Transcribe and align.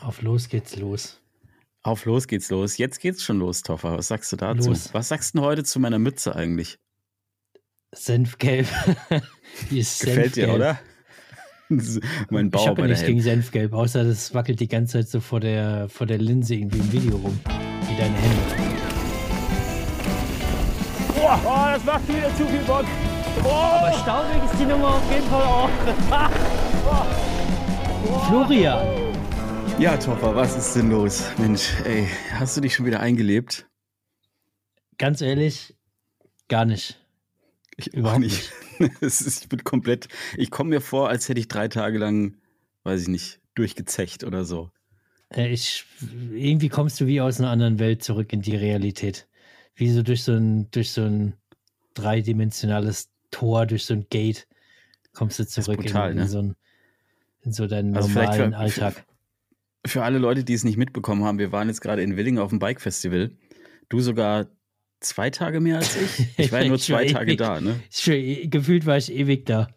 Auf 0.00 0.22
los 0.22 0.48
geht's 0.48 0.76
los. 0.76 1.20
Auf 1.82 2.04
los 2.04 2.26
geht's 2.26 2.50
los. 2.50 2.78
Jetzt 2.78 3.00
geht's 3.00 3.22
schon 3.22 3.38
los, 3.38 3.62
Toffer. 3.62 3.98
Was 3.98 4.08
sagst 4.08 4.32
du 4.32 4.36
dazu? 4.36 4.70
Los. 4.70 4.92
Was 4.94 5.08
sagst 5.08 5.36
du 5.36 5.42
heute 5.42 5.64
zu 5.64 5.78
meiner 5.78 5.98
Mütze 5.98 6.34
eigentlich? 6.34 6.78
Senfgelb. 7.92 8.66
Die 9.70 9.80
ist 9.80 10.00
Gefällt 10.00 10.34
Senfgelb. 10.34 10.48
dir, 10.48 10.54
oder? 10.54 10.78
mein 12.30 12.50
Bauch. 12.50 12.62
Ich 12.62 12.68
habe 12.68 12.82
ja 12.82 12.88
nichts 12.88 13.04
gegen 13.04 13.20
Senfgelb, 13.20 13.72
außer 13.72 14.04
das 14.04 14.34
wackelt 14.34 14.60
die 14.60 14.68
ganze 14.68 14.98
Zeit 14.98 15.08
so 15.08 15.20
vor 15.20 15.40
der, 15.40 15.88
vor 15.88 16.06
der 16.06 16.18
Linse 16.18 16.54
irgendwie 16.54 16.78
im 16.78 16.92
Video 16.92 17.16
rum. 17.16 17.38
Wie 17.44 17.96
deine 17.96 18.16
Hände. 18.16 18.70
Boah, 21.14 21.40
oh, 21.44 21.74
das 21.74 21.84
macht 21.84 22.08
wieder 22.08 22.34
zu 22.36 22.46
viel 22.46 22.60
Bock. 22.60 22.86
Oh. 23.44 23.48
Aber 23.48 23.92
staubig 23.92 24.42
ist 24.50 24.60
die 24.60 24.64
Nummer 24.66 24.94
auf 24.94 25.12
jeden 25.12 25.28
Fall 25.28 25.42
auch. 25.42 25.70
Florian. 28.28 29.09
Ja, 29.80 29.96
Topper, 29.96 30.36
was 30.36 30.58
ist 30.58 30.76
denn 30.76 30.90
los? 30.90 31.24
Mensch, 31.38 31.72
ey, 31.86 32.06
hast 32.32 32.54
du 32.54 32.60
dich 32.60 32.74
schon 32.74 32.84
wieder 32.84 33.00
eingelebt? 33.00 33.66
Ganz 34.98 35.22
ehrlich, 35.22 35.74
gar 36.48 36.66
nicht. 36.66 37.02
Ich 37.78 37.94
überhaupt 37.94 38.20
nicht. 38.20 38.52
ist, 39.00 39.42
ich 39.42 39.48
bin 39.48 39.64
komplett, 39.64 40.08
ich 40.36 40.50
komme 40.50 40.68
mir 40.68 40.82
vor, 40.82 41.08
als 41.08 41.30
hätte 41.30 41.40
ich 41.40 41.48
drei 41.48 41.68
Tage 41.68 41.96
lang, 41.96 42.36
weiß 42.84 43.00
ich 43.00 43.08
nicht, 43.08 43.40
durchgezecht 43.54 44.22
oder 44.22 44.44
so. 44.44 44.70
Ich, 45.34 45.86
irgendwie 46.30 46.68
kommst 46.68 47.00
du 47.00 47.06
wie 47.06 47.22
aus 47.22 47.40
einer 47.40 47.48
anderen 47.48 47.78
Welt 47.78 48.04
zurück 48.04 48.34
in 48.34 48.42
die 48.42 48.56
Realität. 48.56 49.28
Wie 49.74 49.90
so 49.90 50.02
durch 50.02 50.24
so 50.24 50.32
ein, 50.32 50.70
durch 50.72 50.90
so 50.92 51.04
ein 51.04 51.36
dreidimensionales 51.94 53.08
Tor, 53.30 53.64
durch 53.64 53.86
so 53.86 53.94
ein 53.94 54.06
Gate 54.10 54.46
kommst 55.14 55.38
du 55.38 55.46
zurück 55.46 55.78
brutal, 55.80 56.10
in, 56.10 56.18
in, 56.18 56.22
ne? 56.24 56.28
so 56.28 56.38
ein, 56.40 56.56
in 57.40 57.52
so 57.54 57.66
deinen 57.66 57.96
also 57.96 58.10
normalen 58.10 58.52
für, 58.52 58.58
Alltag. 58.58 59.06
Für, 59.86 60.02
alle 60.02 60.18
Leute, 60.18 60.44
die 60.44 60.52
es 60.52 60.64
nicht 60.64 60.76
mitbekommen 60.76 61.24
haben, 61.24 61.38
wir 61.38 61.52
waren 61.52 61.68
jetzt 61.68 61.80
gerade 61.80 62.02
in 62.02 62.16
Willingen 62.16 62.38
auf 62.38 62.50
dem 62.50 62.58
Bike 62.58 62.80
Festival. 62.80 63.32
Du 63.88 64.00
sogar 64.00 64.46
zwei 65.00 65.30
Tage 65.30 65.60
mehr 65.60 65.78
als 65.78 65.96
ich. 65.96 66.38
Ich 66.38 66.52
war 66.52 66.62
ja 66.62 66.68
nur 66.68 66.78
zwei 66.80 67.06
Tage 67.06 67.32
ewig, 67.32 67.38
da, 67.38 67.60
ne? 67.60 67.80
Ich, 67.90 68.50
gefühlt 68.50 68.86
war 68.86 68.96
ich 68.96 69.10
ewig 69.12 69.46
da. 69.46 69.68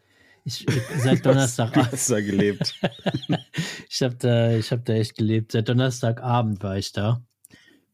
Ich, 0.45 0.65
seit 0.97 1.25
Donnerstag. 1.25 1.73
Du 1.73 1.85
hast 1.85 2.09
da 2.09 2.19
gelebt. 2.19 2.79
ich 3.89 4.01
habe 4.01 4.15
da, 4.15 4.51
hab 4.59 4.85
da 4.85 4.93
echt 4.93 5.17
gelebt. 5.17 5.53
Seit 5.53 5.69
Donnerstagabend 5.69 6.61
war 6.63 6.77
ich 6.77 6.91
da. 6.91 7.25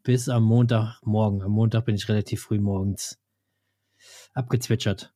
Bis 0.04 0.30
am 0.30 0.44
Montagmorgen. 0.44 1.44
Am 1.44 1.52
Montag 1.52 1.86
bin 1.86 1.96
ich 1.96 2.10
relativ 2.10 2.42
früh 2.42 2.60
morgens 2.60 3.20
abgezwitschert. 4.34 5.14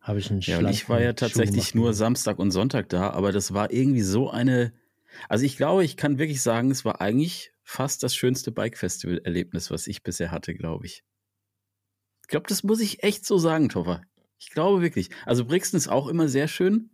Habe 0.00 0.18
ich 0.18 0.30
einen 0.30 0.40
Ja, 0.40 0.58
und 0.58 0.68
ich 0.68 0.88
war 0.88 1.00
ja 1.00 1.12
tatsächlich 1.12 1.74
nur 1.74 1.94
Samstag 1.94 2.38
und 2.38 2.50
Sonntag 2.50 2.88
da, 2.88 3.10
aber 3.10 3.32
das 3.32 3.54
war 3.54 3.70
irgendwie 3.72 4.02
so 4.02 4.30
eine 4.30 4.72
also 5.28 5.44
ich 5.44 5.56
glaube, 5.56 5.84
ich 5.84 5.96
kann 5.96 6.18
wirklich 6.18 6.42
sagen, 6.42 6.70
es 6.70 6.84
war 6.84 7.00
eigentlich 7.00 7.52
fast 7.62 8.02
das 8.02 8.14
schönste 8.14 8.52
Bike-Festival-Erlebnis, 8.52 9.70
was 9.70 9.86
ich 9.86 10.02
bisher 10.02 10.30
hatte, 10.30 10.54
glaube 10.54 10.86
ich. 10.86 11.04
Ich 12.22 12.28
glaube, 12.28 12.46
das 12.48 12.62
muss 12.62 12.80
ich 12.80 13.02
echt 13.02 13.26
so 13.26 13.38
sagen, 13.38 13.68
Toffer. 13.68 14.02
Ich 14.38 14.50
glaube 14.50 14.82
wirklich. 14.82 15.10
Also 15.26 15.44
Brixen 15.44 15.76
ist 15.76 15.88
auch 15.88 16.08
immer 16.08 16.28
sehr 16.28 16.48
schön. 16.48 16.90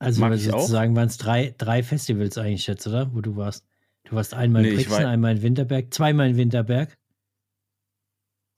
Also 0.00 0.20
Mag 0.20 0.38
sozusagen 0.38 0.94
waren 0.94 1.08
es 1.08 1.16
drei, 1.16 1.54
drei 1.58 1.82
Festivals 1.82 2.38
eigentlich 2.38 2.66
jetzt, 2.66 2.86
oder? 2.86 3.14
Wo 3.14 3.20
du 3.20 3.36
warst. 3.36 3.64
Du 4.04 4.16
warst 4.16 4.34
einmal 4.34 4.64
in 4.64 4.70
nee, 4.70 4.76
Brixen, 4.76 5.04
einmal 5.04 5.36
in 5.36 5.42
Winterberg, 5.42 5.92
zweimal 5.92 6.30
in 6.30 6.36
Winterberg. 6.36 6.97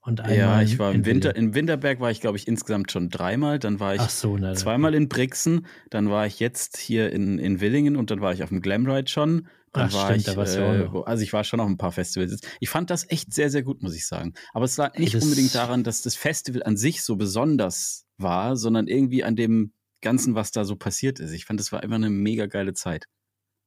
Und 0.03 0.21
einmal 0.21 0.35
ja, 0.35 0.61
ich 0.63 0.79
war 0.79 0.91
im 0.91 1.05
Winter, 1.05 1.35
in 1.35 1.53
Winterberg 1.53 1.99
war 1.99 2.09
ich, 2.09 2.21
glaube 2.21 2.35
ich, 2.35 2.47
insgesamt 2.47 2.91
schon 2.91 3.09
dreimal. 3.09 3.59
Dann 3.59 3.79
war 3.79 3.93
ich 3.93 4.01
so, 4.01 4.35
na, 4.35 4.55
zweimal 4.55 4.95
in 4.95 5.07
Brixen. 5.09 5.67
Dann 5.91 6.09
war 6.09 6.25
ich 6.25 6.39
jetzt 6.39 6.77
hier 6.77 7.11
in, 7.11 7.37
in 7.37 7.61
Willingen 7.61 7.95
und 7.95 8.09
dann 8.09 8.19
war 8.19 8.33
ich 8.33 8.41
auf 8.41 8.49
dem 8.49 8.61
Glamride 8.61 9.09
schon. 9.09 9.47
Dann 9.73 9.89
Ach, 9.89 9.93
war 9.93 10.05
stimmt, 10.07 10.27
ich, 10.27 10.55
da 10.55 10.79
äh, 10.79 10.89
also 11.05 11.23
ich 11.23 11.31
war 11.33 11.43
schon 11.43 11.59
auf 11.59 11.67
ein 11.67 11.77
paar 11.77 11.91
Festivals. 11.91 12.41
Ich 12.59 12.69
fand 12.69 12.89
das 12.89 13.09
echt 13.09 13.33
sehr, 13.33 13.49
sehr 13.51 13.61
gut, 13.61 13.83
muss 13.83 13.95
ich 13.95 14.07
sagen. 14.07 14.33
Aber 14.53 14.65
es 14.65 14.75
lag 14.75 14.97
nicht 14.97 15.13
Ey, 15.13 15.21
unbedingt 15.21 15.53
daran, 15.53 15.83
dass 15.83 16.01
das 16.01 16.15
Festival 16.15 16.63
an 16.63 16.77
sich 16.77 17.03
so 17.03 17.15
besonders 17.15 18.07
war, 18.17 18.57
sondern 18.57 18.87
irgendwie 18.87 19.23
an 19.23 19.35
dem 19.35 19.71
Ganzen, 20.01 20.33
was 20.33 20.51
da 20.51 20.65
so 20.65 20.75
passiert 20.75 21.19
ist. 21.19 21.31
Ich 21.31 21.45
fand, 21.45 21.59
das 21.59 21.71
war 21.71 21.83
einfach 21.83 21.95
eine 21.95 22.09
mega 22.09 22.47
geile 22.47 22.73
Zeit. 22.73 23.05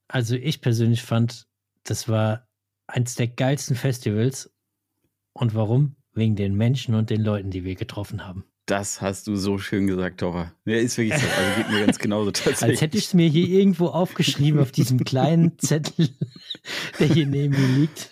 Also 0.08 0.34
ich 0.34 0.60
persönlich 0.60 1.02
fand, 1.02 1.46
das 1.84 2.08
war 2.08 2.48
eins 2.86 3.14
der 3.14 3.28
geilsten 3.28 3.76
Festivals. 3.76 4.52
Und 5.32 5.54
warum? 5.54 5.96
Wegen 6.14 6.36
den 6.36 6.54
Menschen 6.54 6.94
und 6.94 7.10
den 7.10 7.22
Leuten, 7.22 7.50
die 7.50 7.64
wir 7.64 7.74
getroffen 7.74 8.26
haben. 8.26 8.44
Das 8.66 9.02
hast 9.02 9.26
du 9.26 9.36
so 9.36 9.58
schön 9.58 9.86
gesagt, 9.86 10.20
Tora. 10.20 10.52
Ja, 10.64 10.76
ist 10.76 10.96
wirklich 10.96 11.20
so. 11.20 11.26
Also 11.26 11.56
geht 11.56 11.70
mir 11.70 11.84
ganz 11.84 11.98
genauso 11.98 12.30
tatsächlich. 12.32 12.70
Als 12.70 12.80
hätte 12.80 12.96
ich 12.96 13.06
es 13.06 13.14
mir 13.14 13.28
hier 13.28 13.48
irgendwo 13.48 13.88
aufgeschrieben 13.88 14.60
auf 14.60 14.72
diesem 14.72 15.04
kleinen 15.04 15.58
Zettel, 15.58 16.08
der 16.98 17.08
hier 17.08 17.26
neben 17.26 17.54
mir 17.54 17.78
liegt. 17.80 18.08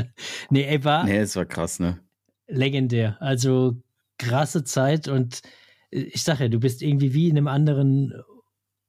nee, 0.50 0.64
ey, 0.64 0.82
war. 0.82 1.04
Nee, 1.04 1.18
es 1.18 1.36
war 1.36 1.44
krass, 1.44 1.78
ne? 1.78 2.00
Legendär. 2.48 3.16
Also 3.20 3.76
krasse 4.18 4.64
Zeit 4.64 5.06
und 5.06 5.42
ich 5.90 6.22
sag 6.22 6.40
ja, 6.40 6.48
du 6.48 6.58
bist 6.58 6.82
irgendwie 6.82 7.14
wie 7.14 7.28
in 7.28 7.36
einem 7.36 7.48
anderen 7.48 8.12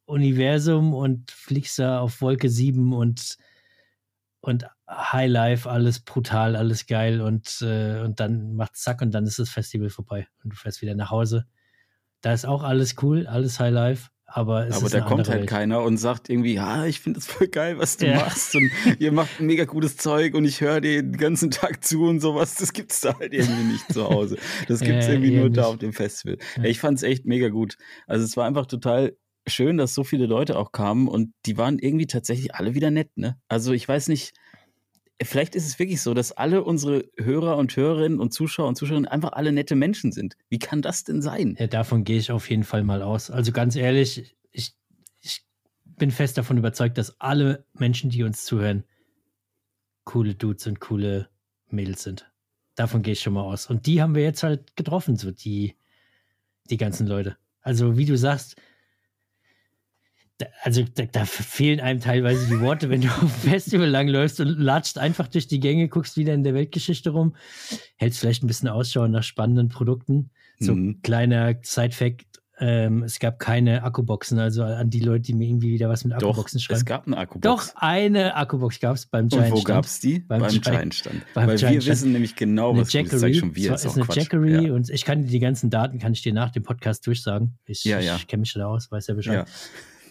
Universum 0.05 0.93
und 0.93 1.29
fliegst 1.31 1.77
da 1.79 1.99
auf 1.99 2.21
Wolke 2.21 2.49
7 2.49 2.93
und, 2.93 3.37
und 4.43 4.65
Highlife, 4.89 5.69
alles 5.69 6.01
brutal, 6.01 6.57
alles 6.57 6.85
geil 6.85 7.21
und, 7.21 7.61
äh, 7.61 8.01
und 8.01 8.19
dann 8.19 8.55
macht 8.55 8.75
zack 8.75 9.01
und 9.01 9.11
dann 9.11 9.25
ist 9.25 9.39
das 9.39 9.49
Festival 9.49 9.89
vorbei 9.89 10.27
und 10.43 10.51
du 10.51 10.57
fährst 10.57 10.81
wieder 10.81 10.95
nach 10.95 11.11
Hause. 11.11 11.45
Da 12.19 12.33
ist 12.33 12.45
auch 12.45 12.63
alles 12.63 12.95
cool, 13.01 13.25
alles 13.25 13.61
Highlife. 13.61 14.09
Aber, 14.25 14.67
es 14.67 14.75
aber 14.75 14.89
da 14.89 15.01
kommt 15.01 15.29
halt 15.29 15.41
Welt. 15.41 15.49
keiner 15.49 15.83
und 15.83 15.97
sagt 15.97 16.27
irgendwie, 16.27 16.55
ja, 16.55 16.85
ich 16.85 16.99
finde 16.99 17.19
es 17.19 17.27
voll 17.27 17.47
geil, 17.47 17.77
was 17.77 17.97
du 17.97 18.07
ja. 18.07 18.15
machst 18.15 18.55
und 18.55 18.69
ihr 18.99 19.11
macht 19.13 19.39
ein 19.39 19.45
mega 19.45 19.63
gutes 19.63 19.95
Zeug 19.95 20.33
und 20.33 20.43
ich 20.43 20.59
höre 20.59 20.81
dir 20.81 21.03
den 21.03 21.15
ganzen 21.15 21.49
Tag 21.51 21.83
zu 21.83 22.03
und 22.03 22.19
sowas. 22.19 22.55
Das 22.55 22.73
gibt's 22.73 22.99
da 22.99 23.17
halt 23.17 23.31
irgendwie 23.31 23.71
nicht 23.71 23.93
zu 23.93 24.09
Hause. 24.09 24.37
Das 24.67 24.81
gibt's 24.81 25.05
ja, 25.05 25.13
irgendwie 25.13 25.37
nur 25.37 25.45
nicht. 25.45 25.57
da 25.57 25.67
auf 25.67 25.77
dem 25.77 25.93
Festival. 25.93 26.37
Ja. 26.57 26.63
Ich 26.63 26.79
fand 26.79 26.97
es 26.97 27.03
echt 27.03 27.25
mega 27.25 27.47
gut. 27.47 27.77
Also 28.07 28.25
es 28.25 28.35
war 28.35 28.45
einfach 28.45 28.65
total 28.65 29.15
schön, 29.47 29.77
dass 29.77 29.93
so 29.93 30.03
viele 30.03 30.25
Leute 30.25 30.57
auch 30.57 30.71
kamen 30.71 31.07
und 31.07 31.33
die 31.45 31.57
waren 31.57 31.79
irgendwie 31.79 32.07
tatsächlich 32.07 32.55
alle 32.55 32.75
wieder 32.75 32.91
nett, 32.91 33.09
ne? 33.17 33.37
Also 33.47 33.73
ich 33.73 33.87
weiß 33.87 34.07
nicht, 34.07 34.33
vielleicht 35.21 35.55
ist 35.55 35.67
es 35.67 35.79
wirklich 35.79 36.01
so, 36.01 36.13
dass 36.13 36.31
alle 36.31 36.63
unsere 36.63 37.05
Hörer 37.17 37.57
und 37.57 37.75
Hörerinnen 37.75 38.19
und 38.19 38.33
Zuschauer 38.33 38.67
und 38.67 38.75
Zuschauerinnen 38.75 39.09
einfach 39.09 39.33
alle 39.33 39.51
nette 39.51 39.75
Menschen 39.75 40.11
sind. 40.11 40.35
Wie 40.49 40.59
kann 40.59 40.81
das 40.81 41.03
denn 41.03 41.21
sein? 41.21 41.55
Ja, 41.59 41.67
davon 41.67 42.03
gehe 42.03 42.17
ich 42.17 42.31
auf 42.31 42.49
jeden 42.49 42.63
Fall 42.63 42.83
mal 42.83 43.01
aus. 43.01 43.29
Also 43.29 43.51
ganz 43.51 43.75
ehrlich, 43.75 44.35
ich, 44.51 44.75
ich 45.21 45.45
bin 45.85 46.11
fest 46.11 46.37
davon 46.37 46.57
überzeugt, 46.57 46.97
dass 46.97 47.19
alle 47.19 47.65
Menschen, 47.73 48.09
die 48.09 48.23
uns 48.23 48.45
zuhören, 48.45 48.83
coole 50.03 50.35
Dudes 50.35 50.67
und 50.67 50.79
coole 50.79 51.29
Mädels 51.69 52.03
sind. 52.03 52.29
Davon 52.75 53.03
gehe 53.03 53.13
ich 53.13 53.21
schon 53.21 53.33
mal 53.33 53.43
aus. 53.43 53.67
Und 53.67 53.85
die 53.85 54.01
haben 54.01 54.15
wir 54.15 54.23
jetzt 54.23 54.43
halt 54.43 54.75
getroffen, 54.75 55.15
so 55.15 55.31
die, 55.31 55.75
die 56.69 56.77
ganzen 56.77 57.07
Leute. 57.07 57.37
Also, 57.61 57.97
wie 57.97 58.05
du 58.05 58.17
sagst, 58.17 58.55
also 60.61 60.83
da, 60.95 61.05
da, 61.05 61.25
fehlen 61.25 61.79
einem 61.79 61.99
teilweise 61.99 62.47
die 62.47 62.59
Worte, 62.61 62.89
wenn 62.89 63.01
du 63.01 63.07
auf 63.07 63.19
dem 63.19 63.29
Festival 63.29 63.87
langläufst 63.87 64.39
und 64.39 64.47
latscht 64.59 64.97
einfach 64.97 65.27
durch 65.27 65.47
die 65.47 65.59
Gänge, 65.59 65.87
guckst 65.87 66.17
wieder 66.17 66.33
in 66.33 66.43
der 66.43 66.53
Weltgeschichte 66.53 67.11
rum, 67.11 67.35
hältst 67.97 68.19
vielleicht 68.19 68.43
ein 68.43 68.47
bisschen 68.47 68.69
Ausschau 68.69 69.07
nach 69.07 69.23
spannenden 69.23 69.69
Produkten. 69.69 70.31
So 70.59 70.75
mhm. 70.75 71.01
kleiner 71.01 71.55
Side-Fact, 71.61 72.25
ähm, 72.59 73.03
es 73.03 73.19
gab 73.19 73.39
keine 73.39 73.83
Akkuboxen, 73.83 74.37
also 74.37 74.63
an 74.63 74.89
die 74.89 74.99
Leute, 74.99 75.23
die 75.23 75.33
mir 75.33 75.47
irgendwie 75.47 75.71
wieder 75.71 75.89
was 75.89 76.03
mit 76.05 76.13
Akkuboxen 76.13 76.59
Doch, 76.59 76.63
schreiben. 76.63 76.77
Es 76.77 76.85
gab 76.85 77.07
eine 77.07 77.17
Akkubox. 77.17 77.41
Doch, 77.41 77.75
eine 77.81 78.35
Akkubox 78.35 78.79
gab 78.79 78.95
es 78.95 79.07
beim 79.07 79.27
Giant 79.27 79.51
Und 79.51 79.59
wo 79.59 79.63
gab 79.63 79.85
es 79.85 79.99
die? 79.99 80.19
Beim, 80.19 80.41
beim 80.41 80.61
Giant 80.61 80.93
Stand. 80.93 81.23
Beim 81.33 81.47
Weil 81.47 81.57
Giant 81.57 81.73
wir 81.73 81.85
wissen 81.91 82.11
nämlich 82.11 82.35
genau, 82.35 82.77
was 82.77 82.93
Jackery, 82.93 83.31
du 83.31 83.39
schon 83.39 83.55
wir. 83.55 83.73
ist, 83.73 83.85
ist 83.85 83.97
eine 83.97 84.05
Jackery 84.09 84.67
ja. 84.67 84.73
und 84.73 84.89
ich 84.89 85.03
kann 85.03 85.23
dir 85.23 85.29
die 85.29 85.39
ganzen 85.39 85.71
Daten, 85.71 85.97
kann 85.97 86.13
ich 86.13 86.21
dir 86.21 86.33
nach 86.33 86.51
dem 86.51 86.63
Podcast 86.63 87.07
durchsagen. 87.07 87.57
Ich, 87.65 87.83
ja, 87.85 87.99
ja. 87.99 88.15
ich 88.17 88.27
kenne 88.27 88.41
mich 88.41 88.53
da 88.53 88.67
aus, 88.67 88.91
weiß 88.91 89.07
ja 89.07 89.15
Bescheid. 89.15 89.47
Ja. 89.47 89.53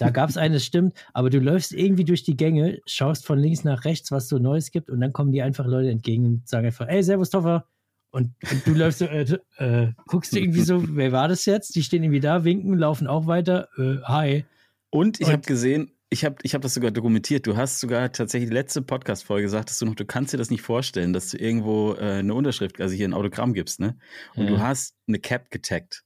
Da 0.03 0.11
gab 0.11 0.29
es 0.29 0.37
eine, 0.37 0.59
stimmt, 0.59 0.95
aber 1.13 1.31
du 1.31 1.39
läufst 1.39 1.73
irgendwie 1.73 2.03
durch 2.03 2.25
die 2.25 2.37
Gänge, 2.37 2.81
schaust 2.87 3.25
von 3.25 3.39
links 3.39 3.63
nach 3.63 3.85
rechts, 3.85 4.11
was 4.11 4.29
so 4.29 4.39
Neues 4.39 4.73
gibt 4.73 4.91
und 4.91 5.01
dann 5.01 5.13
kommen 5.13 5.31
die 5.31 5.43
einfach 5.43 5.65
Leute 5.65 5.91
entgegen 5.91 6.27
und 6.27 6.49
sagen 6.49 6.67
einfach, 6.67 6.89
ey, 6.89 7.05
Servus 7.05 7.31
Toffer. 7.31 7.69
Und, 8.11 8.35
und 8.51 8.67
du 8.67 8.75
läufst 8.75 8.99
so, 8.99 9.05
äh, 9.05 9.39
äh, 9.59 9.93
guckst 10.09 10.33
du 10.33 10.41
irgendwie 10.41 10.63
so, 10.63 10.83
wer 10.97 11.13
war 11.13 11.29
das 11.29 11.47
jetzt? 11.47 11.77
Die 11.77 11.85
stehen 11.85 12.03
irgendwie 12.03 12.19
da, 12.19 12.43
winken, 12.43 12.77
laufen 12.77 13.07
auch 13.07 13.29
weiter. 13.29 13.69
Äh, 13.79 13.99
hi. 14.03 14.45
Und 14.91 15.21
ich 15.21 15.31
habe 15.31 15.43
gesehen, 15.43 15.93
ich 16.11 16.25
habe 16.25 16.35
ich 16.43 16.55
hab 16.55 16.63
das 16.63 16.75
sogar 16.75 16.91
dokumentiert. 16.91 17.47
Du 17.47 17.57
hast 17.57 17.79
sogar 17.79 18.11
tatsächlich 18.11 18.51
die 18.51 18.55
letzte 18.57 18.83
Podcast-Folge 18.83 19.45
gesagt, 19.45 19.71
dass 19.71 19.79
du 19.79 19.87
noch, 19.87 19.95
du 19.95 20.05
kannst 20.05 20.33
dir 20.33 20.39
das 20.39 20.51
nicht 20.51 20.63
vorstellen, 20.63 21.13
dass 21.13 21.31
du 21.31 21.39
irgendwo 21.39 21.95
äh, 21.95 22.19
eine 22.19 22.35
Unterschrift, 22.35 22.81
also 22.81 22.93
hier 22.93 23.07
ein 23.07 23.15
Autogramm 23.15 23.55
gibst, 23.55 23.79
ne? 23.79 23.97
Und 24.35 24.47
ja. 24.47 24.51
du 24.51 24.59
hast 24.59 24.97
eine 25.07 25.21
Cap 25.21 25.53
getaggt. 25.53 26.03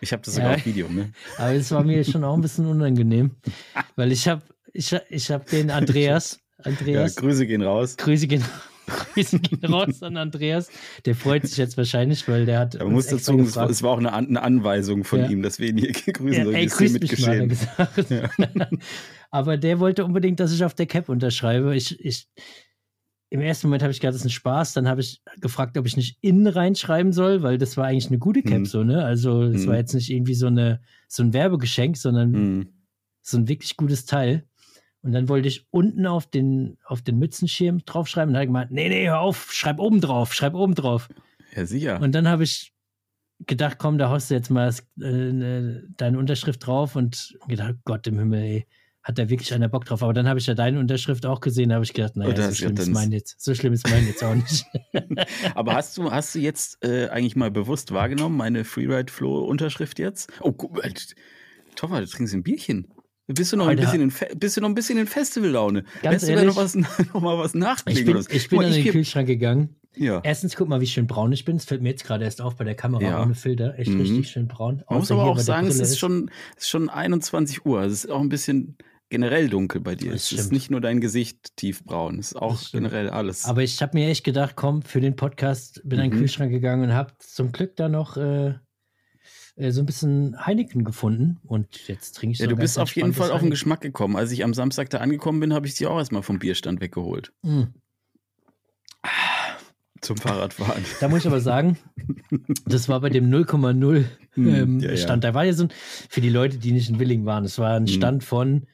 Ich 0.00 0.12
habe 0.12 0.22
das 0.22 0.34
sogar 0.34 0.50
ja, 0.50 0.56
auf 0.56 0.66
Video, 0.66 0.88
ne? 0.88 1.12
Aber 1.38 1.52
es 1.52 1.70
war 1.70 1.82
mir 1.84 2.04
schon 2.04 2.24
auch 2.24 2.34
ein 2.34 2.42
bisschen 2.42 2.66
unangenehm, 2.66 3.32
weil 3.96 4.12
ich 4.12 4.28
habe 4.28 4.42
ich, 4.72 4.94
ich 5.08 5.30
hab 5.30 5.46
den 5.46 5.70
Andreas, 5.70 6.40
Andreas. 6.62 7.14
Ja, 7.14 7.20
Grüße 7.20 7.46
gehen 7.46 7.62
raus. 7.62 7.96
Grüße 7.96 8.26
gehen, 8.26 8.44
Grüße 9.14 9.38
gehen 9.38 9.64
raus 9.64 10.02
an 10.02 10.16
Andreas. 10.16 10.68
Der 11.04 11.14
freut 11.14 11.46
sich 11.46 11.56
jetzt 11.56 11.76
wahrscheinlich, 11.76 12.28
weil 12.28 12.46
der 12.46 12.58
hat. 12.60 12.80
Aber 12.80 12.90
muss 12.90 13.06
dazu, 13.06 13.38
es 13.40 13.56
war, 13.56 13.70
es 13.70 13.82
war 13.82 13.92
auch 13.92 13.98
eine, 13.98 14.12
eine, 14.12 14.42
Anweisung 14.42 15.04
von 15.04 15.20
ja. 15.20 15.28
ihm, 15.28 15.42
dass 15.42 15.58
wir 15.58 15.68
ihn 15.68 15.78
hier 15.78 15.92
grüßen 16.12 16.32
ja, 16.32 16.44
sollen. 16.44 16.56
Ey, 16.56 16.66
grüß 16.66 16.92
mich 16.92 17.26
mal, 17.26 17.48
gesagt. 17.48 18.10
Ja. 18.10 18.30
Aber 19.30 19.56
der 19.56 19.80
wollte 19.80 20.04
unbedingt, 20.04 20.40
dass 20.40 20.52
ich 20.52 20.64
auf 20.64 20.74
der 20.74 20.86
Cap 20.86 21.08
unterschreibe. 21.08 21.74
Ich, 21.74 21.98
ich, 22.04 22.28
Im 23.28 23.40
ersten 23.40 23.66
Moment 23.66 23.82
habe 23.82 23.90
ich 23.90 24.00
gedacht, 24.00 24.14
das 24.14 24.20
ist 24.20 24.26
ein 24.26 24.30
Spaß. 24.30 24.72
Dann 24.74 24.88
habe 24.88 25.00
ich 25.00 25.20
gefragt, 25.40 25.76
ob 25.76 25.86
ich 25.86 25.96
nicht 25.96 26.18
innen 26.20 26.46
reinschreiben 26.46 27.12
soll, 27.12 27.42
weil 27.42 27.58
das 27.58 27.76
war 27.76 27.86
eigentlich 27.86 28.08
eine 28.08 28.18
gute 28.18 28.42
Cap, 28.42 28.60
mhm. 28.60 28.66
so, 28.66 28.84
ne? 28.84 29.04
Also, 29.04 29.42
es 29.42 29.64
mhm. 29.64 29.68
war 29.68 29.76
jetzt 29.76 29.94
nicht 29.94 30.10
irgendwie 30.10 30.34
so, 30.34 30.46
eine, 30.46 30.80
so 31.08 31.22
ein 31.22 31.32
Werbegeschenk, 31.32 31.96
sondern 31.96 32.30
mhm. 32.30 32.68
so 33.22 33.38
ein 33.38 33.48
wirklich 33.48 33.76
gutes 33.76 34.04
Teil. 34.04 34.44
Und 35.02 35.12
dann 35.12 35.28
wollte 35.28 35.48
ich 35.48 35.66
unten 35.70 36.06
auf 36.06 36.26
den, 36.26 36.78
auf 36.84 37.02
den 37.02 37.18
Mützenschirm 37.18 37.84
draufschreiben. 37.84 38.30
Und 38.30 38.36
habe 38.36 38.44
ich 38.44 38.48
gemeint, 38.48 38.70
nee, 38.70 38.88
nee, 38.88 39.06
hör 39.06 39.20
auf, 39.20 39.52
schreib 39.52 39.78
oben 39.80 40.00
drauf, 40.00 40.32
schreib 40.32 40.54
oben 40.54 40.74
drauf. 40.74 41.08
Ja, 41.54 41.66
sicher. 41.66 42.00
Und 42.00 42.12
dann 42.12 42.28
habe 42.28 42.44
ich 42.44 42.74
gedacht, 43.40 43.78
komm, 43.78 43.98
da 43.98 44.08
haust 44.08 44.30
du 44.30 44.34
jetzt 44.34 44.50
mal 44.50 44.68
äh, 45.00 45.32
ne, 45.32 45.84
deine 45.96 46.18
Unterschrift 46.18 46.66
drauf 46.66 46.96
und 46.96 47.36
gedacht, 47.48 47.74
Gott 47.84 48.06
im 48.06 48.18
Himmel, 48.18 48.42
ey, 48.42 48.66
hat 49.06 49.18
da 49.18 49.28
wirklich 49.28 49.54
einer 49.54 49.68
Bock 49.68 49.84
drauf. 49.84 50.02
Aber 50.02 50.12
dann 50.12 50.28
habe 50.28 50.40
ich 50.40 50.48
ja 50.48 50.54
deine 50.54 50.80
Unterschrift 50.80 51.26
auch 51.26 51.40
gesehen, 51.40 51.68
da 51.68 51.76
habe 51.76 51.84
ich 51.84 51.92
gedacht, 51.92 52.16
naja, 52.16 52.50
so 52.50 52.52
schlimm 52.52 52.76
ist 52.76 52.90
mein 52.90 53.12
jetzt. 53.12 53.40
So 53.40 53.54
schlimm 53.54 53.72
ist 53.72 53.88
mein 53.88 54.04
jetzt 54.04 54.24
auch 54.24 54.34
nicht. 54.34 54.66
Aber 55.54 55.74
hast 55.74 55.96
du, 55.96 56.10
hast 56.10 56.34
du 56.34 56.40
jetzt 56.40 56.84
äh, 56.84 57.08
eigentlich 57.08 57.36
mal 57.36 57.52
bewusst 57.52 57.92
wahrgenommen, 57.92 58.36
meine 58.36 58.64
Freeride-Flow-Unterschrift 58.64 60.00
jetzt? 60.00 60.32
Oh, 60.40 60.50
guck 60.50 60.74
mal, 60.74 60.92
Toffer, 61.76 62.00
du 62.00 62.06
trinkst 62.08 62.34
ein 62.34 62.42
Bierchen. 62.42 62.88
Bist 63.28 63.52
du 63.52 63.56
noch 63.56 63.68
ein 63.68 63.76
bisschen 63.76 64.02
in, 64.02 64.12
bist 64.38 64.56
du 64.56 64.60
noch 64.60 64.68
ein 64.68 64.74
bisschen 64.74 64.98
in 64.98 65.06
Festivallaune? 65.06 65.84
Ganz 66.02 66.22
Lässt 66.22 66.28
ehrlich, 66.28 66.42
du 66.42 66.48
noch, 66.48 66.56
was, 66.56 66.74
noch 67.14 67.20
mal 67.20 67.38
was 67.38 67.54
nachlegen? 67.54 68.00
Ich 68.00 68.26
bin, 68.28 68.36
ich 68.36 68.48
bin 68.48 68.64
an 68.64 68.72
den 68.72 68.88
Kühlschrank 68.88 69.28
gegangen 69.28 69.76
ja. 69.96 70.20
Erstens, 70.22 70.56
guck 70.56 70.68
mal, 70.68 70.80
wie 70.80 70.86
schön 70.86 71.06
braun 71.06 71.32
ich 71.32 71.44
bin. 71.44 71.56
Es 71.56 71.64
fällt 71.64 71.82
mir 71.82 71.90
jetzt 71.90 72.04
gerade 72.04 72.24
erst 72.24 72.42
auf 72.42 72.56
bei 72.56 72.64
der 72.64 72.74
Kamera 72.74 73.02
ja. 73.02 73.22
ohne 73.22 73.34
Filter. 73.34 73.78
Echt 73.78 73.90
mhm. 73.90 74.00
richtig 74.00 74.28
schön 74.28 74.46
braun. 74.46 74.82
Man 74.88 74.98
muss 74.98 75.10
aber 75.10 75.24
auch 75.24 75.38
sagen, 75.38 75.66
es 75.66 75.80
ist 75.80 75.98
schon, 75.98 76.30
es 76.56 76.64
ist 76.64 76.68
schon 76.68 76.88
21 76.88 77.64
Uhr. 77.64 77.80
Also 77.80 77.94
es 77.94 78.04
ist 78.04 78.10
auch 78.10 78.20
ein 78.20 78.28
bisschen 78.28 78.76
generell 79.08 79.48
dunkel 79.48 79.80
bei 79.80 79.94
dir. 79.94 80.12
Das 80.12 80.22
es 80.22 80.26
stimmt. 80.26 80.40
ist 80.40 80.52
nicht 80.52 80.70
nur 80.70 80.80
dein 80.80 81.00
Gesicht 81.00 81.56
tiefbraun, 81.56 82.18
es 82.18 82.32
ist 82.32 82.36
auch 82.36 82.60
generell 82.72 83.10
alles. 83.10 83.44
Aber 83.44 83.62
ich 83.62 83.80
habe 83.82 83.96
mir 83.96 84.08
echt 84.08 84.24
gedacht, 84.24 84.56
komm, 84.56 84.82
für 84.82 85.00
den 85.00 85.16
Podcast 85.16 85.80
bin 85.84 85.98
mhm. 85.98 86.04
in 86.04 86.10
den 86.10 86.16
mhm. 86.16 86.22
Kühlschrank 86.22 86.50
gegangen 86.50 86.84
und 86.84 86.94
habe 86.94 87.12
zum 87.18 87.52
Glück 87.52 87.76
da 87.76 87.88
noch 87.88 88.16
äh, 88.16 88.54
äh, 89.56 89.70
so 89.70 89.80
ein 89.82 89.86
bisschen 89.86 90.44
Heineken 90.44 90.84
gefunden 90.84 91.38
und 91.44 91.88
jetzt 91.88 92.16
trinke 92.16 92.32
ich 92.32 92.38
so 92.38 92.44
Ja, 92.44 92.50
du 92.50 92.56
bist 92.56 92.78
auf 92.78 92.94
jeden 92.94 93.14
Fall 93.14 93.30
auf 93.30 93.40
den 93.40 93.50
Geschmack 93.50 93.80
gekommen. 93.80 94.16
Als 94.16 94.30
ich 94.32 94.44
am 94.44 94.54
Samstag 94.54 94.90
da 94.90 94.98
angekommen 94.98 95.40
bin, 95.40 95.54
habe 95.54 95.66
ich 95.66 95.74
sie 95.74 95.86
auch 95.86 95.98
erstmal 95.98 96.22
vom 96.22 96.38
Bierstand 96.38 96.80
weggeholt. 96.80 97.32
Mhm. 97.42 97.74
Zum 100.02 100.18
Fahrradfahren. 100.18 100.84
Da 101.00 101.08
muss 101.08 101.20
ich 101.20 101.26
aber 101.26 101.40
sagen, 101.40 101.78
das 102.66 102.88
war 102.88 103.00
bei 103.00 103.08
dem 103.08 103.30
0,0 103.30 104.04
hm, 104.32 104.54
ähm, 104.54 104.80
ja, 104.80 104.96
Stand. 104.96 105.24
Ja. 105.24 105.30
Da 105.30 105.34
war 105.34 105.44
ja 105.44 105.54
so 105.54 105.64
ein, 105.64 105.72
für 106.08 106.20
die 106.20 106.28
Leute, 106.28 106.58
die 106.58 106.72
nicht 106.72 106.90
in 106.90 106.98
Willing 106.98 107.24
waren, 107.24 107.44
es 107.44 107.58
war 107.58 107.74
ein 107.76 107.86
hm. 107.86 107.94
Stand 107.94 108.24
von 108.24 108.66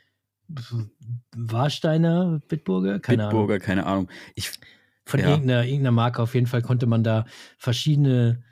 Warsteiner, 1.37 2.41
Bitburger, 2.49 3.01
keine 3.01 3.25
Bitburger, 3.25 3.55
Ahnung. 3.55 3.67
keine 3.67 3.87
Ahnung. 3.87 4.09
Ich, 4.35 4.51
von 5.05 5.21
ja. 5.21 5.29
irgendeiner, 5.29 5.65
irgendeiner 5.65 5.93
Marke 5.93 6.23
auf 6.23 6.35
jeden 6.35 6.47
Fall 6.47 6.63
konnte 6.63 6.87
man 6.87 7.03
da 7.03 7.27
verschiedene 7.59 8.43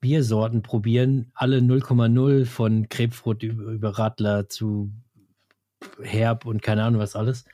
Biersorten 0.00 0.62
probieren. 0.62 1.30
Alle 1.34 1.58
0,0 1.58 2.44
von 2.44 2.88
Krebsfrut 2.88 3.42
über, 3.42 3.98
Radler 3.98 4.48
zu 4.48 4.92
Herb 6.02 6.44
und 6.44 6.62
keine 6.62 6.84
Ahnung 6.84 7.00
was 7.00 7.16
alles. 7.16 7.44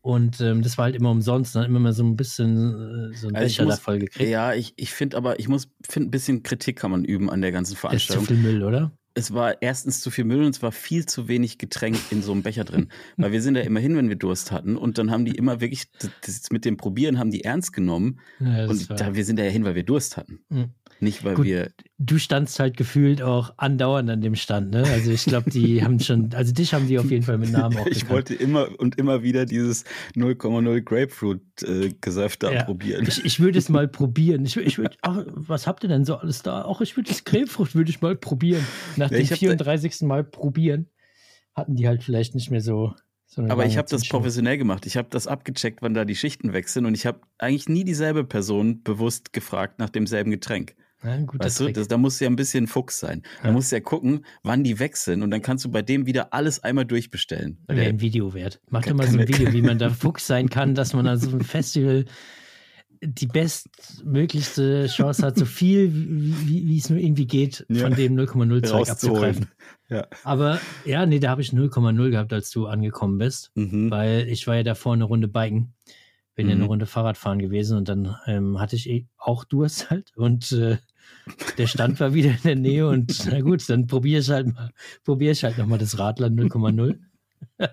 Und 0.00 0.40
ähm, 0.40 0.62
das 0.62 0.78
war 0.78 0.84
halt 0.84 0.96
immer 0.96 1.10
umsonst. 1.10 1.56
Dann 1.56 1.64
immer 1.64 1.80
mal 1.80 1.92
so 1.92 2.04
ein 2.04 2.16
bisschen 2.16 3.10
äh, 3.12 3.16
so 3.16 3.28
ein 3.28 3.36
also 3.36 3.62
Becher 3.62 3.66
da 3.66 3.76
voll 3.76 3.98
gekriegt. 3.98 4.30
Ja, 4.30 4.54
ich, 4.54 4.74
ich 4.76 4.92
finde 4.92 5.16
aber, 5.16 5.40
ich 5.40 5.48
muss, 5.48 5.68
finde, 5.88 6.08
ein 6.08 6.10
bisschen 6.10 6.42
Kritik 6.42 6.78
kann 6.78 6.90
man 6.90 7.04
üben 7.04 7.28
an 7.30 7.40
der 7.40 7.52
ganzen 7.52 7.76
Veranstaltung. 7.76 8.26
Das 8.26 8.30
ist 8.30 8.36
zu 8.36 8.42
viel 8.42 8.52
Müll, 8.52 8.62
oder? 8.62 8.92
Es 9.18 9.34
war 9.34 9.60
erstens 9.60 10.00
zu 10.00 10.10
viel 10.10 10.24
Müll 10.24 10.44
und 10.44 10.54
es 10.54 10.62
war 10.62 10.70
viel 10.70 11.04
zu 11.04 11.26
wenig 11.26 11.58
Getränk 11.58 11.96
in 12.10 12.22
so 12.22 12.32
einem 12.32 12.42
Becher 12.42 12.64
drin. 12.64 12.88
Weil 13.16 13.32
wir 13.32 13.42
sind 13.42 13.56
ja 13.56 13.62
immerhin, 13.62 13.96
wenn 13.96 14.08
wir 14.08 14.16
Durst 14.16 14.52
hatten. 14.52 14.76
Und 14.76 14.96
dann 14.96 15.10
haben 15.10 15.24
die 15.24 15.34
immer 15.34 15.60
wirklich, 15.60 15.90
das 16.24 16.50
mit 16.50 16.64
dem 16.64 16.76
Probieren 16.76 17.18
haben 17.18 17.30
die 17.30 17.42
ernst 17.44 17.72
genommen. 17.72 18.20
Ja, 18.38 18.66
und 18.66 18.88
da, 18.90 19.14
wir 19.14 19.24
sind 19.24 19.38
ja 19.38 19.44
hin, 19.46 19.64
weil 19.64 19.74
wir 19.74 19.82
Durst 19.82 20.16
hatten. 20.16 20.40
Mhm. 20.48 20.70
Nicht, 21.00 21.24
weil 21.24 21.34
Gut, 21.34 21.44
wir. 21.44 21.70
Du 21.98 22.18
standst 22.18 22.58
halt 22.58 22.76
gefühlt 22.76 23.22
auch 23.22 23.54
andauernd 23.56 24.10
an 24.10 24.20
dem 24.20 24.34
Stand, 24.34 24.70
ne? 24.70 24.82
Also 24.84 25.12
ich 25.12 25.24
glaube, 25.24 25.50
die 25.50 25.82
haben 25.84 26.00
schon, 26.00 26.32
also 26.34 26.52
dich 26.52 26.74
haben 26.74 26.88
die 26.88 26.98
auf 26.98 27.10
jeden 27.10 27.24
Fall 27.24 27.38
mit 27.38 27.50
Namen 27.50 27.76
auch 27.78 27.86
Ich 27.90 28.08
wollte 28.08 28.34
immer 28.34 28.68
und 28.78 28.98
immer 28.98 29.22
wieder 29.22 29.46
dieses 29.46 29.84
0,0 30.16 30.80
Grapefruit 30.82 31.40
äh, 31.62 31.94
da 32.38 32.52
ja. 32.52 32.62
probieren. 32.64 33.06
Ich, 33.06 33.24
ich 33.24 33.40
würde 33.40 33.58
es 33.58 33.68
mal 33.68 33.86
probieren. 33.86 34.44
Ich, 34.44 34.56
ich 34.56 34.78
würde, 34.78 34.96
was 35.02 35.66
habt 35.66 35.84
ihr 35.84 35.88
denn 35.88 36.04
so 36.04 36.16
alles 36.16 36.42
da? 36.42 36.62
Auch 36.62 36.80
ich 36.80 36.96
würde 36.96 37.08
das 37.10 37.24
Grapefruit 37.24 37.74
würde 37.74 37.90
ich 37.90 38.00
mal 38.00 38.16
probieren. 38.16 38.66
Nach 38.96 39.10
ja, 39.10 39.18
dem 39.18 39.26
34. 39.26 40.02
Mal 40.02 40.24
probieren 40.24 40.88
hatten 41.54 41.74
die 41.74 41.88
halt 41.88 42.02
vielleicht 42.04 42.34
nicht 42.34 42.50
mehr 42.50 42.60
so 42.60 42.94
so 43.30 43.42
Aber 43.42 43.66
ich 43.66 43.76
habe 43.76 43.88
das 43.88 44.08
professionell 44.08 44.56
gemacht. 44.56 44.86
Ich 44.86 44.96
habe 44.96 45.08
das 45.10 45.26
abgecheckt, 45.26 45.82
wann 45.82 45.92
da 45.92 46.06
die 46.06 46.16
Schichten 46.16 46.54
wechseln 46.54 46.86
und 46.86 46.94
ich 46.94 47.04
habe 47.04 47.20
eigentlich 47.36 47.68
nie 47.68 47.84
dieselbe 47.84 48.24
Person 48.24 48.82
bewusst 48.82 49.34
gefragt 49.34 49.78
nach 49.78 49.90
demselben 49.90 50.30
Getränk. 50.30 50.76
Ja, 51.02 51.16
weißt 51.32 51.60
du, 51.60 51.72
das, 51.72 51.86
da 51.86 51.96
muss 51.96 52.18
ja 52.18 52.28
ein 52.28 52.36
bisschen 52.36 52.66
Fuchs 52.66 52.98
sein. 52.98 53.22
Da 53.42 53.52
musst 53.52 53.70
du 53.70 53.76
ja 53.76 53.80
gucken, 53.80 54.24
wann 54.42 54.64
die 54.64 54.80
wechseln 54.80 55.22
und 55.22 55.30
dann 55.30 55.42
kannst 55.42 55.64
du 55.64 55.70
bei 55.70 55.82
dem 55.82 56.06
wieder 56.06 56.32
alles 56.32 56.64
einmal 56.64 56.86
durchbestellen. 56.86 57.58
Wäre 57.68 57.88
ein 57.88 58.00
Video 58.00 58.34
wert. 58.34 58.60
Mach 58.68 58.82
doch 58.82 58.94
mal 58.94 59.06
so 59.06 59.18
ein 59.18 59.28
Video, 59.28 59.52
wie 59.52 59.62
man 59.62 59.78
da 59.78 59.90
Fuchs 59.90 60.26
sein 60.26 60.50
kann, 60.50 60.74
dass 60.74 60.94
man 60.94 61.06
an 61.06 61.18
so 61.18 61.30
einem 61.30 61.42
Festival 61.42 62.04
die 63.00 63.26
bestmöglichste 63.26 64.86
Chance 64.88 65.24
hat, 65.24 65.38
so 65.38 65.44
viel 65.44 65.90
wie, 65.92 66.66
wie 66.66 66.78
es 66.78 66.90
nur 66.90 66.98
irgendwie 66.98 67.26
geht, 67.26 67.64
ja. 67.68 67.82
von 67.82 67.94
dem 67.94 68.16
0,0 68.16 68.64
Zeug 68.64 68.90
abzugreifen. 68.90 69.46
Ja. 69.90 70.06
Aber 70.22 70.60
ja, 70.84 71.06
nee, 71.06 71.18
da 71.18 71.30
habe 71.30 71.40
ich 71.40 71.48
0,0 71.48 72.10
gehabt, 72.10 72.30
als 72.34 72.50
du 72.50 72.66
angekommen 72.66 73.16
bist, 73.16 73.52
mhm. 73.54 73.90
weil 73.90 74.28
ich 74.28 74.46
war 74.46 74.56
ja 74.56 74.62
davor 74.62 74.92
eine 74.92 75.04
Runde 75.04 75.28
Biken 75.28 75.72
bin 76.38 76.46
mhm. 76.46 76.50
ja 76.50 76.56
eine 76.56 76.64
Runde 76.66 76.86
Fahrradfahren 76.86 77.40
gewesen 77.40 77.76
und 77.76 77.88
dann 77.88 78.16
ähm, 78.26 78.60
hatte 78.60 78.76
ich 78.76 78.88
eh 78.88 79.06
auch 79.18 79.44
Durst 79.44 79.90
halt 79.90 80.16
und 80.16 80.52
äh, 80.52 80.78
der 81.58 81.66
Stand 81.66 81.98
war 82.00 82.14
wieder 82.14 82.30
in 82.30 82.42
der 82.44 82.56
Nähe 82.56 82.88
und 82.88 83.26
na 83.30 83.40
gut, 83.40 83.68
dann 83.68 83.86
probiere 83.86 84.20
ich 84.20 84.30
halt 84.30 84.46
mal, 84.54 84.70
probiere 85.04 85.32
ich 85.32 85.42
halt 85.42 85.58
nochmal 85.58 85.78
das 85.78 85.98
Radler 85.98 86.28
0,0. 86.28 86.98
Wenn 87.58 87.68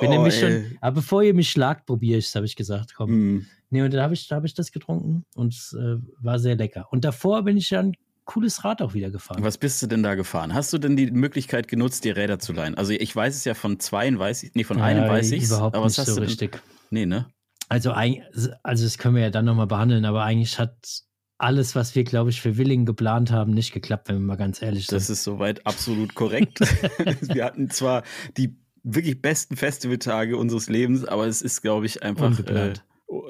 oh, 0.00 0.12
ihr 0.12 0.20
mich 0.20 0.40
schon, 0.40 0.76
aber 0.80 0.96
bevor 0.96 1.22
ihr 1.22 1.34
mich 1.34 1.50
schlagt, 1.50 1.86
probiere 1.86 2.18
ich 2.18 2.26
es, 2.28 2.34
habe 2.34 2.46
ich 2.46 2.56
gesagt. 2.56 2.94
Komm. 2.94 3.10
Mm. 3.10 3.46
Nee, 3.70 3.82
und 3.82 3.92
dann 3.92 4.00
habe 4.00 4.14
ich, 4.14 4.30
hab 4.30 4.44
ich 4.44 4.54
das 4.54 4.72
getrunken 4.72 5.26
und 5.34 5.52
es 5.52 5.74
äh, 5.74 5.96
war 6.20 6.38
sehr 6.38 6.56
lecker. 6.56 6.86
Und 6.90 7.04
davor 7.04 7.42
bin 7.42 7.58
ich 7.58 7.68
ja 7.70 7.80
ein 7.80 7.92
cooles 8.24 8.64
Rad 8.64 8.80
auch 8.80 8.94
wieder 8.94 9.10
gefahren. 9.10 9.42
Was 9.42 9.58
bist 9.58 9.82
du 9.82 9.86
denn 9.86 10.02
da 10.02 10.14
gefahren? 10.14 10.54
Hast 10.54 10.72
du 10.72 10.78
denn 10.78 10.96
die 10.96 11.10
Möglichkeit 11.10 11.68
genutzt, 11.68 12.04
die 12.04 12.10
Räder 12.10 12.38
zu 12.38 12.54
leihen? 12.54 12.76
Also 12.76 12.92
ich 12.92 13.14
weiß 13.14 13.34
es 13.36 13.44
ja 13.44 13.52
von 13.52 13.78
zweien, 13.78 14.18
weiß 14.18 14.42
ich, 14.42 14.54
nee, 14.54 14.64
von 14.64 14.80
einem 14.80 15.04
ja, 15.04 15.10
weiß 15.10 15.32
ich 15.32 15.44
Überhaupt 15.44 15.76
aber 15.76 15.86
nicht 15.86 15.96
so 15.96 16.20
richtig. 16.20 16.62
Nee, 16.90 17.06
ne? 17.06 17.26
Also, 17.68 17.92
also 17.92 18.84
das 18.84 18.98
können 18.98 19.14
wir 19.14 19.22
ja 19.22 19.30
dann 19.30 19.44
nochmal 19.44 19.66
behandeln, 19.66 20.04
aber 20.04 20.22
eigentlich 20.22 20.58
hat 20.58 21.02
alles, 21.38 21.74
was 21.74 21.94
wir, 21.94 22.04
glaube 22.04 22.30
ich, 22.30 22.40
für 22.40 22.56
Willingen 22.56 22.86
geplant 22.86 23.30
haben, 23.30 23.52
nicht 23.52 23.72
geklappt, 23.72 24.08
wenn 24.08 24.16
wir 24.16 24.26
mal 24.26 24.36
ganz 24.36 24.60
ehrlich 24.60 24.86
sind. 24.86 24.96
Das 24.96 25.08
ist 25.08 25.22
soweit 25.22 25.64
absolut 25.66 26.14
korrekt. 26.14 26.60
wir 27.20 27.44
hatten 27.44 27.70
zwar 27.70 28.02
die 28.36 28.56
wirklich 28.82 29.20
besten 29.22 29.56
Festivaltage 29.56 30.36
unseres 30.36 30.68
Lebens, 30.68 31.04
aber 31.04 31.26
es 31.26 31.42
ist, 31.42 31.62
glaube 31.62 31.86
ich, 31.86 32.02
einfach. 32.02 32.38
Äh, 32.40 32.74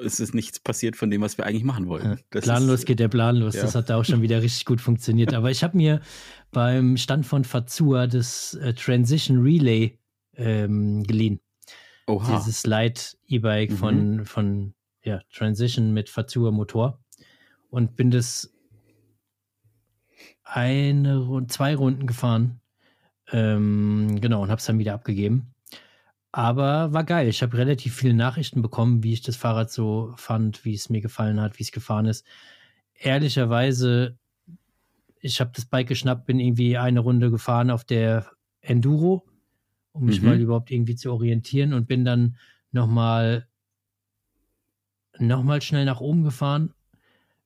es 0.03 0.19
ist 0.19 0.33
nichts 0.33 0.59
passiert 0.59 0.97
von 0.97 1.09
dem, 1.09 1.21
was 1.21 1.37
wir 1.37 1.45
eigentlich 1.45 1.63
machen 1.63 1.87
wollten. 1.87 2.19
Ja, 2.33 2.41
planlos 2.41 2.79
ist, 2.79 2.85
geht 2.85 2.99
der 2.99 3.07
Plan 3.07 3.37
los. 3.37 3.55
Ja. 3.55 3.61
Das 3.61 3.75
hat 3.75 3.89
da 3.89 3.97
auch 3.97 4.03
schon 4.03 4.21
wieder 4.21 4.41
richtig 4.41 4.65
gut 4.65 4.81
funktioniert. 4.81 5.33
Aber 5.33 5.51
ich 5.51 5.63
habe 5.63 5.77
mir 5.77 6.01
beim 6.51 6.97
Stand 6.97 7.25
von 7.25 7.45
Fazua 7.45 8.07
das 8.07 8.55
äh, 8.55 8.73
Transition 8.73 9.41
Relay 9.41 9.97
ähm, 10.35 11.03
geliehen. 11.03 11.39
Oha. 12.09 12.37
Dieses 12.37 12.65
Light 12.65 13.17
E-Bike 13.27 13.69
mhm. 13.69 13.75
von, 13.75 14.25
von 14.25 14.73
ja, 15.03 15.21
Transition 15.31 15.93
mit 15.93 16.09
Fazua 16.09 16.49
Motor 16.49 16.99
und 17.69 17.95
bin 17.95 18.09
das 18.09 18.51
eine, 20.43 21.45
zwei 21.47 21.75
Runden 21.75 22.07
gefahren. 22.07 22.61
Ähm, 23.31 24.19
genau, 24.19 24.41
und 24.41 24.49
habe 24.49 24.57
es 24.57 24.65
dann 24.65 24.79
wieder 24.79 24.95
abgegeben. 24.95 25.53
Aber 26.31 26.93
war 26.93 27.03
geil. 27.03 27.27
Ich 27.27 27.43
habe 27.43 27.57
relativ 27.57 27.95
viele 27.95 28.15
Nachrichten 28.15 28.63
bekommen, 28.63 29.03
wie 29.03 29.13
ich 29.13 29.21
das 29.21 29.35
Fahrrad 29.35 29.69
so 29.71 30.13
fand, 30.15 30.65
wie 30.65 30.73
es 30.73 30.89
mir 30.89 31.01
gefallen 31.01 31.39
hat, 31.39 31.59
wie 31.59 31.63
es 31.63 31.71
gefahren 31.71 32.07
ist. 32.07 32.25
Ehrlicherweise, 32.95 34.17
ich 35.19 35.39
habe 35.39 35.51
das 35.53 35.65
Bike 35.65 35.87
geschnappt, 35.87 36.25
bin 36.25 36.39
irgendwie 36.39 36.75
eine 36.75 37.01
Runde 37.01 37.29
gefahren 37.29 37.69
auf 37.69 37.83
der 37.83 38.31
Enduro 38.61 39.28
um 39.99 40.05
mich 40.05 40.21
mhm. 40.21 40.27
mal 40.27 40.39
überhaupt 40.39 40.71
irgendwie 40.71 40.95
zu 40.95 41.11
orientieren 41.11 41.73
und 41.73 41.87
bin 41.87 42.05
dann 42.05 42.37
nochmal 42.71 43.47
noch 45.19 45.43
mal 45.43 45.61
schnell 45.61 45.85
nach 45.85 45.99
oben 45.99 46.23
gefahren 46.23 46.73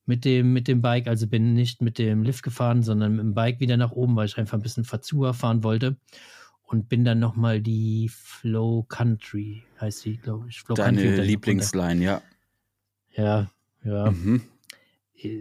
mit 0.06 0.24
dem, 0.24 0.52
mit 0.52 0.68
dem 0.68 0.80
Bike. 0.80 1.08
Also 1.08 1.26
bin 1.26 1.54
nicht 1.54 1.82
mit 1.82 1.98
dem 1.98 2.22
Lift 2.22 2.42
gefahren, 2.42 2.82
sondern 2.82 3.16
mit 3.16 3.24
dem 3.24 3.34
Bike 3.34 3.60
wieder 3.60 3.76
nach 3.76 3.92
oben, 3.92 4.16
weil 4.16 4.26
ich 4.26 4.38
einfach 4.38 4.58
ein 4.58 4.62
bisschen 4.62 4.84
Fazua 4.84 5.32
fahren 5.32 5.64
wollte. 5.64 5.96
Und 6.66 6.88
bin 6.88 7.04
dann 7.04 7.18
nochmal 7.18 7.60
die 7.60 8.08
Flow 8.10 8.84
Country, 8.88 9.64
heißt 9.80 10.00
sie, 10.00 10.16
glaube 10.16 10.48
ich. 10.48 10.60
Flow 10.60 10.74
Deine 10.74 11.02
Country 11.02 11.22
Lieblingsline, 11.22 12.02
ja. 12.02 12.22
Ja, 13.16 13.50
ja. 13.84 14.10
Mhm. 14.10 14.42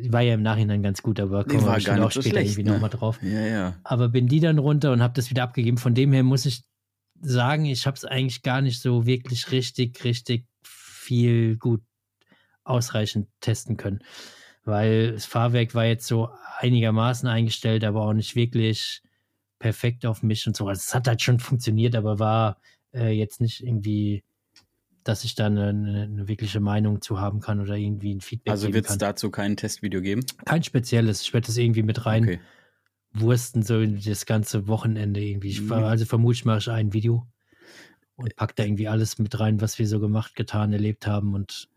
War 0.10 0.22
ja 0.22 0.36
im 0.36 0.44
Nachhinein 0.44 0.84
ganz 0.84 1.02
gut, 1.02 1.20
aber 1.20 1.44
kommen 1.44 1.66
wir 1.66 1.72
auch 1.72 2.12
später 2.12 2.30
schlecht, 2.30 2.52
irgendwie 2.52 2.64
ne? 2.64 2.72
nochmal 2.72 2.90
drauf. 2.90 3.20
Ja, 3.22 3.46
ja. 3.46 3.76
Aber 3.84 4.10
bin 4.10 4.28
die 4.28 4.40
dann 4.40 4.60
runter 4.60 4.92
und 4.92 5.02
habe 5.02 5.14
das 5.14 5.30
wieder 5.30 5.44
abgegeben. 5.44 5.78
Von 5.78 5.94
dem 5.94 6.14
her 6.14 6.24
muss 6.24 6.46
ich 6.46 6.64
sagen, 7.24 7.66
ich 7.66 7.88
habe 7.88 7.96
es 7.96 8.06
eigentlich 8.06 8.42
gar 8.44 8.62
nicht 8.62 8.82
so 8.82 9.06
wirklich 9.06 9.52
richtig, 9.52 10.04
richtig 10.04 10.46
viel 10.64 11.58
gut 11.58 11.82
ausreichend 12.64 13.28
testen 13.42 13.78
können. 13.78 14.04
Weil 14.66 15.14
das 15.14 15.26
Fahrwerk 15.26 15.76
war 15.76 15.86
jetzt 15.86 16.08
so 16.08 16.30
einigermaßen 16.60 17.28
eingestellt, 17.28 17.84
aber 17.84 18.02
auch 18.02 18.14
nicht 18.14 18.36
wirklich 18.36 19.02
perfekt 19.60 20.06
auf 20.06 20.24
mich 20.24 20.48
und 20.48 20.56
so. 20.56 20.68
Also 20.68 20.80
es 20.80 20.96
hat 20.96 21.08
halt 21.08 21.22
schon 21.22 21.40
funktioniert, 21.40 21.96
aber 21.96 22.20
war 22.20 22.58
äh, 22.94 23.12
jetzt 23.12 23.42
nicht 23.42 23.62
irgendwie, 23.62 24.24
dass 25.04 25.24
ich 25.26 25.36
da 25.36 25.48
eine, 25.48 25.70
eine, 25.70 26.28
wirkliche 26.28 26.62
Meinung 26.62 27.02
zu 27.02 27.20
haben 27.20 27.42
kann 27.42 27.60
oder 27.60 27.76
irgendwie 27.76 28.14
ein 28.14 28.22
Feedback 28.22 28.52
Also 28.52 28.74
wird 28.74 28.90
es 28.90 28.98
dazu 28.98 29.32
kein 29.32 29.58
Testvideo 29.58 30.02
geben? 30.02 30.26
Kein 30.46 30.64
spezielles. 30.64 31.22
Ich 31.22 31.34
werde 31.34 31.48
das 31.48 31.58
irgendwie 31.58 31.84
mit 31.84 32.06
rein 32.06 32.24
okay. 32.24 32.40
Wursten, 33.14 33.64
so 33.64 33.86
das 33.86 34.26
ganze 34.26 34.68
Wochenende 34.68 35.22
irgendwie. 35.22 35.50
Ich, 35.50 35.62
mhm. 35.62 35.72
Also 35.72 36.06
vermutlich 36.06 36.46
mache 36.46 36.60
ich 36.60 36.70
ein 36.70 36.94
Video 36.94 37.28
und 38.16 38.36
pack 38.36 38.56
da 38.56 38.64
irgendwie 38.64 38.88
alles 38.88 39.18
mit 39.20 39.40
rein, 39.40 39.62
was 39.62 39.80
wir 39.80 39.88
so 39.88 40.00
gemacht, 40.00 40.36
getan, 40.36 40.74
erlebt 40.74 41.08
haben 41.08 41.34
und 41.34 41.70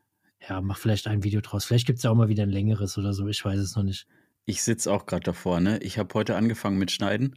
ja, 0.49 0.61
mach 0.61 0.79
vielleicht 0.79 1.07
ein 1.07 1.25
Video 1.25 1.41
draus. 1.41 1.65
Vielleicht 1.65 1.87
gibt 1.87 1.99
es 1.99 2.03
ja 2.05 2.11
auch 2.11 2.15
mal 2.15 2.29
wieder 2.29 2.43
ein 2.43 2.51
längeres 2.51 2.99
oder 2.99 3.13
so, 3.13 3.27
ich 3.29 3.45
weiß 3.45 3.59
es 3.59 3.77
noch 3.77 3.83
nicht. 3.83 4.07
Ich 4.45 4.63
sitze 4.63 4.93
auch 4.93 5.07
gerade 5.07 5.25
davor, 5.25 5.61
ne? 5.61 5.79
Ich 5.79 5.99
habe 5.99 6.15
heute 6.15 6.37
angefangen 6.37 6.79
mit 6.79 6.93
Schneiden 6.93 7.37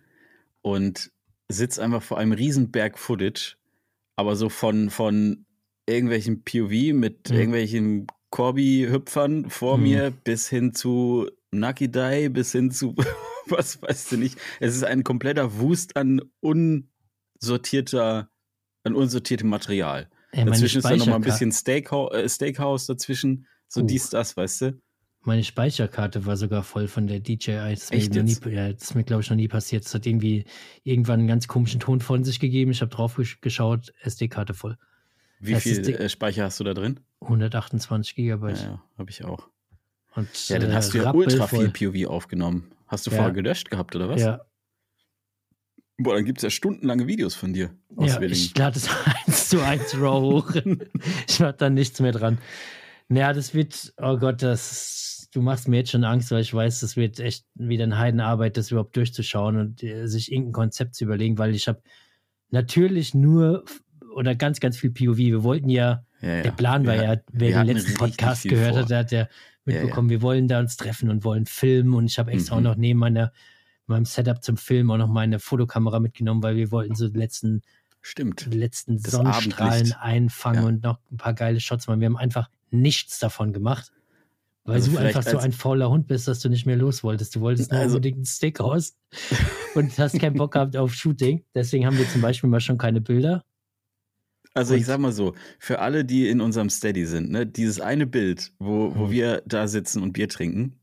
und 0.61 1.11
sitze 1.47 1.81
einfach 1.81 2.03
vor 2.03 2.19
einem 2.19 2.33
riesen 2.33 2.71
Berg 2.71 2.99
Footage, 2.99 3.55
aber 4.15 4.35
so 4.35 4.49
von, 4.49 4.89
von 4.89 5.45
irgendwelchen 5.87 6.43
POV 6.43 6.93
mit 6.93 7.29
mhm. 7.29 7.35
irgendwelchen 7.35 8.07
Corby-Hüpfern 8.29 9.49
vor 9.49 9.77
mhm. 9.77 9.83
mir 9.83 10.11
bis 10.11 10.47
hin 10.47 10.73
zu 10.73 11.27
Die, 11.51 12.29
bis 12.29 12.51
hin 12.51 12.69
zu 12.69 12.95
was 13.57 13.81
weißt 13.81 14.11
du 14.13 14.17
nicht. 14.17 14.37
Es 14.59 14.75
ist 14.75 14.83
ein 14.83 15.03
kompletter 15.03 15.59
Wust 15.59 15.95
an 15.95 16.21
unsortierter, 16.41 18.29
an 18.83 18.95
unsortiertem 18.95 19.49
Material. 19.49 20.09
Ey, 20.31 20.45
dazwischen 20.45 20.79
ist 20.79 20.85
dann 20.85 20.99
nochmal 20.99 21.15
ein 21.15 21.21
bisschen 21.21 21.51
Steakhouse, 21.51 22.13
äh, 22.13 22.29
Steakhouse 22.29 22.85
dazwischen. 22.85 23.47
So 23.67 23.81
uh. 23.81 23.85
dies, 23.85 24.09
das, 24.09 24.37
weißt 24.37 24.61
du? 24.61 24.81
Meine 25.21 25.43
Speicherkarte 25.43 26.25
war 26.25 26.37
sogar 26.37 26.63
voll 26.63 26.87
von 26.87 27.07
der 27.07 27.19
DJI. 27.19 27.71
Das, 27.71 27.91
Echt 27.91 28.13
mir, 28.13 28.23
nie, 28.23 28.37
ja, 28.51 28.71
das 28.71 28.83
ist 28.83 28.95
mir, 28.95 29.03
glaube 29.03 29.21
ich, 29.21 29.29
noch 29.29 29.35
nie 29.35 29.49
passiert. 29.49 29.85
Es 29.85 29.93
hat 29.93 30.05
irgendwie 30.05 30.45
irgendwann 30.83 31.19
einen 31.19 31.27
ganz 31.27 31.47
komischen 31.47 31.79
Ton 31.79 31.99
von 31.99 32.23
sich 32.23 32.39
gegeben. 32.39 32.71
Ich 32.71 32.81
habe 32.81 32.89
drauf 32.89 33.19
geschaut, 33.41 33.93
SD-Karte 34.01 34.53
voll. 34.53 34.77
Wie 35.39 35.53
das 35.53 35.63
viel 35.63 35.87
äh, 35.89 36.09
Speicher 36.09 36.45
hast 36.45 36.59
du 36.59 36.63
da 36.63 36.73
drin? 36.73 36.99
128 37.21 38.15
Gigabyte. 38.15 38.57
Ja, 38.57 38.63
ja 38.63 38.83
habe 38.97 39.09
ich 39.09 39.25
auch. 39.25 39.49
Und, 40.15 40.49
ja, 40.49 40.59
dann 40.59 40.73
hast 40.73 40.93
du 40.93 40.99
ja 40.99 41.13
ultra 41.13 41.47
viel 41.47 41.69
POV 41.69 42.09
aufgenommen. 42.09 42.71
Hast 42.89 43.07
du 43.07 43.11
ja. 43.11 43.17
vorher 43.17 43.33
gelöscht 43.33 43.71
gehabt, 43.71 43.95
oder 43.95 44.09
was? 44.09 44.21
Ja, 44.21 44.41
Boah, 46.01 46.15
dann 46.15 46.23
gibt 46.23 46.37
es 46.37 46.43
ja 46.43 46.49
stundenlange 46.49 47.07
Videos 47.07 47.35
von 47.35 47.51
dir. 47.51 47.71
Aus 47.97 48.13
ja, 48.13 48.21
ich 48.21 48.57
lade 48.57 48.77
es 48.77 48.89
eins 49.27 49.49
zu 49.49 49.61
eins 49.61 49.93
raw 49.99 50.21
hoch. 50.21 50.55
ich 51.27 51.39
mach 51.41 51.51
da 51.53 51.69
nichts 51.69 51.99
mehr 51.99 52.13
dran. 52.13 52.37
Naja, 53.09 53.33
das 53.33 53.53
wird, 53.53 53.93
oh 53.97 54.17
Gott, 54.17 54.41
das, 54.41 55.27
du 55.33 55.41
machst 55.41 55.67
mir 55.67 55.77
jetzt 55.77 55.91
schon 55.91 56.05
Angst, 56.05 56.31
weil 56.31 56.41
ich 56.41 56.53
weiß, 56.53 56.79
das 56.79 56.95
wird 56.95 57.19
echt 57.19 57.45
wieder 57.55 57.83
eine 57.83 57.97
Heidenarbeit, 57.97 58.55
das 58.55 58.71
überhaupt 58.71 58.95
durchzuschauen 58.95 59.57
und 59.57 59.83
äh, 59.83 60.07
sich 60.07 60.31
irgendein 60.31 60.53
Konzept 60.53 60.95
zu 60.95 61.03
überlegen, 61.03 61.37
weil 61.37 61.53
ich 61.53 61.67
habe 61.67 61.81
natürlich 62.49 63.13
nur 63.13 63.65
oder 64.15 64.35
ganz, 64.35 64.61
ganz 64.61 64.77
viel 64.77 64.91
POV. 64.91 65.17
Wir 65.17 65.43
wollten 65.43 65.69
ja, 65.69 66.05
ja, 66.21 66.35
ja. 66.35 66.41
der 66.43 66.51
Plan 66.51 66.85
war 66.85 66.95
ja, 66.95 67.17
wer 67.33 67.63
den 67.63 67.75
letzten 67.75 67.95
Podcast 67.95 68.43
gehört 68.43 68.71
vor. 68.71 68.81
hat, 68.83 68.89
der 68.89 68.99
hat 68.99 69.11
ja 69.11 69.27
mitbekommen, 69.73 70.09
ja, 70.09 70.17
wir 70.17 70.21
wollen 70.21 70.47
da 70.47 70.59
uns 70.59 70.77
treffen 70.77 71.09
und 71.09 71.23
wollen 71.23 71.45
filmen 71.45 71.93
und 71.93 72.05
ich 72.05 72.19
habe 72.19 72.31
extra 72.31 72.55
mhm. 72.55 72.59
auch 72.59 72.71
noch 72.71 72.75
neben 72.75 72.99
meiner 72.99 73.31
meinem 73.89 74.05
Setup 74.05 74.41
zum 74.43 74.55
Film 74.55 74.91
auch 74.91 74.97
noch 74.97 75.09
meine 75.09 75.39
Fotokamera 75.39 75.99
mitgenommen, 75.99 76.43
weil 76.43 76.55
wir 76.55 76.71
wollten 76.71 76.95
so 76.95 77.09
die 77.09 77.17
letzten, 77.17 77.61
Stimmt. 78.01 78.45
Die 78.51 78.57
letzten 78.57 79.01
das 79.01 79.11
Sonnenstrahlen 79.11 79.71
Abendlicht. 79.71 79.97
einfangen 79.99 80.61
ja. 80.61 80.67
und 80.67 80.83
noch 80.83 80.99
ein 81.11 81.17
paar 81.17 81.33
geile 81.33 81.59
Shots 81.59 81.87
machen. 81.87 81.99
Wir 81.99 82.05
haben 82.05 82.17
einfach 82.17 82.49
nichts 82.71 83.19
davon 83.19 83.51
gemacht. 83.51 83.91
Weil 84.63 84.75
also 84.75 84.91
du 84.91 84.97
einfach 84.97 85.23
so 85.23 85.37
ein 85.37 85.51
fauler 85.51 85.89
Hund 85.89 86.07
bist, 86.07 86.27
dass 86.27 86.39
du 86.39 86.49
nicht 86.49 86.65
mehr 86.65 86.75
los 86.75 87.03
wolltest. 87.03 87.35
Du 87.35 87.41
wolltest 87.41 87.71
nur 87.71 87.81
also, 87.81 87.95
unbedingt 87.95 88.19
ein 88.19 88.25
Steakhouse 88.25 88.95
und 89.75 89.97
hast 89.97 90.19
keinen 90.19 90.35
Bock 90.35 90.53
gehabt 90.53 90.77
auf 90.77 90.93
Shooting. 90.93 91.43
Deswegen 91.55 91.85
haben 91.85 91.97
wir 91.97 92.07
zum 92.07 92.21
Beispiel 92.21 92.49
mal 92.49 92.61
schon 92.61 92.77
keine 92.77 93.01
Bilder. 93.01 93.43
Also 94.53 94.73
und 94.73 94.79
ich 94.79 94.85
sag 94.85 94.99
mal 94.99 95.11
so, 95.11 95.35
für 95.59 95.79
alle, 95.79 96.03
die 96.05 96.27
in 96.27 96.41
unserem 96.41 96.69
Steady 96.69 97.05
sind, 97.05 97.31
ne, 97.31 97.45
dieses 97.45 97.79
eine 97.79 98.07
Bild, 98.07 98.51
wo, 98.59 98.95
wo 98.95 99.05
mhm. 99.05 99.11
wir 99.11 99.43
da 99.45 99.67
sitzen 99.67 100.01
und 100.01 100.13
Bier 100.13 100.27
trinken, 100.27 100.79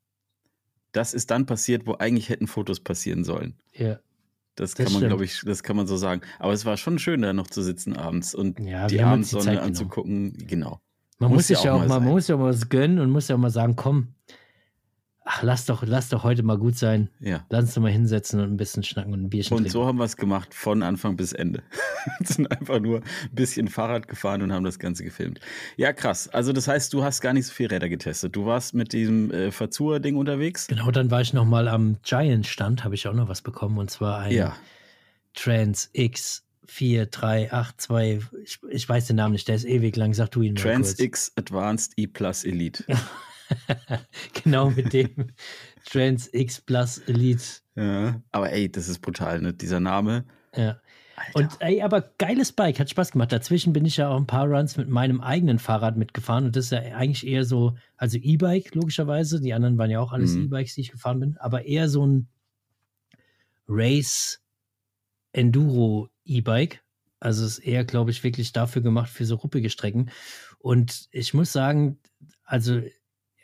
das 0.92 1.12
ist 1.14 1.30
dann 1.30 1.46
passiert, 1.46 1.86
wo 1.86 1.94
eigentlich 1.94 2.28
hätten 2.28 2.46
Fotos 2.46 2.80
passieren 2.80 3.24
sollen. 3.24 3.54
Ja. 3.72 3.98
Das, 4.54 4.72
das 4.72 4.86
kann 4.86 5.00
man, 5.00 5.08
glaube 5.08 5.24
ich, 5.24 5.42
das 5.44 5.62
kann 5.62 5.76
man 5.76 5.86
so 5.86 5.98
sagen. 5.98 6.22
Aber 6.38 6.54
es 6.54 6.64
war 6.64 6.78
schon 6.78 6.98
schön, 6.98 7.20
da 7.20 7.34
noch 7.34 7.48
zu 7.48 7.62
sitzen 7.62 7.94
abends 7.94 8.34
und 8.34 8.58
ja, 8.60 8.86
die 8.86 9.02
Abendsonne 9.02 9.50
die 9.50 9.58
anzugucken. 9.58 10.32
Genau. 10.46 10.80
Man 11.18 11.30
muss, 11.30 11.38
muss 11.38 11.46
sich 11.48 11.62
ja 11.62 11.74
auch 11.74 11.86
mal, 11.86 12.00
man 12.00 12.04
muss 12.04 12.28
ja 12.28 12.36
auch 12.36 12.40
mal 12.40 12.48
was 12.48 12.68
gönnen 12.70 12.98
und 12.98 13.10
muss 13.10 13.28
ja 13.28 13.36
auch 13.36 13.40
mal 13.40 13.50
sagen, 13.50 13.76
komm, 13.76 14.14
ach, 15.26 15.42
lass 15.42 15.66
doch, 15.66 15.82
lass 15.84 16.08
doch 16.08 16.22
heute 16.22 16.42
mal 16.44 16.56
gut 16.56 16.78
sein. 16.78 17.10
Ja. 17.20 17.44
Lass 17.50 17.64
uns 17.64 17.74
doch 17.74 17.82
mal 17.82 17.90
hinsetzen 17.90 18.40
und 18.40 18.50
ein 18.50 18.56
bisschen 18.56 18.84
schnacken 18.84 19.12
und 19.12 19.24
ein 19.24 19.28
Bierchen 19.28 19.56
und 19.56 19.64
trinken. 19.64 19.76
Und 19.76 19.82
so 19.82 19.86
haben 19.86 19.98
wir 19.98 20.04
es 20.04 20.16
gemacht, 20.16 20.54
von 20.54 20.82
Anfang 20.82 21.16
bis 21.16 21.32
Ende. 21.32 21.62
sind 22.24 22.50
einfach 22.50 22.80
nur 22.80 22.98
ein 22.98 23.34
bisschen 23.34 23.68
Fahrrad 23.68 24.06
gefahren 24.08 24.40
und 24.42 24.52
haben 24.52 24.64
das 24.64 24.78
Ganze 24.78 25.02
gefilmt. 25.04 25.40
Ja, 25.76 25.92
krass. 25.92 26.28
Also 26.28 26.52
das 26.52 26.68
heißt, 26.68 26.92
du 26.92 27.02
hast 27.02 27.20
gar 27.20 27.32
nicht 27.32 27.46
so 27.46 27.52
viel 27.52 27.66
Räder 27.66 27.88
getestet. 27.88 28.36
Du 28.36 28.46
warst 28.46 28.74
mit 28.74 28.92
diesem 28.92 29.32
äh, 29.32 29.50
Verzur-Ding 29.50 30.16
unterwegs? 30.16 30.68
Genau, 30.68 30.90
dann 30.92 31.10
war 31.10 31.20
ich 31.20 31.32
noch 31.32 31.44
mal 31.44 31.66
am 31.66 31.98
Giant-Stand, 32.04 32.84
habe 32.84 32.94
ich 32.94 33.08
auch 33.08 33.14
noch 33.14 33.28
was 33.28 33.42
bekommen. 33.42 33.78
Und 33.78 33.90
zwar 33.90 34.20
ein 34.20 34.32
ja. 34.32 34.56
Trans 35.34 35.90
X 35.92 36.44
4382, 36.66 38.20
ich, 38.44 38.58
ich 38.70 38.88
weiß 38.88 39.06
den 39.06 39.16
Namen 39.16 39.32
nicht, 39.32 39.46
der 39.46 39.54
ist 39.54 39.64
ewig 39.64 39.94
lang, 39.96 40.14
sag 40.14 40.30
du 40.32 40.42
ihn 40.42 40.54
mal 40.54 40.62
Trans 40.62 40.88
kurz. 40.88 41.00
X 41.00 41.32
Advanced 41.36 41.92
E 41.96 42.06
Plus 42.06 42.44
Elite. 42.44 42.84
genau 44.44 44.70
mit 44.70 44.92
dem 44.92 45.32
Trans 45.84 46.32
X 46.32 46.60
Plus 46.60 46.98
Elite. 46.98 47.44
Ja, 47.74 48.20
aber 48.32 48.52
ey, 48.52 48.70
das 48.70 48.88
ist 48.88 49.00
brutal, 49.00 49.40
ne? 49.40 49.52
Dieser 49.52 49.80
Name. 49.80 50.24
Ja. 50.54 50.80
Alter. 51.16 51.38
Und 51.38 51.56
ey, 51.60 51.82
aber 51.82 52.02
geiles 52.18 52.52
Bike, 52.52 52.78
hat 52.78 52.90
Spaß 52.90 53.12
gemacht. 53.12 53.32
Dazwischen 53.32 53.72
bin 53.72 53.86
ich 53.86 53.96
ja 53.96 54.10
auch 54.10 54.16
ein 54.16 54.26
paar 54.26 54.46
Runs 54.46 54.76
mit 54.76 54.88
meinem 54.88 55.22
eigenen 55.22 55.58
Fahrrad 55.58 55.96
mitgefahren 55.96 56.44
und 56.44 56.56
das 56.56 56.66
ist 56.66 56.72
ja 56.72 56.80
eigentlich 56.80 57.26
eher 57.26 57.44
so, 57.44 57.74
also 57.96 58.18
E-Bike 58.18 58.74
logischerweise, 58.74 59.40
die 59.40 59.54
anderen 59.54 59.78
waren 59.78 59.90
ja 59.90 60.00
auch 60.00 60.12
alles 60.12 60.34
mhm. 60.34 60.44
E-Bikes, 60.44 60.74
die 60.74 60.82
ich 60.82 60.92
gefahren 60.92 61.20
bin, 61.20 61.36
aber 61.38 61.64
eher 61.64 61.88
so 61.88 62.06
ein 62.06 62.28
Race 63.66 64.42
Enduro 65.32 66.08
E-Bike. 66.24 66.82
Also 67.18 67.44
ist 67.44 67.58
eher, 67.58 67.84
glaube 67.84 68.10
ich, 68.10 68.22
wirklich 68.22 68.52
dafür 68.52 68.82
gemacht 68.82 69.10
für 69.10 69.24
so 69.24 69.36
ruppige 69.36 69.70
Strecken. 69.70 70.10
Und 70.58 71.08
ich 71.12 71.34
muss 71.34 71.52
sagen, 71.52 71.98
also 72.44 72.82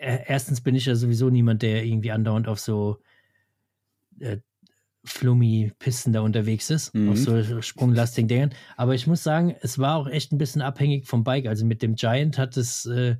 erstens 0.03 0.61
bin 0.61 0.75
ich 0.75 0.87
ja 0.87 0.95
sowieso 0.95 1.31
niemand, 1.31 1.63
der 1.63 1.85
irgendwie 1.85 2.11
andauernd 2.11 2.49
auf 2.49 2.59
so 2.59 2.99
äh, 4.21 4.39
Flummi-Pisten 5.05 6.13
da 6.13 6.21
unterwegs 6.21 6.71
ist, 6.71 6.95
mhm. 6.95 7.11
auf 7.11 7.19
so 7.19 7.63
sprunglastigen 7.63 8.29
Dingern. 8.29 8.51
Aber 8.77 8.95
ich 8.95 9.07
muss 9.07 9.23
sagen, 9.23 9.55
es 9.61 9.79
war 9.79 9.97
auch 9.97 10.07
echt 10.07 10.33
ein 10.33 10.39
bisschen 10.39 10.63
abhängig 10.63 11.07
vom 11.07 11.25
Bike. 11.25 11.47
Also 11.47 11.67
mit 11.67 11.83
dem 11.83 11.97
Giant 11.97 12.39
hat 12.39 12.57
es, 12.57 12.87
äh, 12.87 13.17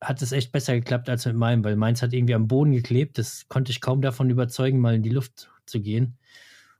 hat 0.00 0.22
es 0.22 0.32
echt 0.32 0.52
besser 0.52 0.74
geklappt 0.74 1.08
als 1.08 1.26
mit 1.26 1.36
meinem, 1.36 1.64
weil 1.64 1.76
meins 1.76 2.02
hat 2.02 2.12
irgendwie 2.12 2.34
am 2.34 2.48
Boden 2.48 2.72
geklebt. 2.72 3.18
Das 3.18 3.48
konnte 3.48 3.70
ich 3.70 3.80
kaum 3.80 4.00
davon 4.00 4.30
überzeugen, 4.30 4.80
mal 4.80 4.94
in 4.94 5.02
die 5.02 5.10
Luft 5.10 5.50
zu 5.66 5.80
gehen. 5.80 6.16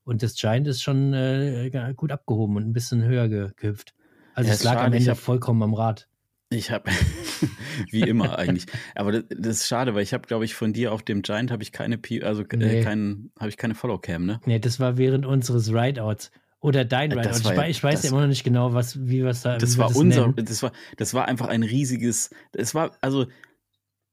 Und 0.05 0.23
das 0.23 0.37
Giant 0.37 0.67
ist 0.67 0.83
schon 0.83 1.13
äh, 1.13 1.71
gut 1.95 2.13
abgehoben 2.13 2.57
und 2.57 2.67
ein 2.67 2.73
bisschen 2.73 3.03
höher 3.03 3.29
ge 3.29 3.51
gehüpft. 3.57 3.95
Also 4.35 4.49
ja, 4.49 4.55
es 4.55 4.63
lag 4.63 4.75
schade. 4.75 4.87
am 4.87 4.93
Ende 4.95 5.15
vollkommen 5.15 5.63
am 5.63 5.75
Rad. 5.75 6.09
Ich 6.51 6.71
habe, 6.71 6.91
wie 7.91 8.01
immer 8.01 8.39
eigentlich. 8.39 8.67
Aber 8.95 9.13
das, 9.13 9.25
das, 9.29 9.57
ist 9.59 9.69
schade, 9.69 9.95
weil 9.95 10.03
ich 10.03 10.13
habe, 10.13 10.27
glaube 10.27 10.45
ich, 10.45 10.55
von 10.55 10.73
dir 10.73 10.93
auf 10.93 11.03
dem 11.03 11.23
Giant 11.23 11.51
habe 11.51 11.63
ich 11.63 11.73
keine, 11.73 12.01
also 12.23 12.43
äh, 12.43 12.57
nee. 12.57 12.81
äh, 12.81 12.83
keinen, 12.83 13.31
habe 13.39 13.49
ich 13.49 13.57
keine 13.57 13.75
Follow-Cam, 13.75 14.25
ne? 14.25 14.41
Nee, 14.47 14.59
das 14.59 14.81
war 14.81 14.99
während 14.99 15.27
unseres 15.27 15.73
Rideouts. 15.73 16.31
Oder 16.61 16.85
dein 16.85 17.13
Rideout. 17.13 17.39
Ich, 17.39 17.45
ja, 17.45 17.67
ich, 17.67 17.83
weiß 17.83 18.03
ja 18.03 18.11
immer 18.11 18.23
noch 18.23 18.29
nicht 18.29 18.43
genau, 18.43 18.75
was, 18.75 19.07
wie 19.07 19.25
was 19.25 19.43
da. 19.43 19.59
Das 19.59 19.79
war 19.79 19.89
das 19.89 19.97
unser, 19.97 20.29
nennen. 20.29 20.45
das 20.45 20.63
war, 20.63 20.73
das 20.97 21.15
war 21.15 21.27
einfach 21.27 21.47
ein 21.47 21.63
riesiges, 21.63 22.31
es 22.53 22.75
war, 22.75 22.97
also 23.01 23.27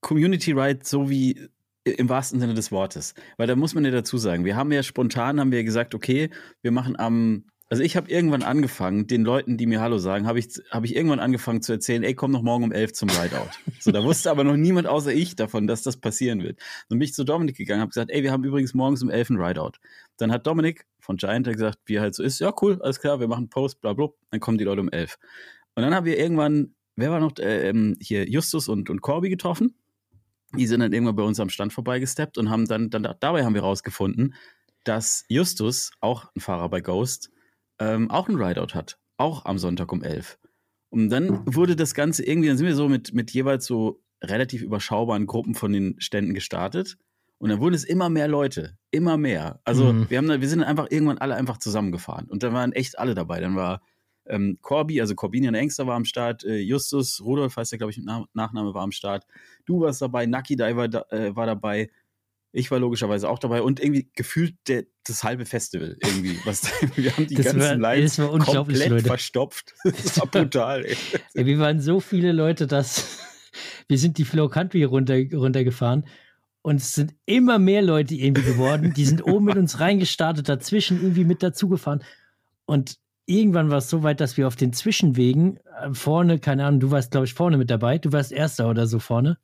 Community 0.02 0.52
Ride, 0.52 0.82
so 0.84 1.10
wie 1.10 1.50
im 1.84 2.10
wahrsten 2.10 2.40
Sinne 2.40 2.54
des 2.54 2.72
Wortes. 2.72 3.16
Weil 3.38 3.48
da 3.48 3.56
muss 3.56 3.74
man 3.74 3.86
ja 3.86 3.92
dazu 3.92 4.18
sagen, 4.18 4.46
wir 4.46 4.56
haben 4.56 4.72
ja 4.72 4.84
spontan, 4.84 5.40
haben 5.40 5.52
wir 5.52 5.64
gesagt, 5.64 5.96
okay, 5.96 6.30
wir 6.62 6.72
machen 6.72 6.98
am 6.98 7.46
also 7.70 7.82
ich 7.82 7.96
habe 7.96 8.10
irgendwann 8.12 8.44
angefangen, 8.44 9.08
den 9.08 9.24
Leuten, 9.24 9.58
die 9.58 9.66
mir 9.66 9.82
Hallo 9.82 9.98
sagen, 9.98 10.28
habe 10.28 10.38
ich, 10.38 10.62
hab 10.70 10.84
ich 10.84 10.96
irgendwann 10.96 11.20
angefangen 11.20 11.62
zu 11.64 11.72
erzählen, 11.72 12.04
ey, 12.04 12.14
komm 12.14 12.32
noch 12.32 12.44
morgen 12.44 12.64
um 12.64 12.72
elf 12.72 12.94
zum 12.94 13.10
Rideout. 13.10 13.50
so, 13.80 13.92
da 13.92 14.04
wusste 14.04 14.30
aber 14.30 14.44
noch 14.44 14.56
niemand 14.56 14.88
außer 14.88 15.12
ich 15.12 15.36
davon, 15.36 15.66
dass 15.66 15.82
das 15.82 15.98
passieren 15.98 16.44
wird. 16.44 16.60
Dann 16.90 17.00
bin 17.00 17.06
ich 17.06 17.14
zu 17.14 17.24
Dominik 17.24 17.58
gegangen, 17.58 17.82
habe 17.82 17.90
gesagt, 17.90 18.12
ey, 18.12 18.22
wir 18.22 18.32
haben 18.32 18.44
übrigens 18.44 18.76
morgens 18.76 19.02
um 19.02 19.10
elf 19.10 19.30
ein 19.32 19.38
Rideout. 19.38 19.74
Dann 20.18 20.32
hat 20.32 20.46
Dominik 20.46 20.86
von 21.00 21.18
Giant 21.18 21.48
gesagt, 21.48 21.80
wie 21.86 22.00
halt 22.00 22.14
so 22.14 22.22
ist, 22.22 22.40
ja 22.40 22.54
cool, 22.62 22.80
alles 22.82 23.00
klar, 23.00 23.20
wir 23.20 23.28
machen 23.28 23.50
Post, 23.50 23.82
bla 23.82 23.94
bla, 23.94 24.10
dann 24.30 24.40
kommen 24.40 24.60
die 24.60 24.64
Leute 24.64 24.82
um 24.82 24.90
elf. 24.90 25.18
Und 25.74 25.82
dann 25.82 25.96
haben 25.96 26.06
wir 26.06 26.20
irgendwann, 26.20 26.76
wer 26.96 27.10
war 27.10 27.20
noch, 27.20 27.38
äh, 27.40 27.70
ähm, 27.70 27.98
hier 28.00 28.30
Justus 28.30 28.68
und, 28.68 28.92
und 28.92 29.02
Corby 29.02 29.30
getroffen. 29.30 29.76
Die 30.56 30.68
sind 30.68 30.82
dann 30.82 30.94
irgendwann 30.94 31.16
bei 31.16 31.24
uns 31.24 31.40
am 31.40 31.50
Stand 31.50 31.74
vorbeigesteppt 31.74 32.38
und 32.38 32.50
haben 32.50 32.66
dann, 32.66 32.92
dann 32.92 33.16
dabei 33.20 33.44
haben 33.44 33.56
wir 33.56 33.62
rausgefunden, 33.62 34.36
dass 34.84 35.26
Justus, 35.28 35.92
auch 36.00 36.30
ein 36.36 36.40
Fahrer 36.40 36.70
bei 36.70 36.80
Ghost, 36.80 37.32
ähm, 37.80 38.10
auch 38.12 38.28
ein 38.28 38.36
Rideout 38.36 38.74
hat. 38.74 38.98
Auch 39.18 39.46
am 39.46 39.58
Sonntag 39.58 39.92
um 39.92 40.04
11. 40.04 40.38
Und 40.90 41.10
dann 41.10 41.42
wurde 41.46 41.76
das 41.76 41.94
Ganze 41.94 42.26
irgendwie, 42.26 42.48
dann 42.48 42.58
sind 42.58 42.68
wir 42.68 42.76
so 42.76 42.88
mit, 42.88 43.14
mit 43.14 43.32
jeweils 43.32 43.66
so 43.66 44.02
relativ 44.24 44.62
überschaubaren 44.62 45.26
Gruppen 45.26 45.56
von 45.56 45.72
den 45.72 46.00
Ständen 46.00 46.34
gestartet. 46.34 46.98
Und 47.38 47.50
dann 47.50 47.60
wurden 47.60 47.76
es 47.76 47.84
immer 47.84 48.10
mehr 48.10 48.28
Leute, 48.28 48.78
immer 48.92 49.18
mehr. 49.18 49.60
Also 49.66 49.92
mhm. 49.92 50.10
wir, 50.10 50.18
haben, 50.18 50.42
wir 50.42 50.48
sind 50.48 50.64
einfach 50.64 50.88
irgendwann 50.90 51.18
alle 51.18 51.36
einfach 51.36 51.58
zusammengefahren. 51.58 52.28
Und 52.30 52.44
da 52.44 52.54
waren 52.54 52.72
echt 52.72 52.98
alle 52.98 53.14
dabei. 53.14 53.40
Dann 53.40 53.56
war 53.56 53.82
ähm, 54.26 54.58
Corby, 54.62 55.02
also 55.02 55.16
Corbinian 55.16 55.54
Engster 55.54 55.86
war 55.86 55.96
am 55.96 56.06
Start, 56.06 56.44
äh, 56.44 56.58
Justus, 56.58 57.22
Rudolf 57.24 57.58
heißt 57.58 57.74
er, 57.74 57.78
glaube 57.78 57.92
ich, 57.92 57.98
mit 57.98 58.08
Nachname 58.34 58.74
war 58.74 58.84
am 58.84 58.92
Start. 58.92 59.26
Du 59.66 59.82
warst 59.82 60.02
dabei, 60.02 60.26
Naki 60.26 60.56
Dai 60.56 60.76
war, 60.76 60.88
da, 60.88 61.06
äh, 61.10 61.36
war 61.36 61.46
dabei. 61.46 61.90
Ich 62.58 62.72
war 62.72 62.80
logischerweise 62.80 63.30
auch 63.30 63.38
dabei 63.38 63.62
und 63.62 63.82
irgendwie 63.82 64.10
gefühlt 64.16 64.56
der, 64.70 64.86
das 65.06 65.26
halbe 65.26 65.46
Festival 65.46 65.98
irgendwie. 66.02 66.40
Was, 66.46 66.64
wir 66.96 67.12
haben 67.12 67.28
die 67.28 67.36
das 67.36 67.48
ganzen 67.48 67.60
war, 67.60 67.76
Lines 67.76 68.16
komplett 68.16 68.90
Leute. 68.90 69.06
verstopft. 69.06 69.74
Das 69.84 70.20
war 70.20 70.28
brutal. 70.28 70.86
Ey. 70.86 70.96
Ja, 71.34 71.46
wir 71.46 71.60
waren 71.60 71.82
so 71.82 72.00
viele 72.00 72.32
Leute, 72.32 72.66
dass 72.66 73.20
wir 73.90 73.98
sind 73.98 74.18
die 74.18 74.24
Flow 74.24 74.48
Country 74.48 74.84
runter, 74.84 75.16
runtergefahren 75.34 76.06
und 76.62 76.78
es 76.78 76.94
sind 76.94 77.14
immer 77.26 77.60
mehr 77.60 77.82
Leute 77.82 78.16
irgendwie 78.16 78.44
geworden. 78.44 78.94
Die 78.96 79.06
sind 79.06 79.22
oben 79.26 79.46
mit 79.46 79.58
uns 79.58 79.82
reingestartet, 79.82 80.48
dazwischen 80.48 81.02
irgendwie 81.02 81.26
mit 81.26 81.44
dazugefahren. 81.44 82.04
Und 82.66 82.98
irgendwann 83.26 83.70
war 83.70 83.80
es 83.80 83.90
so 83.90 84.02
weit, 84.02 84.22
dass 84.22 84.38
wir 84.38 84.48
auf 84.48 84.56
den 84.56 84.72
Zwischenwegen 84.72 85.58
äh, 85.58 85.94
vorne, 85.94 86.40
keine 86.40 86.66
Ahnung, 86.66 86.80
du 86.80 86.92
warst, 86.92 87.12
glaube 87.12 87.26
ich, 87.26 87.34
vorne 87.34 87.58
mit 87.58 87.70
dabei. 87.70 87.98
Du 87.98 88.14
warst 88.14 88.32
Erster 88.32 88.70
oder 88.70 88.88
so 88.88 89.00
vorne. 89.00 89.38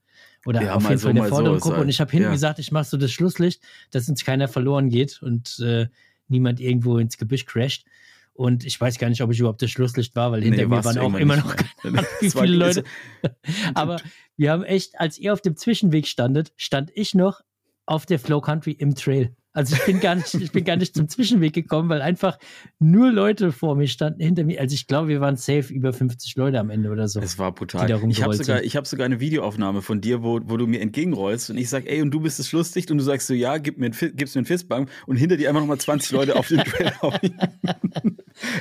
Oder 0.46 0.64
ja, 0.64 0.76
auf 0.76 0.84
jeden 0.88 1.00
Fall 1.00 1.12
in 1.12 1.16
der 1.18 1.26
vorderen 1.26 1.60
so 1.60 1.70
Gruppe. 1.70 1.82
Und 1.82 1.90
ich 1.90 2.02
habe 2.02 2.12
hinten 2.12 2.26
ja. 2.26 2.32
gesagt, 2.32 2.60
ich 2.60 2.72
mache 2.72 2.86
so 2.86 2.98
das 2.98 3.12
Schlusslicht, 3.12 3.62
dass 3.92 4.10
uns 4.10 4.24
keiner 4.24 4.48
verloren 4.48 4.90
geht 4.90 5.22
und 5.22 5.60
äh, 5.60 5.88
niemand 6.28 6.60
irgendwo 6.60 6.98
ins 6.98 7.18
Gebüsch 7.18 7.46
crasht. 7.46 7.86
Und 8.34 8.66
ich 8.66 8.80
weiß 8.80 8.98
gar 8.98 9.10
nicht, 9.10 9.22
ob 9.22 9.32
ich 9.32 9.40
überhaupt 9.40 9.62
das 9.62 9.70
Schlusslicht 9.70 10.16
war, 10.16 10.32
weil 10.32 10.42
hinter 10.42 10.62
nee, 10.62 10.68
mir 10.68 10.84
waren 10.84 10.98
auch 10.98 11.14
immer 11.16 11.38
noch 11.38 11.56
keine 11.56 12.06
wie 12.22 12.30
viele 12.30 12.56
Leute. 12.56 12.84
Aber 13.74 14.02
wir 14.38 14.52
haben 14.52 14.64
echt, 14.64 15.00
als 15.00 15.20
ihr 15.20 15.34
auf 15.34 15.42
dem 15.42 15.56
Zwischenweg 15.56 16.08
standet, 16.08 16.52
stand 16.56 16.92
ich 16.96 17.14
noch 17.14 17.42
auf 17.86 18.06
der 18.06 18.20
Flow 18.20 18.42
Country 18.42 18.72
im 18.72 18.96
Trail. 18.96 19.36
Also 19.54 19.76
ich 19.76 19.84
bin 19.86 20.00
gar 20.00 20.16
nicht, 20.16 20.34
ich 20.34 20.52
bin 20.54 20.64
gar 20.64 20.78
nicht 20.78 20.96
zum 20.96 21.10
Zwischenweg 21.10 21.54
gekommen, 21.54 21.90
weil 21.90 22.02
einfach 22.02 22.40
nur 22.80 23.12
Leute 23.12 23.52
vor 23.52 23.76
mir 23.76 23.88
standen 23.88 24.22
hinter 24.22 24.46
mir. 24.46 24.62
Also 24.62 24.74
ich 24.74 24.88
glaube, 24.88 25.10
wir 25.10 25.20
waren 25.20 25.36
safe 25.36 25.74
über 25.74 25.92
50 25.92 26.38
Leute 26.38 26.58
am 26.58 26.70
Ende 26.70 26.90
oder 26.90 27.10
so. 27.10 27.20
Es 27.20 27.38
war 27.38 27.54
brutal. 27.54 27.90
Ich 28.10 28.24
habe 28.24 28.34
sogar, 28.34 28.64
ich 28.64 28.78
habe 28.78 28.88
sogar 28.88 29.06
eine 29.06 29.20
Videoaufnahme 29.20 29.82
von 29.82 30.00
dir, 30.00 30.24
wo, 30.24 30.40
wo 30.46 30.56
du 30.56 30.68
mir 30.68 30.80
entgegenrollst 30.80 31.50
und 31.50 31.58
ich 31.58 31.70
sag, 31.70 31.86
ey, 31.86 32.02
und 32.02 32.12
du 32.12 32.22
bist 32.22 32.40
das 32.40 32.48
Schlusslicht 32.48 32.92
und 32.92 32.98
du 32.98 33.04
sagst 33.04 33.28
so, 33.28 33.34
ja, 33.34 33.58
gib 33.58 33.78
mir 33.78 33.88
ein, 33.88 34.16
gibst 34.16 34.36
mir 34.36 34.40
einen 34.40 34.46
Fistbump 34.46 34.90
und 35.06 35.18
hinter 35.18 35.36
dir 35.36 35.50
einfach 35.50 35.62
nochmal 35.62 35.80
20 35.80 36.12
Leute 36.12 36.38
auf 36.38 36.48
den 36.48 36.60
Trail. 36.64 36.94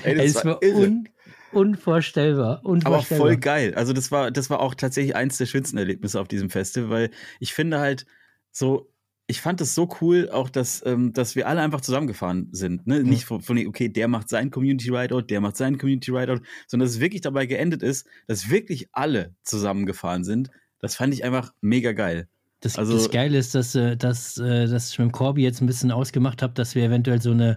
ey, 0.02 0.14
das 0.16 0.26
es 0.26 0.34
war, 0.36 0.44
war 0.44 0.62
un 0.62 1.08
unvorstellbar, 1.52 2.64
unvorstellbar. 2.64 3.26
Aber 3.26 3.30
voll 3.30 3.36
geil. 3.36 3.74
Also 3.74 3.92
das 3.92 4.10
war, 4.10 4.32
das 4.32 4.50
war 4.50 4.60
auch 4.60 4.74
tatsächlich 4.74 5.14
eins 5.14 5.38
der 5.38 5.46
schönsten 5.46 5.78
Erlebnisse 5.78 6.20
auf 6.20 6.26
diesem 6.26 6.50
Festival, 6.50 6.90
weil 6.90 7.10
ich 7.38 7.54
finde 7.54 7.78
halt 7.78 8.06
so, 8.50 8.90
ich 9.30 9.40
fand 9.40 9.60
es 9.60 9.76
so 9.76 9.88
cool, 10.00 10.28
auch 10.30 10.50
dass, 10.50 10.84
ähm, 10.84 11.12
dass 11.12 11.36
wir 11.36 11.46
alle 11.46 11.60
einfach 11.60 11.80
zusammengefahren 11.80 12.48
sind. 12.50 12.86
Ne? 12.88 13.00
Mhm. 13.00 13.08
Nicht 13.08 13.24
von, 13.24 13.40
von, 13.40 13.56
okay, 13.66 13.88
der 13.88 14.08
macht 14.08 14.28
sein 14.28 14.50
Community 14.50 14.90
Rideout, 14.90 15.22
der 15.22 15.40
macht 15.40 15.56
seinen 15.56 15.78
Community 15.78 16.10
Rideout, 16.10 16.40
sondern 16.66 16.86
dass 16.86 16.96
es 16.96 17.00
wirklich 17.00 17.20
dabei 17.22 17.46
geendet 17.46 17.82
ist, 17.82 18.06
dass 18.26 18.50
wirklich 18.50 18.88
alle 18.92 19.34
zusammengefahren 19.44 20.24
sind. 20.24 20.50
Das 20.80 20.96
fand 20.96 21.14
ich 21.14 21.22
einfach 21.24 21.54
mega 21.60 21.92
geil. 21.92 22.28
Das, 22.58 22.76
also, 22.76 22.92
das 22.92 23.10
Geile 23.10 23.38
ist, 23.38 23.54
dass, 23.54 23.74
äh, 23.74 23.96
dass, 23.96 24.36
äh, 24.36 24.66
dass 24.66 24.90
ich 24.90 24.98
mit 24.98 25.12
Corby 25.12 25.42
jetzt 25.42 25.62
ein 25.62 25.66
bisschen 25.66 25.92
ausgemacht 25.92 26.42
habe, 26.42 26.52
dass 26.54 26.74
wir 26.74 26.84
eventuell 26.84 27.22
so 27.22 27.30
eine 27.30 27.56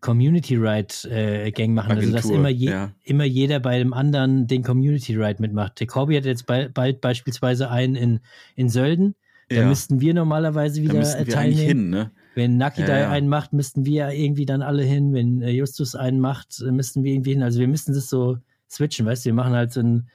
Community 0.00 0.56
Ride 0.56 0.94
äh, 1.10 1.52
Gang 1.52 1.74
machen. 1.74 1.92
Agentur, 1.92 2.16
also 2.16 2.28
dass 2.30 2.36
immer, 2.36 2.48
je, 2.48 2.70
ja. 2.70 2.92
immer 3.04 3.24
jeder 3.24 3.60
bei 3.60 3.78
dem 3.78 3.92
anderen 3.92 4.46
den 4.46 4.62
Community 4.62 5.14
Ride 5.14 5.40
mitmacht. 5.40 5.78
Der 5.78 5.86
Corby 5.86 6.16
hat 6.16 6.24
jetzt 6.24 6.46
bald, 6.46 6.72
bald 6.74 7.00
beispielsweise 7.02 7.70
einen 7.70 7.96
in, 7.96 8.20
in 8.56 8.68
Sölden 8.70 9.14
da 9.54 9.66
müssten 9.66 10.00
wir 10.00 10.14
normalerweise 10.14 10.82
wieder 10.82 11.00
da 11.00 11.24
teilnehmen. 11.24 11.66
Hin, 11.66 11.90
ne? 11.90 12.10
Wenn 12.34 12.56
Naki 12.56 12.82
ja, 12.82 12.98
ja. 12.98 13.10
einen 13.10 13.28
macht, 13.28 13.52
müssten 13.52 13.84
wir 13.84 14.10
irgendwie 14.10 14.46
dann 14.46 14.62
alle 14.62 14.82
hin. 14.82 15.12
Wenn 15.12 15.42
äh, 15.42 15.50
Justus 15.50 15.94
einen 15.94 16.20
macht, 16.20 16.60
äh, 16.60 16.70
müssten 16.70 17.04
wir 17.04 17.12
irgendwie 17.12 17.32
hin. 17.32 17.42
Also 17.42 17.60
wir 17.60 17.68
müssen 17.68 17.94
das 17.94 18.08
so 18.08 18.38
switchen, 18.70 19.04
weißt 19.06 19.24
du? 19.24 19.30
Wir 19.30 19.34
machen 19.34 19.52
halt 19.52 19.72
so 19.72 19.80
ein 19.80 20.08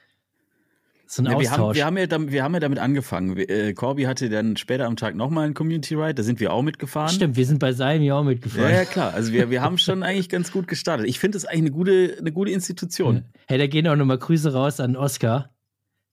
so 1.10 1.22
ein 1.22 1.26
ja. 1.26 1.40
Wir 1.40 1.50
haben, 1.50 1.74
wir, 1.74 1.86
haben 1.86 1.96
ja 1.96 2.06
damit, 2.06 2.32
wir 2.32 2.44
haben 2.44 2.54
ja 2.54 2.60
damit 2.60 2.78
angefangen. 2.78 3.36
Äh, 3.38 3.72
Corby 3.72 4.02
hatte 4.02 4.28
dann 4.28 4.56
später 4.56 4.84
am 4.84 4.96
Tag 4.96 5.14
nochmal 5.14 5.46
einen 5.46 5.54
Community 5.54 5.94
Ride, 5.94 6.14
da 6.14 6.22
sind 6.22 6.38
wir 6.38 6.52
auch 6.52 6.62
mitgefahren. 6.62 7.08
Stimmt, 7.08 7.36
wir 7.36 7.46
sind 7.46 7.60
bei 7.60 7.72
seinem 7.72 8.02
Jahr 8.02 8.18
auch 8.18 8.24
mitgefahren. 8.24 8.70
Ja, 8.70 8.78
ja 8.80 8.84
klar. 8.84 9.14
Also 9.14 9.32
wir, 9.32 9.48
wir 9.48 9.62
haben 9.62 9.78
schon 9.78 10.02
eigentlich 10.02 10.28
ganz 10.28 10.52
gut 10.52 10.68
gestartet. 10.68 11.06
Ich 11.06 11.18
finde 11.18 11.36
das 11.36 11.46
eigentlich 11.46 11.62
eine 11.62 11.70
gute, 11.70 12.16
eine 12.18 12.30
gute 12.30 12.50
Institution. 12.50 13.16
Ja. 13.16 13.22
Hey, 13.46 13.58
da 13.58 13.66
gehen 13.66 13.88
auch 13.88 13.96
nochmal 13.96 14.18
Grüße 14.18 14.52
raus 14.52 14.80
an 14.80 14.96
Oscar 14.96 15.50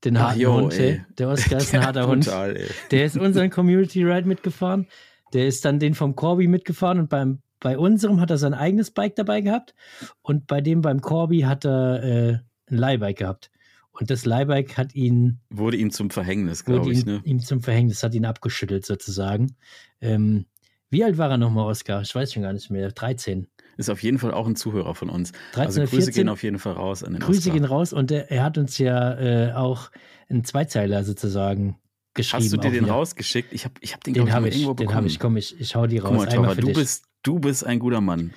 den 0.06 0.20
harten 0.20 0.40
jo, 0.40 0.54
Hund. 0.54 0.80
Ey. 0.80 1.04
Der 1.18 1.30
Oscar 1.30 1.58
ist 1.58 1.74
ein 1.74 1.86
harter 1.86 2.08
Hund. 2.08 2.26
Total, 2.26 2.58
der 2.92 3.06
ist 3.06 3.18
unseren 3.18 3.50
Community 3.50 4.04
Ride 4.04 4.28
mitgefahren. 4.28 4.88
Der 5.34 5.48
ist 5.48 5.66
dann 5.66 5.80
den 5.80 5.96
vom 5.96 6.16
Corby 6.16 6.48
mitgefahren 6.48 7.00
und 7.00 7.10
beim, 7.10 7.40
bei 7.60 7.78
unserem 7.78 8.22
hat 8.22 8.30
er 8.30 8.38
sein 8.38 8.54
eigenes 8.54 8.92
Bike 8.92 9.16
dabei 9.16 9.42
gehabt 9.42 9.74
und 10.22 10.48
bei 10.48 10.62
dem 10.62 10.82
beim 10.82 11.02
Corby 11.02 11.42
hat 11.42 11.66
er 11.66 12.04
äh, 12.04 12.30
ein 12.70 12.78
Leihbike 12.78 13.18
gehabt. 13.18 13.52
Und 13.92 14.10
das 14.10 14.26
Leihbike 14.26 14.78
hat 14.78 14.94
ihn. 14.94 15.40
Wurde 15.50 15.78
ihm 15.78 15.90
zum 15.90 16.10
Verhängnis, 16.10 16.66
glaube 16.66 16.92
ich. 16.92 17.06
Ne? 17.06 17.22
Ihm 17.24 17.40
zum 17.40 17.62
Verhängnis, 17.62 18.04
hat 18.04 18.14
ihn 18.14 18.26
abgeschüttelt 18.26 18.86
sozusagen. 18.86 19.56
Ähm, 20.02 20.46
wie 20.90 21.04
alt 21.04 21.18
war 21.18 21.30
er 21.30 21.38
nochmal, 21.38 21.66
Oscar? 21.66 22.02
Ich 22.02 22.14
weiß 22.14 22.34
schon 22.34 22.44
gar 22.44 22.54
nicht 22.54 22.70
mehr. 22.70 22.92
13 22.92 23.48
ist 23.78 23.90
auf 23.90 24.02
jeden 24.04 24.20
Fall 24.20 24.32
auch 24.32 24.48
ein 24.48 24.56
Zuhörer 24.56 24.96
von 24.96 25.10
uns. 25.10 25.32
13, 25.54 25.66
also 25.66 25.82
Grüße 25.82 25.96
14, 25.98 26.14
gehen 26.14 26.30
auf 26.30 26.44
jeden 26.44 26.60
Fall 26.60 26.74
raus 26.74 27.04
an 27.04 27.14
den 27.14 27.22
Grüße 27.22 27.40
Oscar. 27.40 27.54
gehen 27.54 27.66
raus 27.66 27.94
und 27.94 28.12
er, 28.12 28.32
er 28.32 28.44
hat 28.44 28.58
uns 28.58 28.78
ja 28.78 29.20
äh, 29.20 29.54
auch 29.54 29.92
einen 30.30 30.44
Zweizeiler 30.44 31.04
sozusagen 31.04 31.78
geschrieben. 32.14 32.44
Hast 32.44 32.54
du 32.54 32.58
dir 32.58 32.72
den 32.72 32.86
wieder. 32.86 32.94
rausgeschickt? 32.94 33.54
Ich 33.54 33.66
habe 33.66 33.76
ich 33.82 33.94
hab 33.94 34.04
den, 34.04 34.14
den 34.14 34.34
hab 34.34 34.46
ich, 34.46 34.56
irgendwo 34.56 34.74
bekommen. 34.74 34.90
Den 34.90 34.96
habe 34.96 35.08
ich, 35.08 35.20
komm, 35.20 35.38
ich, 35.38 35.60
ich 35.60 35.76
hau 35.76 35.88
die 35.88 36.00
raus. 36.00 36.12
Guck 36.12 36.26
mal, 36.26 36.28
Einmal 36.30 36.56
du, 36.56 36.74
bist, 36.74 37.06
du 37.24 37.40
bist 37.40 37.66
ein 37.66 37.80
guter 37.80 38.02
Mann. 38.02 38.34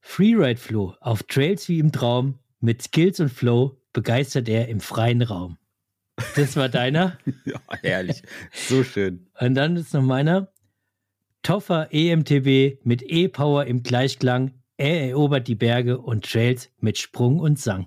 Freeride 0.00 0.60
Flow 0.60 0.94
auf 1.00 1.24
Trails 1.24 1.68
wie 1.68 1.80
im 1.80 1.90
Traum, 1.90 2.38
mit 2.60 2.82
Skills 2.82 3.18
und 3.18 3.28
Flow 3.28 3.76
begeistert 3.92 4.48
er 4.48 4.68
im 4.68 4.80
freien 4.80 5.22
Raum. 5.22 5.58
Das 6.36 6.56
war 6.56 6.68
deiner. 6.68 7.18
ja, 7.44 7.60
herrlich. 7.82 8.22
So 8.52 8.84
schön. 8.84 9.26
Und 9.38 9.54
dann 9.54 9.76
ist 9.76 9.92
noch 9.94 10.02
meiner. 10.02 10.52
Toffer 11.46 11.86
EMTB 11.92 12.84
mit 12.84 13.02
E-Power 13.02 13.66
im 13.66 13.84
Gleichklang. 13.84 14.50
Er 14.78 15.10
erobert 15.10 15.46
die 15.46 15.54
Berge 15.54 15.98
und 15.98 16.28
Trails 16.28 16.70
mit 16.80 16.98
Sprung 16.98 17.38
und 17.38 17.56
Sang. 17.56 17.86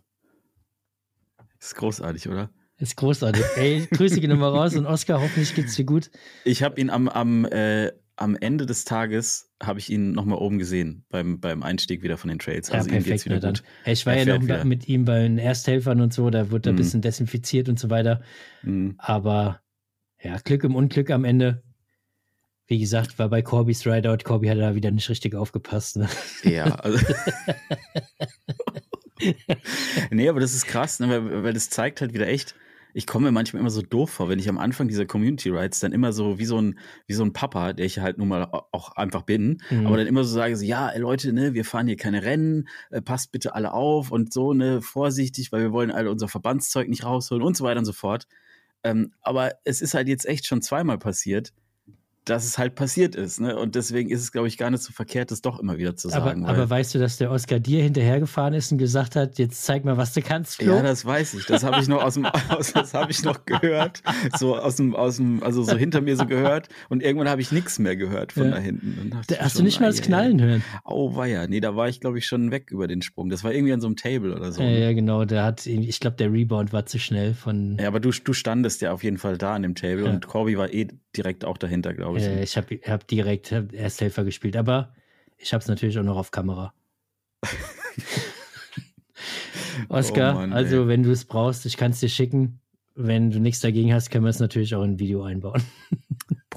Ist 1.60 1.76
großartig, 1.76 2.30
oder? 2.30 2.52
Ist 2.78 2.96
großartig. 2.96 3.44
Ey, 3.58 3.86
Grüße 3.92 4.22
gehen 4.22 4.30
nochmal 4.30 4.52
raus 4.52 4.78
und 4.78 4.86
Oskar, 4.86 5.20
hoffentlich 5.20 5.56
geht's 5.56 5.76
dir 5.76 5.84
gut. 5.84 6.10
Ich 6.46 6.64
habe 6.64 6.80
ihn 6.80 6.90
am, 6.90 7.10
am, 7.10 7.44
äh, 7.44 7.92
am 8.16 8.38
Ende 8.38 8.66
des 8.66 8.86
Tages 8.86 9.52
habe 9.62 9.80
ich 9.80 9.90
ihn 9.90 10.14
nochmal 10.14 10.38
oben 10.38 10.58
gesehen 10.58 11.04
beim, 11.10 11.42
beim 11.42 11.62
Einstieg 11.62 12.02
wieder 12.02 12.16
von 12.16 12.30
den 12.30 12.40
Trails. 12.40 12.72
Also 12.72 12.88
ja, 12.88 12.94
perfekt, 12.94 13.08
ihm 13.08 13.12
geht's 13.12 13.26
wieder 13.26 13.42
gut. 13.42 13.64
Hey, 13.84 13.92
ich 13.92 14.06
war 14.06 14.14
er 14.14 14.26
ja 14.26 14.36
noch 14.38 14.42
wieder. 14.42 14.64
mit 14.64 14.88
ihm 14.88 15.04
bei 15.04 15.24
den 15.24 15.38
Ersthelfern 15.38 16.00
und 16.00 16.14
so, 16.14 16.30
da 16.30 16.50
wurde 16.50 16.70
er 16.70 16.72
mhm. 16.72 16.78
ein 16.78 16.82
bisschen 16.82 17.02
desinfiziert 17.02 17.68
und 17.68 17.78
so 17.78 17.90
weiter. 17.90 18.22
Mhm. 18.64 18.96
Aber 19.00 19.60
ja, 20.24 20.38
Glück 20.38 20.64
im 20.64 20.76
Unglück 20.76 21.12
am 21.12 21.26
Ende. 21.26 21.62
Wie 22.70 22.80
gesagt, 22.80 23.20
war 23.20 23.30
bei 23.30 23.42
Corbys 23.42 23.86
Rideout. 23.86 24.20
Corby 24.24 24.48
hat 24.48 24.60
da 24.60 24.76
wieder 24.76 24.92
nicht 24.92 25.10
richtig 25.10 25.36
aufgepasst. 25.36 25.98
Ne? 25.98 26.08
Ja, 26.44 26.66
also. 26.76 27.04
nee, 30.12 30.30
aber 30.30 30.40
das 30.40 30.54
ist 30.54 30.68
krass, 30.68 31.00
ne? 31.00 31.10
weil, 31.10 31.44
weil 31.44 31.54
das 31.54 31.70
zeigt 31.70 32.00
halt 32.00 32.14
wieder 32.14 32.28
echt, 32.28 32.56
ich 32.94 33.06
komme 33.06 33.26
mir 33.26 33.32
manchmal 33.32 33.62
immer 33.62 33.70
so 33.70 33.82
doof 33.82 34.10
vor, 34.10 34.30
wenn 34.30 34.40
ich 34.40 34.50
am 34.50 34.58
Anfang 34.58 34.88
dieser 34.88 35.06
Community 35.06 35.50
Rides 35.50 35.80
dann 35.80 35.92
immer 35.94 36.12
so 36.12 36.40
wie 36.40 36.46
so 36.46 36.60
ein, 36.60 36.80
wie 37.08 37.14
so 37.14 37.24
ein 37.24 37.34
Papa, 37.34 37.74
der 37.74 37.86
ich 37.86 38.00
halt 38.00 38.18
nun 38.18 38.28
mal 38.28 38.50
auch 38.72 38.96
einfach 38.96 39.24
bin, 39.24 39.62
mhm. 39.70 39.88
aber 39.88 39.98
dann 39.98 40.08
immer 40.08 40.24
so 40.24 40.34
sage, 40.34 40.56
so, 40.56 40.66
ja, 40.66 40.96
Leute, 40.98 41.34
ne, 41.34 41.54
wir 41.54 41.66
fahren 41.66 41.88
hier 41.88 41.98
keine 41.98 42.24
Rennen, 42.24 42.68
äh, 42.90 43.02
passt 43.02 43.32
bitte 43.32 43.54
alle 43.54 43.74
auf 43.74 44.12
und 44.12 44.34
so, 44.34 44.54
ne, 44.54 44.82
vorsichtig, 44.82 45.52
weil 45.52 45.62
wir 45.62 45.72
wollen 45.72 45.92
alle 45.92 46.10
unser 46.10 46.28
Verbandszeug 46.28 46.88
nicht 46.88 47.06
rausholen 47.06 47.44
und 47.44 47.58
so 47.58 47.64
weiter 47.64 47.80
und 47.80 47.86
so 47.86 47.94
fort. 47.94 48.28
Ähm, 48.84 49.12
aber 49.22 49.54
es 49.66 49.82
ist 49.82 49.94
halt 49.94 50.08
jetzt 50.08 50.26
echt 50.26 50.48
schon 50.48 50.62
zweimal 50.62 50.98
passiert, 50.98 51.54
dass 52.26 52.46
es 52.46 52.58
halt 52.58 52.76
passiert 52.76 53.16
ist. 53.16 53.40
Ne? 53.40 53.58
Und 53.58 53.76
deswegen 53.76 54.10
ist 54.10 54.22
es, 54.22 54.32
glaube 54.32 54.48
ich, 54.48 54.58
gar 54.58 54.70
nicht 54.70 54.84
so 54.84 54.94
verkehrt, 54.94 55.32
das 55.32 55.42
doch 55.42 55.60
immer 55.60 55.78
wieder 55.78 55.96
zu 55.96 56.10
sagen. 56.10 56.46
Aber, 56.46 56.54
aber 56.54 56.70
weißt 56.70 56.96
du, 56.96 57.00
dass 57.00 57.18
der 57.18 57.32
Oscar 57.32 57.60
dir 57.60 57.82
hinterhergefahren 57.82 58.54
ist 58.54 58.72
und 58.72 58.78
gesagt 58.78 59.16
hat, 59.16 59.40
jetzt 59.40 59.64
zeig 59.64 59.86
mal, 59.86 59.98
was 59.98 60.14
du 60.14 60.22
kannst, 60.22 60.58
Flo? 60.58 60.76
Ja, 60.76 60.84
das 60.84 61.06
weiß 61.06 61.34
ich. 61.36 61.46
Das 61.46 61.64
habe 61.64 61.80
ich 61.80 61.88
noch 61.88 62.04
aus 62.04 62.14
dem, 62.16 62.26
aus, 62.50 62.74
das 62.74 62.94
habe 62.94 63.12
ich 63.12 63.24
noch 63.24 63.46
gehört. 63.46 64.02
So 64.38 64.58
aus 64.58 64.76
dem, 64.76 64.96
aus 64.96 65.18
dem, 65.18 65.42
also 65.44 65.64
so 65.64 65.76
hinter 65.76 66.02
mir 66.02 66.16
so 66.16 66.26
gehört. 66.26 66.70
Und 66.90 67.02
irgendwann 67.02 67.30
habe 67.30 67.42
ich 67.42 67.52
nichts 67.52 67.80
mehr 67.80 67.96
gehört 67.96 68.34
von 68.34 68.46
ja. 68.46 68.52
da 68.52 68.58
hinten. 68.58 69.12
Da 69.28 69.38
hast 69.40 69.54
schon, 69.54 69.60
du 69.60 69.66
nicht 69.66 69.80
mal 69.80 69.88
das 69.88 70.02
Knallen 70.02 70.42
hören? 70.42 70.64
Oh, 70.86 71.16
war 71.16 71.26
ja. 71.26 71.48
Nee, 71.48 71.60
da 71.60 71.76
war 71.76 71.90
ich, 71.90 72.00
glaube 72.00 72.18
ich, 72.18 72.28
schon 72.28 72.52
weg 72.52 72.70
über 72.72 72.88
den 72.88 73.02
Sprung. 73.02 73.30
Das 73.30 73.44
war 73.44 73.54
irgendwie 73.54 73.74
an 73.74 73.82
so 73.82 73.88
einem 73.88 73.96
Table 73.96 74.36
oder 74.36 74.52
so. 74.52 74.62
Ja, 74.62 74.68
ne? 74.68 74.82
ja 74.82 74.94
genau. 74.94 75.26
Der 75.26 75.44
hat, 75.44 75.66
ich 75.66 76.00
glaube, 76.00 76.18
der 76.18 76.32
Rebound 76.32 76.74
war 76.74 76.86
zu 76.86 77.00
schnell 77.00 77.34
von. 77.34 77.78
Ja, 77.80 77.88
aber 77.88 78.00
du, 78.00 78.12
du 78.12 78.34
standest 78.34 78.82
ja 78.82 78.92
auf 78.92 79.04
jeden 79.04 79.18
Fall 79.18 79.38
da 79.38 79.56
an 79.56 79.64
dem 79.64 79.76
Table 79.76 80.06
und 80.06 80.28
Corby 80.28 80.58
war 80.58 80.72
eh 80.74 80.88
direkt 81.16 81.46
auch 81.46 81.58
dahinter, 81.58 81.94
glaube 81.94 82.09
ich. 82.09 82.09
Äh, 82.16 82.44
ich 82.44 82.58
habe 82.58 82.80
hab 82.86 83.08
direkt 83.08 83.52
Ersthelfer 83.52 84.24
gespielt, 84.24 84.56
aber 84.56 84.94
ich 85.38 85.54
habe 85.54 85.62
es 85.62 85.68
natürlich 85.68 85.98
auch 86.00 86.04
noch 86.04 86.18
auf 86.18 86.32
Kamera. 86.32 86.74
Oscar, 89.90 90.36
oh 90.36 90.40
Mann, 90.40 90.54
also 90.54 90.88
wenn 90.88 91.04
du 91.04 91.12
es 91.12 91.26
brauchst, 91.26 91.66
ich 91.66 91.78
kann 91.78 91.92
es 91.92 92.00
dir 92.00 92.10
schicken. 92.10 92.60
Wenn 92.96 93.32
du 93.32 93.40
nichts 93.40 93.62
dagegen 93.62 93.94
hast, 93.94 94.10
können 94.10 94.26
wir 94.26 94.30
es 94.30 94.40
natürlich 94.40 94.76
auch 94.76 94.84
in 94.84 94.92
ein 94.92 95.00
Video 95.00 95.24
einbauen. 95.24 95.64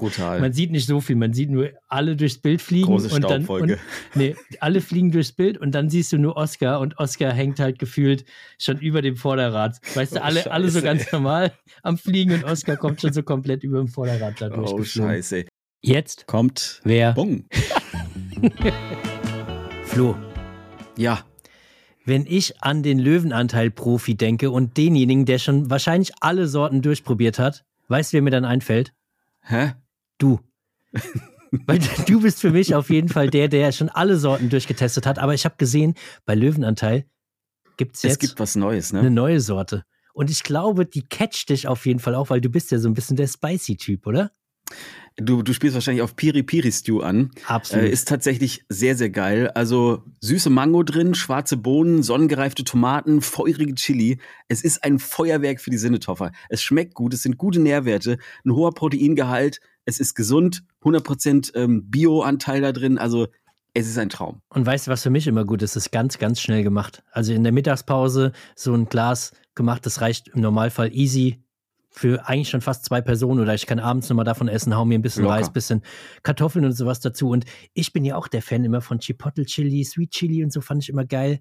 Brutal. 0.03 0.41
Man 0.41 0.51
sieht 0.51 0.69
nicht 0.69 0.85
so 0.85 0.99
viel, 0.99 1.15
man 1.15 1.31
sieht 1.31 1.49
nur 1.49 1.69
alle 1.87 2.17
durchs 2.17 2.37
Bild 2.37 2.61
fliegen. 2.61 2.87
Große 2.87 3.15
und 3.15 3.23
dann, 3.23 3.45
und, 3.45 3.77
nee, 4.15 4.35
alle 4.59 4.81
fliegen 4.81 5.11
durchs 5.11 5.31
Bild 5.31 5.57
und 5.57 5.71
dann 5.71 5.89
siehst 5.89 6.11
du 6.11 6.17
nur 6.17 6.35
Oscar 6.35 6.81
und 6.81 6.99
Oscar 6.99 7.31
hängt 7.31 7.61
halt 7.61 7.79
gefühlt 7.79 8.25
schon 8.59 8.79
über 8.79 9.01
dem 9.01 9.15
Vorderrad. 9.15 9.79
Weißt 9.95 10.13
du, 10.13 10.19
oh, 10.19 10.23
alle, 10.23 10.39
Scheiße, 10.41 10.51
alle 10.51 10.69
so 10.71 10.81
ganz 10.81 11.09
normal 11.13 11.53
am 11.83 11.97
Fliegen 11.97 12.33
und 12.33 12.43
Oscar 12.43 12.75
kommt 12.75 12.99
schon 12.99 13.13
so 13.13 13.23
komplett 13.23 13.63
über 13.63 13.77
dem 13.77 13.87
Vorderrad 13.87 14.41
da 14.41 14.49
durch. 14.49 14.73
Oh, 14.73 14.83
Scheiße. 14.83 15.45
Jetzt 15.79 16.27
kommt 16.27 16.81
wer? 16.83 17.13
Bung. 17.13 17.45
Flo. 19.85 20.17
Ja. 20.97 21.23
Wenn 22.03 22.25
ich 22.25 22.61
an 22.61 22.83
den 22.83 22.99
Löwenanteil-Profi 22.99 24.15
denke 24.15 24.51
und 24.51 24.75
denjenigen, 24.75 25.23
der 25.23 25.39
schon 25.39 25.69
wahrscheinlich 25.69 26.11
alle 26.19 26.47
Sorten 26.49 26.81
durchprobiert 26.81 27.39
hat, 27.39 27.63
weißt 27.87 28.11
du, 28.11 28.15
wer 28.15 28.21
mir 28.21 28.31
dann 28.31 28.43
einfällt? 28.43 28.91
Hä? 29.43 29.75
Du. 30.17 30.39
Weil 31.65 31.79
du 32.07 32.21
bist 32.21 32.41
für 32.41 32.51
mich 32.51 32.75
auf 32.75 32.89
jeden 32.89 33.09
Fall 33.09 33.29
der, 33.29 33.47
der 33.47 33.71
schon 33.71 33.89
alle 33.89 34.17
Sorten 34.17 34.49
durchgetestet 34.49 35.05
hat. 35.05 35.19
Aber 35.19 35.33
ich 35.33 35.45
habe 35.45 35.55
gesehen, 35.57 35.95
bei 36.25 36.35
Löwenanteil 36.35 37.05
gibt 37.77 37.95
es 37.95 38.03
jetzt 38.03 38.13
es 38.13 38.19
gibt 38.19 38.39
was 38.39 38.55
Neues, 38.55 38.93
ne? 38.93 38.99
eine 38.99 39.11
neue 39.11 39.39
Sorte. 39.39 39.85
Und 40.13 40.29
ich 40.29 40.43
glaube, 40.43 40.85
die 40.85 41.03
catcht 41.03 41.49
dich 41.49 41.67
auf 41.67 41.85
jeden 41.85 41.99
Fall 41.99 42.15
auch, 42.15 42.29
weil 42.29 42.41
du 42.41 42.49
bist 42.49 42.71
ja 42.71 42.77
so 42.77 42.87
ein 42.87 42.93
bisschen 42.93 43.17
der 43.17 43.27
Spicy-Typ, 43.27 44.05
oder? 44.05 44.31
Du, 45.17 45.43
du 45.43 45.53
spielst 45.53 45.75
wahrscheinlich 45.75 46.01
auf 46.01 46.15
Piri 46.15 46.41
Piri 46.41 46.71
Stew 46.71 47.01
an. 47.01 47.31
Absolut. 47.47 47.85
Äh, 47.85 47.89
ist 47.89 48.07
tatsächlich 48.07 48.65
sehr, 48.69 48.95
sehr 48.95 49.09
geil. 49.09 49.49
Also 49.53 50.03
süße 50.21 50.49
Mango 50.49 50.81
drin, 50.83 51.13
schwarze 51.13 51.55
Bohnen, 51.55 52.01
sonnengereifte 52.01 52.63
Tomaten, 52.63 53.21
feurige 53.21 53.75
Chili. 53.75 54.19
Es 54.47 54.63
ist 54.63 54.83
ein 54.83 54.97
Feuerwerk 54.97 55.61
für 55.61 55.69
die 55.69 55.77
Sinnetoffer. 55.77 56.31
Es 56.49 56.63
schmeckt 56.63 56.95
gut, 56.95 57.13
es 57.13 57.21
sind 57.21 57.37
gute 57.37 57.59
Nährwerte, 57.59 58.17
ein 58.43 58.53
hoher 58.53 58.73
Proteingehalt, 58.73 59.59
es 59.85 59.99
ist 59.99 60.15
gesund, 60.15 60.63
100% 60.83 61.55
ähm, 61.55 61.89
Bio-Anteil 61.89 62.61
da 62.61 62.71
drin. 62.71 62.97
Also 62.97 63.27
es 63.73 63.87
ist 63.87 63.97
ein 63.97 64.09
Traum. 64.09 64.41
Und 64.49 64.65
weißt 64.65 64.87
du, 64.87 64.91
was 64.91 65.03
für 65.03 65.09
mich 65.09 65.27
immer 65.27 65.45
gut 65.45 65.61
ist? 65.61 65.75
Es 65.75 65.85
ist 65.85 65.91
ganz, 65.91 66.19
ganz 66.19 66.39
schnell 66.39 66.63
gemacht. 66.63 67.03
Also 67.11 67.33
in 67.33 67.43
der 67.43 67.51
Mittagspause 67.51 68.31
so 68.55 68.73
ein 68.73 68.85
Glas 68.85 69.31
gemacht, 69.55 69.85
das 69.85 70.01
reicht 70.01 70.29
im 70.29 70.41
Normalfall 70.41 70.93
easy 70.93 71.42
für 71.93 72.27
eigentlich 72.27 72.49
schon 72.49 72.61
fast 72.61 72.85
zwei 72.85 73.01
Personen 73.01 73.39
oder 73.39 73.53
ich 73.53 73.67
kann 73.67 73.79
abends 73.79 74.09
nochmal 74.09 74.25
davon 74.25 74.47
essen, 74.47 74.75
hau 74.75 74.83
mir 74.83 74.97
ein 74.97 75.03
bisschen 75.03 75.23
Locker. 75.23 75.35
Reis, 75.35 75.53
bisschen 75.53 75.83
Kartoffeln 76.23 76.65
und 76.65 76.71
sowas 76.71 76.99
dazu. 76.99 77.29
Und 77.29 77.45
ich 77.73 77.93
bin 77.93 78.03
ja 78.03 78.15
auch 78.15 78.27
der 78.27 78.41
Fan 78.41 78.63
immer 78.63 78.81
von 78.81 78.99
Chipotle 78.99 79.45
Chili, 79.45 79.83
Sweet 79.83 80.11
Chili 80.11 80.43
und 80.43 80.51
so 80.51 80.61
fand 80.61 80.83
ich 80.83 80.89
immer 80.89 81.05
geil. 81.05 81.39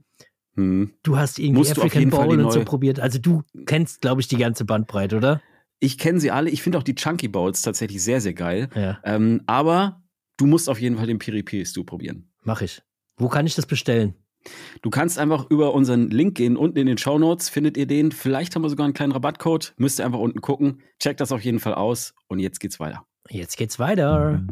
Hm. 0.54 0.92
Du 1.02 1.16
hast 1.16 1.38
irgendwie 1.38 1.58
Musst 1.58 1.78
African 1.78 2.10
Bowl 2.10 2.38
und 2.38 2.52
so 2.52 2.62
probiert. 2.64 3.00
Also 3.00 3.18
du 3.18 3.42
kennst, 3.64 4.02
glaube 4.02 4.20
ich, 4.20 4.28
die 4.28 4.36
ganze 4.36 4.66
Bandbreite, 4.66 5.16
oder? 5.16 5.40
Ich 5.80 5.96
kenne 5.96 6.20
sie 6.20 6.30
alle. 6.30 6.50
Ich 6.50 6.62
finde 6.62 6.78
auch 6.78 6.82
die 6.82 6.94
Chunky 6.94 7.28
Bowls 7.28 7.62
tatsächlich 7.62 8.02
sehr, 8.02 8.20
sehr 8.20 8.34
geil. 8.34 8.68
Ja. 8.74 9.00
Ähm, 9.04 9.42
aber 9.46 10.02
du 10.36 10.46
musst 10.46 10.68
auf 10.68 10.80
jeden 10.80 10.96
Fall 10.96 11.06
den 11.06 11.18
Piri 11.18 11.42
Piri 11.42 11.64
Stew 11.64 11.84
probieren. 11.84 12.30
Mach 12.42 12.60
ich. 12.60 12.82
Wo 13.16 13.28
kann 13.28 13.46
ich 13.46 13.54
das 13.54 13.66
bestellen? 13.66 14.14
Du 14.83 14.90
kannst 14.90 15.18
einfach 15.18 15.48
über 15.50 15.74
unseren 15.74 16.11
Link 16.11 16.37
gehen. 16.37 16.57
Unten 16.57 16.78
in 16.78 16.87
den 16.87 16.98
Show 16.98 17.18
Notes 17.18 17.48
findet 17.48 17.76
ihr 17.76 17.87
den. 17.87 18.12
Vielleicht 18.12 18.55
haben 18.55 18.62
wir 18.62 18.68
sogar 18.68 18.85
einen 18.85 18.94
kleinen 18.94 19.12
Rabattcode. 19.12 19.74
Müsst 19.76 20.00
ihr 20.00 20.07
einfach 20.07 20.18
unten 20.18 20.40
gucken. 20.40 20.83
Checkt 20.98 21.20
das 21.20 21.33
auf 21.33 21.42
jeden 21.42 21.61
Fall 21.61 21.74
aus. 21.74 22.14
Und 22.28 22.38
jetzt 22.38 22.61
geht's 22.61 22.81
weiter. 22.81 23.07
Jetzt 23.28 23.57
geht's 23.57 23.78
weiter. 23.78 24.42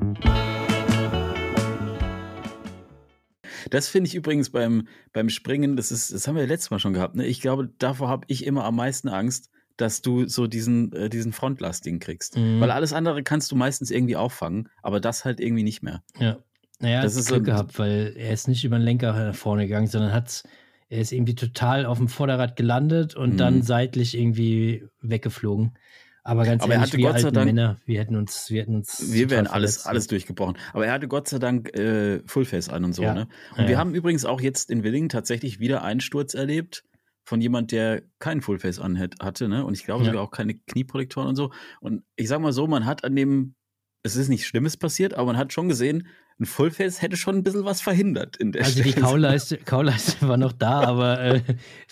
Das 3.70 3.88
finde 3.88 4.08
ich 4.08 4.14
übrigens 4.14 4.50
beim, 4.50 4.88
beim 5.12 5.28
Springen, 5.28 5.76
das, 5.76 5.92
ist, 5.92 6.12
das 6.12 6.26
haben 6.26 6.34
wir 6.34 6.42
ja 6.42 6.48
letztes 6.48 6.70
Mal 6.70 6.78
schon 6.78 6.92
gehabt. 6.92 7.14
Ne? 7.14 7.26
Ich 7.26 7.40
glaube, 7.40 7.70
davor 7.78 8.08
habe 8.08 8.24
ich 8.28 8.46
immer 8.46 8.64
am 8.64 8.76
meisten 8.76 9.08
Angst, 9.08 9.50
dass 9.76 10.02
du 10.02 10.26
so 10.26 10.46
diesen, 10.46 10.92
äh, 10.92 11.08
diesen 11.08 11.32
Frontlast-Ding 11.32 12.00
kriegst. 12.00 12.36
Mhm. 12.36 12.60
Weil 12.60 12.70
alles 12.70 12.92
andere 12.92 13.22
kannst 13.22 13.50
du 13.50 13.56
meistens 13.56 13.90
irgendwie 13.90 14.16
auffangen, 14.16 14.68
aber 14.82 15.00
das 15.00 15.24
halt 15.24 15.40
irgendwie 15.40 15.62
nicht 15.62 15.82
mehr. 15.82 16.02
Ja. 16.18 16.38
Naja, 16.80 17.02
das 17.02 17.16
ist 17.16 17.28
Glück 17.28 17.40
so, 17.40 17.52
gehabt, 17.52 17.78
weil 17.78 18.14
er 18.16 18.32
ist 18.32 18.48
nicht 18.48 18.64
über 18.64 18.78
den 18.78 18.84
Lenker 18.84 19.12
nach 19.12 19.34
vorne 19.34 19.66
gegangen, 19.66 19.86
sondern 19.86 20.12
hat 20.12 20.42
er 20.90 20.98
ist 20.98 21.12
irgendwie 21.12 21.36
total 21.36 21.86
auf 21.86 21.98
dem 21.98 22.08
Vorderrad 22.08 22.56
gelandet 22.56 23.14
und 23.14 23.34
mhm. 23.34 23.36
dann 23.36 23.62
seitlich 23.62 24.18
irgendwie 24.18 24.88
weggeflogen. 25.00 25.78
Aber 26.22 26.44
ganz 26.44 26.62
Aber 26.62 26.74
ehrlich, 26.74 26.92
wir 26.92 27.18
sei 27.18 27.30
Dank, 27.30 27.46
Männer, 27.46 27.78
wir 27.86 28.00
hätten 28.00 28.16
uns, 28.16 28.50
wir 28.50 28.60
hätten 28.60 28.74
uns. 28.74 29.12
Wir 29.12 29.30
wären 29.30 29.46
alles, 29.46 29.86
alles 29.86 30.06
durchgebrochen. 30.08 30.58
Aber 30.72 30.84
er 30.84 30.92
hatte 30.92 31.08
Gott 31.08 31.28
sei 31.28 31.38
Dank 31.38 31.74
äh, 31.78 32.20
Fullface 32.26 32.68
an 32.68 32.84
und 32.84 32.92
so, 32.92 33.02
ja. 33.02 33.14
ne? 33.14 33.28
Und 33.52 33.62
ja, 33.62 33.64
wir 33.64 33.72
ja. 33.72 33.78
haben 33.78 33.94
übrigens 33.94 34.24
auch 34.24 34.40
jetzt 34.40 34.70
in 34.70 34.82
Willingen 34.82 35.08
tatsächlich 35.08 35.60
wieder 35.60 35.82
einen 35.82 36.00
Sturz 36.00 36.34
erlebt 36.34 36.84
von 37.24 37.40
jemand, 37.40 37.72
der 37.72 38.02
keinen 38.18 38.42
Fullface 38.42 38.80
an 38.80 38.98
hatte, 38.98 39.48
ne? 39.48 39.64
Und 39.64 39.74
ich 39.74 39.84
glaube 39.84 40.04
sogar 40.04 40.22
auch 40.22 40.32
keine 40.32 40.54
Knieprotektoren 40.54 41.28
und 41.28 41.36
so. 41.36 41.52
Und 41.80 42.02
ich 42.16 42.28
sag 42.28 42.40
mal 42.40 42.52
so, 42.52 42.66
man 42.66 42.84
hat 42.84 43.04
an 43.04 43.14
dem, 43.14 43.54
es 44.02 44.16
ist 44.16 44.28
nichts 44.28 44.46
Schlimmes 44.46 44.76
passiert, 44.76 45.14
aber 45.14 45.26
man 45.26 45.36
hat 45.36 45.52
schon 45.52 45.68
gesehen, 45.68 46.08
ein 46.40 46.46
Fullface 46.46 47.02
hätte 47.02 47.16
schon 47.16 47.36
ein 47.36 47.42
bisschen 47.42 47.64
was 47.64 47.80
verhindert 47.82 48.36
in 48.38 48.52
der 48.52 48.62
Also 48.62 48.80
Stelle. 48.80 48.94
die 48.94 49.00
Kauleiste, 49.00 49.56
Kauleiste 49.64 50.26
war 50.26 50.36
noch 50.38 50.52
da, 50.52 50.80
aber 50.82 51.20
äh, 51.20 51.42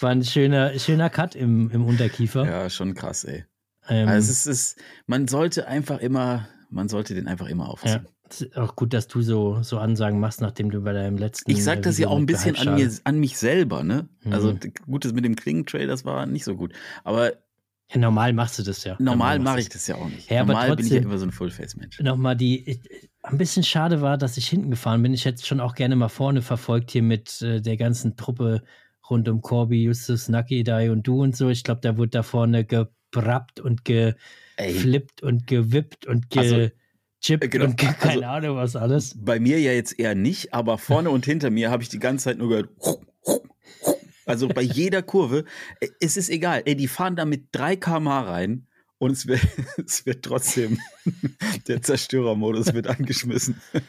war 0.01 0.11
ein 0.11 0.25
schöner, 0.25 0.79
schöner 0.79 1.11
Cut 1.11 1.35
im, 1.35 1.71
im 1.71 1.85
Unterkiefer. 1.85 2.47
Ja, 2.47 2.71
schon 2.71 2.95
krass, 2.95 3.25
ey. 3.25 3.45
Ähm, 3.89 4.09
also 4.09 4.31
es 4.31 4.47
ist, 4.47 4.77
man 5.07 5.29
sollte 5.29 5.69
einfach 5.69 5.99
immer, 5.99 6.49
man 6.71 6.89
sollte 6.89 7.15
den 7.15 7.27
einfach 7.29 7.47
immer 7.49 7.69
aufziehen. 7.69 8.05
Ja. 8.05 8.11
Es 8.31 8.41
ist 8.43 8.57
auch 8.59 8.77
gut, 8.77 8.93
dass 8.93 9.09
du 9.09 9.23
so, 9.23 9.63
so 9.63 9.79
Ansagen 9.79 10.21
machst, 10.21 10.41
nachdem 10.43 10.71
du 10.71 10.83
bei 10.83 10.93
deinem 10.93 11.17
letzten. 11.17 11.51
Ich 11.51 11.65
sag 11.65 11.81
das 11.83 11.97
ja 11.97 12.07
Video 12.07 12.11
auch 12.11 12.19
ein 12.19 12.27
bisschen 12.27 12.57
an, 12.57 12.75
mir, 12.75 12.91
an 13.05 13.19
mich 13.21 13.39
selber, 13.39 13.83
ne? 13.83 14.07
Mhm. 14.23 14.33
Also 14.35 14.55
gut, 14.87 15.05
das 15.07 15.13
mit 15.15 15.25
dem 15.25 15.35
Klingentrail, 15.35 15.87
das 15.87 16.05
war 16.05 16.27
nicht 16.27 16.45
so 16.45 16.55
gut. 16.55 16.75
Aber 17.05 17.33
Ja, 17.91 17.99
normal 17.99 18.35
machst 18.35 18.59
du 18.59 18.63
das 18.63 18.85
ja. 18.85 18.97
normal 18.99 19.39
machst 19.39 19.45
mache 19.53 19.61
ich 19.61 19.69
das 19.71 19.87
ja 19.87 19.95
auch 19.95 20.09
nicht. 20.11 20.31
Ja, 20.31 20.45
normal 20.45 20.77
bin 20.77 20.85
ich 20.85 20.91
ja 20.93 20.97
trotzdem- 20.99 21.11
immer 21.11 21.19
so 21.19 21.25
ein 21.25 21.33
Fullface-Mensch. 21.33 22.01
Nochmal 22.01 22.37
die, 22.37 22.83
ein 23.31 23.39
bisschen 23.39 23.63
schade 23.63 24.01
war, 24.01 24.19
dass 24.19 24.37
ich 24.37 24.49
hinten 24.49 24.71
gefahren 24.71 25.03
bin. 25.03 25.15
Ich 25.15 25.25
hätte 25.25 25.45
schon 25.45 25.61
auch 25.61 25.75
gerne 25.75 25.97
mal 25.97 26.09
vorne 26.09 26.43
verfolgt 26.43 26.91
hier 26.91 27.03
mit 27.03 27.41
äh, 27.43 27.61
der 27.61 27.77
ganzen 27.77 28.17
Truppe 28.17 28.63
rund 29.09 29.29
um 29.29 29.41
Corby, 29.41 29.83
Justus, 29.85 30.29
Naki, 30.29 30.65
Dai 30.65 30.91
und 30.91 31.07
du 31.07 31.23
und 31.23 31.37
so. 31.37 31.49
Ich 31.49 31.65
glaube, 31.65 31.81
da 31.83 31.97
wurde 31.97 32.11
da 32.11 32.23
vorne 32.23 32.65
gebrappt 32.65 33.61
und 33.61 33.85
geflippt 33.85 35.23
und 35.23 35.47
gewippt 35.47 36.07
und 36.07 36.27
Also, 36.37 36.69
gechippt 37.21 37.45
äh, 37.45 37.49
genau, 37.49 37.65
und 37.67 37.77
ge 37.77 37.89
also- 37.89 38.01
keine 38.01 38.29
Ahnung 38.29 38.57
was 38.57 38.77
alles. 38.77 39.15
bei 39.19 39.41
mir 39.41 39.59
ja 39.61 39.73
jetzt 39.73 39.99
eher 39.99 40.15
nicht, 40.15 40.53
aber 40.55 40.79
vorne 40.79 41.11
und 41.11 41.25
hinter 41.25 41.51
mir 41.51 41.71
habe 41.71 41.83
ich 41.83 41.89
die 41.89 41.99
ganze 41.99 42.25
Zeit 42.25 42.39
nur 42.39 42.49
gehört. 42.49 42.69
Also 44.27 44.47
bei 44.49 44.61
jeder 44.61 45.01
Kurve, 45.03 45.45
äh, 45.81 45.89
es 46.01 46.17
ist 46.19 46.29
egal, 46.29 46.63
ey, 46.67 46.77
die 46.77 46.87
fahren 46.89 47.17
da 47.17 47.25
mit 47.25 47.49
3 47.53 47.77
km/h 47.77 48.21
rein 48.31 48.67
und 48.99 49.13
es 49.13 49.27
wird, 49.27 49.41
es 49.87 50.05
wird 50.07 50.25
trotzdem, 50.25 50.79
der 51.69 51.83
Zerstörermodus 51.83 52.73
wird 52.75 52.87
angeschmissen. 52.87 53.61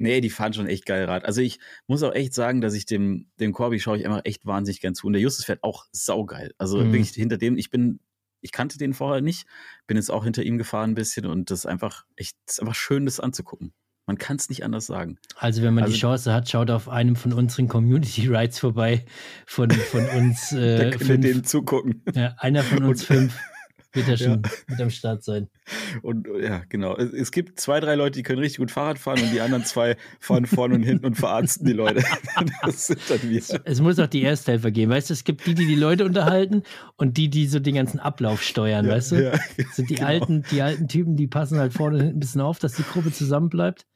Nee, 0.00 0.20
die 0.20 0.30
fahren 0.30 0.52
schon 0.52 0.66
echt 0.68 0.86
geil 0.86 1.06
Rad. 1.06 1.24
Also 1.24 1.40
ich 1.40 1.58
muss 1.88 2.02
auch 2.04 2.12
echt 2.14 2.32
sagen, 2.32 2.60
dass 2.60 2.74
ich 2.74 2.84
dem, 2.86 3.30
dem 3.40 3.52
Corby 3.52 3.80
schaue 3.80 3.96
ich 3.96 4.04
immer 4.04 4.20
echt 4.26 4.46
wahnsinnig 4.46 4.80
gern 4.80 4.94
zu. 4.94 5.06
Und 5.08 5.14
der 5.14 5.22
Justus 5.22 5.46
fährt 5.46 5.64
auch 5.64 5.86
saugeil. 5.90 6.52
Also 6.58 6.78
Mhm. 6.78 6.92
wirklich 6.92 7.10
hinter 7.14 7.36
dem, 7.36 7.56
ich 7.58 7.70
bin, 7.70 7.98
ich 8.40 8.52
kannte 8.52 8.78
den 8.78 8.92
vorher 8.94 9.22
nicht, 9.22 9.46
bin 9.88 9.96
jetzt 9.96 10.10
auch 10.10 10.22
hinter 10.24 10.42
ihm 10.44 10.56
gefahren 10.58 10.90
ein 10.90 10.94
bisschen 10.94 11.26
und 11.26 11.50
das 11.50 11.60
ist 11.60 11.66
einfach 11.66 12.04
echt, 12.16 12.36
das 12.46 12.56
ist 12.56 12.60
einfach 12.60 12.76
schön, 12.76 13.06
das 13.06 13.18
anzugucken. 13.18 13.72
Man 14.06 14.18
kann 14.18 14.36
es 14.36 14.48
nicht 14.50 14.62
anders 14.62 14.86
sagen. 14.86 15.18
Also 15.36 15.62
wenn 15.62 15.74
man 15.74 15.84
die 15.84 15.90
Also- 15.92 16.00
Chance 16.00 16.32
hat, 16.32 16.48
schaut 16.48 16.70
auf 16.70 16.88
einem 16.88 17.16
von 17.16 17.32
unseren 17.32 17.66
Community 17.66 18.28
Rides 18.28 18.58
vorbei. 18.60 19.04
Von, 19.46 19.70
von 19.70 20.06
uns 20.10 20.50
Da 20.50 20.58
äh, 20.58 20.78
könnt 20.90 21.00
ihr 21.00 21.06
fünf. 21.06 21.20
denen 21.26 21.44
zugucken. 21.44 22.04
Ja, 22.14 22.34
einer 22.38 22.62
von 22.62 22.84
uns 22.84 23.00
Und- 23.00 23.06
fünf 23.16 23.38
wird 23.98 24.08
ja 24.08 24.16
schon 24.16 24.42
Ja. 24.42 24.50
mit 24.68 24.80
am 24.80 24.88
Start 24.90 25.22
sein. 25.22 25.48
Und 26.02 26.26
ja, 26.42 26.62
genau. 26.70 26.96
Es, 26.96 27.12
es 27.12 27.30
gibt 27.32 27.60
zwei, 27.60 27.80
drei 27.80 27.94
Leute, 27.94 28.18
die 28.18 28.22
können 28.22 28.38
richtig 28.38 28.58
gut 28.58 28.70
Fahrrad 28.70 28.98
fahren 28.98 29.20
und 29.20 29.30
die 29.32 29.40
anderen 29.42 29.64
zwei 29.66 29.96
fahren 30.20 30.46
vorne 30.46 30.76
und 30.76 30.82
hinten 30.84 31.04
und 31.04 31.16
verarzten 31.16 31.66
die 31.66 31.72
Leute. 31.74 32.02
Das 32.62 32.86
sind 32.86 33.00
dann 33.08 33.20
wir. 33.28 33.42
Es 33.64 33.80
muss 33.80 33.98
auch 33.98 34.06
die 34.06 34.22
Ersthelfer 34.22 34.70
geben. 34.70 34.90
Weißt 34.92 35.10
du, 35.10 35.14
es 35.14 35.24
gibt 35.24 35.46
die, 35.46 35.54
die 35.54 35.66
die 35.66 35.74
Leute 35.74 36.04
unterhalten 36.04 36.62
und 36.96 37.16
die, 37.18 37.28
die 37.28 37.46
so 37.46 37.58
den 37.58 37.74
ganzen 37.74 37.98
Ablauf 38.00 38.42
steuern, 38.42 38.86
Ja, 38.86 38.92
weißt 38.92 39.12
du? 39.12 39.22
ja, 39.24 39.30
Das 39.56 39.76
sind 39.76 39.90
die, 39.90 39.96
genau. 39.96 40.06
alten, 40.08 40.44
die 40.50 40.62
alten 40.62 40.88
Typen, 40.88 41.16
die 41.16 41.26
passen 41.26 41.58
halt 41.58 41.72
vorne 41.72 41.96
und 41.96 42.02
hinten 42.02 42.16
ein 42.16 42.20
bisschen 42.20 42.40
auf, 42.40 42.58
dass 42.58 42.72
die 42.74 42.82
Gruppe 42.84 43.12
zusammenbleibt. 43.12 43.86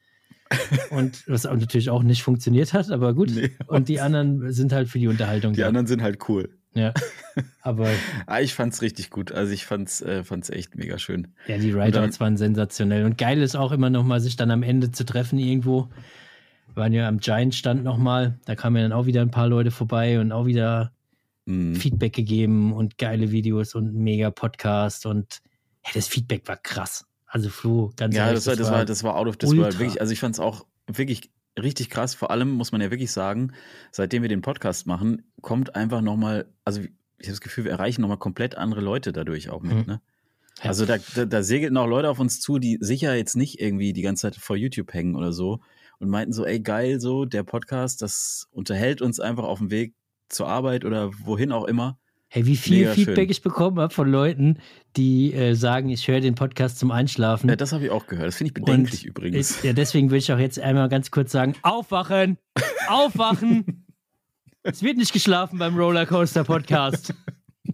Und 0.91 1.23
was 1.27 1.45
natürlich 1.45 1.89
auch 1.89 2.03
nicht 2.03 2.21
funktioniert 2.21 2.73
hat, 2.73 2.91
aber 2.91 3.13
gut. 3.15 3.31
Nee. 3.33 3.51
Und 3.67 3.89
die 3.89 3.99
anderen 3.99 4.51
sind 4.51 4.71
halt 4.71 4.87
für 4.87 4.99
die 4.99 5.07
Unterhaltung 5.07 5.53
Die 5.53 5.61
da. 5.61 5.67
anderen 5.67 5.87
sind 5.87 6.01
halt 6.03 6.19
cool. 6.29 6.49
Ja. 6.75 6.93
Aber 7.61 7.89
Ah, 8.25 8.41
ich 8.41 8.53
fand's 8.53 8.81
richtig 8.81 9.09
gut. 9.09 9.31
Also 9.31 9.51
ich 9.53 9.65
fand's, 9.65 10.01
äh, 10.01 10.23
fand's 10.23 10.49
echt 10.49 10.75
mega 10.75 10.97
schön. 10.97 11.29
ja, 11.47 11.57
die 11.57 11.71
dann- 11.71 12.19
waren 12.19 12.37
sensationell. 12.37 13.05
Und 13.05 13.17
geil 13.17 13.41
ist 13.41 13.55
auch 13.55 13.71
immer 13.71 13.89
noch 13.89 14.03
mal, 14.03 14.19
sich 14.19 14.35
dann 14.35 14.51
am 14.51 14.63
Ende 14.63 14.91
zu 14.91 15.05
treffen 15.05 15.39
irgendwo. 15.39 15.89
Wir 16.67 16.75
waren 16.75 16.93
ja 16.93 17.07
am 17.07 17.19
Giant-Stand 17.19 17.83
noch 17.83 17.97
mal. 17.97 18.39
Da 18.45 18.55
kamen 18.55 18.77
ja 18.77 18.83
dann 18.83 18.93
auch 18.93 19.05
wieder 19.05 19.21
ein 19.21 19.31
paar 19.31 19.47
Leute 19.47 19.71
vorbei 19.71 20.19
und 20.19 20.31
auch 20.31 20.45
wieder 20.45 20.91
Mhm. 21.45 21.75
Feedback 21.75 22.13
gegeben 22.13 22.71
und 22.71 22.97
geile 22.97 23.31
Videos 23.31 23.75
und 23.75 23.87
ein 23.93 24.01
mega 24.03 24.31
Podcast 24.31 25.05
und 25.05 25.41
hey, 25.81 25.91
das 25.93 26.07
Feedback 26.07 26.47
war 26.47 26.55
krass. 26.55 27.05
Also 27.27 27.49
Flo, 27.49 27.91
ganz 27.97 28.15
Ja, 28.15 28.27
ehrlich, 28.27 28.45
das 28.45 28.47
war, 28.47 28.55
das 28.55 28.71
war, 28.71 28.85
das 28.85 29.03
war 29.03 29.15
out 29.17 29.27
of, 29.27 29.35
das 29.35 29.49
ultra. 29.49 29.65
war 29.65 29.73
wirklich, 29.77 29.99
also 29.99 30.13
ich 30.13 30.19
fand's 30.21 30.39
auch 30.39 30.65
wirklich 30.87 31.31
richtig 31.61 31.89
krass. 31.89 32.15
Vor 32.15 32.31
allem 32.31 32.51
muss 32.51 32.71
man 32.71 32.81
ja 32.81 32.91
wirklich 32.91 33.11
sagen, 33.11 33.53
seitdem 33.91 34.21
wir 34.21 34.29
den 34.29 34.41
Podcast 34.41 34.87
machen, 34.87 35.23
kommt 35.41 35.75
einfach 35.75 36.01
nochmal, 36.01 36.51
also 36.65 36.81
ich 36.81 37.27
habe 37.27 37.33
das 37.33 37.41
Gefühl, 37.41 37.65
wir 37.65 37.71
erreichen 37.71 38.01
nochmal 38.01 38.17
komplett 38.17 38.55
andere 38.57 38.81
Leute 38.81 39.13
dadurch 39.13 39.49
auch 39.49 39.61
mit, 39.61 39.75
mhm. 39.75 39.85
ne? 39.85 40.01
Also 40.59 40.85
da, 40.85 40.97
da, 41.15 41.25
da 41.25 41.41
segelten 41.41 41.77
auch 41.77 41.87
Leute 41.87 42.09
auf 42.09 42.19
uns 42.19 42.39
zu, 42.39 42.59
die 42.59 42.77
sicher 42.79 43.15
jetzt 43.15 43.35
nicht 43.35 43.59
irgendwie 43.59 43.91
die 43.91 44.03
ganze 44.03 44.21
Zeit 44.21 44.35
vor 44.35 44.55
YouTube 44.55 44.93
hängen 44.93 45.15
oder 45.15 45.33
so 45.33 45.61
und 45.99 46.09
meinten 46.09 46.31
so, 46.31 46.45
ey 46.45 46.59
geil, 46.59 46.99
so 46.99 47.25
der 47.25 47.43
Podcast, 47.43 48.01
das 48.01 48.47
unterhält 48.51 49.01
uns 49.01 49.19
einfach 49.19 49.45
auf 49.45 49.57
dem 49.57 49.71
Weg 49.71 49.95
zur 50.29 50.47
Arbeit 50.47 50.85
oder 50.85 51.11
wohin 51.25 51.51
auch 51.51 51.65
immer. 51.65 51.97
Hey, 52.35 52.47
wie 52.47 52.55
viel 52.55 52.79
Mega 52.79 52.93
Feedback 52.93 53.25
schön. 53.25 53.29
ich 53.29 53.41
bekommen 53.43 53.79
habe 53.79 53.93
von 53.93 54.09
Leuten, 54.09 54.57
die 54.97 55.35
äh, 55.35 55.53
sagen, 55.53 55.89
ich 55.89 56.07
höre 56.07 56.19
den 56.19 56.33
Podcast 56.33 56.79
zum 56.79 56.89
Einschlafen. 56.89 57.47
Ja, 57.47 57.55
das 57.55 57.73
habe 57.73 57.85
ich 57.85 57.91
auch 57.91 58.07
gehört. 58.07 58.25
Das 58.25 58.37
finde 58.37 58.47
ich 58.47 58.53
bedenklich 58.55 59.03
Und, 59.03 59.09
übrigens. 59.09 59.61
ja, 59.61 59.71
deswegen 59.71 60.09
will 60.09 60.17
ich 60.17 60.33
auch 60.33 60.39
jetzt 60.39 60.59
einmal 60.59 60.89
ganz 60.89 61.11
kurz 61.11 61.31
sagen: 61.31 61.53
Aufwachen! 61.61 62.39
Aufwachen! 62.87 63.85
es 64.63 64.81
wird 64.81 64.97
nicht 64.97 65.13
geschlafen 65.13 65.59
beim 65.59 65.77
Rollercoaster 65.77 66.43
Podcast. 66.43 67.13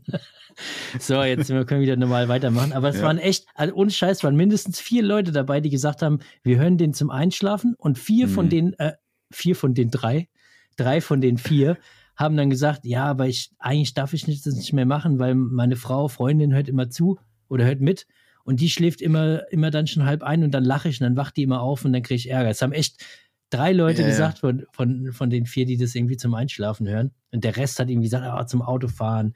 so, 0.99 1.23
jetzt 1.23 1.47
können 1.47 1.69
wir 1.69 1.79
wieder 1.79 1.95
normal 1.95 2.27
weitermachen. 2.27 2.73
Aber 2.73 2.89
es 2.89 2.97
ja. 2.97 3.03
waren 3.03 3.17
echt, 3.17 3.45
also 3.55 3.73
ohne 3.75 3.91
Scheiß, 3.91 4.25
waren 4.25 4.35
mindestens 4.35 4.81
vier 4.81 5.03
Leute 5.03 5.31
dabei, 5.31 5.61
die 5.61 5.69
gesagt 5.69 6.01
haben, 6.01 6.19
wir 6.43 6.57
hören 6.57 6.77
den 6.77 6.93
zum 6.93 7.11
Einschlafen. 7.11 7.75
Und 7.77 7.97
vier 7.97 8.27
mhm. 8.27 8.31
von 8.31 8.49
den, 8.49 8.73
äh, 8.73 8.91
vier 9.31 9.55
von 9.55 9.73
den 9.73 9.89
drei, 9.89 10.27
drei 10.75 10.99
von 10.99 11.21
den 11.21 11.37
vier 11.37 11.77
haben 12.19 12.35
dann 12.35 12.49
gesagt, 12.49 12.85
ja, 12.85 13.05
aber 13.05 13.27
ich, 13.27 13.49
eigentlich 13.59 13.93
darf 13.93 14.13
ich 14.13 14.25
das 14.25 14.53
nicht 14.53 14.73
mehr 14.73 14.85
machen, 14.85 15.19
weil 15.19 15.35
meine 15.35 15.77
Frau, 15.77 16.09
Freundin 16.09 16.53
hört 16.53 16.67
immer 16.67 16.89
zu 16.89 17.17
oder 17.47 17.63
hört 17.63 17.79
mit 17.79 18.05
und 18.43 18.59
die 18.59 18.69
schläft 18.69 18.99
immer, 18.99 19.49
immer 19.51 19.71
dann 19.71 19.87
schon 19.87 20.05
halb 20.05 20.21
ein 20.21 20.43
und 20.43 20.51
dann 20.51 20.65
lache 20.65 20.89
ich 20.89 20.99
und 20.99 21.05
dann 21.05 21.15
wacht 21.15 21.37
die 21.37 21.43
immer 21.43 21.61
auf 21.61 21.85
und 21.85 21.93
dann 21.93 22.03
kriege 22.03 22.17
ich 22.17 22.29
Ärger. 22.29 22.49
Es 22.49 22.61
haben 22.61 22.73
echt 22.73 23.05
drei 23.49 23.71
Leute 23.71 24.01
ja, 24.01 24.09
gesagt 24.09 24.39
Von, 24.39 24.65
von, 24.73 25.13
von 25.13 25.29
den 25.29 25.45
vier, 25.45 25.65
die 25.65 25.77
das 25.77 25.95
irgendwie 25.95 26.17
zum 26.17 26.33
Einschlafen 26.33 26.89
hören. 26.89 27.11
Und 27.31 27.45
der 27.45 27.55
Rest 27.55 27.79
hat 27.79 27.89
irgendwie 27.89 28.07
gesagt, 28.07 28.25
ah, 28.25 28.45
zum 28.45 28.61
Autofahren, 28.61 29.33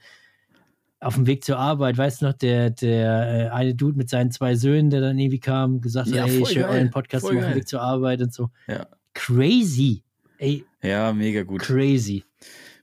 auf 0.99 1.15
dem 1.15 1.25
Weg 1.25 1.45
zur 1.45 1.57
Arbeit, 1.57 1.97
weißt 1.97 2.21
du 2.21 2.25
noch, 2.25 2.33
der, 2.33 2.69
der 2.69 3.47
äh, 3.47 3.49
eine 3.49 3.75
Dude 3.75 3.97
mit 3.97 4.09
seinen 4.09 4.31
zwei 4.31 4.55
Söhnen, 4.55 4.89
der 4.89 4.99
dann 4.99 5.17
irgendwie 5.17 5.39
kam, 5.39 5.79
gesagt 5.79 6.09
hat, 6.09 6.15
ja, 6.15 6.25
ey, 6.25 6.41
ich 6.41 6.57
höre 6.57 6.67
euren 6.67 6.91
Podcast 6.91 7.25
auf 7.25 7.31
dem 7.31 7.55
Weg 7.55 7.67
zur 7.67 7.81
Arbeit 7.81 8.21
und 8.21 8.33
so. 8.33 8.49
Ja. 8.67 8.87
Crazy. 9.13 10.03
Ey. 10.37 10.65
Ja, 10.81 11.13
mega 11.13 11.43
gut. 11.43 11.61
Crazy. 11.61 12.23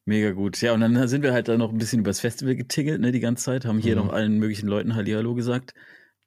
Mega 0.04 0.32
gut. 0.32 0.60
Ja, 0.60 0.72
und 0.72 0.80
dann 0.80 1.08
sind 1.08 1.22
wir 1.22 1.32
halt 1.32 1.48
da 1.48 1.56
noch 1.56 1.70
ein 1.70 1.78
bisschen 1.78 2.00
übers 2.00 2.20
Festival 2.20 2.56
getingelt, 2.56 3.00
ne, 3.00 3.12
die 3.12 3.20
ganze 3.20 3.44
Zeit, 3.44 3.64
haben 3.64 3.78
hier 3.78 3.96
mhm. 3.96 4.06
noch 4.06 4.12
allen 4.12 4.38
möglichen 4.38 4.66
Leuten 4.66 4.94
Hallihallo 4.94 5.34
gesagt. 5.34 5.74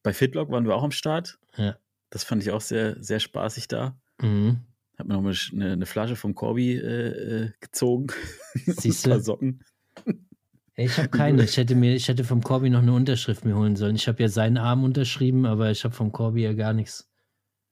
Bei 0.03 0.13
Fitlock 0.13 0.51
waren 0.51 0.65
wir 0.65 0.75
auch 0.75 0.83
am 0.83 0.91
Start. 0.91 1.39
Ja. 1.57 1.77
Das 2.09 2.23
fand 2.23 2.43
ich 2.43 2.51
auch 2.51 2.62
sehr, 2.62 3.01
sehr 3.01 3.19
spaßig 3.19 3.67
da. 3.67 3.97
Mhm. 4.21 4.59
Hab 4.97 5.07
mir 5.07 5.15
noch 5.15 5.21
mal 5.21 5.33
eine, 5.53 5.71
eine 5.71 5.86
Flasche 5.86 6.15
vom 6.15 6.36
Corby 6.36 6.75
äh, 6.75 7.45
äh 7.45 7.51
gezogen. 7.59 8.07
Siehst 8.53 9.05
du? 9.07 9.19
Socken. 9.19 9.63
Ich 10.75 10.97
habe 10.97 11.09
keine. 11.09 11.43
Ich 11.43 11.57
hätte 11.57 11.75
mir, 11.75 11.95
ich 11.95 12.07
hätte 12.07 12.23
vom 12.23 12.43
Corby 12.43 12.69
noch 12.69 12.81
eine 12.81 12.93
Unterschrift 12.93 13.43
mir 13.45 13.55
holen 13.55 13.75
sollen. 13.75 13.95
Ich 13.95 14.07
habe 14.07 14.21
ja 14.21 14.29
seinen 14.29 14.57
Arm 14.57 14.83
unterschrieben, 14.83 15.45
aber 15.45 15.71
ich 15.71 15.83
habe 15.83 15.95
vom 15.95 16.12
Corby 16.12 16.43
ja 16.43 16.53
gar 16.53 16.73
nichts 16.73 17.09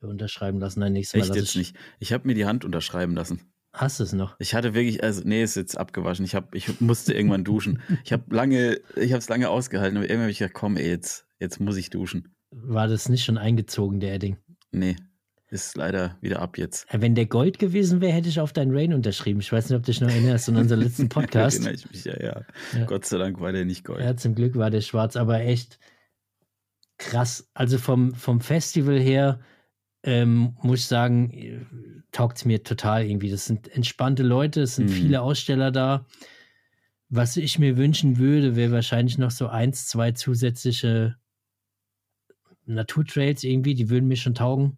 unterschreiben 0.01 0.59
lassen. 0.59 0.79
Nein, 0.79 0.93
nächstes 0.93 1.19
Mal. 1.19 1.27
Echt 1.27 1.35
jetzt 1.35 1.49
ich... 1.51 1.55
nicht. 1.55 1.75
Ich 1.99 2.13
habe 2.13 2.27
mir 2.27 2.33
die 2.33 2.45
Hand 2.45 2.65
unterschreiben 2.65 3.13
lassen. 3.13 3.41
Hast 3.73 3.99
du 3.99 4.03
es 4.03 4.11
noch? 4.11 4.35
Ich 4.39 4.53
hatte 4.53 4.73
wirklich, 4.73 5.03
also 5.03 5.21
nee, 5.23 5.43
ist 5.43 5.55
jetzt 5.55 5.77
abgewaschen. 5.77 6.25
Ich, 6.25 6.35
hab, 6.35 6.53
ich 6.53 6.81
musste 6.81 7.13
irgendwann 7.13 7.43
duschen. 7.43 7.81
Ich 8.03 8.11
habe 8.11 8.23
lange, 8.33 8.81
ich 8.97 9.11
habe 9.11 9.19
es 9.19 9.29
lange 9.29 9.49
ausgehalten, 9.49 9.97
aber 9.97 10.05
irgendwann 10.05 10.23
habe 10.23 10.31
ich 10.31 10.39
gedacht, 10.39 10.53
komm, 10.53 10.75
ey, 10.75 10.89
jetzt, 10.89 11.25
jetzt 11.39 11.59
muss 11.61 11.77
ich 11.77 11.89
duschen. 11.89 12.35
War 12.51 12.87
das 12.87 13.07
nicht 13.07 13.23
schon 13.23 13.37
eingezogen, 13.37 14.01
der 14.01 14.15
Edding? 14.15 14.37
Nee, 14.71 14.97
ist 15.47 15.77
leider 15.77 16.17
wieder 16.19 16.41
ab 16.41 16.57
jetzt. 16.57 16.85
Wenn 16.91 17.15
der 17.15 17.27
Gold 17.27 17.59
gewesen 17.59 18.01
wäre, 18.01 18.11
hätte 18.11 18.27
ich 18.27 18.41
auf 18.41 18.51
dein 18.51 18.71
Rain 18.71 18.93
unterschrieben. 18.93 19.39
Ich 19.39 19.51
weiß 19.51 19.69
nicht, 19.69 19.77
ob 19.77 19.83
du 19.83 19.91
dich 19.91 20.01
noch 20.01 20.09
erinnerst 20.09 20.49
an 20.49 20.57
unseren 20.57 20.81
letzten 20.81 21.07
Podcast. 21.09 21.57
Erinnere 21.57 21.73
ich 21.75 21.89
mich, 21.89 22.03
ja, 22.03 22.21
ja, 22.21 22.41
ja. 22.73 22.85
Gott 22.85 23.05
sei 23.05 23.17
Dank 23.17 23.39
war 23.39 23.53
der 23.53 23.63
nicht 23.63 23.85
Gold. 23.85 24.01
Ja, 24.01 24.17
zum 24.17 24.35
Glück 24.35 24.55
war 24.57 24.69
der 24.69 24.81
schwarz, 24.81 25.15
aber 25.15 25.41
echt 25.41 25.79
krass. 26.97 27.49
Also 27.53 27.77
vom, 27.77 28.13
vom 28.15 28.41
Festival 28.41 28.99
her 28.99 29.39
ähm, 30.03 30.55
muss 30.61 30.79
ich 30.79 30.85
sagen, 30.85 31.67
taugt 32.11 32.37
es 32.37 32.45
mir 32.45 32.63
total 32.63 33.05
irgendwie. 33.05 33.29
Das 33.29 33.45
sind 33.45 33.67
entspannte 33.75 34.23
Leute, 34.23 34.61
es 34.61 34.75
sind 34.75 34.89
mhm. 34.89 34.93
viele 34.93 35.21
Aussteller 35.21 35.71
da. 35.71 36.05
Was 37.09 37.37
ich 37.37 37.59
mir 37.59 37.77
wünschen 37.77 38.17
würde, 38.17 38.55
wäre 38.55 38.71
wahrscheinlich 38.71 39.17
noch 39.17 39.31
so 39.31 39.47
eins, 39.47 39.87
zwei 39.87 40.11
zusätzliche 40.11 41.17
Naturtrails 42.65 43.43
irgendwie, 43.43 43.73
die 43.73 43.89
würden 43.89 44.07
mir 44.07 44.15
schon 44.15 44.33
taugen. 44.33 44.77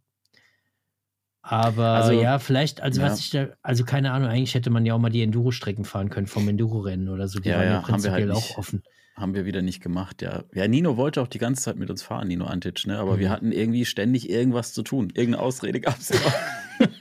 Aber 1.42 1.90
also, 1.90 2.14
ja, 2.14 2.40
vielleicht, 2.40 2.82
also 2.82 3.02
ja. 3.02 3.08
was 3.08 3.20
ich 3.20 3.30
da, 3.30 3.50
also 3.62 3.84
keine 3.84 4.14
Ahnung, 4.14 4.30
eigentlich 4.30 4.56
hätte 4.56 4.70
man 4.70 4.86
ja 4.86 4.94
auch 4.94 5.00
mal 5.00 5.10
die 5.10 5.22
Enduro-Strecken 5.22 5.84
fahren 5.84 6.10
können 6.10 6.26
vom 6.26 6.48
Enduro-Rennen 6.48 7.10
oder 7.10 7.28
so. 7.28 7.40
Die 7.40 7.50
ja, 7.50 7.58
waren 7.58 7.68
ja, 7.68 7.82
prinzipiell 7.82 8.30
halt 8.30 8.32
auch 8.32 8.58
offen. 8.58 8.82
Haben 9.16 9.36
wir 9.36 9.46
wieder 9.46 9.62
nicht 9.62 9.82
gemacht, 9.82 10.22
ja. 10.24 10.44
Ja, 10.54 10.68
Nino 10.68 10.98
wollte 10.98 11.22
auch 11.22 11.28
die 11.28 11.38
ganze 11.38 11.64
Zeit 11.64 11.78
mit 11.78 11.92
uns 11.92 12.02
fahren, 12.02 12.28
Nino 12.28 12.46
Antic, 12.46 12.88
ne? 12.88 12.98
Aber 12.98 13.16
mhm. 13.16 13.20
wir 13.20 13.30
hatten 13.30 13.52
irgendwie 13.52 13.86
ständig 13.86 14.30
irgendwas 14.30 14.74
zu 14.74 14.82
tun. 14.82 15.12
Irgendeine 15.14 15.44
Ausrede 15.44 15.80
gab 15.80 16.00
es 16.00 16.12
immer. 16.12 16.34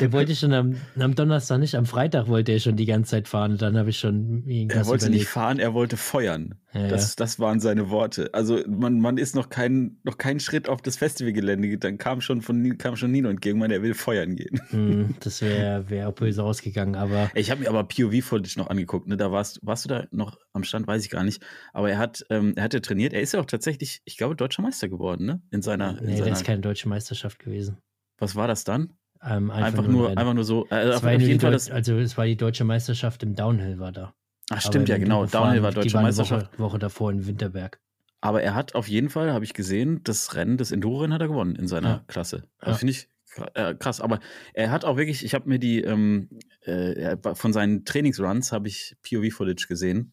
Der 0.00 0.12
wollte 0.12 0.34
schon 0.34 0.52
am, 0.52 0.76
am, 0.98 1.14
Donnerstag 1.14 1.58
nicht, 1.58 1.74
am 1.74 1.86
Freitag 1.86 2.28
wollte 2.28 2.52
er 2.52 2.60
schon 2.60 2.76
die 2.76 2.86
ganze 2.86 3.12
Zeit 3.12 3.28
fahren. 3.28 3.52
Und 3.52 3.62
dann 3.62 3.76
habe 3.76 3.90
ich 3.90 3.98
schon 3.98 4.46
irgendwas 4.46 4.78
Er 4.78 4.86
wollte 4.86 5.06
überlegt. 5.06 5.20
nicht 5.22 5.28
fahren, 5.28 5.58
er 5.58 5.74
wollte 5.74 5.96
feuern. 5.96 6.54
Ja, 6.72 6.88
das, 6.88 7.10
ja. 7.10 7.14
das 7.18 7.38
waren 7.38 7.60
seine 7.60 7.90
Worte. 7.90 8.30
Also 8.32 8.60
man, 8.66 9.00
man 9.00 9.16
ist 9.16 9.36
noch 9.36 9.48
kein, 9.48 9.98
noch 10.02 10.18
kein 10.18 10.40
Schritt 10.40 10.68
auf 10.68 10.82
das 10.82 10.96
Festivalgelände. 10.96 11.78
Dann 11.78 11.98
kam 11.98 12.20
schon 12.20 12.42
von 12.42 12.76
kam 12.78 12.96
schon 12.96 13.12
Nino 13.12 13.28
entgegen, 13.28 13.58
meinte, 13.58 13.76
er 13.76 13.82
will 13.82 13.94
feuern 13.94 14.34
gehen. 14.34 14.60
Mm, 14.72 15.14
das 15.20 15.40
wäre 15.40 15.88
wär 15.88 16.08
auch 16.08 16.14
böse 16.14 16.42
ausgegangen. 16.42 16.96
Aber 16.96 17.30
ich 17.34 17.50
habe 17.50 17.60
mir 17.60 17.68
aber 17.68 17.84
POV-Footage 17.84 18.58
noch 18.58 18.68
angeguckt. 18.68 19.06
Ne? 19.06 19.16
Da 19.16 19.30
warst, 19.30 19.60
warst 19.62 19.84
du 19.84 19.88
da 19.88 20.06
noch 20.10 20.36
am 20.52 20.64
Stand, 20.64 20.86
weiß 20.86 21.04
ich 21.04 21.10
gar 21.10 21.22
nicht. 21.22 21.42
Aber 21.72 21.90
er 21.90 21.98
hat, 21.98 22.24
ähm, 22.30 22.54
er 22.56 22.64
hat 22.64 22.74
ja 22.74 22.80
trainiert. 22.80 23.12
Er 23.12 23.20
ist 23.20 23.34
ja 23.34 23.40
auch 23.40 23.46
tatsächlich, 23.46 24.02
ich 24.04 24.16
glaube, 24.16 24.34
deutscher 24.34 24.62
Meister 24.62 24.88
geworden, 24.88 25.26
ne? 25.26 25.42
In 25.50 25.62
seiner. 25.62 25.92
Nee, 25.92 26.12
in 26.12 26.16
seiner... 26.16 26.30
das 26.30 26.40
ist 26.40 26.46
keine 26.46 26.60
deutsche 26.60 26.88
Meisterschaft 26.88 27.38
gewesen. 27.38 27.78
Was 28.18 28.36
war 28.36 28.48
das 28.48 28.64
dann? 28.64 28.94
Ähm, 29.26 29.50
einfach, 29.50 29.66
einfach, 29.66 29.82
nur, 29.84 30.08
nur 30.08 30.18
einfach 30.18 30.34
nur 30.34 30.44
so. 30.44 30.66
Es 30.68 31.02
auf, 31.02 31.10
jeden 31.10 31.40
Fall 31.40 31.52
das 31.52 31.70
also 31.70 31.96
es 31.96 32.16
war 32.18 32.26
die 32.26 32.36
deutsche 32.36 32.64
Meisterschaft 32.64 33.22
im 33.22 33.34
Downhill 33.34 33.78
war 33.78 33.92
da. 33.92 34.14
Ach 34.50 34.60
stimmt 34.60 34.88
ja 34.88 34.98
genau. 34.98 35.24
Downhill 35.26 35.62
war 35.62 35.72
deutsche 35.72 35.96
Meisterschaft. 35.96 36.52
Woche, 36.52 36.58
Woche 36.58 36.78
davor 36.78 37.10
in 37.10 37.26
Winterberg. 37.26 37.80
Aber 38.20 38.42
er 38.42 38.54
hat 38.54 38.74
auf 38.74 38.88
jeden 38.88 39.10
Fall, 39.10 39.32
habe 39.32 39.44
ich 39.44 39.54
gesehen, 39.54 40.02
das 40.02 40.34
Rennen, 40.34 40.56
das 40.56 40.72
Enduro-Rennen 40.72 41.12
hat 41.12 41.20
er 41.20 41.28
gewonnen 41.28 41.56
in 41.56 41.68
seiner 41.68 41.88
ja. 41.88 42.04
Klasse. 42.06 42.44
Also 42.58 42.72
ja. 42.72 42.78
Finde 42.78 42.92
ich 42.92 43.08
äh, 43.54 43.74
krass. 43.74 44.00
Aber 44.00 44.20
er 44.52 44.70
hat 44.70 44.84
auch 44.84 44.96
wirklich, 44.96 45.24
ich 45.24 45.34
habe 45.34 45.48
mir 45.48 45.58
die 45.58 45.82
ähm, 45.82 46.28
äh, 46.62 47.16
von 47.34 47.52
seinen 47.52 47.84
Trainingsruns 47.84 48.52
habe 48.52 48.68
ich 48.68 48.96
POV-Footage 49.02 49.66
gesehen. 49.68 50.12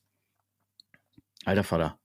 Alter 1.46 1.64
Vater. 1.64 2.00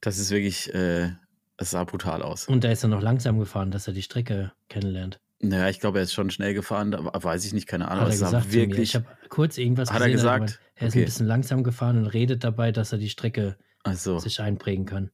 Das 0.00 0.18
ist 0.18 0.30
wirklich, 0.30 0.72
äh, 0.74 1.12
das 1.56 1.70
sah 1.70 1.84
brutal 1.84 2.22
aus. 2.22 2.46
Und 2.46 2.64
da 2.64 2.70
ist 2.70 2.82
er 2.82 2.88
noch 2.88 3.02
langsam 3.02 3.38
gefahren, 3.38 3.70
dass 3.70 3.86
er 3.86 3.94
die 3.94 4.02
Strecke 4.02 4.52
kennenlernt. 4.68 5.20
Naja, 5.48 5.68
ich 5.68 5.80
glaube, 5.80 5.98
er 5.98 6.04
ist 6.04 6.12
schon 6.12 6.30
schnell 6.30 6.54
gefahren, 6.54 6.90
da 6.90 7.10
weiß 7.12 7.44
ich 7.44 7.52
nicht, 7.52 7.66
keine 7.66 7.88
Ahnung. 7.88 8.04
Hat 8.04 8.12
er 8.12 8.18
gesagt, 8.18 8.52
wirklich, 8.52 8.90
ich 8.90 8.94
habe 8.94 9.06
kurz 9.28 9.58
irgendwas 9.58 9.90
hat 9.90 9.98
gesehen, 9.98 10.10
er 10.10 10.12
gesagt, 10.12 10.60
er 10.74 10.86
ist 10.88 10.94
okay. 10.94 11.02
ein 11.02 11.04
bisschen 11.06 11.26
langsam 11.26 11.64
gefahren 11.64 11.98
und 11.98 12.06
redet 12.06 12.44
dabei, 12.44 12.72
dass 12.72 12.92
er 12.92 12.98
die 12.98 13.08
Strecke 13.08 13.56
so. 13.92 14.18
sich 14.18 14.40
einprägen 14.40 14.86
kann. 14.86 15.10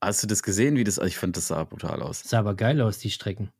Hast 0.00 0.22
du 0.22 0.26
das 0.26 0.42
gesehen, 0.42 0.76
wie 0.76 0.84
das, 0.84 0.98
ich 0.98 1.16
fand, 1.18 1.36
das 1.36 1.48
sah 1.48 1.64
brutal 1.64 2.02
aus. 2.02 2.22
Sah 2.22 2.38
aber 2.38 2.54
geil 2.54 2.80
aus, 2.80 2.98
die 2.98 3.10
Strecken. 3.10 3.50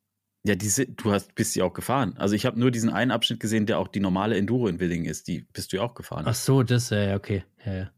Ja, 0.45 0.55
diese, 0.55 0.87
du 0.87 1.13
hast, 1.13 1.35
bist 1.35 1.55
die 1.55 1.61
auch 1.61 1.75
gefahren. 1.75 2.15
Also 2.17 2.35
ich 2.35 2.47
habe 2.47 2.59
nur 2.59 2.71
diesen 2.71 2.89
einen 2.89 3.11
Abschnitt 3.11 3.41
gesehen, 3.41 3.67
der 3.67 3.79
auch 3.79 3.89
die 3.89 4.01
normale 4.01 4.39
Enduro 4.39 4.69
in 4.69 4.81
Willingen 4.81 5.05
ist. 5.05 5.29
Die 5.29 5.47
bist 5.53 5.73
du 5.73 5.77
ja 5.77 5.83
auch 5.83 5.95
gefahren. 5.95 6.25
Ach 6.27 6.35
so, 6.35 6.63
das, 6.63 6.89
ja, 6.91 7.15
okay. 7.15 7.45
Ja, 7.67 7.75
ja. 7.75 7.91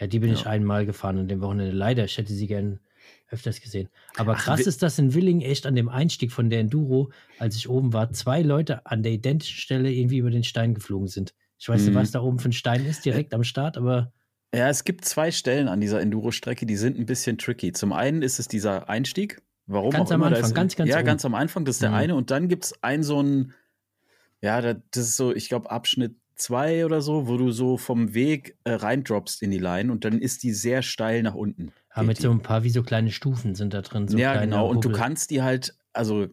ja 0.00 0.06
die 0.06 0.18
bin 0.18 0.30
ja. 0.30 0.36
ich 0.36 0.46
einmal 0.46 0.86
gefahren 0.86 1.18
an 1.18 1.28
dem 1.28 1.42
Wochenende. 1.42 1.76
Leider, 1.76 2.04
ich 2.04 2.16
hätte 2.16 2.32
sie 2.32 2.46
gern 2.46 2.80
öfters 3.28 3.60
gesehen. 3.60 3.88
Aber 4.16 4.34
krass 4.34 4.60
Ach, 4.62 4.66
ist, 4.66 4.82
dass 4.82 4.98
in 4.98 5.14
Willing 5.14 5.40
echt 5.40 5.66
an 5.66 5.74
dem 5.74 5.88
Einstieg 5.88 6.32
von 6.32 6.50
der 6.50 6.60
Enduro, 6.60 7.10
als 7.38 7.56
ich 7.56 7.68
oben 7.68 7.92
war, 7.92 8.12
zwei 8.12 8.42
Leute 8.42 8.86
an 8.86 9.02
der 9.02 9.12
identischen 9.12 9.56
Stelle 9.56 9.90
irgendwie 9.90 10.18
über 10.18 10.30
den 10.30 10.44
Stein 10.44 10.74
geflogen 10.74 11.08
sind. 11.08 11.34
Ich 11.58 11.68
weiß 11.68 11.80
nicht, 11.82 11.94
mhm. 11.94 11.98
was 11.98 12.10
da 12.10 12.20
oben 12.20 12.38
für 12.38 12.48
ein 12.48 12.52
Stein 12.52 12.84
ist, 12.84 13.04
direkt 13.04 13.34
am 13.34 13.44
Start, 13.44 13.76
aber. 13.76 14.12
Ja, 14.54 14.68
es 14.68 14.84
gibt 14.84 15.04
zwei 15.04 15.30
Stellen 15.30 15.68
an 15.68 15.80
dieser 15.80 16.00
Enduro-Strecke, 16.00 16.66
die 16.66 16.76
sind 16.76 16.98
ein 16.98 17.06
bisschen 17.06 17.38
tricky. 17.38 17.72
Zum 17.72 17.92
einen 17.92 18.22
ist 18.22 18.38
es 18.38 18.48
dieser 18.48 18.88
Einstieg. 18.88 19.40
Warum 19.66 19.90
ganz 19.90 20.10
auch 20.10 20.14
am 20.14 20.20
immer. 20.20 20.26
Anfang, 20.26 20.44
ist, 20.44 20.54
ganz, 20.54 20.76
ganz 20.76 20.90
Ja, 20.90 20.96
oben. 20.96 21.06
ganz 21.06 21.24
am 21.24 21.34
Anfang, 21.34 21.64
das 21.64 21.76
ist 21.76 21.82
der 21.82 21.90
mhm. 21.90 21.96
eine. 21.96 22.14
Und 22.16 22.30
dann 22.30 22.48
gibt 22.48 22.64
es 22.64 22.82
einen 22.82 23.02
so 23.02 23.22
ein, 23.22 23.54
ja, 24.42 24.60
das 24.60 24.82
ist 24.96 25.16
so, 25.16 25.34
ich 25.34 25.48
glaube, 25.48 25.70
Abschnitt 25.70 26.16
zwei 26.34 26.84
oder 26.84 27.00
so, 27.00 27.28
wo 27.28 27.36
du 27.36 27.50
so 27.52 27.76
vom 27.76 28.14
Weg 28.14 28.56
äh, 28.64 28.72
reindroppst 28.72 29.42
in 29.42 29.50
die 29.50 29.58
Line 29.58 29.92
und 29.92 30.04
dann 30.04 30.20
ist 30.20 30.42
die 30.42 30.52
sehr 30.52 30.82
steil 30.82 31.22
nach 31.22 31.34
unten. 31.34 31.72
Mit 32.00 32.18
so 32.18 32.30
ein 32.30 32.40
paar, 32.40 32.64
wie 32.64 32.70
so 32.70 32.82
kleine 32.82 33.10
Stufen 33.10 33.54
sind 33.54 33.74
da 33.74 33.82
drin. 33.82 34.08
So 34.08 34.16
ja, 34.16 34.40
genau. 34.40 34.68
Und 34.68 34.84
du 34.84 34.92
kannst 34.92 35.30
die 35.30 35.42
halt, 35.42 35.74
also 35.92 36.28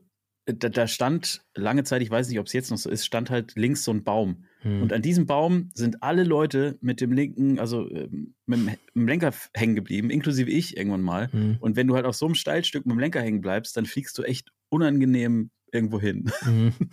da, 0.46 0.70
da, 0.70 0.88
stand 0.88 1.42
lange 1.54 1.84
Zeit, 1.84 2.02
ich 2.02 2.10
weiß 2.10 2.30
nicht, 2.30 2.40
ob 2.40 2.48
es 2.48 2.54
jetzt 2.54 2.72
noch 2.72 2.78
so 2.78 2.90
ist, 2.90 3.06
stand 3.06 3.30
halt 3.30 3.56
links 3.56 3.84
so 3.84 3.92
ein 3.92 4.04
Baum. 4.04 4.46
Hm. 4.62 4.82
Und 4.82 4.94
an 4.94 5.02
diesem 5.02 5.26
Baum 5.26 5.70
sind 5.74 6.02
alle 6.02 6.24
Leute 6.24 6.78
mit 6.82 7.02
dem 7.02 7.12
linken, 7.12 7.60
also 7.60 7.90
ähm, 7.92 8.36
mit, 8.46 8.80
dem, 8.96 9.08
Lenker 9.08 9.34
hängen 9.54 9.76
geblieben, 9.76 10.10
inklusive 10.10 10.50
ich 10.50 10.78
irgendwann 10.78 11.02
mal. 11.02 11.32
Hm. 11.32 11.58
Und 11.60 11.76
wenn 11.76 11.88
du 11.88 11.96
halt 11.96 12.06
auf 12.06 12.16
so 12.16 12.26
einem 12.26 12.36
Steilstück 12.36 12.86
mit 12.86 12.96
dem 12.96 13.00
Lenker 13.00 13.22
hängen 13.22 13.42
bleibst, 13.42 13.78
dann 13.78 13.86
fliegst 13.86 14.18
du 14.18 14.24
echt 14.24 14.52
unangenehm 14.70 15.52
irgendwo 15.72 16.00
hin. 16.00 16.32
Mhm. 16.46 16.74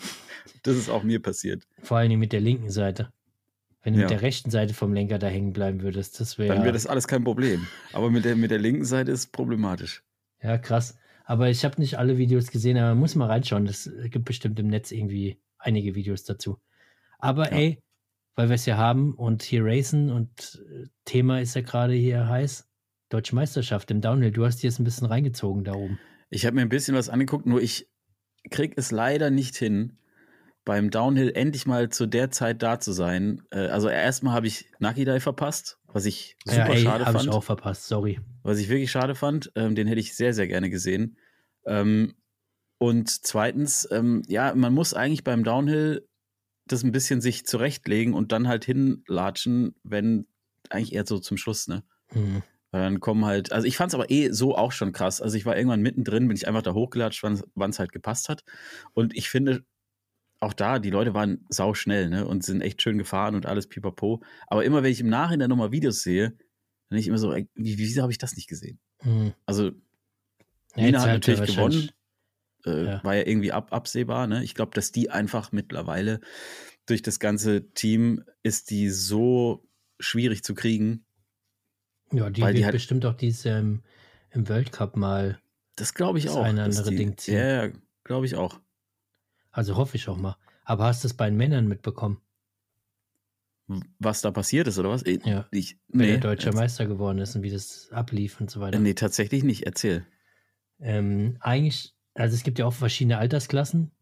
Das 0.63 0.77
ist 0.77 0.89
auch 0.89 1.05
mir 1.05 1.23
passiert. 1.23 1.63
Vor 1.83 1.99
allem 1.99 2.19
mit 2.19 2.33
der 2.33 2.41
linken 2.41 2.71
Seite. 2.71 3.13
Wenn 3.87 3.95
du 3.95 4.01
ja. 4.01 4.07
mit 4.07 4.11
der 4.11 4.23
rechten 4.23 4.51
Seite 4.51 4.75
vom 4.75 4.93
Lenker 4.93 5.21
da 5.21 5.29
hängen 5.29 5.53
bleiben 5.53 5.81
würdest, 5.81 6.19
das 6.19 6.39
wäre. 6.39 6.53
Dann 6.53 6.65
wäre 6.65 6.73
das 6.73 6.89
alles 6.89 7.07
kein 7.07 7.23
Problem. 7.23 7.69
Aber 7.93 8.11
mit 8.11 8.25
der, 8.25 8.35
mit 8.35 8.51
der 8.51 8.59
linken 8.59 8.85
Seite 8.85 9.13
ist 9.13 9.21
es 9.21 9.27
problematisch. 9.29 10.03
Ja, 10.43 10.59
krass. 10.59 10.99
Aber 11.25 11.51
ich 11.51 11.65
habe 11.65 11.81
nicht 11.81 11.97
alle 11.97 12.19
Videos 12.19 12.51
gesehen, 12.51 12.79
aber 12.79 12.89
man 12.89 12.99
muss 12.99 13.15
mal 13.15 13.29
reinschauen. 13.29 13.65
Es 13.69 13.89
gibt 14.11 14.25
bestimmt 14.25 14.59
im 14.59 14.67
Netz 14.67 14.91
irgendwie 14.91 15.41
einige 15.59 15.95
Videos 15.95 16.25
dazu. 16.25 16.59
Aber 17.21 17.53
ja. 17.53 17.59
ey, 17.59 17.83
weil 18.35 18.49
wir 18.49 18.57
es 18.57 18.67
ja 18.67 18.77
haben 18.77 19.15
und 19.15 19.45
hier 19.45 19.65
racen 19.65 20.11
und 20.11 20.61
äh, 20.69 20.89
Thema 21.05 21.41
ist 21.41 21.55
ja 21.55 21.63
gerade 21.63 21.95
hier 21.95 22.29
heiß. 22.29 22.69
Deutsche 23.09 23.37
Meisterschaft 23.37 23.89
im 23.93 24.01
Downhill. 24.01 24.33
Du 24.33 24.45
hast 24.45 24.65
dir 24.65 24.67
jetzt 24.67 24.81
ein 24.81 24.85
bisschen 24.85 25.07
reingezogen 25.07 25.63
da 25.63 25.75
oben. 25.75 26.01
Ich 26.29 26.45
habe 26.45 26.57
mir 26.57 26.63
ein 26.63 26.69
bisschen 26.69 26.97
was 26.97 27.09
angeguckt, 27.09 27.47
nur 27.47 27.63
ich 27.63 27.89
krieg 28.51 28.73
es 28.75 28.91
leider 28.91 29.31
nicht 29.31 29.55
hin, 29.55 29.97
beim 30.67 30.91
Downhill 30.91 31.31
endlich 31.35 31.65
mal 31.65 31.89
zu 31.89 32.07
der 32.07 32.31
Zeit 32.33 32.61
da 32.61 32.79
zu 32.81 32.93
sein. 32.93 33.41
Äh, 33.51 33.69
also 33.69 33.89
erstmal 33.89 34.35
habe 34.35 34.49
ich 34.49 34.67
Nakidai 34.81 35.21
verpasst, 35.21 35.79
was 35.87 36.05
ich 36.05 36.37
super 36.45 36.59
ja, 36.59 36.67
ey, 36.67 36.81
schade 36.81 37.05
fand. 37.05 37.17
Habe 37.17 37.29
ich 37.29 37.33
auch 37.33 37.45
verpasst, 37.45 37.87
sorry. 37.87 38.21
Was 38.43 38.59
ich 38.59 38.69
wirklich 38.69 38.91
schade 38.91 39.15
fand, 39.15 39.53
ähm, 39.55 39.77
den 39.77 39.87
hätte 39.87 40.01
ich 40.01 40.15
sehr, 40.15 40.35
sehr 40.35 40.49
gerne 40.49 40.69
gesehen. 40.69 41.17
Ähm, 41.65 42.15
und 42.79 43.09
zweitens, 43.09 43.89
ähm, 43.93 44.23
ja, 44.27 44.55
man 44.55 44.75
muss 44.75 44.93
eigentlich 44.93 45.25
beim 45.25 45.45
Downhill 45.45 46.07
das 46.67 46.83
ein 46.83 46.93
bisschen 46.93 47.21
sich 47.21 47.47
zurechtlegen 47.47 48.13
und 48.13 48.33
dann 48.33 48.49
halt 48.49 48.65
hinlatschen, 48.65 49.77
wenn 49.85 50.27
eigentlich 50.69 50.95
eher 50.95 51.07
so 51.07 51.21
zum 51.21 51.37
Schluss, 51.37 51.69
ne? 51.69 51.85
Mhm. 52.13 52.43
Weil 52.73 52.83
dann 52.83 52.99
kommen 52.99 53.25
halt, 53.25 53.53
also 53.53 53.69
ich 53.69 53.77
fand 53.77 53.91
es 53.91 53.95
aber 53.95 54.11
eh 54.11 54.31
so 54.31 54.57
auch 54.57 54.73
schon 54.73 54.93
krass. 54.93 55.23
Also 55.23 55.37
ich 55.37 55.47
war 55.47 55.57
irgendwann 55.57 55.81
mittendrin, 55.81 56.27
bin 56.27 56.37
ich 56.37 56.49
einfach 56.49 56.63
da 56.63 56.75
hochgelatscht, 56.75 57.23
wann 57.23 57.71
es 57.71 57.79
halt 57.79 57.93
gepasst 57.93 58.29
hat. 58.29 58.43
Und 58.95 59.17
ich 59.17 59.31
finde, 59.31 59.65
auch 60.41 60.53
da, 60.53 60.79
die 60.79 60.91
Leute 60.91 61.15
waren 61.15 61.45
sau 61.49 61.75
schnell, 61.75 62.09
ne? 62.09 62.27
Und 62.27 62.45
sind 62.45 62.61
echt 62.61 62.83
schön 62.83 62.99
gefahren 62.99 63.35
und 63.35 63.47
alles 63.47 63.69
pipapo. 63.69 64.23
Aber 64.47 64.65
immer 64.65 64.83
wenn 64.83 64.93
ich 64.93 65.01
im 65.01 65.09
Nachhinein 65.09 65.49
nochmal 65.49 65.73
Videos 65.73 66.03
sehe, 66.03 66.31
dann 66.31 66.39
bin 66.91 66.99
ich 66.99 67.09
immer 67.09 67.19
so, 67.19 67.35
wie, 67.35 67.79
wieso 67.79 68.03
habe 68.03 68.13
ich 68.13 68.19
das 68.19 68.37
nicht 68.37 68.49
gesehen? 68.49 68.79
Mhm. 69.03 69.33
Also, 69.47 69.73
Nina 70.75 71.01
hat 71.01 71.09
natürlich 71.09 71.55
gewonnen. 71.55 71.91
Äh, 72.65 72.85
ja. 72.85 73.05
War 73.05 73.15
ja 73.15 73.27
irgendwie 73.27 73.53
ab, 73.53 73.73
absehbar, 73.73 74.27
ne? 74.27 74.45
Ich 74.45 74.55
glaube, 74.55 74.73
dass 74.75 74.93
die 74.93 75.11
einfach 75.11 75.53
mittlerweile 75.53 76.21
durch 76.87 77.03
das 77.03 77.19
ganze 77.19 77.73
Team 77.73 78.23
ist 78.43 78.71
die 78.71 78.91
so 78.91 79.67
schwierig 79.99 80.45
zu 80.45 80.55
kriegen. 80.55 81.05
Ja, 82.13 82.31
die 82.31 82.43
wird 82.43 82.57
die 82.57 82.65
halt, 82.65 82.75
bestimmt 82.75 83.05
auch 83.07 83.15
dieses 83.15 83.45
ähm, 83.47 83.83
im 84.31 84.49
World 84.49 84.71
Cup 84.71 84.97
mal 84.97 85.41
das 85.77 85.93
glaube 85.93 86.19
ich 86.19 86.31
auch. 86.31 86.43
Ein 86.43 86.59
andere 86.59 86.91
die, 86.91 86.97
Ding 86.97 87.17
ziehen. 87.17 87.37
Ja, 87.37 87.69
glaube 88.03 88.27
ich 88.27 88.35
auch. 88.35 88.59
Also 89.57 89.77
hoffe 89.77 89.97
ich 89.97 90.07
auch 90.09 90.19
mal. 90.19 90.37
Aber 90.65 90.85
hast 90.85 91.03
du 91.03 91.09
es 91.09 91.15
bei 91.15 91.31
den 91.31 91.39
Männern 91.39 91.67
mitbekommen? 91.67 92.21
Was 93.99 94.21
da 94.21 94.31
passiert 94.31 94.69
ist, 94.69 94.79
oder 94.79 94.91
was? 94.91 95.03
Ja. 95.25 95.47
Ich, 95.51 95.79
nee, 95.89 96.05
Wer 96.05 96.07
der 96.09 96.19
deutsche 96.19 96.53
Meister 96.53 96.87
geworden 96.87 97.19
ist 97.19 97.35
und 97.35 97.43
wie 97.43 97.51
das 97.51 97.89
ablief 97.91 98.39
und 98.39 98.51
so 98.51 98.61
weiter. 98.61 98.79
Nee, 98.79 98.93
tatsächlich 98.93 99.45
nicht. 99.45 99.65
Erzähl. 99.65 100.05
Ähm, 100.79 101.39
eigentlich, 101.41 101.95
also 102.13 102.35
es 102.35 102.43
gibt 102.43 102.59
ja 102.59 102.67
auch 102.67 102.75
verschiedene 102.75 103.17
Altersklassen. 103.17 103.93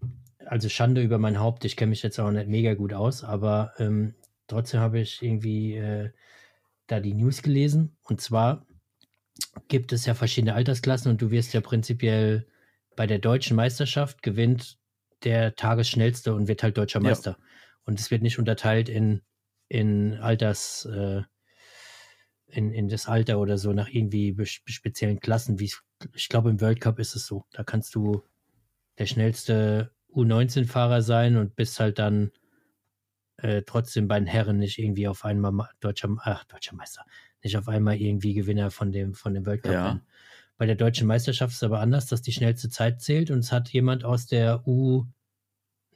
Also 0.44 0.68
Schande 0.68 1.02
über 1.02 1.18
mein 1.18 1.38
Haupt. 1.38 1.64
Ich 1.64 1.76
kenne 1.76 1.90
mich 1.90 2.02
jetzt 2.02 2.18
auch 2.18 2.32
nicht 2.32 2.48
mega 2.48 2.74
gut 2.74 2.92
aus, 2.92 3.22
aber 3.22 3.74
ähm, 3.78 4.16
trotzdem 4.48 4.80
habe 4.80 4.98
ich 4.98 5.22
irgendwie 5.22 5.76
äh, 5.76 6.10
da 6.88 6.98
die 6.98 7.14
News 7.14 7.42
gelesen. 7.42 7.96
Und 8.02 8.20
zwar 8.20 8.66
gibt 9.68 9.92
es 9.92 10.04
ja 10.04 10.14
verschiedene 10.14 10.54
Altersklassen 10.54 11.12
und 11.12 11.22
du 11.22 11.30
wirst 11.30 11.54
ja 11.54 11.60
prinzipiell 11.60 12.44
bei 12.96 13.06
der 13.06 13.20
deutschen 13.20 13.56
Meisterschaft 13.56 14.20
gewinnt 14.20 14.78
der 15.24 15.54
Tagesschnellste 15.54 16.34
und 16.34 16.48
wird 16.48 16.62
halt 16.62 16.76
deutscher 16.76 17.00
Meister. 17.00 17.36
Ja. 17.38 17.44
Und 17.84 18.00
es 18.00 18.10
wird 18.10 18.22
nicht 18.22 18.38
unterteilt 18.38 18.88
in, 18.88 19.22
in 19.68 20.14
Alters, 20.14 20.86
äh, 20.86 21.22
in, 22.46 22.72
in 22.72 22.88
das 22.88 23.06
Alter 23.06 23.38
oder 23.38 23.58
so 23.58 23.72
nach 23.72 23.88
irgendwie 23.88 24.36
speziellen 24.44 25.20
Klassen, 25.20 25.58
wie 25.58 25.70
ich 26.14 26.28
glaube 26.28 26.50
im 26.50 26.60
World 26.60 26.80
Cup 26.80 26.98
ist 26.98 27.16
es 27.16 27.26
so. 27.26 27.44
Da 27.52 27.64
kannst 27.64 27.94
du 27.94 28.22
der 28.98 29.06
schnellste 29.06 29.92
U19-Fahrer 30.14 31.02
sein 31.02 31.36
und 31.36 31.56
bist 31.56 31.80
halt 31.80 31.98
dann 31.98 32.30
äh, 33.38 33.62
trotzdem 33.62 34.06
bei 34.06 34.18
den 34.18 34.26
Herren 34.26 34.58
nicht 34.58 34.78
irgendwie 34.78 35.08
auf 35.08 35.24
einmal 35.24 35.68
deutscher, 35.80 36.14
ach, 36.20 36.44
deutscher 36.44 36.76
Meister, 36.76 37.04
nicht 37.42 37.56
auf 37.56 37.68
einmal 37.68 37.96
irgendwie 37.96 38.34
Gewinner 38.34 38.70
von 38.70 38.92
dem, 38.92 39.14
von 39.14 39.34
dem 39.34 39.46
World 39.46 39.62
Cup. 39.62 39.72
Ja. 39.72 40.00
Bei 40.56 40.66
der 40.66 40.76
deutschen 40.76 41.08
Meisterschaft 41.08 41.52
ist 41.52 41.56
es 41.58 41.62
aber 41.64 41.80
anders, 41.80 42.06
dass 42.06 42.22
die 42.22 42.32
schnellste 42.32 42.68
Zeit 42.68 43.00
zählt 43.02 43.30
und 43.30 43.40
es 43.40 43.50
hat 43.50 43.70
jemand 43.70 44.04
aus 44.04 44.26
der 44.26 44.66
U 44.68 45.06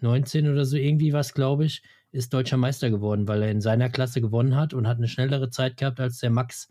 19 0.03 0.49
oder 0.49 0.65
so 0.65 0.77
irgendwie 0.77 1.13
was, 1.13 1.35
glaube 1.35 1.65
ich, 1.65 1.83
ist 2.11 2.33
deutscher 2.33 2.57
Meister 2.57 2.91
geworden, 2.91 3.29
weil 3.29 3.43
er 3.43 3.51
in 3.51 3.61
seiner 3.61 3.91
Klasse 3.91 4.21
gewonnen 4.21 4.57
hat 4.57 4.75
und 4.75 4.89
hat 4.89 4.99
eine 4.99 5.09
schnellere 5.09 5.51
Zeit 5.51 5.77
gehabt 5.77 6.01
als 6.01 6.19
der 6.19 6.31
Max 6.31 6.69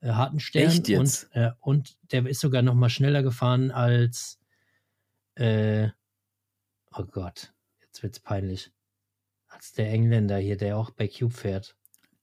äh, 0.00 0.10
Hartenstern. 0.10 0.64
Echt 0.64 0.88
jetzt? 0.88 1.28
Und, 1.34 1.36
äh, 1.36 1.50
und 1.60 1.96
der 2.12 2.26
ist 2.26 2.40
sogar 2.40 2.62
noch 2.62 2.74
mal 2.74 2.90
schneller 2.90 3.22
gefahren 3.22 3.70
als 3.70 4.38
äh, 5.36 5.88
oh 6.96 7.04
Gott, 7.04 7.52
jetzt 7.82 8.02
wird's 8.02 8.20
peinlich. 8.20 8.70
Als 9.48 9.72
der 9.72 9.90
Engländer 9.90 10.38
hier, 10.38 10.56
der 10.56 10.76
auch 10.76 10.90
bei 10.90 11.08
Cube 11.08 11.32
fährt. 11.32 11.76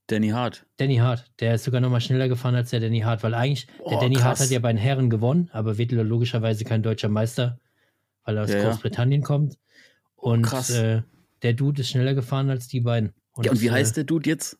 Danny 0.07 0.29
Hart. 0.29 0.65
Danny 0.77 0.97
Hart, 0.97 1.31
der 1.39 1.55
ist 1.55 1.63
sogar 1.63 1.79
noch 1.79 1.89
mal 1.89 2.01
schneller 2.01 2.27
gefahren 2.27 2.55
als 2.55 2.71
der 2.71 2.81
Danny 2.81 2.99
Hart, 2.99 3.23
weil 3.23 3.33
eigentlich 3.33 3.67
oh, 3.79 3.89
der 3.89 3.99
Danny 3.99 4.15
krass. 4.15 4.25
Hart 4.25 4.39
hat 4.41 4.49
ja 4.49 4.59
bei 4.59 4.71
den 4.73 4.77
Herren 4.77 5.09
gewonnen, 5.09 5.49
aber 5.53 5.77
wird 5.77 5.91
logischerweise 5.91 6.65
kein 6.65 6.83
deutscher 6.83 7.07
Meister, 7.07 7.59
weil 8.25 8.37
er 8.37 8.43
aus 8.43 8.51
ja, 8.51 8.63
Großbritannien 8.63 9.21
ja. 9.21 9.27
kommt. 9.27 9.57
Und 10.21 10.43
Krass. 10.43 10.69
Äh, 10.69 11.01
der 11.41 11.53
Dude 11.53 11.81
ist 11.81 11.89
schneller 11.89 12.13
gefahren 12.13 12.49
als 12.49 12.67
die 12.67 12.81
beiden. 12.81 13.13
Und 13.33 13.45
ja, 13.45 13.51
und 13.51 13.61
wie 13.61 13.67
äh, 13.67 13.71
heißt 13.71 13.97
der 13.97 14.03
Dude 14.03 14.29
jetzt? 14.29 14.57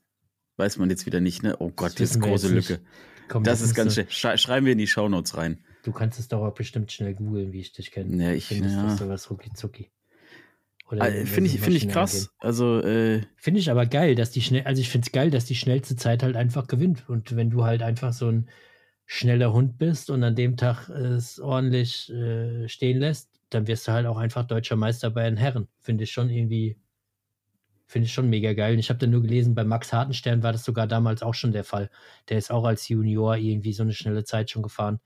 Weiß 0.58 0.78
man 0.78 0.90
jetzt 0.90 1.06
wieder 1.06 1.22
nicht, 1.22 1.44
ne? 1.44 1.56
Oh 1.60 1.70
Gott, 1.70 2.00
jetzt 2.00 2.20
große 2.20 2.54
Lücke. 2.54 2.80
Komm, 3.28 3.44
das, 3.44 3.60
das 3.60 3.70
ist 3.70 3.76
ganz 3.76 3.94
schnell. 3.94 4.08
Schrei 4.10 4.38
schreiben 4.38 4.66
wir 4.66 4.74
in 4.74 4.80
die 4.80 4.88
Shownotes 4.88 5.38
rein. 5.38 5.64
Du 5.84 5.92
kannst 5.92 6.20
es 6.20 6.28
doch 6.28 6.42
auch 6.44 6.54
bestimmt 6.54 6.92
schnell 6.92 7.16
googeln, 7.16 7.54
wie 7.54 7.62
ich 7.62 7.72
dich 7.72 7.92
kenne. 7.92 8.24
Ja, 8.24 8.32
ich 8.32 8.46
finde 8.46 8.70
ja. 8.70 8.96
sowas 8.98 9.30
rucki 9.30 9.54
zucki. 9.54 9.90
Also, 11.00 11.26
finde 11.26 11.50
ich, 11.50 11.60
find 11.62 11.76
ich 11.76 11.88
krass. 11.88 12.32
Also, 12.40 12.82
äh, 12.82 13.22
finde 13.38 13.62
ich 13.62 13.72
aber 13.72 13.86
geil, 13.86 14.16
dass 14.16 14.32
die 14.32 14.42
schnell, 14.42 14.64
also 14.64 14.82
ich 14.82 14.90
finde 14.90 15.06
es 15.06 15.14
geil, 15.14 15.32
dass 15.32 15.46
die 15.46 15.56
schnellste 15.56 15.96
Zeit 15.96 16.22
halt 16.22 16.36
einfach 16.36 16.68
gewinnt. 16.68 17.08
Und 17.08 17.36
wenn 17.36 17.50
du 17.50 17.64
halt 17.64 17.82
einfach 17.82 18.12
so 18.12 18.28
ein 18.28 18.50
schneller 19.06 19.54
Hund 19.54 19.78
bist 19.78 20.10
und 20.10 20.24
an 20.24 20.36
dem 20.36 20.58
Tag 20.58 20.90
es 20.90 21.40
ordentlich 21.40 22.12
äh, 22.12 22.68
stehen 22.68 23.00
lässt, 23.00 23.31
dann 23.52 23.68
wirst 23.68 23.88
du 23.88 23.92
halt 23.92 24.08
auch 24.08 24.18
einfach 24.18 24.46
deutscher 24.46 24.76
Meister 24.76 25.12
bei 25.12 25.24
den 25.30 25.38
Herren. 25.38 25.68
Finde 25.82 26.06
ich 26.06 26.12
schon 26.12 26.30
irgendwie, 26.30 26.78
finde 27.86 28.06
ich 28.08 28.14
schon 28.14 28.30
mega 28.30 28.54
geil. 28.54 28.74
Und 28.74 28.80
ich 28.80 28.90
habe 28.90 29.00
dann 29.00 29.12
nur 29.12 29.22
gelesen, 29.22 29.54
bei 29.54 29.64
Max 29.64 29.94
Hartenstern 29.94 30.42
war 30.42 30.54
das 30.54 30.64
sogar 30.64 30.88
damals 30.88 31.22
auch 31.22 31.34
schon 31.34 31.52
der 31.52 31.66
Fall. 31.66 31.90
Der 32.30 32.38
ist 32.38 32.50
auch 32.50 32.64
als 32.64 32.88
Junior 32.88 33.36
irgendwie 33.36 33.74
so 33.74 33.84
eine 33.84 33.94
schnelle 33.94 34.24
Zeit 34.24 34.50
schon 34.50 34.64
gefahren, 34.64 35.00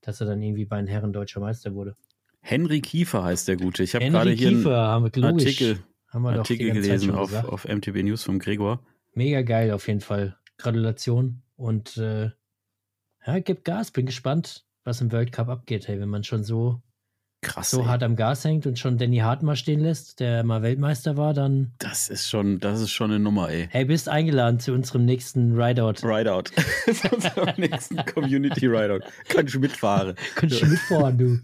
dass 0.00 0.20
er 0.20 0.26
dann 0.26 0.42
irgendwie 0.42 0.64
bei 0.64 0.76
den 0.76 0.88
Herren 0.88 1.12
deutscher 1.12 1.40
Meister 1.40 1.74
wurde. 1.74 1.96
Henry 2.40 2.80
Kiefer 2.80 3.22
heißt 3.22 3.48
der 3.48 3.56
Gute. 3.56 3.84
Ich 3.84 3.94
habe 3.94 4.10
gerade 4.10 4.32
hier 4.32 4.48
einen 4.48 4.66
Artikel, 4.66 5.78
Artikel 6.12 6.72
gelesen 6.72 7.12
auf, 7.12 7.32
auf 7.32 7.66
MTB 7.66 8.02
News 8.02 8.24
vom 8.24 8.38
Gregor. 8.38 8.84
Mega 9.14 9.42
geil 9.42 9.70
auf 9.70 9.86
jeden 9.86 10.00
Fall. 10.00 10.36
Gratulation 10.58 11.42
und 11.56 11.96
äh, 11.96 12.30
ja, 13.26 13.38
gib 13.38 13.64
Gas. 13.64 13.92
Bin 13.92 14.06
gespannt, 14.06 14.66
was 14.82 15.00
im 15.00 15.12
World 15.12 15.32
Cup 15.32 15.48
abgeht, 15.48 15.88
hey, 15.88 16.00
wenn 16.00 16.08
man 16.08 16.24
schon 16.24 16.44
so 16.44 16.82
Krass, 17.44 17.70
so 17.70 17.80
ey. 17.80 17.86
hart 17.86 18.02
am 18.02 18.16
Gas 18.16 18.44
hängt 18.44 18.66
und 18.66 18.78
schon 18.78 18.98
Danny 18.98 19.18
Hart 19.18 19.42
mal 19.42 19.54
stehen 19.56 19.80
lässt, 19.80 20.20
der 20.20 20.42
mal 20.44 20.62
Weltmeister 20.62 21.16
war, 21.16 21.34
dann. 21.34 21.72
Das 21.78 22.08
ist 22.08 22.28
schon, 22.28 22.58
das 22.58 22.80
ist 22.80 22.90
schon 22.90 23.10
eine 23.10 23.20
Nummer, 23.20 23.50
ey. 23.50 23.68
Hey, 23.70 23.84
bist 23.84 24.08
eingeladen 24.08 24.58
zu 24.58 24.72
unserem 24.72 25.04
nächsten 25.04 25.60
Rideout. 25.60 26.02
Rideout. 26.02 26.44
zu 26.92 27.14
unserem 27.14 27.54
nächsten 27.56 27.96
Community 28.06 28.66
Rideout. 28.66 29.00
Kannst 29.28 29.54
du 29.54 29.60
mitfahren. 29.60 30.16
Kannst 30.34 30.62
du 30.62 30.66
mitfahren, 30.66 31.18
du. 31.18 31.38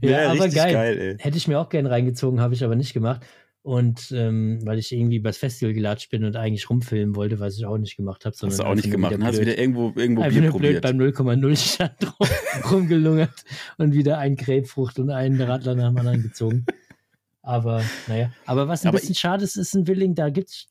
ja, 0.00 0.10
ja 0.10 0.30
aber 0.30 0.48
geil. 0.48 0.72
geil 0.72 1.16
Hätte 1.18 1.36
ich 1.36 1.48
mir 1.48 1.58
auch 1.58 1.68
gern 1.68 1.86
reingezogen, 1.86 2.40
habe 2.40 2.54
ich 2.54 2.64
aber 2.64 2.76
nicht 2.76 2.92
gemacht. 2.92 3.22
Und 3.62 4.10
ähm, 4.12 4.58
weil 4.64 4.78
ich 4.78 4.90
irgendwie 4.90 5.16
übers 5.16 5.36
Festival 5.36 5.74
gelatscht 5.74 6.10
bin 6.10 6.24
und 6.24 6.34
eigentlich 6.34 6.70
rumfilmen 6.70 7.14
wollte, 7.14 7.40
was 7.40 7.58
ich 7.58 7.66
auch 7.66 7.76
nicht 7.76 7.96
gemacht 7.96 8.24
habe. 8.24 8.34
Hast 8.40 8.58
du 8.58 8.64
auch 8.64 8.74
nicht 8.74 8.90
gemacht. 8.90 9.14
Hast 9.20 9.38
wieder 9.38 9.58
irgendwo, 9.58 9.92
irgendwo 9.94 10.22
Bier 10.22 10.42
nur 10.42 10.50
probiert. 10.52 10.82
beim 10.82 10.96
0,0 10.96 11.56
Stand 11.56 12.18
rum, 12.18 12.28
rumgelungert 12.70 13.44
und 13.76 13.92
wieder 13.92 14.16
ein 14.16 14.36
Grapefrucht 14.36 14.98
und 14.98 15.10
einen 15.10 15.38
Radler 15.40 15.74
nach 15.74 15.88
dem 15.88 15.98
anderen 15.98 16.22
gezogen. 16.22 16.64
Aber 17.42 17.84
naja, 18.06 18.32
aber 18.46 18.66
was 18.66 18.84
ein 18.84 18.88
aber 18.88 18.98
bisschen 18.98 19.14
schade 19.14 19.44
ist, 19.44 19.56
ist 19.56 19.74
in 19.74 19.86
Willing, 19.86 20.14
da 20.14 20.30
gibt's, 20.30 20.68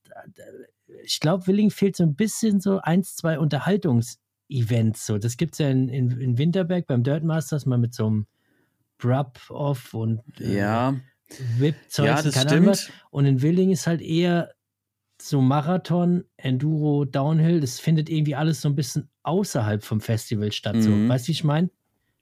ich 1.04 1.20
glaube, 1.20 1.46
Willing 1.46 1.70
fehlt 1.70 1.96
so 1.96 2.04
ein 2.04 2.16
bisschen 2.16 2.60
so 2.60 2.80
eins, 2.80 3.16
zwei 3.16 3.38
Unterhaltungsevents. 3.38 5.06
So, 5.06 5.20
das 5.20 5.38
gibt's 5.38 5.60
ja 5.60 5.70
in, 5.70 5.90
in, 5.90 6.20
in 6.20 6.38
Winterberg 6.40 6.88
beim 6.88 7.04
Dirt 7.04 7.24
Masters 7.24 7.68
mal 7.68 7.78
mit 7.78 7.94
so 7.94 8.08
einem 8.08 8.26
Brub-Off 8.98 9.94
und 9.94 10.22
äh, 10.42 10.58
ja 10.58 10.96
VIP-Zeug. 11.58 12.06
Ja, 12.06 12.22
das 12.22 12.42
stimmt. 12.42 12.92
Und 13.12 13.26
in 13.26 13.42
Willing 13.42 13.72
ist 13.72 13.88
halt 13.88 14.02
eher 14.02 14.52
so 15.22 15.42
Marathon, 15.42 16.24
Enduro, 16.38 17.06
Downhill. 17.06 17.60
Das 17.60 17.80
findet 17.80 18.10
irgendwie 18.10 18.36
alles 18.36 18.62
so 18.62 18.70
ein 18.70 18.76
bisschen 18.76 19.10
außerhalb 19.24 19.84
vom 19.84 20.02
Festival 20.02 20.52
statt. 20.52 20.78
Mhm. 20.78 20.82
So. 20.82 21.10
Weißt 21.10 21.26
du, 21.26 21.28
wie 21.30 21.34
ich 21.34 21.44
meine? 21.44 21.70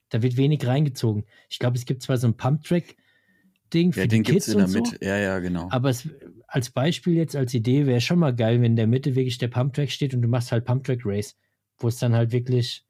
Da 0.09 0.21
wird 0.21 0.37
wenig 0.37 0.65
reingezogen. 0.65 1.25
Ich 1.49 1.59
glaube, 1.59 1.77
es 1.77 1.85
gibt 1.85 2.01
zwar 2.01 2.17
so 2.17 2.27
ein 2.27 2.37
Pump-Track-Ding 2.37 3.93
für 3.93 4.01
ja, 4.01 4.07
die 4.07 4.23
Kids 4.23 4.47
in 4.47 4.57
der 4.57 4.67
Mitte. 4.67 4.91
So, 4.91 5.05
ja, 5.05 5.17
ja, 5.17 5.39
genau. 5.39 5.67
Aber 5.69 5.89
es, 5.89 6.07
als 6.47 6.69
Beispiel 6.69 7.15
jetzt, 7.15 7.35
als 7.35 7.53
Idee 7.53 7.85
wäre 7.85 8.01
schon 8.01 8.19
mal 8.19 8.33
geil, 8.33 8.61
wenn 8.61 8.71
in 8.71 8.75
der 8.77 8.87
Mitte 8.87 9.15
wirklich 9.15 9.37
der 9.37 9.49
Pump-Track 9.49 9.91
steht 9.91 10.13
und 10.13 10.21
du 10.21 10.27
machst 10.27 10.51
halt 10.51 10.65
Pump-Track-Race, 10.65 11.35
wo 11.77 11.89
es 11.89 11.97
dann 11.97 12.15
halt 12.15 12.31
wirklich 12.31 12.85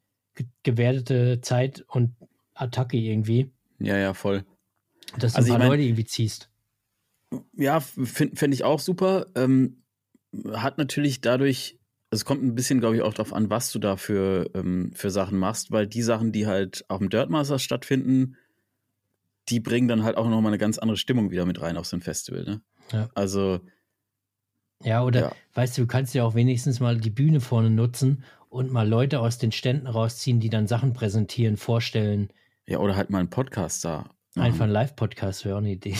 gewertete 0.63 1.41
Zeit 1.41 1.83
und 1.87 2.15
Attacke 2.53 2.97
irgendwie. 2.97 3.51
Ja, 3.79 3.97
ja, 3.97 4.13
voll. 4.13 4.45
Dass 5.17 5.33
du 5.33 5.37
also 5.37 5.53
ein 5.53 5.59
paar 5.59 5.69
Leute 5.69 5.83
irgendwie 5.83 6.05
ziehst. 6.05 6.49
Ja, 7.53 7.79
finde 7.79 8.35
find 8.35 8.53
ich 8.53 8.63
auch 8.63 8.79
super. 8.79 9.27
Ähm, 9.35 9.83
hat 10.53 10.77
natürlich 10.77 11.21
dadurch, 11.21 11.79
es 12.09 12.25
kommt 12.25 12.43
ein 12.43 12.55
bisschen, 12.55 12.79
glaube 12.79 12.95
ich, 12.95 13.01
auch 13.01 13.13
darauf 13.13 13.33
an, 13.33 13.49
was 13.49 13.71
du 13.71 13.79
da 13.79 13.97
für, 13.97 14.49
ähm, 14.53 14.91
für 14.93 15.09
Sachen 15.09 15.37
machst, 15.37 15.71
weil 15.71 15.87
die 15.87 16.01
Sachen, 16.01 16.31
die 16.31 16.47
halt 16.47 16.85
auf 16.89 16.99
dem 16.99 17.09
Dirtmaster 17.09 17.59
stattfinden, 17.59 18.37
die 19.49 19.59
bringen 19.59 19.87
dann 19.87 20.03
halt 20.03 20.17
auch 20.17 20.27
nochmal 20.27 20.51
eine 20.51 20.57
ganz 20.57 20.77
andere 20.77 20.97
Stimmung 20.97 21.31
wieder 21.31 21.45
mit 21.45 21.61
rein 21.61 21.77
auf 21.77 21.85
so 21.85 21.97
ein 21.97 22.01
Festival. 22.01 22.43
Ne? 22.43 22.61
Ja. 22.91 23.09
Also. 23.15 23.61
Ja, 24.83 25.03
oder 25.03 25.19
ja. 25.19 25.31
weißt 25.55 25.77
du, 25.77 25.81
du 25.81 25.87
kannst 25.87 26.13
ja 26.13 26.23
auch 26.23 26.35
wenigstens 26.35 26.79
mal 26.79 26.97
die 26.97 27.09
Bühne 27.09 27.39
vorne 27.39 27.69
nutzen 27.69 28.23
und 28.49 28.71
mal 28.71 28.87
Leute 28.87 29.19
aus 29.19 29.37
den 29.37 29.51
Ständen 29.51 29.87
rausziehen, 29.87 30.39
die 30.39 30.49
dann 30.49 30.67
Sachen 30.67 30.93
präsentieren, 30.93 31.57
vorstellen. 31.57 32.29
Ja, 32.67 32.79
oder 32.79 32.95
halt 32.95 33.09
mal 33.09 33.19
einen 33.19 33.29
Podcast 33.29 33.83
da. 33.85 34.09
Einfach 34.39 34.65
ein 34.65 34.71
Live-Podcast 34.71 35.45
wäre 35.45 35.55
auch 35.55 35.59
eine 35.59 35.71
Idee. 35.71 35.95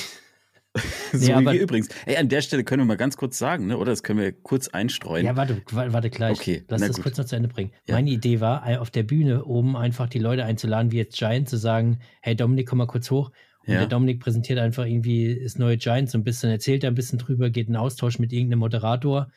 so 1.12 1.18
nee, 1.18 1.34
aber, 1.34 1.52
wie 1.52 1.56
wir 1.56 1.62
übrigens. 1.62 1.90
Ey, 2.06 2.18
an 2.18 2.30
der 2.30 2.42
Stelle 2.42 2.64
können 2.64 2.82
wir 2.82 2.86
mal 2.86 2.98
ganz 2.98 3.18
kurz 3.18 3.38
sagen, 3.38 3.68
ne? 3.68 3.78
oder? 3.78 3.92
Das 3.92 4.04
können 4.04 4.20
wir 4.20 4.32
kurz 4.32 4.68
einstreuen. 4.68 5.26
Ja, 5.26 5.36
warte, 5.36 5.62
warte 5.72 6.10
gleich. 6.10 6.38
Okay, 6.40 6.64
Lass 6.68 6.82
das 6.82 6.96
gut. 6.98 7.04
kurz 7.04 7.18
noch 7.18 7.26
zu 7.26 7.36
Ende 7.36 7.50
bringen. 7.50 7.72
Ja. 7.86 7.96
Meine 7.96 8.10
Idee 8.10 8.40
war, 8.42 8.82
auf 8.82 8.92
der 8.92 9.04
Bühne 9.04 9.46
oben 9.46 9.76
einfach 9.76 10.10
die 10.10 10.20
Leute 10.20 10.46
einzuladen, 10.46 10.92
wie 10.92 10.98
jetzt 10.98 11.18
Giant, 11.18 11.50
zu 11.50 11.58
sagen, 11.58 12.00
hey 12.22 12.36
Dominik, 12.36 12.68
komm 12.68 12.80
mal 12.80 12.88
kurz 12.88 13.10
hoch. 13.12 13.32
Und 13.66 13.74
ja. 13.74 13.80
der 13.80 13.88
Dominik 13.88 14.22
präsentiert 14.22 14.60
einfach 14.60 14.86
irgendwie 14.86 15.42
das 15.44 15.58
neue 15.58 15.78
Giant 15.78 16.10
so 16.10 16.18
ein 16.18 16.24
bisschen, 16.24 16.50
erzählt 16.50 16.84
da 16.84 16.88
ein 16.88 16.96
bisschen 16.96 17.20
drüber, 17.20 17.50
geht 17.50 17.68
in 17.68 17.76
Austausch 17.76 18.18
mit 18.18 18.32
irgendeinem 18.32 18.60
Moderator, 18.60 19.30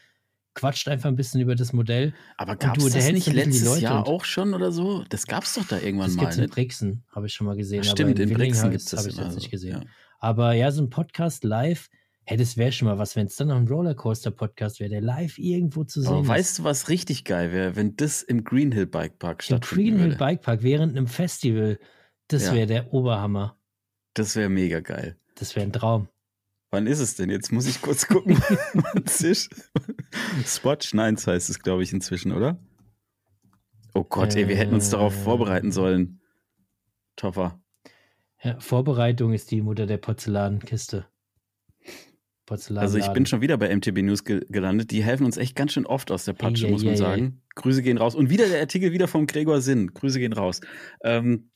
quatscht 0.60 0.88
einfach 0.88 1.08
ein 1.08 1.16
bisschen 1.16 1.40
über 1.40 1.54
das 1.54 1.72
Modell. 1.72 2.12
Aber 2.36 2.54
gab 2.54 2.76
es 2.76 2.92
das 2.92 3.10
nicht 3.10 3.32
letztes 3.32 3.80
Jahr 3.80 4.06
auch 4.06 4.24
schon 4.24 4.52
oder 4.52 4.72
so? 4.72 5.04
Das 5.08 5.26
gab 5.26 5.44
es 5.44 5.54
doch 5.54 5.66
da 5.66 5.78
irgendwann 5.78 6.08
das 6.08 6.16
mal. 6.16 6.26
Das 6.26 6.36
gibt 6.36 6.48
in 6.48 6.54
Brixen, 6.54 7.04
habe 7.10 7.26
ich 7.26 7.32
schon 7.32 7.46
mal 7.46 7.56
gesehen. 7.56 7.82
Ach, 7.82 7.90
stimmt, 7.90 8.18
in, 8.18 8.28
in 8.28 8.36
Brixen 8.36 8.70
gibt 8.70 8.82
es 8.82 8.90
das 8.90 9.00
Habe 9.00 9.08
ich 9.08 9.16
jetzt 9.16 9.34
nicht 9.36 9.50
gesehen. 9.50 9.82
Ja. 9.82 9.88
Aber 10.18 10.52
ja, 10.52 10.70
so 10.70 10.82
ein 10.82 10.90
Podcast 10.90 11.44
live, 11.44 11.88
hey, 12.24 12.36
das 12.36 12.58
wäre 12.58 12.72
schon 12.72 12.88
mal 12.88 12.98
was, 12.98 13.16
wenn 13.16 13.26
es 13.26 13.36
dann 13.36 13.48
noch 13.48 13.56
ein 13.56 13.66
Rollercoaster-Podcast 13.66 14.80
wäre, 14.80 14.90
der 14.90 15.00
live 15.00 15.38
irgendwo 15.38 15.84
zu 15.84 16.02
sehen 16.02 16.12
Aber 16.12 16.28
weißt 16.28 16.58
du, 16.58 16.64
was 16.64 16.90
richtig 16.90 17.24
geil 17.24 17.52
wäre, 17.52 17.74
wenn 17.74 17.96
das 17.96 18.22
im 18.22 18.44
Greenhill 18.44 18.86
Bike 18.86 19.18
Park 19.18 19.42
stattfindet? 19.42 19.88
Im 19.88 19.96
Greenhill 19.96 20.18
Bike 20.18 20.42
Park 20.42 20.62
während 20.62 20.94
einem 20.94 21.06
Festival, 21.06 21.78
das 22.28 22.46
ja. 22.46 22.54
wäre 22.54 22.66
der 22.66 22.92
Oberhammer. 22.92 23.56
Das 24.12 24.36
wäre 24.36 24.50
mega 24.50 24.80
geil. 24.80 25.16
Das 25.36 25.56
wäre 25.56 25.64
ein 25.64 25.72
Traum. 25.72 26.08
Wann 26.70 26.86
ist 26.86 27.00
es 27.00 27.16
denn? 27.16 27.30
Jetzt 27.30 27.50
muss 27.52 27.66
ich 27.66 27.82
kurz 27.82 28.06
gucken. 28.06 28.36
Spotch 30.46 30.94
9 30.94 31.16
heißt 31.16 31.50
es, 31.50 31.58
glaube 31.58 31.82
ich, 31.82 31.92
inzwischen, 31.92 32.32
oder? 32.32 32.60
Oh 33.92 34.04
Gott, 34.04 34.36
ey, 34.36 34.46
wir 34.46 34.56
hätten 34.56 34.74
uns 34.74 34.90
darauf 34.90 35.14
äh. 35.14 35.18
vorbereiten 35.18 35.72
sollen. 35.72 36.20
Toffer. 37.16 37.60
Ja, 38.42 38.58
Vorbereitung 38.60 39.32
ist 39.32 39.50
die 39.50 39.62
Mutter 39.62 39.86
der 39.86 39.98
Porzellankiste. 39.98 41.06
Porzellan 42.46 42.82
also 42.82 42.98
ich 42.98 43.08
bin 43.08 43.26
schon 43.26 43.40
wieder 43.40 43.56
bei 43.58 43.74
MTB 43.74 44.02
News 44.02 44.24
ge 44.24 44.44
gelandet. 44.48 44.90
Die 44.90 45.04
helfen 45.04 45.24
uns 45.24 45.36
echt 45.36 45.54
ganz 45.54 45.72
schön 45.72 45.86
oft 45.86 46.10
aus 46.10 46.24
der 46.24 46.32
Patsche, 46.32 46.64
hey, 46.64 46.72
muss 46.72 46.82
man 46.82 46.94
hey, 46.94 46.98
sagen. 46.98 47.22
Hey. 47.22 47.32
Grüße 47.56 47.82
gehen 47.82 47.98
raus. 47.98 48.14
Und 48.14 48.30
wieder 48.30 48.48
der 48.48 48.60
Artikel 48.60 48.92
wieder 48.92 49.08
vom 49.08 49.26
Gregor 49.26 49.60
Sinn. 49.60 49.92
Grüße 49.92 50.18
gehen 50.18 50.32
raus. 50.32 50.60
Ähm, 51.02 51.50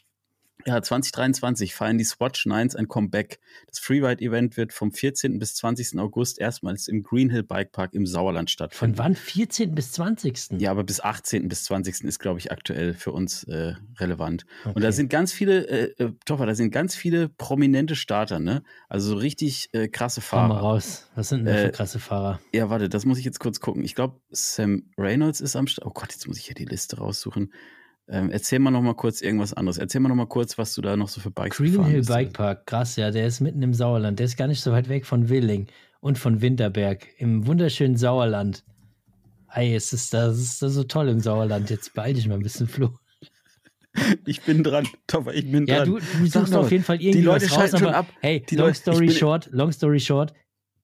ja, 0.66 0.80
2023 0.80 1.74
feiern 1.74 1.98
die 1.98 2.05
Swatch 2.05 2.46
Nines 2.46 2.74
ein 2.74 2.88
Comeback. 2.88 3.38
Das 3.66 3.78
Freeride-Event 3.80 4.57
wird 4.57 4.72
vom 4.72 4.92
14. 4.92 5.38
bis 5.38 5.57
20. 5.57 5.98
August 5.98 6.38
erstmals 6.38 6.88
im 6.88 7.02
Greenhill 7.02 7.42
Bike 7.42 7.72
Park 7.72 7.92
im 7.92 8.07
Sauerland 8.07 8.50
stattfinden. 8.50 8.96
Von 8.96 9.05
wann? 9.05 9.14
14. 9.14 9.74
bis 9.74 9.92
20.? 9.92 10.61
Ja, 10.61 10.70
aber 10.70 10.84
bis 10.84 11.00
18. 11.00 11.48
bis 11.48 11.64
20. 11.64 12.05
ist, 12.05 12.18
glaube 12.18 12.38
ich, 12.38 12.50
aktuell 12.50 12.94
für 12.94 13.12
uns 13.12 13.44
äh, 13.44 13.74
relevant. 13.98 14.46
Okay. 14.64 14.72
Und 14.74 14.82
da 14.82 14.92
sind 14.92 15.11
ganz 15.11 15.32
viele, 15.32 15.66
äh, 15.68 16.02
äh, 16.02 16.12
Toffer, 16.24 16.46
da 16.46 16.55
sind 16.55 16.70
ganz 16.70 16.94
viele 16.94 17.28
prominente 17.28 17.94
Starter, 17.94 18.38
ne? 18.38 18.62
Also 18.88 19.11
so 19.11 19.16
richtig 19.16 19.68
äh, 19.72 19.88
krasse 19.88 20.22
Fahrer. 20.22 20.48
Komm 20.48 20.57
mal 20.57 20.62
raus. 20.62 21.11
Was 21.14 21.28
sind 21.28 21.44
denn 21.44 21.55
äh, 21.55 21.66
für 21.66 21.72
krasse 21.72 21.98
Fahrer? 21.98 22.40
Ja, 22.55 22.70
warte, 22.70 22.88
das 22.88 23.05
muss 23.05 23.18
ich 23.18 23.24
jetzt 23.24 23.38
kurz 23.38 23.61
gucken. 23.61 23.84
Ich 23.84 23.94
glaube, 23.94 24.18
Sam 24.30 24.84
Reynolds 24.96 25.40
ist 25.42 25.57
am 25.57 25.66
Start. 25.66 25.86
Oh 25.86 25.92
Gott, 25.92 26.12
jetzt 26.12 26.26
muss 26.26 26.38
ich 26.38 26.46
hier 26.46 26.55
die 26.55 26.64
Liste 26.64 26.98
raussuchen. 26.98 27.52
Ähm, 28.07 28.30
erzähl 28.30 28.59
mal 28.59 28.70
noch 28.70 28.82
mal 28.82 28.94
kurz 28.94 29.22
irgendwas 29.22 29.55
anderes. 29.55 29.78
Erzähl 29.78 30.00
mal 30.00 30.11
noch 30.11 30.16
mal 30.16 30.26
kurz, 30.26 30.59
was 30.59 30.74
du 30.74 30.82
da 30.82 30.96
noch 30.96 31.09
so 31.09 31.20
für 31.20 31.30
Bikes 31.30 31.57
Green 31.57 31.84
Hill 31.84 32.02
Bike 32.02 32.34
Park, 32.34 32.66
krass, 32.66 32.96
ja, 32.96 33.11
der 33.11 33.26
ist 33.26 33.40
mitten 33.40 33.62
im 33.62 33.72
Sauerland. 33.72 34.18
Der 34.18 34.26
ist 34.26 34.36
gar 34.36 34.46
nicht 34.46 34.61
so 34.61 34.72
weit 34.72 34.88
weg 34.88 35.07
von 35.07 35.30
Willing 35.30 35.68
und 36.00 36.18
von 36.18 36.42
Winterberg 36.42 37.07
im 37.18 37.46
wunderschönen 37.46 37.96
Sauerland. 37.96 38.62
Ey, 39.50 39.74
es 39.74 39.92
ist 39.92 40.12
das 40.12 40.38
ist 40.38 40.61
das 40.61 40.74
so 40.74 40.84
toll 40.84 41.09
im 41.09 41.20
Sauerland. 41.20 41.70
Jetzt 41.70 41.94
beeil 41.94 42.12
dich 42.12 42.28
mal 42.28 42.34
ein 42.34 42.42
bisschen, 42.42 42.68
Flo. 42.68 42.90
Ich 44.26 44.42
bin 44.42 44.64
dran, 44.64 44.88
Topper, 45.07 45.32
ich 45.34 45.48
bin 45.48 45.66
ja, 45.66 45.84
dran. 45.84 45.94
Ja, 45.94 46.00
du, 46.00 46.18
du 46.18 46.26
suchst 46.26 46.52
auf 46.52 46.72
jeden 46.72 46.82
Fall 46.82 46.96
irgendwie 46.96 47.18
die 47.18 47.24
Leute 47.24 47.48
was 47.48 47.72
raus, 47.72 47.78
schon 47.78 47.94
ab. 47.94 48.09
Hey, 48.20 48.40
die 48.40 48.57
long 48.57 48.66
Leute, 48.66 48.80
story 48.80 49.09
short, 49.09 49.48
long 49.52 49.70
story 49.70 50.00
short, 50.00 50.34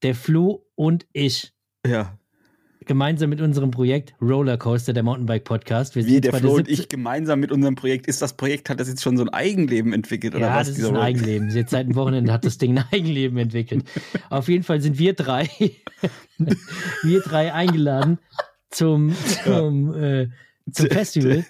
der 0.05 0.15
Flo 0.15 0.65
und 0.77 1.09
ich. 1.13 1.53
Ja 1.85 2.20
gemeinsam 2.91 3.31
mit 3.31 3.41
unserem 3.41 3.71
Projekt 3.71 4.15
Rollercoaster, 4.21 4.93
der 4.93 5.05
Mountainbike 5.05 5.45
Podcast. 5.45 5.95
Wir 5.95 6.05
Wie 6.07 6.21
der 6.21 6.33
Flo 6.33 6.57
und 6.57 6.69
ich 6.69 6.89
gemeinsam 6.89 7.39
mit 7.39 7.53
unserem 7.53 7.77
Projekt, 7.77 8.09
ist 8.09 8.21
das 8.21 8.33
Projekt, 8.33 8.69
hat 8.69 8.81
das 8.81 8.89
jetzt 8.89 9.01
schon 9.01 9.17
so 9.17 9.23
ein 9.23 9.29
Eigenleben 9.29 9.93
entwickelt 9.93 10.35
oder 10.35 10.49
ja, 10.49 10.57
was? 10.57 10.67
Das 10.67 10.77
ist 10.77 10.85
ein 10.87 10.95
Projekt? 10.95 11.21
Eigenleben. 11.21 11.51
Jetzt 11.51 11.71
seit 11.71 11.87
dem 11.87 11.95
Wochenende 11.95 12.33
hat 12.33 12.45
das 12.45 12.59
Ding 12.59 12.77
ein 12.77 12.85
Eigenleben 12.91 13.39
entwickelt. 13.39 13.85
Auf 14.29 14.49
jeden 14.49 14.65
Fall 14.65 14.81
sind 14.81 14.99
wir 14.99 15.15
drei, 15.15 15.49
wir 17.05 17.21
drei 17.21 17.55
eingeladen 17.55 18.19
zum, 18.71 19.15
zum, 19.45 19.95
äh, 19.95 20.29
zum 20.73 20.87
Festival 20.91 21.47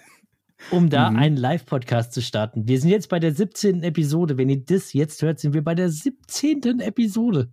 um 0.69 0.91
da 0.91 1.09
mhm. 1.09 1.17
einen 1.17 1.37
Live-Podcast 1.37 2.13
zu 2.13 2.21
starten. 2.21 2.67
Wir 2.67 2.79
sind 2.79 2.91
jetzt 2.91 3.09
bei 3.09 3.17
der 3.17 3.33
17. 3.33 3.81
Episode. 3.81 4.37
Wenn 4.37 4.47
ihr 4.47 4.63
das 4.63 4.93
jetzt 4.93 5.23
hört, 5.23 5.39
sind 5.39 5.55
wir 5.55 5.63
bei 5.63 5.73
der 5.73 5.89
17. 5.89 6.81
Episode. 6.81 7.51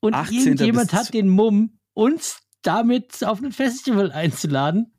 Und 0.00 0.16
irgendjemand 0.32 0.92
hat 0.92 1.14
den 1.14 1.28
Mumm, 1.28 1.78
uns 1.94 2.41
damit 2.62 3.24
auf 3.24 3.42
ein 3.42 3.52
Festival 3.52 4.12
einzuladen 4.12 4.92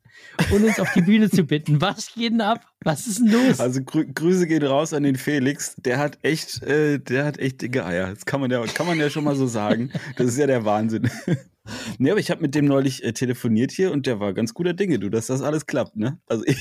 und 0.51 0.63
uns 0.63 0.79
auf 0.79 0.91
die 0.93 1.01
Bühne 1.01 1.29
zu 1.29 1.43
bitten. 1.43 1.81
Was 1.81 2.13
geht 2.13 2.33
denn 2.33 2.41
ab? 2.41 2.65
Was 2.83 3.07
ist 3.07 3.19
denn 3.19 3.27
los? 3.27 3.59
Also 3.59 3.83
Grü 3.83 4.05
Grüße 4.05 4.47
gehen 4.47 4.63
raus 4.63 4.93
an 4.93 5.03
den 5.03 5.15
Felix. 5.15 5.75
Der 5.77 5.97
hat 5.99 6.19
echt, 6.21 6.61
äh, 6.63 6.99
der 6.99 7.25
hat 7.25 7.39
echt 7.39 7.61
dicke 7.61 7.85
Eier. 7.85 8.13
Das 8.13 8.25
kann 8.25 8.41
man 8.41 8.51
ja, 8.51 8.63
kann 8.65 8.87
man 8.87 8.99
ja 8.99 9.09
schon 9.09 9.23
mal 9.23 9.35
so 9.35 9.47
sagen. 9.47 9.91
Das 10.17 10.27
ist 10.27 10.37
ja 10.37 10.47
der 10.47 10.65
Wahnsinn. 10.65 11.09
nee, 11.97 12.11
aber 12.11 12.19
ich 12.19 12.31
habe 12.31 12.41
mit 12.41 12.55
dem 12.55 12.65
neulich 12.65 13.03
äh, 13.03 13.13
telefoniert 13.13 13.71
hier 13.71 13.91
und 13.91 14.05
der 14.05 14.19
war 14.19 14.33
ganz 14.33 14.53
guter 14.53 14.73
Dinge, 14.73 14.99
du, 14.99 15.09
dass 15.09 15.27
das 15.27 15.41
alles 15.41 15.65
klappt, 15.65 15.95
ne? 15.95 16.19
Also 16.27 16.43
ich, 16.45 16.57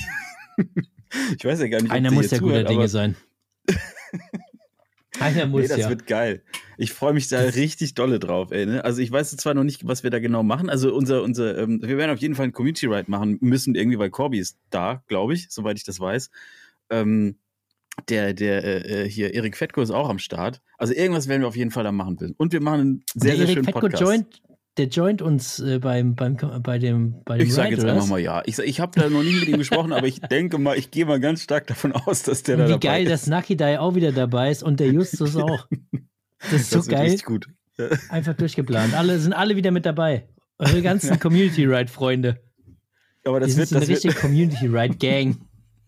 ich 1.37 1.43
weiß 1.43 1.59
ja 1.59 1.67
gar 1.67 1.81
nicht, 1.81 1.91
Einer 1.91 2.11
muss 2.11 2.31
ja 2.31 2.39
guter 2.39 2.63
Dinge 2.63 2.87
sein. 2.87 3.15
Einer 5.19 5.45
muss, 5.45 5.63
nee, 5.63 5.67
das 5.67 5.77
ja. 5.77 5.89
wird 5.89 6.07
geil. 6.07 6.43
Ich 6.77 6.91
freue 6.91 7.13
mich 7.13 7.27
da 7.27 7.39
richtig 7.39 7.93
dolle 7.93 8.19
drauf, 8.19 8.51
ey. 8.51 8.65
Ne? 8.65 8.83
Also 8.83 9.01
ich 9.01 9.11
weiß 9.11 9.35
zwar 9.37 9.53
noch 9.53 9.63
nicht, 9.63 9.87
was 9.87 10.03
wir 10.03 10.09
da 10.09 10.19
genau 10.19 10.43
machen. 10.43 10.69
Also 10.69 10.93
unser, 10.93 11.23
unser, 11.23 11.57
ähm, 11.57 11.79
wir 11.83 11.97
werden 11.97 12.11
auf 12.11 12.19
jeden 12.19 12.35
Fall 12.35 12.45
ein 12.45 12.51
Community 12.51 12.87
Ride 12.87 13.09
machen 13.09 13.37
müssen, 13.41 13.75
irgendwie, 13.75 13.99
weil 13.99 14.09
Corby 14.09 14.39
ist 14.39 14.57
da, 14.69 15.03
glaube 15.07 15.33
ich, 15.33 15.47
soweit 15.49 15.77
ich 15.77 15.83
das 15.83 15.99
weiß. 15.99 16.29
Ähm, 16.89 17.37
der, 18.09 18.33
der 18.33 18.63
äh, 18.63 19.03
äh 19.03 19.09
hier, 19.09 19.33
Erik 19.35 19.55
Fettko 19.55 19.81
ist 19.81 19.91
auch 19.91 20.09
am 20.09 20.17
Start. 20.17 20.61
Also 20.77 20.93
irgendwas 20.93 21.27
werden 21.27 21.41
wir 21.41 21.47
auf 21.47 21.55
jeden 21.55 21.71
Fall 21.71 21.83
da 21.83 21.91
machen 21.91 22.19
will. 22.19 22.33
Und 22.37 22.51
wir 22.51 22.61
machen 22.61 22.81
einen 22.81 23.03
sehr, 23.13 23.35
der 23.35 23.45
sehr 23.45 23.53
schönen 23.53 23.65
Fettko 23.65 23.81
Podcast. 23.81 24.01
Joint 24.01 24.41
der 24.77 24.87
joint 24.87 25.21
uns 25.21 25.59
äh, 25.59 25.79
beim, 25.79 26.15
beim, 26.15 26.35
bei 26.63 26.79
dem, 26.79 27.21
bei 27.25 27.37
dem 27.37 27.47
Ich 27.47 27.53
sage 27.53 27.71
jetzt 27.71 27.85
einfach 27.85 28.07
mal 28.07 28.19
ja. 28.19 28.41
Ich, 28.45 28.57
ich 28.59 28.79
habe 28.79 28.99
da 28.99 29.09
noch 29.09 29.23
nie 29.23 29.35
mit 29.35 29.47
ihm 29.47 29.57
gesprochen, 29.57 29.93
aber 29.93 30.07
ich 30.07 30.19
denke 30.19 30.57
mal, 30.57 30.77
ich 30.77 30.91
gehe 30.91 31.05
mal 31.05 31.19
ganz 31.19 31.43
stark 31.43 31.67
davon 31.67 31.91
aus, 31.91 32.23
dass 32.23 32.43
der 32.43 32.55
und 32.55 32.61
da 32.61 32.65
dabei 32.65 32.75
ist. 32.75 32.83
Wie 32.83 32.87
geil, 32.87 33.05
dass 33.05 33.27
Naki 33.27 33.55
da 33.55 33.79
auch 33.79 33.95
wieder 33.95 34.11
dabei 34.11 34.49
ist 34.49 34.63
und 34.63 34.79
der 34.79 34.91
Justus 34.91 35.35
auch. 35.35 35.67
Das 36.51 36.59
ist 36.59 36.75
das 36.75 36.85
so 36.85 36.91
geil. 36.91 37.17
gut. 37.23 37.47
Einfach 38.09 38.33
durchgeplant. 38.33 38.93
Alle 38.95 39.17
sind 39.17 39.31
alle 39.31 39.55
wieder 39.55 39.71
mit 39.71 39.85
dabei. 39.85 40.27
Eure 40.57 40.81
ganzen 40.81 41.17
Community 41.17 41.63
Ride 41.63 41.89
Freunde. 41.89 42.41
Aber 43.25 43.39
das 43.39 43.51
Wir 43.51 43.59
wird 43.59 43.69
sind 43.69 43.81
das 43.81 43.87
eine 43.87 43.95
richtige 43.95 44.13
Community 44.13 44.67
Ride 44.67 44.97
Gang. 44.97 45.37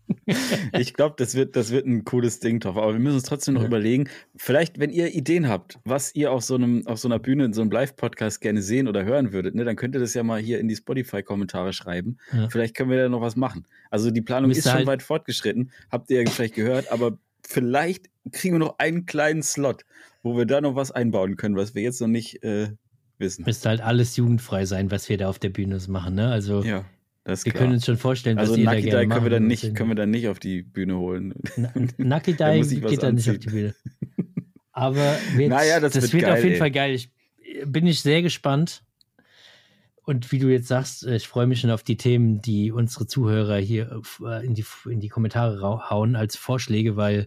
ich 0.78 0.94
glaube, 0.94 1.14
das 1.18 1.34
wird, 1.34 1.56
das 1.56 1.70
wird 1.70 1.86
ein 1.86 2.04
cooles 2.04 2.40
Ding, 2.40 2.60
Toffer. 2.60 2.82
Aber 2.82 2.92
wir 2.92 3.00
müssen 3.00 3.16
uns 3.16 3.24
trotzdem 3.24 3.54
noch 3.54 3.62
ja. 3.62 3.66
überlegen, 3.66 4.08
vielleicht, 4.36 4.78
wenn 4.78 4.90
ihr 4.90 5.14
Ideen 5.14 5.48
habt, 5.48 5.78
was 5.84 6.14
ihr 6.14 6.32
auf 6.32 6.42
so, 6.42 6.54
einem, 6.54 6.86
auf 6.86 6.98
so 6.98 7.08
einer 7.08 7.18
Bühne 7.18 7.44
in 7.44 7.52
so 7.52 7.62
einem 7.62 7.70
Live-Podcast 7.70 8.40
gerne 8.40 8.62
sehen 8.62 8.88
oder 8.88 9.04
hören 9.04 9.32
würdet, 9.32 9.54
ne, 9.54 9.64
dann 9.64 9.76
könnt 9.76 9.94
ihr 9.94 10.00
das 10.00 10.14
ja 10.14 10.22
mal 10.22 10.40
hier 10.40 10.60
in 10.60 10.68
die 10.68 10.76
Spotify-Kommentare 10.76 11.72
schreiben. 11.72 12.18
Ja. 12.32 12.48
Vielleicht 12.48 12.76
können 12.76 12.90
wir 12.90 12.98
da 12.98 13.08
noch 13.08 13.20
was 13.20 13.36
machen. 13.36 13.66
Also 13.90 14.10
die 14.10 14.22
Planung 14.22 14.50
ist 14.50 14.64
schon 14.64 14.72
halt 14.72 14.86
weit 14.86 15.02
fortgeschritten, 15.02 15.70
habt 15.90 16.10
ihr 16.10 16.22
ja 16.22 16.30
vielleicht 16.30 16.54
gehört, 16.54 16.90
aber 16.90 17.18
vielleicht 17.46 18.06
kriegen 18.32 18.54
wir 18.54 18.60
noch 18.60 18.78
einen 18.78 19.06
kleinen 19.06 19.42
Slot, 19.42 19.84
wo 20.22 20.36
wir 20.36 20.46
da 20.46 20.60
noch 20.60 20.74
was 20.74 20.90
einbauen 20.90 21.36
können, 21.36 21.56
was 21.56 21.74
wir 21.74 21.82
jetzt 21.82 22.00
noch 22.00 22.08
nicht 22.08 22.42
äh, 22.42 22.68
wissen. 23.18 23.44
Müsste 23.44 23.68
halt 23.68 23.80
alles 23.80 24.16
jugendfrei 24.16 24.66
sein, 24.66 24.90
was 24.90 25.08
wir 25.08 25.18
da 25.18 25.28
auf 25.28 25.38
der 25.38 25.50
Bühne 25.50 25.78
machen, 25.88 26.14
ne? 26.14 26.30
Also 26.30 26.62
ja 26.62 26.84
Das 27.26 27.44
wir 27.44 27.52
können 27.52 27.72
uns 27.72 27.84
schon 27.84 27.96
vorstellen, 27.96 28.38
also 28.38 28.52
was 28.52 28.58
ihr 28.58 28.64
da 28.66 28.80
gerne 28.80 29.08
können 29.08 29.24
wir 29.24 29.30
dann 29.30 29.48
nicht, 29.48 29.74
können 29.74 29.90
wir 29.90 29.96
dann 29.96 30.10
nicht 30.10 30.28
auf 30.28 30.38
die 30.38 30.62
Bühne 30.62 30.96
holen. 30.96 31.34
Naki 31.96 32.36
Dai 32.36 32.60
geht 32.60 33.02
dann 33.02 33.16
nicht 33.16 33.28
auf 33.28 33.38
die 33.38 33.48
Bühne. 33.48 33.74
Aber 34.72 35.18
wird, 35.34 35.48
naja, 35.48 35.80
das, 35.80 35.94
das 35.94 36.04
wird, 36.04 36.12
wird 36.12 36.22
geil, 36.22 36.32
auf 36.34 36.38
jeden 36.44 36.52
ey. 36.52 36.58
Fall 36.58 36.70
geil. 36.70 36.94
Ich 36.94 37.10
bin 37.66 37.84
ich 37.86 38.00
sehr 38.00 38.22
gespannt. 38.22 38.84
Und 40.04 40.30
wie 40.30 40.38
du 40.38 40.46
jetzt 40.46 40.68
sagst, 40.68 41.04
äh, 41.04 41.16
ich 41.16 41.26
freue 41.26 41.48
mich 41.48 41.60
schon 41.60 41.70
auf 41.70 41.82
die 41.82 41.96
Themen, 41.96 42.42
die 42.42 42.70
unsere 42.70 43.08
Zuhörer 43.08 43.56
hier 43.56 44.02
äh, 44.24 44.46
in 44.46 44.54
die, 44.54 44.64
in 44.88 45.00
die 45.00 45.08
Kommentare 45.08 45.90
hauen 45.90 46.14
als 46.14 46.36
Vorschläge, 46.36 46.94
weil 46.94 47.26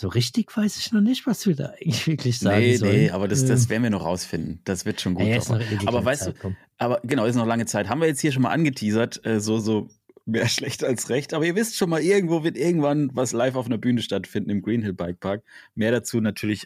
so 0.00 0.08
richtig 0.08 0.56
weiß 0.56 0.78
ich 0.78 0.92
noch 0.92 1.02
nicht, 1.02 1.26
was 1.26 1.46
wir 1.46 1.54
da 1.54 1.66
eigentlich 1.66 2.06
wirklich 2.06 2.38
sagen 2.38 2.60
nee, 2.60 2.76
sollen. 2.76 2.96
Nee, 2.96 3.10
aber 3.10 3.28
das, 3.28 3.44
das 3.44 3.68
werden 3.68 3.82
wir 3.82 3.90
noch 3.90 4.06
rausfinden. 4.06 4.62
Das 4.64 4.86
wird 4.86 4.98
schon 4.98 5.12
gut. 5.12 5.26
Ja, 5.26 5.40
aber 5.84 6.02
weißt 6.02 6.24
Zeit, 6.24 6.36
du, 6.36 6.40
komm. 6.40 6.56
aber 6.78 7.00
genau, 7.04 7.26
ist 7.26 7.36
noch 7.36 7.46
lange 7.46 7.66
Zeit. 7.66 7.90
Haben 7.90 8.00
wir 8.00 8.08
jetzt 8.08 8.20
hier 8.20 8.32
schon 8.32 8.42
mal 8.42 8.50
angeteasert, 8.50 9.24
äh, 9.26 9.40
so, 9.40 9.58
so 9.58 9.90
mehr 10.24 10.48
schlecht 10.48 10.82
als 10.84 11.10
recht. 11.10 11.34
Aber 11.34 11.44
ihr 11.44 11.54
wisst 11.54 11.76
schon 11.76 11.90
mal, 11.90 12.00
irgendwo 12.00 12.42
wird 12.42 12.56
irgendwann 12.56 13.10
was 13.12 13.32
live 13.32 13.56
auf 13.56 13.66
einer 13.66 13.76
Bühne 13.76 14.00
stattfinden 14.00 14.48
im 14.48 14.62
Greenhill 14.62 14.94
Bike 14.94 15.20
Park. 15.20 15.44
Mehr 15.74 15.90
dazu 15.90 16.18
natürlich 16.22 16.64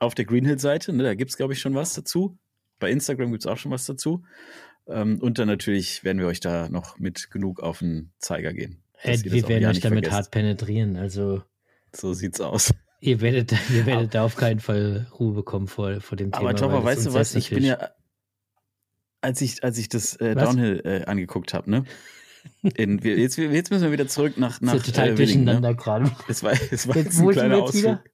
auf 0.00 0.16
der 0.16 0.24
Greenhill-Seite. 0.24 0.92
Ne? 0.92 1.04
Da 1.04 1.14
gibt 1.14 1.30
es, 1.30 1.36
glaube 1.36 1.52
ich, 1.52 1.60
schon 1.60 1.76
was 1.76 1.94
dazu. 1.94 2.36
Bei 2.80 2.90
Instagram 2.90 3.30
gibt 3.30 3.44
es 3.44 3.46
auch 3.46 3.58
schon 3.58 3.70
was 3.70 3.86
dazu. 3.86 4.24
Ähm, 4.88 5.20
und 5.20 5.38
dann 5.38 5.46
natürlich 5.46 6.02
werden 6.02 6.18
wir 6.18 6.26
euch 6.26 6.40
da 6.40 6.68
noch 6.68 6.98
mit 6.98 7.30
genug 7.30 7.60
auf 7.60 7.78
den 7.78 8.10
Zeiger 8.18 8.52
gehen. 8.52 8.82
Äh, 9.02 9.18
wir 9.22 9.46
werden 9.46 9.66
euch 9.66 9.78
damit 9.78 10.06
vergesst. 10.06 10.12
hart 10.12 10.30
penetrieren. 10.32 10.96
Also 10.96 11.44
so 11.94 12.12
sieht's 12.12 12.40
aus. 12.40 12.72
Ihr 13.00 13.20
werdet, 13.20 13.52
ihr 13.70 13.84
werdet 13.86 14.14
da 14.14 14.24
auf 14.24 14.36
keinen 14.36 14.60
Fall 14.60 15.08
Ruhe 15.18 15.34
bekommen 15.34 15.66
vor, 15.66 16.00
vor 16.00 16.16
dem 16.16 16.30
Thema. 16.30 16.50
Aber 16.50 16.56
Topper, 16.56 16.84
weißt 16.84 17.06
du 17.06 17.14
was? 17.14 17.34
Ich 17.34 17.50
bin 17.50 17.64
ja, 17.64 17.90
als 19.20 19.40
ich, 19.40 19.64
als 19.64 19.78
ich 19.78 19.88
das 19.88 20.16
äh, 20.16 20.34
Downhill 20.34 20.82
äh, 20.84 21.04
angeguckt 21.04 21.54
habe, 21.54 21.70
ne? 21.70 21.84
In, 22.76 22.98
jetzt, 22.98 23.38
jetzt 23.38 23.70
müssen 23.70 23.84
wir 23.84 23.92
wieder 23.92 24.08
zurück 24.08 24.36
nach, 24.36 24.60
nach 24.60 24.74
ist 24.74 24.86
total 24.86 25.10
äh, 25.10 25.14
durcheinander 25.14 25.70
ne? 25.70 25.76
gerade. 25.76 26.10
Es 26.28 26.42
war, 26.42 26.52
es 26.70 26.88
war 26.88 26.96
jetzt, 26.96 27.06
jetzt 27.06 27.20
ein 27.20 27.30
kleiner 27.30 27.62
Ausflug. 27.62 27.82
Wieder? 27.82 28.04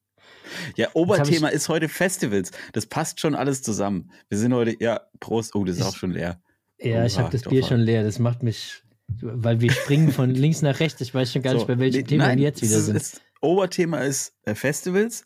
Ja, 0.77 0.89
Oberthema 0.95 1.49
ist 1.49 1.69
heute 1.69 1.89
Festivals. 1.89 2.51
Das 2.73 2.87
passt 2.87 3.21
schon 3.21 3.35
alles 3.35 3.63
zusammen. 3.63 4.11
Wir 4.29 4.39
sind 4.39 4.55
heute, 4.55 4.77
ja, 4.83 5.01
Prost. 5.21 5.55
Oh, 5.55 5.65
das 5.65 5.77
ist 5.77 5.83
ich, 5.83 5.87
auch 5.87 5.97
schon 5.97 6.13
leer. 6.13 6.41
Ja, 6.79 7.03
oh, 7.03 7.07
ich 7.07 7.19
habe 7.19 7.31
das 7.31 7.43
Bier 7.43 7.65
schon 7.65 7.81
leer. 7.81 8.05
Das 8.05 8.19
macht 8.19 8.43
mich, 8.43 8.83
weil 9.09 9.61
wir 9.61 9.71
springen 9.71 10.13
von 10.13 10.31
links 10.35 10.63
nach 10.63 10.81
rechts. 10.81 11.01
Ich 11.01 11.15
weiß 11.15 11.33
schon 11.33 11.43
gar 11.43 11.53
so, 11.53 11.59
nicht, 11.59 11.67
bei 11.67 11.79
welchem 11.79 11.99
nee, 11.99 12.05
Thema 12.05 12.29
wir 12.29 12.43
jetzt 12.43 12.63
wieder 12.63 12.81
sind. 12.81 12.97
Ist, 12.97 13.21
Oberthema 13.41 13.99
ist 13.99 14.35
äh, 14.45 14.55
Festivals. 14.55 15.25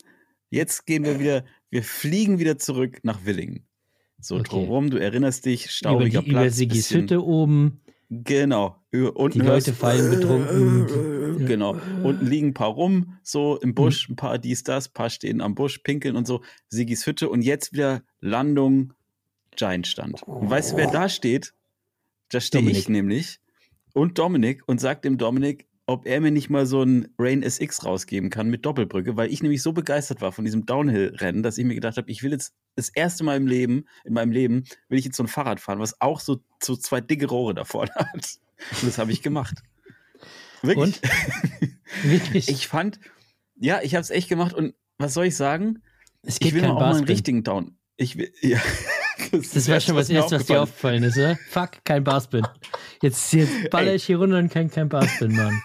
Jetzt 0.51 0.87
gehen 0.87 1.05
wir 1.05 1.19
wieder, 1.19 1.45
wir 1.71 1.83
fliegen 1.83 2.39
wieder 2.39 2.59
zurück 2.59 3.01
nach 3.03 3.25
Willingen. 3.25 3.67
So 4.21 4.37
okay. 4.37 4.45
drumherum, 4.45 4.91
du 4.91 4.99
erinnerst 4.99 5.47
dich, 5.47 5.71
staubiger 5.71 6.21
über 6.21 6.23
die, 6.23 6.31
Platz. 6.31 6.45
Über 6.45 6.51
Sigis 6.51 6.91
Hütte 6.91 7.25
oben. 7.25 7.81
Genau. 8.09 8.77
Unten 8.93 9.41
die 9.41 9.47
Leute 9.47 9.73
fallen 9.73 10.11
betrunken. 10.11 11.19
Genau. 11.47 11.77
Unten 12.03 12.27
liegen 12.27 12.49
ein 12.49 12.55
paar 12.55 12.69
rum, 12.69 13.19
so 13.23 13.59
im 13.59 13.75
Busch, 13.75 14.09
ein 14.09 14.17
paar 14.17 14.39
dies, 14.39 14.63
das, 14.63 14.89
ein 14.89 14.93
paar 14.93 15.11
stehen 15.11 15.41
am 15.41 15.55
Busch, 15.55 15.79
pinkeln 15.79 16.15
und 16.15 16.27
so. 16.27 16.43
Sigis 16.69 17.07
Hütte 17.07 17.31
und 17.31 17.43
jetzt 17.43 17.73
wieder 17.73 18.03
Landung, 18.21 18.93
Giant 19.57 19.87
Stand. 19.87 20.23
Und 20.23 20.51
weißt 20.51 20.73
du, 20.73 20.77
wer 20.77 20.91
da 20.91 21.09
steht? 21.09 21.55
Da 22.29 22.39
stehe 22.41 22.71
ich 22.71 22.89
nämlich 22.89 23.41
und 23.93 24.19
Dominik 24.19 24.63
und 24.67 24.81
sagt 24.81 25.05
dem 25.05 25.19
Dominik, 25.19 25.67
ob 25.87 26.07
er 26.07 26.21
mir 26.21 26.31
nicht 26.31 26.49
mal 26.49 26.65
so 26.65 26.83
ein 26.83 27.09
Rain 27.19 27.43
SX 27.43 27.85
rausgeben 27.85 28.31
kann 28.31 28.49
mit 28.49 28.65
Doppelbrücke, 28.65 29.17
weil 29.17 29.33
ich 29.33 29.43
nämlich 29.43 29.63
so 29.63 29.73
begeistert 29.73 30.21
war 30.21 30.33
von 30.33 30.45
diesem 30.45 30.65
Downhill-Rennen, 30.65 31.43
dass 31.43 31.59
ich 31.59 31.65
mir 31.65 31.75
gedacht 31.75 31.97
habe, 31.97 32.11
ich 32.11 32.23
will 32.23 32.31
jetzt 32.31 32.55
das 32.77 32.89
erste 32.89 33.25
Mal 33.25 33.37
im 33.37 33.47
Leben, 33.47 33.87
in 34.05 34.15
meinem 34.15 34.31
Leben, 34.31 34.65
will 34.89 34.99
ich 34.99 35.05
jetzt 35.05 35.17
so 35.17 35.25
ein 35.25 35.29
Fahrrad 35.29 35.61
fahren, 35.61 35.81
was 35.81 36.01
auch 36.01 36.21
so, 36.21 36.41
so 36.63 36.77
zwei 36.77 37.01
dicke 37.01 37.27
Rohre 37.27 37.55
da 37.55 37.65
vorne 37.65 37.91
hat. 37.97 38.15
Und 38.15 38.87
das 38.87 38.99
habe 38.99 39.13
ich 39.13 39.23
gemacht. 39.23 39.63
Wirklich? 40.63 41.01
Wirklich? 42.05 42.49
Ich 42.49 42.69
fand, 42.69 43.01
ja, 43.57 43.81
ich 43.83 43.95
habe 43.95 44.03
es 44.03 44.11
echt 44.11 44.29
gemacht 44.29 44.55
und 44.55 44.75
was 44.99 45.15
soll 45.15 45.27
ich 45.27 45.37
sagen? 45.37 45.83
Es 46.23 46.39
geht 46.39 46.49
ich 46.49 46.55
will 46.55 46.63
mal 46.63 46.71
auch 46.71 46.81
mal 46.81 46.95
einen 46.95 47.05
richtigen 47.05 47.43
Down. 47.43 47.77
Ich 47.97 48.17
will, 48.17 48.33
ja. 48.41 48.61
Das, 49.31 49.51
das 49.51 49.69
war 49.69 49.81
schon 49.81 49.95
was 49.95 50.11
Erstes, 50.11 50.41
was 50.41 50.47
dir 50.47 50.63
aufgefallen 50.63 51.05
ist, 51.05 51.17
oder? 51.17 51.39
Fuck, 51.49 51.85
kein 51.85 52.03
Barspin. 52.05 52.47
Jetzt, 53.01 53.33
jetzt 53.33 53.71
baller 53.71 53.95
ich 53.95 54.05
hier 54.05 54.19
runter 54.19 54.39
und 54.39 54.51
kein, 54.51 54.71
kein 54.71 54.89
Barspin, 54.89 55.35
Mann. 55.35 55.63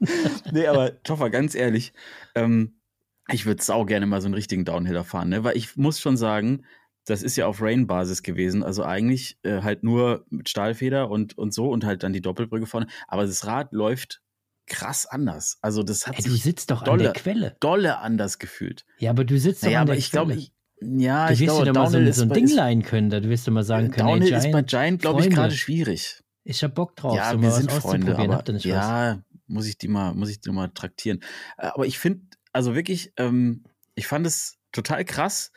nee, 0.52 0.66
aber 0.66 1.02
Toffer, 1.02 1.30
ganz 1.30 1.54
ehrlich, 1.54 1.92
ähm, 2.34 2.80
ich 3.28 3.46
würde 3.46 3.62
sau 3.62 3.84
gerne 3.84 4.06
mal 4.06 4.20
so 4.20 4.26
einen 4.26 4.34
richtigen 4.34 4.64
Downhiller 4.64 5.04
fahren, 5.04 5.28
ne? 5.28 5.44
Weil 5.44 5.56
ich 5.56 5.76
muss 5.76 6.00
schon 6.00 6.16
sagen, 6.16 6.64
das 7.06 7.22
ist 7.22 7.36
ja 7.36 7.46
auf 7.46 7.62
Rain-Basis 7.62 8.22
gewesen. 8.22 8.62
Also 8.62 8.84
eigentlich 8.84 9.38
äh, 9.42 9.62
halt 9.62 9.82
nur 9.84 10.26
mit 10.28 10.48
Stahlfeder 10.48 11.08
und, 11.08 11.38
und 11.38 11.54
so 11.54 11.70
und 11.70 11.84
halt 11.84 12.02
dann 12.02 12.12
die 12.12 12.20
Doppelbrücke 12.20 12.66
vorne. 12.66 12.86
Aber 13.06 13.24
das 13.26 13.46
Rad 13.46 13.72
läuft 13.72 14.22
krass 14.66 15.06
anders. 15.06 15.58
Also 15.62 15.82
das 15.82 16.06
hat 16.06 16.18
Ey, 16.18 16.24
du 16.24 16.36
sitzt 16.36 16.70
doch 16.70 16.82
dolle, 16.82 17.08
an 17.08 17.12
der 17.14 17.22
Quelle. 17.22 17.56
Dolle 17.60 17.98
anders 17.98 18.38
gefühlt. 18.38 18.84
Ja, 18.98 19.10
aber 19.10 19.24
du 19.24 19.38
sitzt 19.38 19.62
doch 19.62 19.68
naja, 19.68 19.80
an 19.80 19.86
der 19.86 19.94
aber 19.94 19.98
ich 19.98 20.10
glaube, 20.10 20.34
ich, 20.34 20.52
ja, 20.80 21.28
du 21.28 21.34
ich 21.34 21.40
glaube, 21.40 21.64
dir 21.64 21.72
mal 21.72 21.88
so, 21.88 22.12
so 22.12 22.22
ein 22.22 22.30
Ding 22.30 22.48
leihen 22.48 22.82
können, 22.82 23.08
da 23.08 23.20
du 23.20 23.28
wirst 23.28 23.46
du 23.46 23.52
mal 23.52 23.62
sagen 23.62 23.90
können, 23.90 24.08
Downhill 24.08 24.22
ey, 24.24 24.28
Giant, 24.28 24.46
ist 24.46 24.52
bei 24.52 24.62
Giant, 24.62 25.00
glaube 25.00 25.20
ich, 25.22 25.30
gerade 25.30 25.54
schwierig. 25.54 26.22
Ich 26.42 26.62
hab 26.62 26.74
Bock 26.74 26.94
drauf, 26.96 27.16
ja, 27.16 27.32
so 27.32 27.42
wir 27.42 27.50
sind 27.50 27.72
Freunde, 27.72 28.16
aber 28.16 28.44
ja, 28.58 29.16
was? 29.16 29.18
Muss 29.46 29.66
ich 29.66 29.78
die 29.78 29.88
mal, 29.88 30.14
muss 30.14 30.30
ich 30.30 30.40
die 30.40 30.50
mal 30.50 30.68
traktieren. 30.68 31.20
Äh, 31.56 31.66
aber 31.66 31.86
ich 31.86 31.98
finde, 31.98 32.26
also 32.52 32.74
wirklich, 32.74 33.12
ähm, 33.16 33.64
ich 33.94 34.06
fand 34.06 34.26
es 34.26 34.58
total 34.72 35.04
krass, 35.04 35.52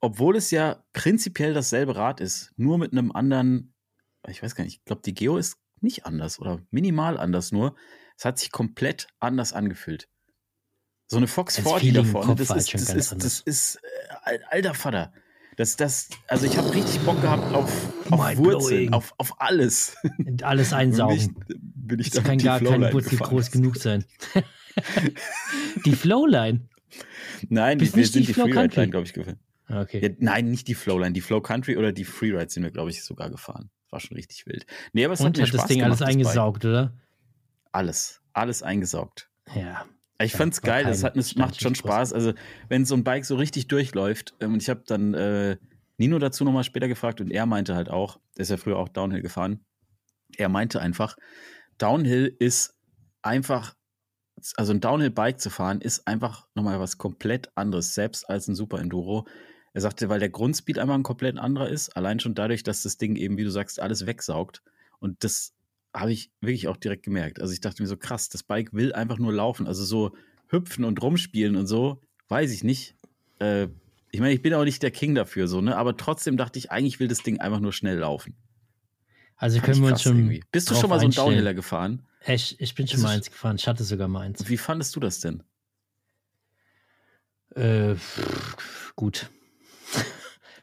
obwohl 0.00 0.36
es 0.36 0.50
ja 0.50 0.82
prinzipiell 0.92 1.54
dasselbe 1.54 1.96
Rad 1.96 2.20
ist, 2.20 2.52
nur 2.56 2.78
mit 2.78 2.92
einem 2.92 3.12
anderen, 3.12 3.74
ich 4.28 4.42
weiß 4.42 4.54
gar 4.54 4.64
nicht, 4.64 4.78
ich 4.78 4.84
glaube, 4.84 5.02
die 5.02 5.14
Geo 5.14 5.36
ist 5.36 5.58
nicht 5.80 6.06
anders 6.06 6.38
oder 6.38 6.62
minimal 6.70 7.18
anders 7.18 7.52
nur. 7.52 7.74
Es 8.16 8.24
hat 8.24 8.38
sich 8.38 8.52
komplett 8.52 9.08
anders 9.18 9.52
angefühlt. 9.52 10.08
So 11.06 11.16
eine 11.16 11.26
Fox 11.26 11.58
40 11.58 11.92
da 11.92 12.04
vorne, 12.04 12.36
das 12.36 12.50
ist, 12.50 12.74
das 12.74 12.94
ist, 12.94 13.24
das 13.24 13.40
ist, 13.40 13.80
äh, 14.24 14.38
alter 14.48 14.74
Vater. 14.74 15.12
Das, 15.56 15.76
das, 15.76 16.08
also 16.26 16.46
ich 16.46 16.56
habe 16.56 16.72
richtig 16.72 17.00
Bock 17.00 17.20
gehabt 17.20 17.52
auf, 17.54 17.70
auf 18.10 18.36
Wurzeln, 18.38 18.92
auf, 18.92 19.12
auf 19.18 19.40
alles. 19.40 19.96
Und 20.18 20.42
alles 20.42 20.72
einsaugen. 20.72 21.34
Bin 21.48 21.98
ich, 21.98 22.10
bin 22.10 22.22
das 22.22 22.24
kann 22.24 22.38
gar 22.38 22.60
kein 22.60 22.92
Wurzel 22.92 23.18
groß 23.18 23.50
genug 23.50 23.76
sein. 23.76 24.04
die 25.84 25.92
Flowline. 25.92 26.68
Nein, 27.48 27.78
Bist 27.78 27.96
wir 27.96 28.06
sind 28.06 28.22
die, 28.22 28.26
die 28.26 28.34
Freeride-Line, 28.34 28.90
glaube 28.90 29.06
ich, 29.06 29.12
gefahren. 29.12 29.38
Ah, 29.66 29.82
okay. 29.82 30.00
Ja, 30.02 30.08
nein, 30.18 30.50
nicht 30.50 30.66
die 30.68 30.74
Flowline, 30.74 31.12
die 31.12 31.20
Flow 31.20 31.40
Country 31.40 31.76
oder 31.76 31.92
die 31.92 32.04
Freeride 32.04 32.50
sind 32.50 32.64
wir, 32.64 32.70
glaube 32.70 32.90
ich, 32.90 33.04
sogar 33.04 33.30
gefahren. 33.30 33.70
War 33.90 34.00
schon 34.00 34.16
richtig 34.16 34.46
wild. 34.46 34.66
Nee, 34.92 35.04
aber 35.04 35.14
es 35.14 35.20
Und 35.20 35.38
hat, 35.38 35.42
hat 35.42 35.48
Spaß 35.48 35.60
das 35.60 35.68
Ding 35.68 35.78
gemacht, 35.78 36.00
alles 36.00 36.14
eingesaugt, 36.14 36.64
oder? 36.64 36.94
Alles, 37.72 38.20
alles 38.32 38.62
eingesaugt. 38.62 39.30
Ja. 39.54 39.86
Ich 40.20 40.32
fand's 40.32 40.60
geil, 40.60 40.84
das 40.84 41.02
hat, 41.02 41.16
es 41.16 41.34
macht 41.34 41.60
schon 41.60 41.74
Spaß. 41.74 42.12
Also, 42.12 42.34
wenn 42.68 42.84
so 42.84 42.94
ein 42.94 43.04
Bike 43.04 43.24
so 43.24 43.36
richtig 43.36 43.68
durchläuft, 43.68 44.34
ähm, 44.40 44.54
und 44.54 44.62
ich 44.62 44.68
habe 44.68 44.82
dann 44.86 45.14
äh, 45.14 45.56
Nino 45.96 46.18
dazu 46.18 46.44
nochmal 46.44 46.64
später 46.64 46.88
gefragt 46.88 47.20
und 47.20 47.30
er 47.30 47.46
meinte 47.46 47.74
halt 47.74 47.88
auch, 47.88 48.18
der 48.36 48.42
ist 48.42 48.50
ja 48.50 48.56
früher 48.56 48.78
auch 48.78 48.88
Downhill 48.88 49.22
gefahren, 49.22 49.64
er 50.36 50.48
meinte 50.48 50.80
einfach, 50.80 51.16
Downhill 51.78 52.34
ist 52.38 52.74
einfach, 53.22 53.74
also 54.56 54.72
ein 54.72 54.80
Downhill-Bike 54.80 55.40
zu 55.40 55.50
fahren, 55.50 55.80
ist 55.80 56.06
einfach 56.06 56.46
nochmal 56.54 56.80
was 56.80 56.98
komplett 56.98 57.50
anderes, 57.56 57.94
selbst 57.94 58.28
als 58.28 58.48
ein 58.48 58.54
Super 58.54 58.78
Enduro. 58.78 59.26
Er 59.72 59.80
sagte, 59.80 60.08
weil 60.08 60.20
der 60.20 60.30
Grundspeed 60.30 60.78
einfach 60.78 60.94
ein 60.94 61.02
komplett 61.02 61.38
anderer 61.38 61.68
ist, 61.68 61.96
allein 61.96 62.20
schon 62.20 62.34
dadurch, 62.34 62.62
dass 62.62 62.82
das 62.82 62.96
Ding 62.96 63.16
eben, 63.16 63.36
wie 63.36 63.44
du 63.44 63.50
sagst, 63.50 63.80
alles 63.80 64.06
wegsaugt. 64.06 64.62
Und 64.98 65.22
das 65.24 65.54
habe 65.94 66.12
ich 66.12 66.30
wirklich 66.40 66.68
auch 66.68 66.76
direkt 66.76 67.02
gemerkt. 67.02 67.40
Also 67.40 67.52
ich 67.52 67.60
dachte 67.60 67.82
mir 67.82 67.88
so, 67.88 67.96
krass, 67.96 68.28
das 68.28 68.42
Bike 68.42 68.72
will 68.72 68.92
einfach 68.92 69.18
nur 69.18 69.32
laufen. 69.32 69.66
Also 69.66 69.84
so 69.84 70.16
hüpfen 70.48 70.84
und 70.84 71.02
rumspielen 71.02 71.56
und 71.56 71.66
so, 71.66 72.00
weiß 72.28 72.52
ich 72.52 72.64
nicht. 72.64 72.94
Äh, 73.38 73.68
ich 74.10 74.20
meine, 74.20 74.32
ich 74.32 74.42
bin 74.42 74.54
auch 74.54 74.64
nicht 74.64 74.82
der 74.82 74.90
King 74.90 75.14
dafür, 75.14 75.46
so, 75.46 75.60
ne? 75.60 75.76
Aber 75.76 75.96
trotzdem 75.96 76.36
dachte 76.36 76.58
ich, 76.58 76.70
eigentlich 76.70 76.98
will 76.98 77.08
das 77.08 77.22
Ding 77.22 77.38
einfach 77.38 77.60
nur 77.60 77.72
schnell 77.72 77.98
laufen. 77.98 78.34
Also 79.36 79.58
Fand 79.58 79.66
können 79.66 79.82
wir 79.82 79.92
uns 79.92 80.02
schon. 80.02 80.18
Irgendwie. 80.18 80.44
Bist 80.50 80.70
du 80.70 80.74
schon 80.74 80.90
mal 80.90 80.98
so 80.98 81.06
einen 81.06 81.14
Downhiller 81.14 81.54
gefahren? 81.54 82.06
Ich, 82.26 82.60
ich 82.60 82.74
bin 82.74 82.86
schon 82.86 83.00
mal 83.00 83.16
eins 83.16 83.30
gefahren. 83.30 83.56
Ich 83.56 83.66
hatte 83.66 83.84
sogar 83.84 84.08
mal 84.08 84.20
eins. 84.20 84.48
Wie 84.48 84.56
fandest 84.56 84.94
du 84.96 85.00
das 85.00 85.20
denn? 85.20 85.42
Äh, 87.54 87.94
gut 88.96 89.30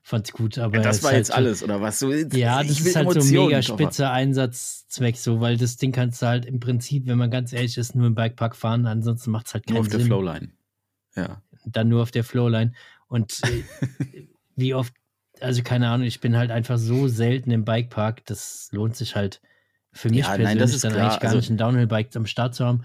fand's 0.08 0.32
gut, 0.32 0.58
aber. 0.58 0.78
Ja, 0.78 0.84
das 0.84 1.04
war 1.04 1.14
jetzt 1.14 1.32
halt 1.32 1.38
alles, 1.38 1.64
oder 1.64 1.82
was? 1.82 2.00
So, 2.00 2.12
ja, 2.12 2.64
das 2.64 2.80
ist 2.80 2.96
halt 2.96 3.08
Emotionen, 3.08 3.28
so 3.28 3.46
mega 3.46 3.62
spitzer 3.62 4.12
Einsatzzweck, 4.12 5.18
so, 5.18 5.42
weil 5.42 5.58
das 5.58 5.76
Ding 5.76 5.92
kannst 5.92 6.22
du 6.22 6.28
halt 6.28 6.46
im 6.46 6.62
Prinzip, 6.62 7.08
wenn 7.08 7.18
man 7.18 7.30
ganz 7.30 7.52
ehrlich 7.52 7.78
ist, 7.78 7.94
nur 7.94 8.08
im 8.08 8.16
Bikepark 8.16 8.56
fahren, 8.56 8.86
ansonsten 8.86 9.32
macht 9.32 9.48
es 9.48 9.54
halt 9.54 9.68
keinen 9.68 9.84
Sinn. 9.84 9.84
Nur 9.84 9.86
auf 9.86 9.92
Sinn. 9.92 10.00
der 10.00 10.08
Flowline. 10.08 10.52
Ja. 11.16 11.42
Dann 11.66 11.90
nur 11.90 12.02
auf 12.04 12.12
der 12.12 12.24
Flowline. 12.24 12.72
Und 13.08 13.42
äh, 13.44 14.28
wie 14.56 14.74
oft, 14.74 14.94
also 15.42 15.62
keine 15.62 15.90
Ahnung, 15.90 16.08
ich 16.08 16.22
bin 16.22 16.38
halt 16.38 16.52
einfach 16.52 16.78
so 16.78 17.10
selten 17.10 17.52
im 17.52 17.66
Bikepark, 17.66 18.26
das 18.26 18.70
lohnt 18.72 18.96
sich 18.96 19.16
halt 19.16 19.42
für 19.92 20.10
mich 20.10 20.20
ja, 20.20 20.36
persönlich 20.36 20.72
nein, 20.72 20.82
dann 20.82 20.92
klar. 20.92 21.04
eigentlich 21.04 21.20
gar 21.20 21.30
also, 21.32 21.38
nicht 21.38 21.50
ein 21.50 21.58
Downhill-Bike 21.58 22.16
am 22.16 22.26
Start 22.28 22.56
zu 22.56 22.66
haben. 22.66 22.84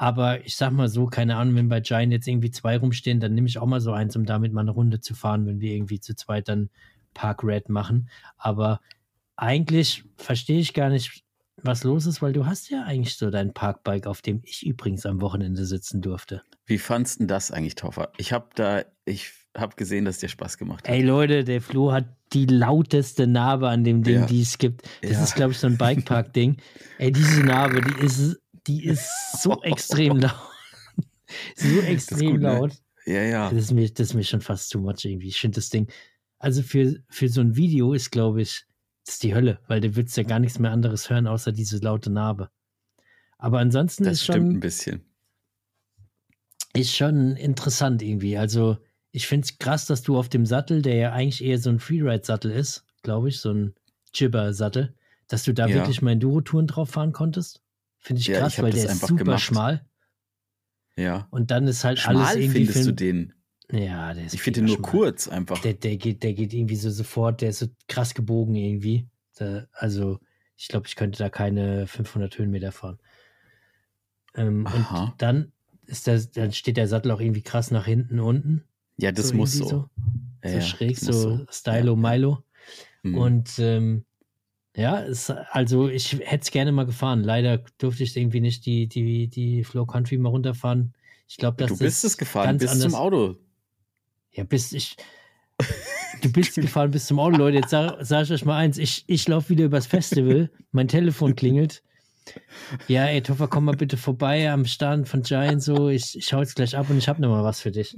Aber 0.00 0.46
ich 0.46 0.56
sag 0.56 0.70
mal 0.70 0.88
so, 0.88 1.06
keine 1.06 1.36
Ahnung, 1.36 1.56
wenn 1.56 1.68
bei 1.68 1.80
Giant 1.80 2.12
jetzt 2.12 2.28
irgendwie 2.28 2.52
zwei 2.52 2.78
rumstehen, 2.78 3.18
dann 3.18 3.34
nehme 3.34 3.48
ich 3.48 3.58
auch 3.58 3.66
mal 3.66 3.80
so 3.80 3.92
eins, 3.92 4.14
um 4.14 4.24
damit 4.24 4.52
mal 4.52 4.60
eine 4.60 4.70
Runde 4.70 5.00
zu 5.00 5.14
fahren, 5.14 5.44
wenn 5.46 5.60
wir 5.60 5.74
irgendwie 5.74 5.98
zu 5.98 6.14
zweit 6.14 6.48
dann 6.48 6.70
Park 7.14 7.42
Red 7.42 7.68
machen. 7.68 8.08
Aber 8.36 8.80
eigentlich 9.34 10.04
verstehe 10.16 10.60
ich 10.60 10.72
gar 10.72 10.88
nicht, 10.88 11.24
was 11.56 11.82
los 11.82 12.06
ist, 12.06 12.22
weil 12.22 12.32
du 12.32 12.46
hast 12.46 12.70
ja 12.70 12.84
eigentlich 12.84 13.16
so 13.16 13.28
dein 13.30 13.52
Parkbike, 13.52 14.06
auf 14.06 14.22
dem 14.22 14.40
ich 14.44 14.64
übrigens 14.64 15.04
am 15.04 15.20
Wochenende 15.20 15.66
sitzen 15.66 16.00
durfte. 16.00 16.42
Wie 16.64 16.78
fandst 16.78 17.20
du 17.20 17.26
das 17.26 17.50
eigentlich, 17.50 17.74
Toffer? 17.74 18.12
Ich 18.18 18.32
habe 18.32 18.50
da, 18.54 18.82
ich 19.04 19.32
habe 19.56 19.74
gesehen, 19.74 20.04
dass 20.04 20.18
dir 20.18 20.28
Spaß 20.28 20.58
gemacht 20.58 20.86
hat. 20.86 20.94
Ey 20.94 21.02
Leute, 21.02 21.42
der 21.42 21.60
Flo 21.60 21.90
hat 21.90 22.04
die 22.32 22.46
lauteste 22.46 23.26
Narbe 23.26 23.68
an 23.68 23.84
dem 23.84 24.02
Ding, 24.02 24.20
ja. 24.20 24.26
die 24.26 24.42
es 24.42 24.58
gibt. 24.58 24.82
Das 25.02 25.12
ja. 25.12 25.24
ist, 25.24 25.34
glaube 25.34 25.52
ich, 25.52 25.58
so 25.58 25.66
ein 25.66 25.78
Bikepark-Ding. 25.78 26.58
Ey, 26.98 27.10
diese 27.10 27.40
Narbe, 27.40 27.80
die 27.80 28.04
ist, 28.04 28.38
die 28.68 28.84
ist 28.84 29.10
so 29.40 29.62
extrem 29.62 30.16
laut. 30.20 30.34
so 31.56 31.80
extrem 31.80 32.32
gut, 32.32 32.40
ne? 32.40 32.52
laut. 32.52 32.70
Ne? 33.06 33.14
Ja, 33.14 33.22
ja. 33.22 33.50
Das 33.50 33.64
ist, 33.64 33.72
mir, 33.72 33.88
das 33.88 34.08
ist 34.08 34.14
mir 34.14 34.24
schon 34.24 34.42
fast 34.42 34.70
too 34.70 34.80
much 34.80 35.04
irgendwie. 35.04 35.28
Ich 35.28 35.40
finde 35.40 35.56
das 35.56 35.70
Ding, 35.70 35.90
also 36.38 36.62
für, 36.62 36.96
für 37.08 37.28
so 37.28 37.40
ein 37.40 37.56
Video 37.56 37.94
ist, 37.94 38.10
glaube 38.10 38.42
ich, 38.42 38.66
das 39.04 39.14
ist 39.14 39.22
die 39.22 39.34
Hölle, 39.34 39.58
weil 39.66 39.80
du 39.80 39.96
willst 39.96 40.16
ja 40.16 40.22
gar 40.22 40.38
nichts 40.38 40.58
mehr 40.58 40.70
anderes 40.70 41.08
hören, 41.08 41.26
außer 41.26 41.50
diese 41.50 41.78
laute 41.78 42.10
Narbe. 42.10 42.50
Aber 43.38 43.58
ansonsten 43.58 44.04
das 44.04 44.14
ist 44.14 44.26
schon. 44.26 44.34
Das 44.34 44.40
stimmt 44.42 44.56
ein 44.56 44.60
bisschen. 44.60 45.04
Ist 46.74 46.94
schon 46.94 47.36
interessant 47.36 48.02
irgendwie. 48.02 48.36
Also, 48.36 48.76
ich 49.10 49.26
finde 49.26 49.46
es 49.46 49.58
krass, 49.58 49.86
dass 49.86 50.02
du 50.02 50.18
auf 50.18 50.28
dem 50.28 50.44
Sattel, 50.44 50.82
der 50.82 50.96
ja 50.96 51.12
eigentlich 51.12 51.42
eher 51.42 51.58
so 51.58 51.70
ein 51.70 51.78
Freeride-Sattel 51.78 52.50
ist, 52.50 52.84
glaube 53.02 53.30
ich, 53.30 53.40
so 53.40 53.52
ein 53.52 53.74
Jibber-Sattel, 54.12 54.94
dass 55.28 55.44
du 55.44 55.54
da 55.54 55.66
ja. 55.66 55.76
wirklich 55.76 56.02
mal 56.02 56.12
Enduro-Touren 56.12 56.66
drauf 56.66 56.90
fahren 56.90 57.12
konntest. 57.12 57.62
Finde 58.08 58.22
ich 58.22 58.28
ja, 58.28 58.38
krass, 58.38 58.54
ich 58.54 58.62
weil 58.62 58.72
der 58.72 58.86
ist 58.86 59.00
super 59.00 59.16
gemacht. 59.16 59.42
schmal. 59.42 59.84
Ja. 60.96 61.28
Und 61.30 61.50
dann 61.50 61.68
ist 61.68 61.84
halt 61.84 61.98
schmal 61.98 62.16
alles 62.16 62.36
irgendwie. 62.36 62.64
findest 62.64 62.86
du 62.86 62.92
den? 62.92 63.34
Ja, 63.70 64.14
der 64.14 64.24
ist. 64.24 64.32
Ich 64.32 64.40
finde 64.40 64.60
den 64.60 64.64
nur 64.64 64.76
schmal. 64.76 64.90
kurz 64.90 65.28
einfach. 65.28 65.58
Der, 65.60 65.74
der, 65.74 65.98
geht, 65.98 66.22
der 66.22 66.32
geht 66.32 66.54
irgendwie 66.54 66.76
so 66.76 66.88
sofort, 66.88 67.42
der 67.42 67.50
ist 67.50 67.58
so 67.58 67.66
krass 67.86 68.14
gebogen 68.14 68.54
irgendwie. 68.54 69.10
Der, 69.38 69.68
also, 69.72 70.20
ich 70.56 70.68
glaube, 70.68 70.86
ich 70.86 70.96
könnte 70.96 71.18
da 71.18 71.28
keine 71.28 71.86
500 71.86 72.38
Höhenmeter 72.38 72.72
fahren. 72.72 72.98
Ähm, 74.34 74.64
und 74.64 75.14
dann 75.18 75.52
ist 75.84 76.06
der, 76.06 76.18
dann 76.18 76.52
steht 76.52 76.78
der 76.78 76.88
Sattel 76.88 77.10
auch 77.10 77.20
irgendwie 77.20 77.42
krass 77.42 77.70
nach 77.70 77.84
hinten 77.84 78.20
unten. 78.20 78.64
Ja, 78.96 79.12
das 79.12 79.28
so 79.28 79.34
muss 79.34 79.52
so. 79.52 79.68
So, 79.68 79.90
ja, 80.42 80.62
so 80.62 80.66
schräg, 80.66 80.98
so, 80.98 81.12
so 81.12 81.46
Stylo 81.50 81.94
Milo. 81.94 82.42
Mhm. 83.02 83.18
Und 83.18 83.58
ähm, 83.58 84.06
ja, 84.78 85.02
es, 85.02 85.28
also 85.50 85.88
ich 85.88 86.12
hätte 86.12 86.42
es 86.42 86.50
gerne 86.52 86.70
mal 86.70 86.86
gefahren. 86.86 87.24
Leider 87.24 87.58
durfte 87.78 88.04
ich 88.04 88.16
irgendwie 88.16 88.40
nicht 88.40 88.64
die, 88.64 88.86
die, 88.86 89.26
die 89.26 89.64
Flow 89.64 89.84
Country 89.84 90.18
mal 90.18 90.28
runterfahren. 90.28 90.94
Ich 91.26 91.36
glaube, 91.36 91.56
dass 91.56 91.70
Du 91.70 91.78
bist 91.78 92.04
es 92.04 92.16
gefahren, 92.16 92.58
bis 92.58 92.70
anders. 92.70 92.92
zum 92.92 92.94
Auto. 92.94 93.36
Ja, 94.32 94.44
bis 94.44 94.72
ich. 94.72 94.96
Du 96.22 96.32
bist 96.32 96.54
gefahren 96.56 96.90
bis 96.90 97.06
zum 97.06 97.20
Auto, 97.20 97.36
Leute. 97.36 97.58
Jetzt 97.58 97.70
sage 97.70 98.04
sag 98.04 98.24
ich 98.24 98.32
euch 98.32 98.44
mal 98.44 98.56
eins: 98.56 98.76
Ich, 98.76 99.04
ich 99.06 99.28
laufe 99.28 99.50
wieder 99.50 99.66
übers 99.66 99.86
Festival, 99.86 100.50
mein 100.72 100.88
Telefon 100.88 101.36
klingelt. 101.36 101.82
Ja, 102.88 103.06
ey, 103.06 103.22
Toffer, 103.22 103.46
komm 103.46 103.66
mal 103.66 103.76
bitte 103.76 103.96
vorbei 103.96 104.50
am 104.50 104.64
Stand 104.64 105.08
von 105.08 105.22
Giant 105.22 105.62
so. 105.62 105.88
Ich, 105.88 106.16
ich 106.16 106.32
hau 106.32 106.40
jetzt 106.40 106.56
gleich 106.56 106.76
ab 106.76 106.90
und 106.90 106.98
ich 106.98 107.08
habe 107.08 107.22
noch 107.22 107.28
mal 107.28 107.44
was 107.44 107.60
für 107.60 107.70
dich 107.70 107.94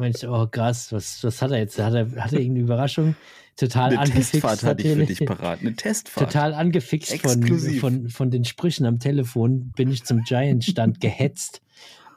meinte 0.00 0.18
ich, 0.18 0.28
oh 0.28 0.46
krass, 0.46 0.92
was, 0.92 1.22
was 1.22 1.40
hat 1.40 1.52
er 1.52 1.58
jetzt? 1.58 1.78
Hat 1.78 1.94
er, 1.94 2.10
hat 2.16 2.32
er 2.32 2.40
irgendeine 2.40 2.64
Überraschung? 2.64 3.14
Total 3.60 3.90
eine 3.90 3.98
angefixt. 4.00 4.32
Testfahrt 4.32 4.62
hatte 4.62 4.82
ich 4.82 4.94
für 4.94 5.06
dich 5.06 5.26
parat. 5.26 5.60
Eine 5.60 5.74
Testfahrt. 5.74 6.32
Total 6.32 6.54
angefixt 6.54 7.20
von, 7.20 7.46
von, 7.78 8.08
von 8.08 8.30
den 8.30 8.44
Sprüchen 8.44 8.86
am 8.86 8.98
Telefon 8.98 9.72
bin 9.76 9.90
ich 9.90 10.04
zum 10.04 10.22
Giant-Stand 10.22 11.00
gehetzt 11.00 11.60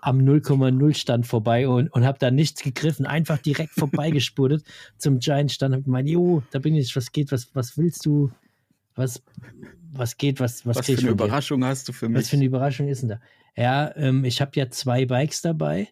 am 0.02 0.20
0,0 0.20 0.96
Stand 0.96 1.28
vorbei 1.28 1.68
und, 1.68 1.88
und 1.88 2.06
habe 2.06 2.20
da 2.20 2.30
nichts 2.30 2.62
gegriffen, 2.62 3.06
einfach 3.06 3.38
direkt 3.38 3.72
vorbeigespurtet 3.74 4.66
zum 4.98 5.20
Giant 5.20 5.52
Stand 5.52 5.74
und 5.76 5.84
gemeint, 5.86 6.10
jo, 6.10 6.44
da 6.52 6.60
bin 6.60 6.76
ich, 6.76 6.94
was 6.96 7.14
geht, 7.14 7.32
was, 7.32 7.56
was 7.56 7.78
willst 7.78 8.06
du, 8.06 8.30
was, 8.96 9.22
was 9.94 10.18
geht, 10.18 10.41
was, 10.41 10.66
was, 10.66 10.76
was 10.78 10.86
für 10.86 10.98
eine 10.98 11.10
Überraschung 11.10 11.62
dir? 11.62 11.68
hast 11.68 11.88
du 11.88 11.94
für 11.94 12.10
mich? 12.10 12.20
Was 12.20 12.30
für 12.30 12.36
eine 12.36 12.46
Überraschung 12.46 12.89
ist 12.89 13.02
denn 13.02 13.10
da? 13.10 13.22
Ja, 13.56 13.96
ähm, 13.96 14.26
ich 14.26 14.41
habe 14.41 14.52
ja 14.56 14.70
zwei 14.70 15.06
Bikes 15.06 15.41
dabei 15.41 15.88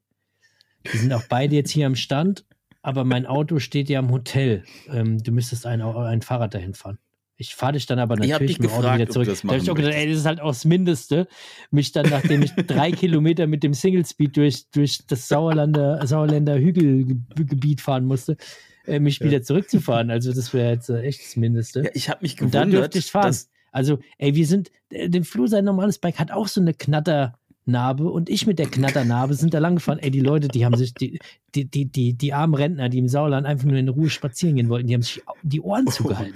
die 0.91 0.97
sind 0.97 1.13
auch 1.13 1.23
beide 1.29 1.55
jetzt 1.55 1.71
hier 1.71 1.85
am 1.85 1.95
Stand, 1.95 2.45
aber 2.81 3.03
mein 3.03 3.25
Auto 3.25 3.59
steht 3.59 3.89
ja 3.89 3.99
im 3.99 4.11
Hotel. 4.11 4.63
Ähm, 4.89 5.21
du 5.21 5.31
müsstest 5.31 5.65
ein, 5.65 5.81
ein 5.81 6.21
Fahrrad 6.21 6.53
dahin 6.53 6.73
fahren. 6.73 6.97
Ich 7.41 7.55
fahre 7.55 7.73
dich 7.73 7.87
dann 7.87 7.97
aber 7.97 8.17
natürlich 8.17 8.59
mit 8.59 8.69
dem 8.69 8.75
Auto 8.75 8.93
wieder 8.93 9.09
zurück. 9.09 9.27
Da 9.27 9.49
habe 9.49 9.57
ich 9.57 9.71
auch 9.71 9.75
gedacht, 9.75 9.95
ey, 9.95 10.07
das 10.07 10.19
ist 10.19 10.25
halt 10.27 10.39
auch 10.41 10.49
das 10.49 10.63
Mindeste, 10.63 11.27
mich 11.71 11.91
dann, 11.91 12.07
nachdem 12.07 12.43
ich 12.43 12.53
drei 12.53 12.91
Kilometer 12.91 13.47
mit 13.47 13.63
dem 13.63 13.73
Single 13.73 14.05
Speed 14.05 14.37
durch, 14.37 14.69
durch 14.69 14.99
das 15.07 15.27
Sauerländer, 15.27 16.05
Sauerländer 16.05 16.59
Hügelgebiet 16.59 17.81
fahren 17.81 18.05
musste, 18.05 18.37
äh, 18.85 18.99
mich 18.99 19.19
ja. 19.19 19.25
wieder 19.25 19.41
zurückzufahren. 19.41 20.11
Also 20.11 20.33
das 20.33 20.53
wäre 20.53 20.73
jetzt 20.73 20.89
äh, 20.89 21.01
echt 21.01 21.19
das 21.19 21.35
Mindeste. 21.35 21.81
Ja, 21.83 21.89
ich 21.95 22.09
habe 22.09 22.19
mich 22.21 22.37
gewundert. 22.37 22.65
Und 22.65 22.71
dann 22.73 22.79
dürfte 22.79 22.99
ich 22.99 23.09
fahren. 23.09 23.35
Also, 23.71 23.99
ey, 24.17 24.35
wir 24.35 24.45
sind, 24.45 24.69
äh, 24.91 25.09
den 25.09 25.23
Flu, 25.23 25.47
sein 25.47 25.65
normales 25.65 25.97
Bike 25.97 26.19
hat 26.19 26.31
auch 26.31 26.47
so 26.47 26.61
eine 26.61 26.75
Knatter, 26.75 27.39
Narbe 27.71 28.09
und 28.09 28.29
ich 28.29 28.45
mit 28.45 28.59
der 28.59 28.67
Knatternarbe 28.67 29.33
sind 29.33 29.53
da 29.53 29.59
lang 29.59 29.75
gefahren. 29.75 29.99
Ey, 29.99 30.11
die 30.11 30.19
Leute, 30.19 30.47
die 30.47 30.65
haben 30.65 30.77
sich, 30.77 30.93
die, 30.93 31.19
die, 31.55 31.69
die, 31.69 31.85
die, 31.85 32.13
die 32.13 32.33
armen 32.33 32.53
Rentner, 32.53 32.89
die 32.89 32.99
im 32.99 33.07
Sauerland 33.07 33.47
einfach 33.47 33.65
nur 33.65 33.77
in 33.77 33.89
Ruhe 33.89 34.09
spazieren 34.09 34.55
gehen 34.55 34.69
wollten, 34.69 34.87
die 34.87 34.93
haben 34.93 35.01
sich 35.01 35.23
die 35.43 35.61
Ohren 35.61 35.85
oh. 35.87 35.91
zugehalten. 35.91 36.35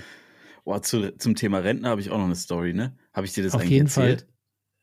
Boah, 0.63 0.81
zu, 0.81 1.15
zum 1.17 1.35
Thema 1.35 1.59
Rentner 1.59 1.89
habe 1.89 2.01
ich 2.01 2.09
auch 2.09 2.17
noch 2.17 2.25
eine 2.25 2.35
Story, 2.35 2.73
ne? 2.73 2.97
Habe 3.13 3.27
ich 3.27 3.33
dir 3.33 3.43
das 3.43 3.53
Auf 3.53 3.61
eigentlich 3.61 3.71
jeden 3.71 3.85
erzählt? 3.85 4.25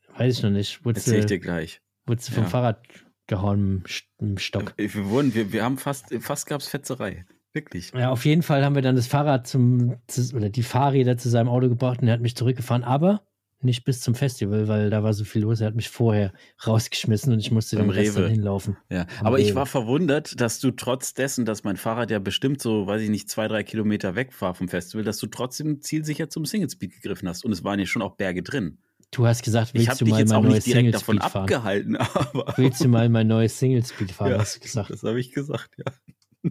Fall. 0.07 0.19
Weiß 0.19 0.37
ich 0.37 0.43
noch 0.43 0.51
nicht. 0.51 0.85
Wurdest 0.85 1.07
Erzähl 1.07 1.19
ich 1.19 1.25
dir 1.25 1.39
gleich. 1.39 1.81
Wurdest 2.05 2.29
du 2.29 2.33
vom 2.33 2.43
ja. 2.43 2.49
Fahrrad 2.49 2.79
gehauen 3.27 3.83
im 4.19 4.37
Stock? 4.37 4.73
Wir 4.77 4.93
wurden, 5.09 5.33
wir, 5.33 5.51
wir 5.51 5.63
haben 5.63 5.77
fast, 5.77 6.13
fast 6.19 6.47
gab 6.47 6.61
es 6.61 6.67
Fetzerei. 6.67 7.25
Wirklich. 7.53 7.91
Ja, 7.93 8.09
auf 8.09 8.25
jeden 8.25 8.41
Fall 8.41 8.65
haben 8.65 8.75
wir 8.75 8.81
dann 8.81 8.95
das 8.95 9.07
Fahrrad 9.07 9.45
zum, 9.45 9.97
oder 10.33 10.49
die 10.49 10.63
Fahrräder 10.63 11.17
zu 11.17 11.29
seinem 11.29 11.49
Auto 11.49 11.69
gebracht 11.69 12.01
und 12.01 12.07
er 12.07 12.15
hat 12.15 12.21
mich 12.21 12.35
zurückgefahren. 12.35 12.83
Aber 12.83 13.27
nicht 13.63 13.85
bis 13.85 14.01
zum 14.01 14.15
Festival, 14.15 14.67
weil 14.67 14.89
da 14.89 15.03
war 15.03 15.13
so 15.13 15.23
viel 15.23 15.41
los. 15.41 15.61
Er 15.61 15.67
hat 15.67 15.75
mich 15.75 15.89
vorher 15.89 16.33
rausgeschmissen 16.65 17.33
und 17.33 17.39
ich 17.39 17.51
musste 17.51 17.75
dann 17.75 17.89
Rewe 17.89 18.29
hinlaufen. 18.29 18.77
Ja, 18.89 19.05
aber 19.21 19.37
Rewe. 19.37 19.47
ich 19.47 19.55
war 19.55 19.65
verwundert, 19.65 20.39
dass 20.39 20.59
du 20.59 20.71
trotz 20.71 21.13
dessen, 21.13 21.45
dass 21.45 21.63
mein 21.63 21.77
Fahrrad 21.77 22.11
ja 22.11 22.19
bestimmt 22.19 22.61
so, 22.61 22.87
weiß 22.87 23.01
ich 23.01 23.09
nicht, 23.09 23.29
zwei, 23.29 23.47
drei 23.47 23.63
Kilometer 23.63 24.15
weg 24.15 24.39
war 24.41 24.53
vom 24.53 24.67
Festival, 24.67 25.03
dass 25.03 25.17
du 25.17 25.27
trotzdem 25.27 25.81
zielsicher 25.81 26.29
zum 26.29 26.45
Single 26.45 26.69
Speed 26.69 26.93
gegriffen 26.93 27.27
hast. 27.27 27.45
Und 27.45 27.51
es 27.51 27.63
waren 27.63 27.79
ja 27.79 27.85
schon 27.85 28.01
auch 28.01 28.15
Berge 28.15 28.43
drin. 28.43 28.77
Du 29.11 29.27
hast 29.27 29.43
gesagt, 29.43 29.75
willst 29.75 30.01
du 30.01 30.05
mal 30.07 30.25
mein 30.25 30.43
neues 30.43 30.65
Single 30.65 30.97
Speed 30.97 31.23
fahren? 31.23 31.43
abgehalten, 31.43 31.95
aber 31.97 32.53
willst 32.57 32.83
du 32.83 32.87
mal 32.87 33.09
mein 33.09 33.27
neues 33.27 33.59
Single 33.59 33.85
Speed 33.85 34.11
fahren? 34.11 34.31
Ja, 34.31 34.39
hast 34.39 34.55
du 34.55 34.59
gesagt. 34.61 34.89
Das 34.89 35.03
habe 35.03 35.19
ich 35.19 35.31
gesagt, 35.31 35.69
ja. 35.77 35.93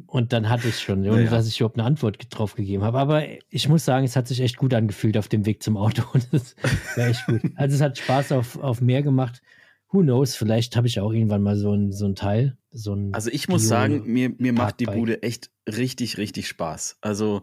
Und 0.06 0.32
dann 0.32 0.48
hatte 0.48 0.68
ich 0.68 0.80
schon, 0.80 1.00
ohne 1.00 1.16
naja. 1.16 1.30
dass 1.30 1.46
ich 1.46 1.60
überhaupt 1.60 1.76
eine 1.76 1.86
Antwort 1.86 2.18
drauf 2.30 2.54
gegeben 2.54 2.82
habe. 2.82 2.98
Aber 2.98 3.24
ich 3.50 3.68
muss 3.68 3.84
sagen, 3.84 4.06
es 4.06 4.16
hat 4.16 4.26
sich 4.26 4.40
echt 4.40 4.56
gut 4.56 4.72
angefühlt 4.72 5.18
auf 5.18 5.28
dem 5.28 5.44
Weg 5.44 5.62
zum 5.62 5.76
Auto. 5.76 6.02
das 6.32 6.56
war 6.96 7.06
echt 7.08 7.26
gut. 7.26 7.42
Also 7.56 7.74
es 7.74 7.82
hat 7.82 7.98
Spaß 7.98 8.32
auf, 8.32 8.58
auf 8.58 8.80
mehr 8.80 9.02
gemacht. 9.02 9.42
Who 9.90 10.00
knows, 10.00 10.34
vielleicht 10.34 10.76
habe 10.76 10.86
ich 10.86 10.98
auch 11.00 11.12
irgendwann 11.12 11.42
mal 11.42 11.56
so 11.56 11.74
ein, 11.74 11.92
so 11.92 12.06
ein 12.06 12.14
Teil. 12.14 12.56
So 12.70 12.94
ein 12.94 13.12
also 13.12 13.30
ich 13.30 13.48
muss 13.48 13.68
sagen, 13.68 14.04
mir, 14.06 14.30
mir 14.38 14.54
macht 14.54 14.80
die 14.80 14.86
Bude 14.86 15.22
echt 15.22 15.50
richtig, 15.66 16.16
richtig 16.16 16.48
Spaß. 16.48 16.96
Also 17.02 17.42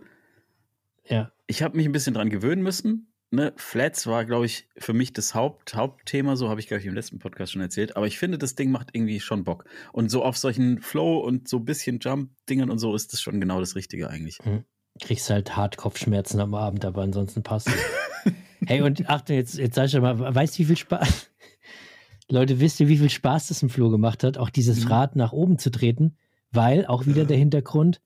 ja. 1.08 1.32
ich 1.45 1.62
habe 1.62 1.78
mich 1.78 1.86
ein 1.86 1.91
bisschen 1.91 2.16
dran 2.16 2.32
gewöhnen 2.32 2.64
müssen 2.64 3.09
ne, 3.32 3.53
Flats 3.57 4.07
war, 4.07 4.25
glaube 4.25 4.45
ich, 4.45 4.67
für 4.77 4.93
mich 4.93 5.13
das 5.13 5.36
Haupt, 5.36 5.75
Hauptthema, 5.75 6.36
so 6.36 6.49
habe 6.49 6.59
ich, 6.59 6.67
glaube 6.67 6.82
ich, 6.82 6.88
im 6.88 6.93
letzten 6.93 7.19
Podcast 7.19 7.53
schon 7.53 7.61
erzählt. 7.61 7.95
Aber 7.95 8.07
ich 8.07 8.17
finde, 8.17 8.38
das 8.38 8.55
Ding 8.55 8.71
macht 8.71 8.89
irgendwie 8.93 9.19
schon 9.19 9.43
Bock. 9.43 9.65
Und 9.93 10.09
so 10.09 10.23
auf 10.23 10.38
solchen 10.38 10.82
Flow 10.82 11.19
und 11.19 11.47
so 11.47 11.57
ein 11.57 11.65
bisschen 11.65 11.99
Jump-Dingen 11.99 12.69
und 12.69 12.80
so 12.80 12.95
ist 12.95 13.13
das 13.13 13.21
schon 13.21 13.39
genau 13.39 13.59
das 13.59 13.75
Richtige 13.75 14.09
eigentlich. 14.09 14.39
Mhm. 14.43 14.63
Kriegst 15.01 15.30
halt 15.30 15.55
hart 15.55 15.77
Kopfschmerzen 15.77 16.39
am 16.39 16.53
Abend, 16.55 16.84
aber 16.86 17.03
ansonsten 17.03 17.43
passt 17.43 17.67
es. 17.67 18.34
hey, 18.65 18.82
und 18.82 19.09
Achtung, 19.09 19.36
jetzt, 19.36 19.57
jetzt 19.57 19.75
sag 19.75 19.86
ich 19.86 19.99
mal, 19.99 20.19
weißt 20.36 20.55
du, 20.55 20.59
wie 20.59 20.65
viel 20.65 20.77
Spaß. 20.77 21.32
Leute, 22.30 22.59
wisst 22.59 22.80
ihr, 22.80 22.88
wie 22.88 22.97
viel 22.97 23.09
Spaß 23.09 23.47
das 23.47 23.63
im 23.63 23.69
Flow 23.69 23.89
gemacht 23.89 24.23
hat, 24.23 24.38
auch 24.38 24.49
dieses 24.49 24.86
mhm. 24.86 24.91
Rad 24.91 25.15
nach 25.15 25.32
oben 25.32 25.57
zu 25.57 25.71
treten? 25.71 26.17
Weil 26.51 26.86
auch 26.88 27.05
wieder 27.05 27.25
der 27.25 27.38
Hintergrund, 27.38 28.01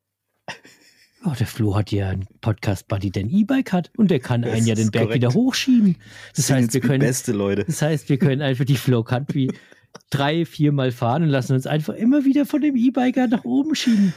Oh, 1.25 1.33
der 1.39 1.47
Flo 1.47 1.75
hat 1.75 1.91
ja 1.91 2.09
einen 2.09 2.27
Podcast-Buddy, 2.41 3.11
der 3.11 3.23
ein 3.23 3.29
E-Bike 3.29 3.71
hat 3.71 3.91
und 3.95 4.11
der 4.11 4.19
kann 4.19 4.41
das 4.41 4.53
einen 4.53 4.67
ja 4.67 4.75
den 4.75 4.91
Berg 4.91 5.05
korrekt. 5.05 5.23
wieder 5.23 5.33
hochschieben. 5.33 5.95
Das 6.35 6.49
heißt, 6.49 6.73
wir 6.73 6.81
können, 6.81 6.99
beste 6.99 7.31
Leute. 7.31 7.63
das 7.63 7.81
heißt, 7.81 8.09
wir 8.09 8.17
können 8.17 8.41
einfach 8.41 8.65
die 8.65 8.75
Flow 8.75 9.03
Country 9.03 9.49
drei, 10.09 10.45
viermal 10.45 10.91
fahren 10.91 11.23
und 11.23 11.29
lassen 11.29 11.53
uns 11.53 11.65
einfach 11.65 11.93
immer 11.93 12.25
wieder 12.25 12.45
von 12.45 12.61
dem 12.61 12.75
E-Biker 12.75 13.27
nach 13.27 13.45
oben 13.45 13.73
schieben. 13.73 14.13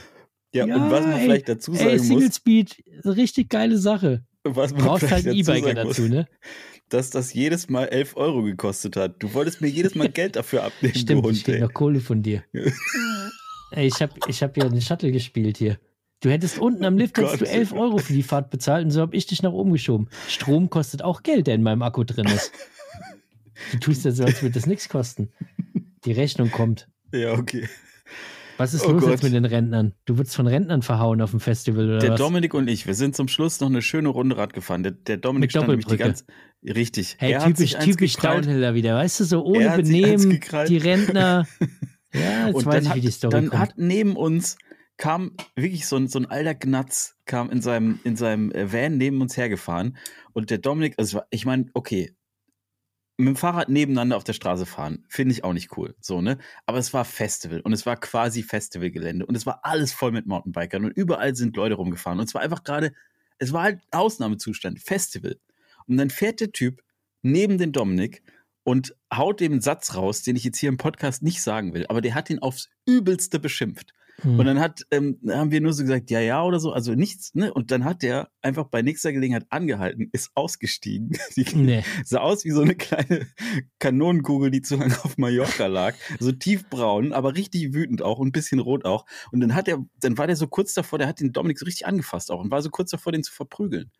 Ja, 0.52 0.66
ja, 0.66 0.76
und 0.76 0.90
was 0.90 1.04
man 1.04 1.12
ey, 1.12 1.24
vielleicht 1.24 1.48
dazu 1.48 1.74
sagen 1.74 1.90
ey, 1.90 1.98
Single 1.98 2.26
muss. 2.26 2.36
Speed, 2.36 2.82
richtig 3.04 3.50
geile 3.50 3.78
Sache. 3.78 4.24
Was 4.42 4.72
man 4.72 4.82
Brauchst 4.82 5.10
halt 5.10 5.26
einen 5.26 5.36
E-Biker 5.36 5.74
dazu, 5.74 6.08
ne? 6.08 6.26
Dass 6.88 7.10
das 7.10 7.34
jedes 7.34 7.68
Mal 7.68 7.84
11 7.86 8.16
Euro 8.16 8.42
gekostet 8.42 8.96
hat. 8.96 9.22
Du 9.22 9.32
wolltest 9.34 9.60
mir 9.60 9.68
jedes 9.68 9.94
Mal 9.94 10.08
Geld 10.12 10.34
dafür 10.34 10.64
abnehmen, 10.64 10.94
Stimmt, 10.94 11.24
du 11.24 11.28
Hund, 11.28 11.48
ich 11.48 11.60
noch 11.60 11.72
Kohle 11.72 12.00
von 12.00 12.22
dir. 12.22 12.42
ey, 13.72 13.86
ich 13.86 14.00
habe 14.00 14.14
ich 14.28 14.42
hab 14.42 14.56
ja 14.56 14.68
den 14.68 14.80
Shuttle 14.80 15.12
gespielt 15.12 15.58
hier. 15.58 15.78
Du 16.20 16.30
hättest 16.30 16.58
unten 16.58 16.84
am 16.84 16.96
Lift 16.96 17.18
hättest 17.18 17.42
du 17.42 17.44
11 17.46 17.72
Euro 17.72 17.98
für 17.98 18.12
die 18.12 18.22
Fahrt 18.22 18.50
bezahlt 18.50 18.84
und 18.84 18.90
so 18.90 19.00
habe 19.00 19.14
ich 19.14 19.26
dich 19.26 19.42
nach 19.42 19.52
oben 19.52 19.72
geschoben. 19.72 20.08
Strom 20.28 20.70
kostet 20.70 21.02
auch 21.02 21.22
Geld, 21.22 21.46
der 21.46 21.54
in 21.54 21.62
meinem 21.62 21.82
Akku 21.82 22.04
drin 22.04 22.26
ist. 22.26 22.52
Du 23.72 23.78
tust 23.78 24.04
ja 24.04 24.10
so, 24.10 24.22
als 24.22 24.42
würde 24.42 24.52
das 24.52 24.66
nichts 24.66 24.90
kosten. 24.90 25.30
Die 26.04 26.12
Rechnung 26.12 26.50
kommt. 26.50 26.88
Ja, 27.10 27.32
okay. 27.32 27.66
Was 28.58 28.72
ist 28.72 28.86
oh 28.86 28.92
los 28.92 29.02
Gott. 29.02 29.10
jetzt 29.10 29.22
mit 29.22 29.34
den 29.34 29.44
Rentnern? 29.44 29.92
Du 30.06 30.16
wurdest 30.16 30.36
von 30.36 30.46
Rentnern 30.46 30.82
verhauen 30.82 31.20
auf 31.20 31.30
dem 31.30 31.40
Festival 31.40 31.86
oder 31.86 31.98
Der 31.98 32.10
was? 32.12 32.18
Dominik 32.18 32.54
und 32.54 32.68
ich, 32.68 32.86
wir 32.86 32.94
sind 32.94 33.14
zum 33.14 33.28
Schluss 33.28 33.60
noch 33.60 33.68
eine 33.68 33.82
schöne 33.82 34.08
Runde 34.08 34.36
Rad 34.36 34.52
gefahren. 34.52 34.82
Der, 34.82 34.92
der 34.92 35.18
Dominik 35.18 35.50
stand 35.50 35.68
nämlich 35.68 35.86
die 35.86 35.96
ganze 35.96 36.24
richtig. 36.64 37.16
Hey, 37.18 37.32
er 37.32 37.44
typisch, 37.44 37.74
typisch 37.74 38.16
Downhiller 38.16 38.74
wieder, 38.74 38.94
weißt 38.94 39.20
du, 39.20 39.24
so 39.24 39.44
ohne 39.44 39.76
Benehmen, 39.76 40.40
die 40.68 40.76
Rentner. 40.78 41.46
ja, 42.14 42.46
jetzt 42.46 42.56
und 42.56 42.66
weiß 42.66 42.86
ich, 42.86 42.94
wie 42.94 43.00
die 43.00 43.10
Story 43.10 43.32
dann 43.32 43.48
kommt. 43.50 43.60
hat 43.60 43.74
neben 43.76 44.16
uns 44.16 44.56
kam 44.96 45.32
wirklich 45.54 45.86
so 45.86 45.96
ein, 45.96 46.08
so 46.08 46.18
ein 46.18 46.26
alter 46.26 46.54
Gnatz, 46.54 47.16
kam 47.26 47.50
in 47.50 47.60
seinem, 47.60 48.00
in 48.04 48.16
seinem 48.16 48.50
äh, 48.52 48.72
Van 48.72 48.96
neben 48.96 49.20
uns 49.20 49.36
hergefahren. 49.36 49.96
Und 50.32 50.50
der 50.50 50.58
Dominik, 50.58 50.94
also 50.98 51.20
ich 51.30 51.44
meine, 51.44 51.66
okay, 51.74 52.14
mit 53.18 53.28
dem 53.28 53.36
Fahrrad 53.36 53.68
nebeneinander 53.68 54.16
auf 54.16 54.24
der 54.24 54.34
Straße 54.34 54.66
fahren, 54.66 55.04
finde 55.08 55.32
ich 55.32 55.42
auch 55.42 55.54
nicht 55.54 55.76
cool. 55.76 55.94
So, 56.00 56.20
ne? 56.20 56.38
Aber 56.66 56.78
es 56.78 56.92
war 56.92 57.04
Festival 57.04 57.60
und 57.60 57.72
es 57.72 57.86
war 57.86 57.96
quasi 57.96 58.42
Festivalgelände 58.42 59.24
und 59.24 59.34
es 59.34 59.46
war 59.46 59.60
alles 59.62 59.92
voll 59.92 60.12
mit 60.12 60.26
Mountainbikern 60.26 60.84
und 60.84 60.90
überall 60.90 61.34
sind 61.34 61.56
Leute 61.56 61.74
rumgefahren. 61.74 62.18
Und 62.18 62.26
es 62.26 62.34
war 62.34 62.42
einfach 62.42 62.62
gerade, 62.62 62.92
es 63.38 63.52
war 63.52 63.62
halt 63.62 63.80
Ausnahmezustand, 63.90 64.80
Festival. 64.80 65.38
Und 65.86 65.96
dann 65.96 66.10
fährt 66.10 66.40
der 66.40 66.52
Typ 66.52 66.82
neben 67.22 67.58
den 67.58 67.72
Dominik 67.72 68.22
und 68.64 68.94
haut 69.14 69.40
dem 69.40 69.52
einen 69.52 69.60
Satz 69.60 69.94
raus, 69.94 70.22
den 70.22 70.36
ich 70.36 70.44
jetzt 70.44 70.58
hier 70.58 70.68
im 70.68 70.76
Podcast 70.76 71.22
nicht 71.22 71.40
sagen 71.40 71.72
will, 71.72 71.86
aber 71.88 72.00
der 72.00 72.14
hat 72.14 72.28
ihn 72.28 72.40
aufs 72.40 72.68
Übelste 72.84 73.38
beschimpft. 73.38 73.94
Hm. 74.22 74.38
Und 74.38 74.46
dann 74.46 74.60
hat, 74.60 74.82
ähm, 74.90 75.18
haben 75.28 75.50
wir 75.50 75.60
nur 75.60 75.72
so 75.72 75.82
gesagt, 75.82 76.10
ja, 76.10 76.20
ja 76.20 76.42
oder 76.42 76.58
so, 76.58 76.72
also 76.72 76.94
nichts, 76.94 77.34
ne? 77.34 77.52
Und 77.52 77.70
dann 77.70 77.84
hat 77.84 78.02
der 78.02 78.30
einfach 78.40 78.64
bei 78.64 78.82
nächster 78.82 79.12
Gelegenheit 79.12 79.46
angehalten, 79.50 80.08
ist 80.12 80.30
ausgestiegen. 80.34 81.12
Die 81.36 81.44
nee. 81.54 81.84
sah 82.04 82.20
aus 82.20 82.44
wie 82.44 82.50
so 82.50 82.62
eine 82.62 82.74
kleine 82.74 83.26
Kanonenkugel, 83.78 84.50
die 84.50 84.62
zu 84.62 84.76
lange 84.76 84.94
auf 85.04 85.18
Mallorca 85.18 85.66
lag. 85.66 85.94
So 86.18 86.32
tiefbraun, 86.32 87.12
aber 87.12 87.34
richtig 87.34 87.74
wütend 87.74 88.02
auch 88.02 88.18
und 88.18 88.28
ein 88.28 88.32
bisschen 88.32 88.58
rot 88.58 88.84
auch. 88.84 89.04
Und 89.32 89.40
dann 89.40 89.54
hat 89.54 89.68
er, 89.68 89.84
dann 90.00 90.16
war 90.16 90.26
der 90.26 90.36
so 90.36 90.46
kurz 90.46 90.72
davor, 90.74 90.98
der 90.98 91.08
hat 91.08 91.20
den 91.20 91.32
Dominik 91.32 91.58
so 91.58 91.64
richtig 91.64 91.86
angefasst 91.86 92.30
auch 92.30 92.40
und 92.40 92.50
war 92.50 92.62
so 92.62 92.70
kurz 92.70 92.90
davor, 92.90 93.12
den 93.12 93.22
zu 93.22 93.32
verprügeln. 93.32 93.90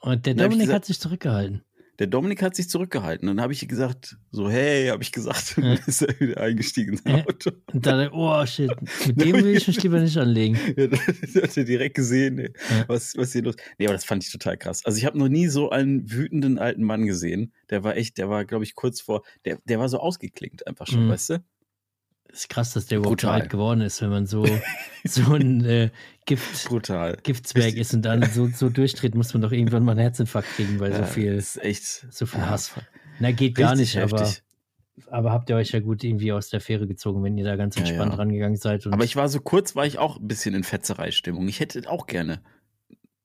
Und 0.00 0.24
der 0.24 0.34
Dominik 0.34 0.60
gesagt, 0.60 0.76
hat 0.76 0.84
sich 0.86 1.00
zurückgehalten. 1.00 1.62
Der 2.00 2.06
Dominik 2.06 2.40
hat 2.42 2.56
sich 2.56 2.70
zurückgehalten. 2.70 3.28
Dann 3.28 3.42
habe 3.42 3.52
ich 3.52 3.68
gesagt, 3.68 4.16
so, 4.30 4.48
hey, 4.48 4.88
habe 4.88 5.02
ich 5.02 5.12
gesagt, 5.12 5.56
ja. 5.62 5.74
ist 5.86 6.00
er 6.00 6.18
wieder 6.18 6.40
eingestiegen 6.40 6.94
in 6.94 6.96
sein 6.96 7.26
Auto. 7.26 7.50
Und 7.72 7.84
dann, 7.84 8.08
oh 8.12 8.44
shit, 8.46 8.70
mit 9.06 9.20
dem 9.22 9.36
will 9.36 9.54
ich 9.54 9.68
mich 9.68 9.82
lieber 9.82 10.00
nicht 10.00 10.16
anlegen. 10.16 10.58
Ja, 10.80 10.86
das 10.86 11.00
hat 11.34 11.56
er 11.56 11.64
direkt 11.64 11.96
gesehen, 11.96 12.38
ey, 12.38 12.52
ja. 12.70 12.84
was, 12.86 13.14
was 13.16 13.32
hier 13.32 13.42
los 13.42 13.54
Nee, 13.78 13.86
aber 13.86 13.94
das 13.94 14.04
fand 14.04 14.24
ich 14.24 14.32
total 14.32 14.56
krass. 14.56 14.84
Also 14.86 14.96
ich 14.96 15.04
habe 15.04 15.18
noch 15.18 15.28
nie 15.28 15.48
so 15.48 15.68
einen 15.70 16.10
wütenden 16.10 16.58
alten 16.58 16.84
Mann 16.84 17.04
gesehen. 17.04 17.52
Der 17.68 17.84
war 17.84 17.96
echt, 17.96 18.16
der 18.16 18.30
war, 18.30 18.46
glaube 18.46 18.64
ich, 18.64 18.74
kurz 18.74 19.00
vor, 19.00 19.22
der, 19.44 19.58
der 19.64 19.78
war 19.78 19.88
so 19.88 19.98
ausgeklinkt 19.98 20.66
einfach 20.66 20.86
schon, 20.86 21.06
mhm. 21.06 21.10
weißt 21.10 21.30
du? 21.30 21.44
Ist 22.32 22.48
krass, 22.48 22.72
dass 22.72 22.86
der 22.86 22.98
überhaupt 22.98 23.20
Brutal. 23.20 23.40
alt 23.40 23.50
geworden 23.50 23.80
ist, 23.80 24.00
wenn 24.02 24.10
man 24.10 24.26
so, 24.26 24.46
so 25.04 25.34
ein 25.34 25.64
äh, 25.64 25.90
Gift, 26.26 26.68
Brutal. 26.68 27.18
Giftsberg 27.22 27.74
ist 27.74 27.94
und 27.94 28.02
dann 28.02 28.22
so, 28.30 28.48
so 28.48 28.68
durchdreht, 28.68 29.14
muss 29.14 29.34
man 29.34 29.42
doch 29.42 29.52
irgendwann 29.52 29.84
mal 29.84 29.92
einen 29.92 30.00
Herzinfarkt 30.00 30.48
kriegen, 30.54 30.80
weil 30.80 30.92
ja, 30.92 30.98
so 30.98 31.04
viel, 31.04 31.34
ist 31.34 31.62
echt, 31.62 31.84
so 31.84 32.26
viel 32.26 32.46
Hass. 32.46 32.72
Na, 33.18 33.32
geht 33.32 33.54
gar 33.54 33.74
nicht, 33.74 33.94
heftig. 33.94 34.42
aber, 35.06 35.18
aber 35.18 35.32
habt 35.32 35.50
ihr 35.50 35.56
euch 35.56 35.72
ja 35.72 35.80
gut 35.80 36.04
irgendwie 36.04 36.32
aus 36.32 36.48
der 36.48 36.60
Fähre 36.60 36.86
gezogen, 36.86 37.22
wenn 37.22 37.36
ihr 37.36 37.44
da 37.44 37.56
ganz 37.56 37.76
entspannt 37.76 38.12
ja, 38.12 38.16
ja. 38.16 38.22
rangegangen 38.22 38.56
seid. 38.56 38.86
aber 38.86 39.04
ich 39.04 39.16
war 39.16 39.28
so 39.28 39.40
kurz, 39.40 39.76
war 39.76 39.86
ich 39.86 39.98
auch 39.98 40.18
ein 40.18 40.28
bisschen 40.28 40.54
in 40.54 40.62
Fetzerei-Stimmung. 40.62 41.48
Ich 41.48 41.60
hätte 41.60 41.88
auch 41.90 42.06
gerne 42.06 42.42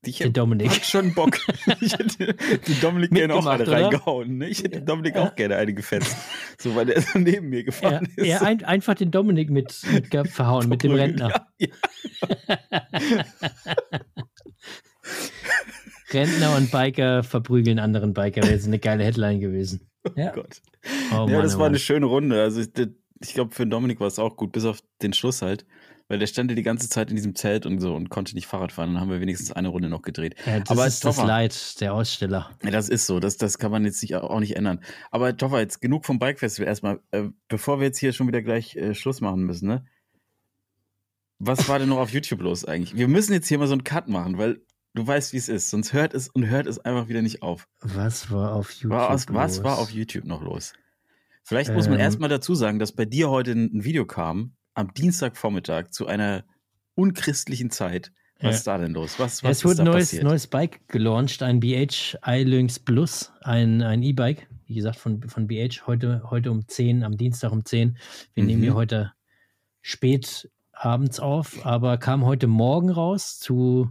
ich 0.08 0.20
hätte 0.20 0.32
Dominik. 0.32 0.72
schon 0.84 1.14
Bock. 1.14 1.40
ich 1.82 1.94
hätte 1.94 2.34
den 2.34 2.82
Dominik 2.82 3.12
gerne 3.12 3.36
auch 3.36 3.46
eine 3.46 3.68
reingehauen. 3.68 4.38
Ne? 4.38 4.50
Ich 4.50 4.60
hätte 4.60 4.78
den 4.78 4.86
Dominik 4.86 5.16
ja. 5.16 5.24
auch 5.24 5.36
gerne 5.36 5.58
eine 5.58 5.74
gefetzt. 5.74 6.16
So, 6.58 6.76
weil 6.76 6.86
der 6.86 7.02
so 7.02 7.20
neben 7.20 7.50
mir 7.50 7.64
gefahren 7.64 8.08
ja, 8.18 8.24
ist. 8.24 8.30
Ja, 8.30 8.42
ein, 8.42 8.64
einfach 8.64 8.96
den 8.96 9.12
Dominik 9.12 9.50
mit, 9.50 9.82
mit 9.92 10.28
verhauen, 10.30 10.70
mit 10.70 10.84
dem 10.84 10.94
Rentner. 10.94 11.48
Ja, 11.58 11.68
Rentner 16.12 16.56
und 16.56 16.72
Biker 16.72 17.24
verprügeln 17.24 17.80
anderen 17.80 18.14
Biker. 18.14 18.44
Wäre 18.44 18.54
jetzt 18.54 18.68
eine 18.68 18.80
geile 18.80 19.04
Headline 19.04 19.40
gewesen. 19.40 19.82
Oh 20.08 20.12
ja. 20.16 20.32
Gott. 20.34 20.62
Oh, 21.12 21.26
ja, 21.28 21.42
das 21.42 21.56
oh 21.56 21.60
war 21.60 21.66
eine 21.66 21.80
schöne 21.80 22.06
Runde. 22.06 22.40
Also 22.40 22.62
ich, 22.62 22.70
ich 23.24 23.34
glaube, 23.34 23.56
für 23.56 23.66
den 23.66 23.72
Dominik 23.72 24.00
war 24.00 24.06
es 24.06 24.20
auch 24.20 24.38
gut, 24.38 24.52
bis 24.52 24.64
auf 24.66 24.82
den 25.02 25.14
Schluss 25.14 25.42
halt. 25.42 25.66
Weil 26.08 26.20
der 26.20 26.28
stand 26.28 26.52
ja 26.52 26.56
die 26.56 26.64
ganze 26.64 26.88
Zeit 26.88 27.10
in 27.10 27.16
diesem 27.16 27.34
Zelt 27.34 27.66
und 27.66 27.80
so 27.80 27.96
und 27.96 28.10
konnte 28.10 28.36
nicht 28.36 28.46
Fahrrad 28.46 28.72
fahren. 28.72 28.94
Dann 28.94 29.02
haben 29.02 29.10
wir 29.10 29.22
wenigstens 29.22 29.52
eine 29.52 29.70
Runde 29.70 29.90
noch 29.90 30.04
gedreht. 30.04 30.36
Ja, 30.46 30.60
das 30.60 30.70
Aber 30.70 30.86
ist 30.86 31.00
Toffer, 31.00 31.22
das 31.22 31.28
Leid 31.28 31.82
der 31.82 31.94
Aussteller. 31.96 32.52
Ja, 32.64 32.70
das 32.70 32.90
ist 32.90 33.08
so. 33.08 33.20
Das, 33.20 33.38
das 33.38 33.58
kann 33.58 33.72
man 33.72 33.86
jetzt 33.86 34.04
nicht, 34.04 34.16
auch 34.16 34.40
nicht 34.40 34.56
ändern. 34.56 34.82
Aber 35.10 35.36
Toffer, 35.36 35.60
jetzt 35.60 35.82
genug 35.82 36.06
vom 36.06 36.20
Bike 36.20 36.40
Festival 36.40 36.68
erstmal. 36.68 37.00
Äh, 37.10 37.30
bevor 37.48 37.80
wir 37.80 37.88
jetzt 37.88 37.98
hier 37.98 38.14
schon 38.14 38.28
wieder 38.28 38.44
gleich 38.44 38.76
äh, 38.76 38.94
Schluss 38.94 39.20
machen 39.20 39.44
müssen, 39.46 39.68
ne? 39.68 39.86
Was 41.40 41.68
war 41.68 41.80
denn 41.80 41.90
noch 41.90 41.98
auf 41.98 42.12
YouTube 42.12 42.42
los 42.42 42.66
eigentlich? 42.66 42.96
Wir 42.96 43.08
müssen 43.08 43.34
jetzt 43.34 43.48
hier 43.48 43.58
mal 43.58 43.68
so 43.68 43.74
einen 43.74 43.84
Cut 43.84 44.08
machen, 44.08 44.38
weil 44.38 44.62
du 44.94 45.06
weißt, 45.06 45.34
wie 45.34 45.38
es 45.38 45.50
ist. 45.50 45.70
Sonst 45.70 45.92
hört 45.92 46.14
es 46.14 46.30
und 46.30 46.48
hört 46.48 46.68
es 46.68 46.80
einfach 46.80 47.08
wieder 47.08 47.22
nicht 47.22 47.42
auf. 47.42 47.68
Was 47.82 48.32
war 48.32 48.54
auf 48.54 48.72
YouTube 48.72 48.92
war 48.92 49.10
aus, 49.10 49.28
los? 49.28 49.36
Was 49.36 49.64
war 49.64 49.80
auf 49.80 49.90
YouTube 49.90 50.26
noch 50.26 50.42
los? 50.42 50.74
Vielleicht 51.44 51.74
muss 51.74 51.88
man 51.88 51.96
ähm. 51.96 52.02
erstmal 52.02 52.30
dazu 52.30 52.56
sagen, 52.56 52.80
dass 52.80 52.92
bei 52.92 53.06
dir 53.06 53.30
heute 53.30 53.52
ein 53.52 53.84
Video 53.84 54.06
kam, 54.06 54.56
am 54.76 54.94
Dienstagvormittag 54.94 55.90
zu 55.90 56.06
einer 56.06 56.44
unchristlichen 56.94 57.72
Zeit. 57.72 58.12
Was 58.42 58.58
ist 58.58 58.68
da 58.68 58.78
denn 58.78 58.94
los? 58.94 59.18
Was, 59.18 59.44
was 59.44 59.58
es 59.58 59.66
wurde 59.66 59.82
ein 59.82 59.86
neues, 59.86 60.14
neues 60.22 60.48
Bike 60.48 60.88
gelauncht, 60.90 61.42
ein 61.42 61.62
BH 61.62 62.20
iLynx 62.26 62.80
Plus, 62.80 63.32
ein, 63.42 63.82
ein 63.82 64.04
E-Bike, 64.04 64.48
wie 64.68 64.76
gesagt, 64.76 64.98
von, 64.98 65.24
von 65.24 65.48
BH, 65.48 65.88
heute, 65.88 66.22
heute 66.30 66.52
um 66.52 66.68
10, 66.68 67.04
am 67.04 67.18
Dienstag 67.18 67.52
um 67.52 67.64
10. 67.64 67.98
Wir 68.34 68.44
mhm. 68.44 68.48
nehmen 68.48 68.62
hier 68.62 68.76
heute 68.76 69.14
spät 69.82 70.50
abends 70.74 71.20
auf, 71.20 71.66
aber 71.66 71.98
kam 71.98 72.26
heute 72.26 72.48
Morgen 72.48 72.90
raus 72.90 73.40
zu 73.40 73.90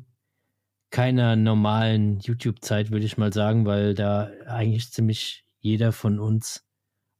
keiner 0.90 1.36
normalen 1.36 2.20
YouTube-Zeit, 2.20 2.90
würde 2.90 3.06
ich 3.06 3.16
mal 3.16 3.32
sagen, 3.32 3.66
weil 3.66 3.94
da 3.94 4.30
eigentlich 4.46 4.92
ziemlich 4.92 5.44
jeder 5.58 5.90
von 5.90 6.20
uns, 6.20 6.64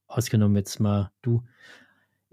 ausgenommen 0.07 0.57
jetzt 0.57 0.79
mal 0.79 1.11
du, 1.23 1.43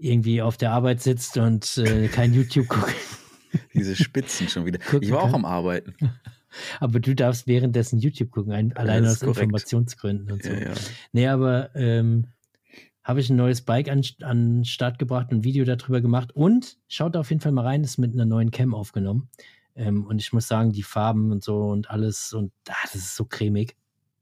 irgendwie 0.04 0.42
auf 0.42 0.56
der 0.56 0.72
Arbeit 0.72 1.00
sitzt 1.00 1.36
und 1.36 1.78
äh, 1.78 2.08
kein 2.08 2.32
YouTube 2.34 2.68
guckt. 2.68 2.94
Diese 3.74 3.96
Spitzen 3.96 4.48
schon 4.48 4.64
wieder. 4.66 4.78
ich 5.00 5.10
war 5.10 5.22
auch 5.22 5.32
am 5.32 5.44
Arbeiten. 5.44 5.94
Aber 6.80 7.00
du 7.00 7.14
darfst 7.14 7.46
währenddessen 7.46 7.98
YouTube 7.98 8.30
gucken, 8.30 8.52
ein, 8.52 8.76
alleine 8.76 9.10
aus 9.10 9.20
korrekt. 9.20 9.38
Informationsgründen 9.38 10.32
und 10.32 10.42
so. 10.42 10.50
Ja, 10.50 10.60
ja. 10.60 10.72
Nee, 11.12 11.26
aber 11.28 11.74
ähm, 11.74 12.26
habe 13.02 13.20
ich 13.20 13.30
ein 13.30 13.36
neues 13.36 13.62
Bike 13.62 13.88
an, 13.88 14.02
an 14.20 14.58
den 14.58 14.64
Start 14.66 14.98
gebracht, 14.98 15.28
ein 15.30 15.44
Video 15.44 15.64
darüber 15.64 16.02
gemacht 16.02 16.32
und 16.36 16.76
schaut 16.88 17.16
auf 17.16 17.30
jeden 17.30 17.40
Fall 17.40 17.52
mal 17.52 17.64
rein, 17.64 17.82
ist 17.82 17.96
mit 17.96 18.12
einer 18.12 18.26
neuen 18.26 18.50
Cam 18.50 18.74
aufgenommen. 18.74 19.28
Ähm, 19.74 20.04
und 20.06 20.20
ich 20.20 20.32
muss 20.32 20.46
sagen, 20.46 20.72
die 20.72 20.82
Farben 20.82 21.32
und 21.32 21.42
so 21.42 21.68
und 21.68 21.90
alles 21.90 22.32
und 22.34 22.52
ah, 22.68 22.74
das 22.82 22.96
ist 22.96 23.16
so 23.16 23.24
cremig. 23.24 23.76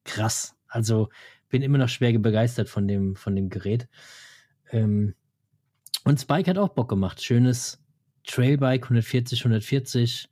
Krass. 0.04 0.54
Also 0.68 1.08
bin 1.48 1.62
immer 1.62 1.78
noch 1.78 1.88
schwer 1.88 2.16
begeistert 2.18 2.68
von 2.68 2.86
dem, 2.86 3.16
von 3.16 3.34
dem 3.34 3.48
Gerät. 3.48 3.88
Ähm, 4.70 5.14
und 6.04 6.20
Spike 6.20 6.50
hat 6.50 6.58
auch 6.58 6.70
Bock 6.70 6.88
gemacht. 6.88 7.22
Schönes 7.22 7.78
Trailbike, 8.26 8.84
140, 8.84 9.40
140, 9.40 10.28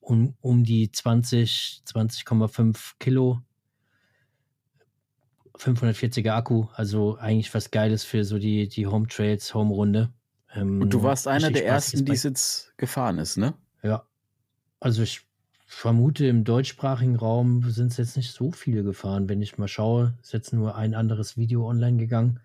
um, 0.00 0.34
um 0.40 0.64
die 0.64 0.90
20, 0.90 1.82
20,5 1.86 2.92
Kilo. 2.98 3.40
540er 5.58 6.32
Akku, 6.32 6.66
also 6.74 7.16
eigentlich 7.16 7.52
was 7.54 7.70
Geiles 7.70 8.04
für 8.04 8.24
so 8.24 8.38
die, 8.38 8.68
die 8.68 8.86
Home 8.86 9.06
Trails, 9.08 9.54
Home 9.54 9.72
Runde. 9.72 10.12
Ähm, 10.54 10.82
Und 10.82 10.92
du 10.92 11.02
warst 11.02 11.26
einer 11.28 11.50
der 11.50 11.66
ersten, 11.66 12.04
die 12.04 12.12
es 12.12 12.22
jetzt 12.22 12.76
gefahren 12.76 13.18
ist, 13.18 13.36
ne? 13.36 13.54
Ja. 13.82 14.06
Also 14.80 15.02
ich 15.02 15.22
vermute, 15.66 16.26
im 16.26 16.44
deutschsprachigen 16.44 17.16
Raum 17.16 17.68
sind 17.70 17.90
es 17.90 17.96
jetzt 17.96 18.16
nicht 18.16 18.32
so 18.32 18.52
viele 18.52 18.82
gefahren. 18.82 19.28
Wenn 19.28 19.42
ich 19.42 19.58
mal 19.58 19.68
schaue, 19.68 20.16
ist 20.22 20.32
jetzt 20.32 20.52
nur 20.52 20.76
ein 20.76 20.94
anderes 20.94 21.36
Video 21.36 21.68
online 21.68 21.96
gegangen, 21.96 22.40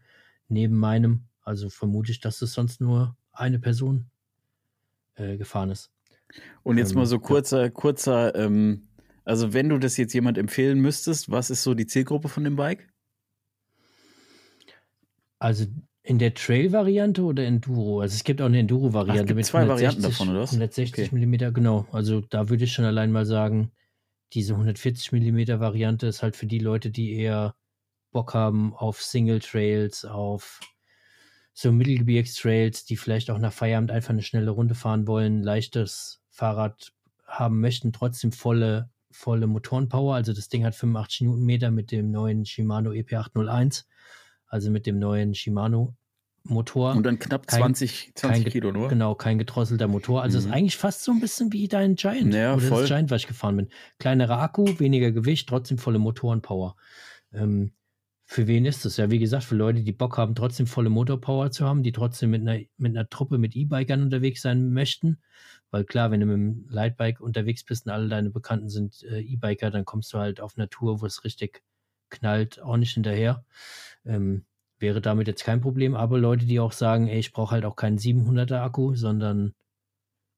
neben 0.47 0.77
meinem. 0.77 1.27
Also 1.43 1.69
vermute 1.69 2.11
ich, 2.11 2.19
dass 2.19 2.41
es 2.41 2.53
sonst 2.53 2.81
nur 2.81 3.17
eine 3.31 3.59
Person 3.59 4.09
äh, 5.15 5.37
gefahren 5.37 5.71
ist. 5.71 5.91
Und 6.63 6.77
jetzt 6.77 6.91
ähm, 6.91 6.99
mal 6.99 7.05
so 7.05 7.19
kurzer, 7.19 7.69
kurzer, 7.69 8.35
ähm, 8.35 8.87
also 9.23 9.53
wenn 9.53 9.69
du 9.69 9.77
das 9.77 9.97
jetzt 9.97 10.13
jemand 10.13 10.37
empfehlen 10.37 10.79
müsstest, 10.79 11.31
was 11.31 11.49
ist 11.49 11.63
so 11.63 11.73
die 11.73 11.87
Zielgruppe 11.87 12.29
von 12.29 12.43
dem 12.43 12.55
Bike? 12.55 12.87
Also 15.39 15.65
in 16.03 16.19
der 16.19 16.33
Trail-Variante 16.33 17.23
oder 17.23 17.45
Enduro? 17.45 18.01
Also 18.01 18.15
es 18.15 18.23
gibt 18.23 18.41
auch 18.41 18.45
eine 18.45 18.59
Enduro-Variante 18.59 19.35
mit 19.35 19.45
zwei 19.45 19.61
160, 19.61 19.69
Varianten 19.69 20.01
davon, 20.01 20.29
oder 20.29 20.41
was? 20.41 20.51
160 20.51 21.05
okay. 21.05 21.15
Millimeter, 21.15 21.51
genau. 21.51 21.87
Also 21.91 22.21
da 22.21 22.49
würde 22.49 22.63
ich 22.63 22.73
schon 22.73 22.85
allein 22.85 23.11
mal 23.11 23.25
sagen, 23.25 23.71
diese 24.33 24.53
140 24.53 25.11
Millimeter 25.11 25.59
Variante 25.59 26.07
ist 26.07 26.23
halt 26.23 26.35
für 26.35 26.47
die 26.47 26.59
Leute, 26.59 26.89
die 26.89 27.13
eher 27.13 27.55
Bock 28.11 28.33
haben 28.33 28.73
auf 28.73 29.01
Single 29.01 29.39
Trails, 29.39 30.05
auf 30.05 30.59
so 31.53 31.71
Mittelgebirgstrails, 31.71 32.85
die 32.85 32.97
vielleicht 32.97 33.29
auch 33.29 33.39
nach 33.39 33.53
Feierabend 33.53 33.91
einfach 33.91 34.11
eine 34.11 34.21
schnelle 34.21 34.51
Runde 34.51 34.75
fahren 34.75 35.07
wollen, 35.07 35.43
leichtes 35.43 36.21
Fahrrad 36.29 36.93
haben 37.27 37.59
möchten, 37.59 37.93
trotzdem 37.93 38.31
volle, 38.31 38.89
volle 39.11 39.47
Motorenpower. 39.47 40.15
Also 40.15 40.33
das 40.33 40.49
Ding 40.49 40.65
hat 40.65 40.75
85 40.75 41.21
Newtonmeter 41.21 41.71
mit 41.71 41.91
dem 41.91 42.11
neuen 42.11 42.45
Shimano 42.45 42.91
EP801, 42.91 43.85
also 44.47 44.71
mit 44.71 44.85
dem 44.85 44.99
neuen 44.99 45.35
Shimano 45.35 45.95
Motor. 46.43 46.95
Und 46.95 47.03
dann 47.03 47.19
knapp 47.19 47.45
kein, 47.47 47.59
20, 47.59 48.13
20 48.15 48.43
kein, 48.43 48.51
Kilo 48.51 48.71
nur. 48.71 48.89
Genau, 48.89 49.13
kein 49.15 49.37
gedrosselter 49.37 49.87
Motor. 49.87 50.23
Also 50.23 50.39
mhm. 50.39 50.45
ist 50.45 50.51
eigentlich 50.51 50.77
fast 50.77 51.03
so 51.03 51.11
ein 51.11 51.19
bisschen 51.19 51.53
wie 51.53 51.67
dein 51.67 51.95
Giant. 51.95 52.33
Ja, 52.33 52.53
oder 52.55 52.61
voll. 52.61 52.81
das 52.81 52.89
Giant, 52.89 53.11
was 53.11 53.21
ich 53.21 53.27
gefahren 53.27 53.57
bin. 53.57 53.69
Kleinerer 53.99 54.39
Akku, 54.39 54.79
weniger 54.79 55.11
Gewicht, 55.11 55.47
trotzdem 55.47 55.77
volle 55.77 55.99
Motorenpower. 55.99 56.75
Ähm, 57.33 57.73
für 58.31 58.47
wen 58.47 58.63
ist 58.63 58.85
das? 58.85 58.95
Ja, 58.95 59.11
wie 59.11 59.19
gesagt, 59.19 59.43
für 59.43 59.55
Leute, 59.55 59.83
die 59.83 59.91
Bock 59.91 60.17
haben, 60.17 60.35
trotzdem 60.35 60.65
volle 60.65 60.89
Motorpower 60.89 61.51
zu 61.51 61.65
haben, 61.65 61.83
die 61.83 61.91
trotzdem 61.91 62.29
mit 62.29 62.39
einer, 62.39 62.61
mit 62.77 62.95
einer 62.95 63.09
Truppe 63.09 63.37
mit 63.37 63.57
E-Bikern 63.57 64.01
unterwegs 64.01 64.41
sein 64.41 64.71
möchten. 64.71 65.21
Weil 65.69 65.83
klar, 65.83 66.11
wenn 66.11 66.21
du 66.21 66.27
mit 66.27 66.35
dem 66.35 66.65
Lightbike 66.69 67.19
unterwegs 67.19 67.65
bist 67.65 67.87
und 67.87 67.91
alle 67.91 68.07
deine 68.07 68.29
Bekannten 68.29 68.69
sind 68.69 69.03
äh, 69.03 69.19
E-Biker, 69.19 69.69
dann 69.69 69.83
kommst 69.83 70.13
du 70.13 70.17
halt 70.17 70.39
auf 70.39 70.55
Natur, 70.55 71.01
wo 71.01 71.05
es 71.05 71.25
richtig 71.25 71.61
knallt, 72.09 72.61
auch 72.61 72.77
nicht 72.77 72.93
hinterher. 72.93 73.43
Ähm, 74.05 74.45
wäre 74.79 75.01
damit 75.01 75.27
jetzt 75.27 75.43
kein 75.43 75.59
Problem. 75.59 75.93
Aber 75.93 76.17
Leute, 76.17 76.45
die 76.45 76.61
auch 76.61 76.71
sagen, 76.71 77.09
ey, 77.09 77.19
ich 77.19 77.33
brauche 77.33 77.51
halt 77.51 77.65
auch 77.65 77.75
keinen 77.75 77.97
700er 77.97 78.61
Akku, 78.61 78.95
sondern 78.95 79.55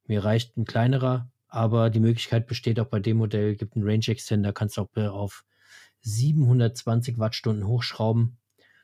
mir 0.07 0.25
reicht 0.25 0.57
ein 0.57 0.65
kleinerer. 0.65 1.29
Aber 1.47 1.91
die 1.91 1.99
Möglichkeit 1.99 2.47
besteht 2.47 2.79
auch 2.79 2.87
bei 2.87 2.99
dem 2.99 3.17
Modell, 3.17 3.55
gibt 3.55 3.75
einen 3.75 3.87
Range 3.87 4.07
Extender, 4.07 4.51
kannst 4.51 4.79
auch 4.79 4.89
auf 4.95 5.45
720 6.03 7.17
Wattstunden 7.17 7.67
hochschrauben. 7.67 8.37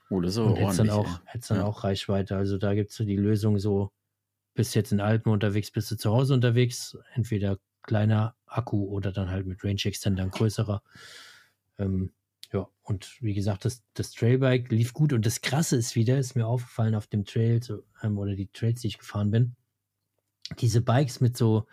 Oh, 0.10 0.22
das 0.22 0.34
ist 0.34 0.38
aber 0.40 0.48
und 0.48 0.58
ordentlich. 0.58 0.78
Dann 0.78 0.90
auch, 0.90 1.22
hättest 1.26 1.52
dann 1.52 1.58
ja. 1.60 1.66
auch 1.66 1.84
Reichweite. 1.84 2.36
Also 2.36 2.58
da 2.58 2.74
gibt 2.74 2.92
es 2.92 2.98
so 2.98 3.06
die 3.06 3.16
Lösung 3.16 3.60
so, 3.60 3.92
bist 4.56 4.74
jetzt 4.76 4.92
in 4.92 5.00
Alpen 5.00 5.32
unterwegs, 5.32 5.72
bist 5.72 5.92
du 5.92 5.98
zu 5.98 6.12
Hause 6.12 6.34
unterwegs, 6.34 6.98
entweder 7.14 7.60
kleiner 7.84 8.36
Akku 8.46 8.86
oder 8.86 9.12
dann 9.12 9.30
halt 9.30 9.46
mit 9.46 9.64
Range 9.64 9.82
Extender 9.84 10.24
ein 10.24 10.32
größerer. 10.32 10.82
Ähm, 11.78 12.12
ja, 12.52 12.68
und 12.82 13.22
wie 13.22 13.36
gesagt, 13.36 13.66
das, 13.66 13.84
das 13.94 14.12
Trailbike 14.12 14.72
lief 14.72 14.94
gut 14.94 15.14
und 15.14 15.26
das 15.26 15.42
Krasse 15.42 15.76
ist 15.76 15.96
wieder, 15.96 16.18
ist 16.18 16.36
mir 16.36 16.48
aufgefallen 16.48 16.96
auf 16.96 17.08
dem 17.08 17.26
Trail 17.26 17.60
ähm, 18.02 18.18
oder 18.18 18.36
die 18.36 18.48
Trails, 18.48 18.82
die 18.82 18.88
ich 18.88 18.98
gefahren 18.98 19.30
bin, 19.30 19.56
diese 20.60 20.82
Bikes 20.82 21.22
mit 21.22 21.38
so 21.38 21.68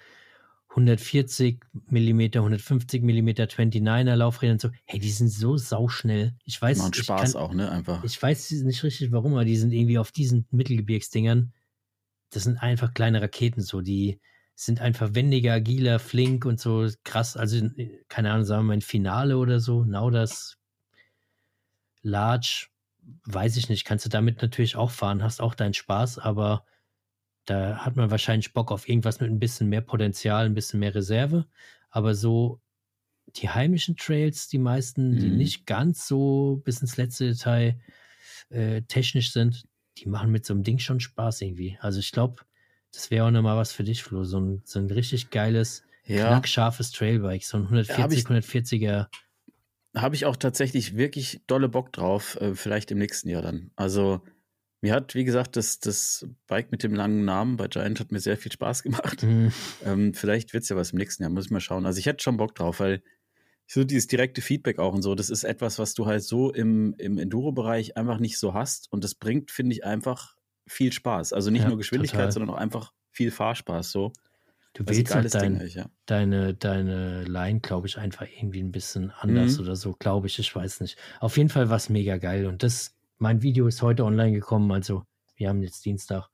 140 0.77 1.61
mm, 1.89 2.20
150 2.35 3.03
mm 3.03 3.29
29er 3.29 4.14
Laufrädern 4.14 4.59
so, 4.59 4.68
hey, 4.85 5.01
die 5.01 5.11
sind 5.11 5.29
so 5.29 5.57
sauschnell. 5.57 6.37
Ich 6.45 6.61
weiß, 6.61 6.79
Macht 6.79 6.97
Spaß 6.97 7.33
kann, 7.33 7.43
auch, 7.43 7.55
ne, 7.55 7.70
einfach. 7.70 8.05
Ich 8.05 8.20
weiß 8.20 8.51
nicht 8.51 8.83
richtig 8.85 9.11
warum, 9.11 9.33
aber 9.33 9.47
die 9.47 9.57
sind 9.57 9.72
irgendwie 9.72 9.99
auf 9.99 10.12
diesen 10.12 10.47
Mittelgebirgsdingern, 10.51 11.53
das 12.31 12.45
sind 12.45 12.62
einfach 12.62 12.93
kleine 12.93 13.22
Raketen 13.22 13.62
so, 13.62 13.81
die 13.81 14.20
sind 14.55 14.81
einfach 14.81 15.14
wendiger, 15.14 15.55
agiler, 15.55 15.99
flink 15.99 16.45
und 16.45 16.61
so 16.61 16.89
krass. 17.05 17.37
Also, 17.37 17.68
keine 18.09 18.33
Ahnung, 18.33 18.45
sagen 18.45 18.62
wir 18.64 18.68
mal 18.68 18.72
ein 18.74 18.83
Finale 18.83 19.39
oder 19.39 19.61
so, 19.61 19.85
Nauders 19.85 20.59
Large, 22.03 22.68
weiß 23.24 23.57
ich 23.57 23.68
nicht, 23.68 23.85
kannst 23.85 24.05
du 24.05 24.09
damit 24.11 24.43
natürlich 24.43 24.77
auch 24.77 24.91
fahren, 24.91 25.22
hast 25.22 25.41
auch 25.41 25.55
deinen 25.55 25.74
Spaß, 25.74 26.18
aber 26.18 26.64
da 27.47 27.78
hat 27.78 27.97
man 27.97 28.11
wahrscheinlich 28.11 28.53
Bock 28.53 28.72
auf 28.72 28.88
irgendwas 28.88 29.20
mit 29.20 29.30
ein 29.30 29.38
bisschen 29.38 29.68
mehr 29.68 29.80
Potenzial, 29.80 30.47
ein 30.47 30.55
bisschen 30.55 30.80
mehr 30.80 30.94
Reserve. 30.94 31.47
Aber 31.90 32.14
so 32.14 32.61
die 33.36 33.49
heimischen 33.49 33.97
Trails, 33.97 34.49
die 34.49 34.59
meisten, 34.59 35.12
mhm. 35.12 35.18
die 35.18 35.30
nicht 35.30 35.66
ganz 35.66 36.07
so 36.07 36.61
bis 36.64 36.80
ins 36.80 36.97
letzte 36.97 37.28
Detail 37.28 37.78
äh, 38.51 38.82
technisch 38.82 39.32
sind, 39.32 39.66
die 39.99 40.09
machen 40.09 40.30
mit 40.30 40.44
so 40.44 40.55
einem 40.55 40.62
Ding 40.62 40.78
schon 40.78 41.01
Spaß 41.01 41.40
irgendwie. 41.40 41.78
Also 41.80 42.01
ich 42.01 42.12
glaube, 42.12 42.42
das 42.92 43.11
wäre 43.11 43.26
auch 43.26 43.30
nochmal 43.30 43.57
was 43.57 43.72
für 43.72 43.84
dich, 43.84 44.03
Flo. 44.03 44.24
So 44.24 44.40
ein, 44.40 44.62
so 44.64 44.78
ein 44.78 44.90
richtig 44.90 45.30
geiles, 45.30 45.84
ja. 46.05 46.28
knackscharfes 46.28 46.90
Trailbike, 46.92 47.44
so 47.44 47.59
ein 47.59 47.64
140, 47.64 48.24
ja, 48.24 48.36
140er. 48.36 49.07
Habe 49.94 50.14
ich 50.14 50.26
auch 50.26 50.36
tatsächlich 50.36 50.97
wirklich 50.97 51.40
dolle 51.47 51.68
Bock 51.68 51.92
drauf, 51.92 52.36
äh, 52.40 52.55
vielleicht 52.55 52.90
im 52.90 52.99
nächsten 52.99 53.28
Jahr 53.28 53.42
dann. 53.42 53.70
Also 53.76 54.20
mir 54.81 54.93
hat, 54.93 55.14
wie 55.14 55.24
gesagt, 55.24 55.57
das, 55.57 55.81
das 55.81 56.27
Bike 56.47 56.70
mit 56.70 56.83
dem 56.83 56.95
langen 56.95 57.24
Namen 57.24 57.57
bei 57.57 57.68
Giant 57.68 57.99
hat 58.01 58.12
mir 58.12 58.20
sehr 58.20 58.37
viel 58.37 58.53
Spaß 58.53 58.83
gemacht. 58.83 59.22
Mhm. 59.22 59.53
Ähm, 59.85 60.14
vielleicht 60.14 60.53
wird 60.53 60.64
es 60.64 60.68
ja 60.68 60.77
was 60.77 60.93
im 60.93 60.99
nächsten 60.99 61.22
Jahr, 61.22 61.31
muss 61.31 61.47
ich 61.47 61.51
mal 61.51 61.61
schauen. 61.61 61.87
Also 61.87 61.99
ich 61.99 62.07
hätte 62.07 62.22
schon 62.22 62.37
Bock 62.37 62.55
drauf, 62.55 62.81
weil 62.81 63.03
so 63.66 63.85
dieses 63.85 64.07
direkte 64.07 64.43
Feedback 64.43 64.79
auch 64.79 64.95
und 64.95 65.03
so, 65.03 65.14
das 65.14 65.29
ist 65.31 65.45
etwas, 65.45 65.79
was 65.79 65.95
du 65.95 66.07
halt 66.07 66.22
so 66.22 66.53
im, 66.53 66.95
im 66.99 67.18
Enduro-Bereich 67.18 67.97
einfach 67.97 68.18
nicht 68.18 68.39
so 68.39 68.55
hast. 68.55 68.93
Und 68.93 69.03
das 69.03 69.14
bringt, 69.14 69.51
finde 69.51 69.74
ich, 69.74 69.85
einfach 69.85 70.37
viel 70.66 70.93
Spaß. 70.93 71.33
Also 71.33 71.51
nicht 71.51 71.62
ja, 71.62 71.68
nur 71.68 71.79
Geschwindigkeit, 71.79 72.20
total. 72.20 72.33
sondern 72.33 72.51
auch 72.51 72.59
einfach 72.59 72.93
viel 73.11 73.31
Fahrspaß. 73.31 73.91
So. 73.91 74.12
Du 74.74 74.87
wählst 74.87 75.14
halt 75.14 75.35
dein, 75.35 75.59
Ding, 75.59 75.68
ja. 75.68 75.87
deine, 76.05 76.55
deine 76.55 77.24
Line, 77.24 77.61
glaube 77.61 77.87
ich, 77.87 77.99
einfach 77.99 78.27
irgendwie 78.39 78.61
ein 78.61 78.72
bisschen 78.72 79.11
anders 79.11 79.57
mhm. 79.57 79.64
oder 79.64 79.74
so, 79.74 79.95
glaube 79.99 80.27
ich. 80.27 80.39
Ich 80.39 80.55
weiß 80.55 80.81
nicht. 80.81 80.99
Auf 81.18 81.37
jeden 81.37 81.49
Fall 81.49 81.70
war 81.70 81.77
es 81.77 81.89
mega 81.89 82.18
geil. 82.18 82.47
Und 82.47 82.62
das 82.62 82.95
mein 83.19 83.43
Video 83.43 83.67
ist 83.67 83.83
heute 83.83 84.05
online 84.05 84.33
gekommen, 84.33 84.71
also 84.73 85.05
wir 85.37 85.49
haben 85.49 85.62
jetzt 85.62 85.85
Dienstag, 85.85 86.29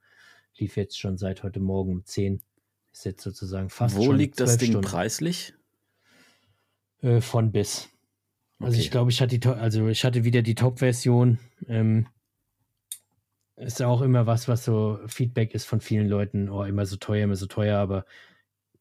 lief 0.56 0.76
jetzt 0.76 0.98
schon 0.98 1.18
seit 1.18 1.42
heute 1.42 1.60
Morgen 1.60 1.92
um 1.92 2.04
10. 2.04 2.42
Ist 2.92 3.04
jetzt 3.04 3.22
sozusagen 3.22 3.70
fast 3.70 3.96
Wo 3.96 4.12
liegt 4.12 4.38
das 4.38 4.58
Ding 4.58 4.72
Stunden. 4.72 4.86
preislich? 4.86 5.54
Äh, 7.00 7.20
von 7.20 7.50
bis. 7.50 7.88
Also 8.58 8.74
okay. 8.74 8.80
ich 8.80 8.90
glaube, 8.90 9.10
ich 9.10 9.20
hatte 9.20 9.56
also 9.56 9.88
ich 9.88 10.04
hatte 10.04 10.24
wieder 10.24 10.42
die 10.42 10.54
Top-Version. 10.54 11.38
Ähm, 11.68 12.06
ist 13.56 13.82
auch 13.82 14.02
immer 14.02 14.26
was, 14.26 14.48
was 14.48 14.64
so 14.64 14.98
Feedback 15.06 15.54
ist 15.54 15.64
von 15.64 15.80
vielen 15.80 16.08
Leuten, 16.08 16.48
oh, 16.48 16.64
immer 16.64 16.86
so 16.86 16.96
teuer, 16.96 17.24
immer 17.24 17.36
so 17.36 17.46
teuer, 17.46 17.78
aber 17.78 18.04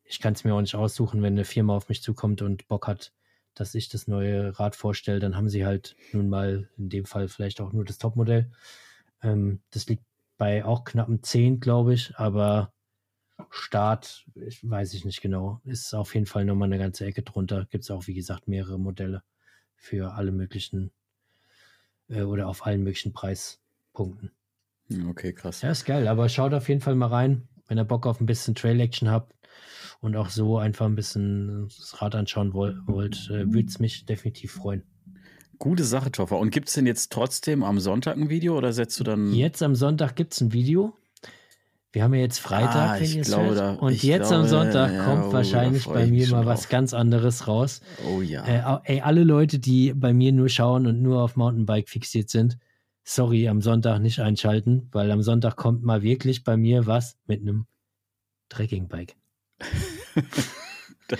ich 0.03 0.19
kann 0.19 0.33
es 0.33 0.43
mir 0.43 0.53
auch 0.53 0.61
nicht 0.61 0.75
aussuchen, 0.75 1.21
wenn 1.21 1.33
eine 1.33 1.45
Firma 1.45 1.75
auf 1.75 1.89
mich 1.89 2.01
zukommt 2.01 2.41
und 2.41 2.67
Bock 2.67 2.87
hat, 2.87 3.13
dass 3.53 3.75
ich 3.75 3.89
das 3.89 4.07
neue 4.07 4.57
Rad 4.59 4.75
vorstelle, 4.75 5.19
dann 5.19 5.35
haben 5.35 5.49
sie 5.49 5.65
halt 5.65 5.95
nun 6.13 6.29
mal 6.29 6.69
in 6.77 6.89
dem 6.89 7.05
Fall 7.05 7.27
vielleicht 7.27 7.61
auch 7.61 7.73
nur 7.73 7.85
das 7.85 7.97
Topmodell. 7.97 8.51
Ähm, 9.21 9.61
das 9.71 9.87
liegt 9.87 10.03
bei 10.37 10.65
auch 10.65 10.83
knappen 10.83 11.21
10, 11.23 11.59
glaube 11.59 11.93
ich, 11.93 12.15
aber 12.15 12.73
Start, 13.49 14.25
ich 14.35 14.67
weiß 14.67 14.93
ich 14.93 15.03
nicht 15.03 15.21
genau, 15.21 15.61
ist 15.63 15.93
auf 15.93 16.13
jeden 16.13 16.27
Fall 16.27 16.45
nochmal 16.45 16.67
eine 16.67 16.77
ganze 16.77 17.05
Ecke 17.05 17.23
drunter. 17.23 17.67
Gibt 17.69 17.83
es 17.83 17.91
auch, 17.91 18.07
wie 18.07 18.13
gesagt, 18.13 18.47
mehrere 18.47 18.79
Modelle 18.79 19.23
für 19.75 20.13
alle 20.13 20.31
möglichen 20.31 20.91
äh, 22.09 22.21
oder 22.21 22.47
auf 22.47 22.65
allen 22.65 22.83
möglichen 22.83 23.13
Preispunkten. 23.13 24.31
Hm, 24.89 25.09
okay, 25.09 25.33
krass. 25.33 25.61
Ja, 25.61 25.71
ist 25.71 25.85
geil, 25.85 26.07
aber 26.07 26.29
schaut 26.29 26.53
auf 26.53 26.69
jeden 26.69 26.81
Fall 26.81 26.95
mal 26.95 27.07
rein, 27.07 27.47
wenn 27.67 27.77
ihr 27.77 27.83
Bock 27.83 28.05
auf 28.05 28.19
ein 28.19 28.25
bisschen 28.25 28.55
Trail-Action 28.55 29.09
habt 29.09 29.33
und 30.01 30.15
auch 30.15 30.29
so 30.29 30.57
einfach 30.57 30.87
ein 30.87 30.95
bisschen 30.95 31.67
das 31.67 32.01
Rad 32.01 32.15
anschauen 32.15 32.53
wollt, 32.53 33.29
äh, 33.29 33.51
würde 33.51 33.67
es 33.67 33.79
mich 33.79 34.05
definitiv 34.05 34.51
freuen. 34.51 34.83
Gute 35.59 35.83
Sache, 35.83 36.11
Toffer. 36.11 36.39
Und 36.39 36.49
gibt 36.49 36.69
es 36.69 36.73
denn 36.73 36.87
jetzt 36.87 37.11
trotzdem 37.11 37.63
am 37.63 37.79
Sonntag 37.79 38.17
ein 38.17 38.29
Video 38.29 38.57
oder 38.57 38.73
setzt 38.73 38.99
du 38.99 39.03
dann. 39.03 39.31
Jetzt 39.31 39.61
am 39.61 39.75
Sonntag 39.75 40.15
gibt 40.15 40.33
es 40.33 40.41
ein 40.41 40.53
Video. 40.53 40.97
Wir 41.91 42.03
haben 42.03 42.13
ja 42.13 42.21
jetzt 42.21 42.39
Freitag, 42.39 42.89
ah, 42.89 42.99
wenn 42.99 43.11
ihr 43.11 43.21
es 43.21 43.37
hört. 43.37 43.57
Da, 43.57 43.73
und 43.73 44.01
jetzt 44.01 44.29
glaube, 44.29 44.43
am 44.43 44.47
Sonntag 44.47 44.93
ja, 44.93 45.03
kommt 45.03 45.25
oh, 45.25 45.33
wahrscheinlich 45.33 45.85
bei 45.85 46.07
mir 46.07 46.27
mal 46.29 46.45
was 46.45 46.69
ganz 46.69 46.93
anderes 46.93 47.47
raus. 47.47 47.81
Oh 48.07 48.21
ja. 48.21 48.79
Äh, 48.85 48.93
ey, 48.93 49.01
alle 49.01 49.23
Leute, 49.23 49.59
die 49.59 49.93
bei 49.93 50.13
mir 50.13 50.31
nur 50.31 50.49
schauen 50.49 50.87
und 50.87 51.01
nur 51.01 51.21
auf 51.21 51.35
Mountainbike 51.35 51.89
fixiert 51.89 52.29
sind, 52.29 52.57
sorry, 53.03 53.47
am 53.47 53.61
Sonntag 53.61 53.99
nicht 53.99 54.19
einschalten, 54.19 54.87
weil 54.91 55.11
am 55.11 55.21
Sonntag 55.21 55.57
kommt 55.57 55.83
mal 55.83 56.01
wirklich 56.01 56.43
bei 56.43 56.55
mir 56.55 56.87
was 56.87 57.17
mit 57.27 57.41
einem 57.41 57.67
Trekkingbike. 58.49 59.20
da, 61.07 61.17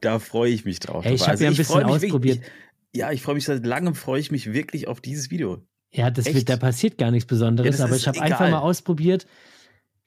da 0.00 0.18
freue 0.18 0.50
ich 0.50 0.64
mich 0.64 0.80
drauf. 0.80 1.04
Hey, 1.04 1.14
ich 1.14 1.22
habe 1.22 1.32
also 1.32 1.44
ja 1.44 1.50
ein 1.50 1.56
bisschen 1.56 1.82
ausprobiert. 1.82 2.38
Wirklich, 2.38 2.52
ich, 2.92 2.98
ja, 2.98 3.12
ich 3.12 3.22
freue 3.22 3.34
mich 3.34 3.44
seit 3.44 3.64
langem, 3.66 3.94
freue 3.94 4.20
ich 4.20 4.30
mich 4.30 4.52
wirklich 4.52 4.88
auf 4.88 5.00
dieses 5.00 5.30
Video. 5.30 5.62
Ja, 5.92 6.10
das 6.10 6.26
wird, 6.32 6.48
da 6.48 6.56
passiert 6.56 6.98
gar 6.98 7.10
nichts 7.10 7.26
Besonderes, 7.26 7.78
ja, 7.78 7.84
aber 7.84 7.96
ich 7.96 8.06
habe 8.06 8.20
einfach 8.20 8.50
mal 8.50 8.58
ausprobiert, 8.58 9.26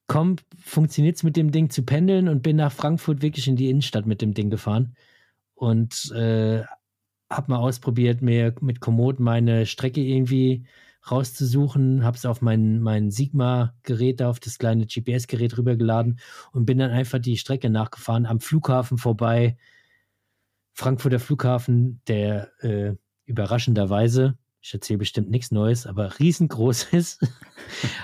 komm, 0.08 0.36
funktioniert 0.64 1.16
es 1.16 1.24
mit 1.24 1.36
dem 1.38 1.52
Ding 1.52 1.70
zu 1.70 1.84
pendeln 1.84 2.28
und 2.28 2.44
bin 2.44 2.58
nach 2.58 2.72
Frankfurt 2.72 3.22
wirklich 3.22 3.48
in 3.48 3.56
die 3.56 3.70
Innenstadt 3.70 4.06
mit 4.06 4.22
dem 4.22 4.34
Ding 4.34 4.50
gefahren 4.50 4.96
und 5.56 6.12
äh, 6.12 6.64
habe 7.30 7.52
mal 7.52 7.58
ausprobiert, 7.58 8.22
mir 8.22 8.54
mit 8.62 8.82
Komoot 8.82 9.20
meine 9.20 9.66
Strecke 9.66 10.02
irgendwie 10.02 10.66
rauszusuchen, 11.12 12.04
habe 12.04 12.18
es 12.18 12.26
auf 12.26 12.42
mein, 12.42 12.82
mein 12.82 13.12
Sigma-Gerät, 13.12 14.22
auf 14.22 14.40
das 14.40 14.58
kleine 14.58 14.86
GPS-Gerät 14.86 15.58
rübergeladen 15.58 16.20
und 16.52 16.66
bin 16.66 16.78
dann 16.78 16.92
einfach 16.92 17.20
die 17.20 17.38
Strecke 17.38 17.70
nachgefahren, 17.70 18.26
am 18.26 18.40
Flughafen 18.40 18.98
vorbei. 18.98 19.58
Frankfurter 20.74 21.20
Flughafen, 21.20 22.02
der 22.08 22.52
äh, 22.64 22.96
überraschenderweise, 23.26 24.38
ich 24.62 24.74
erzähle 24.74 25.00
bestimmt 25.00 25.30
nichts 25.30 25.52
Neues, 25.52 25.88
aber 25.88 26.20
riesengroß 26.20 26.84
ist, 26.94 27.20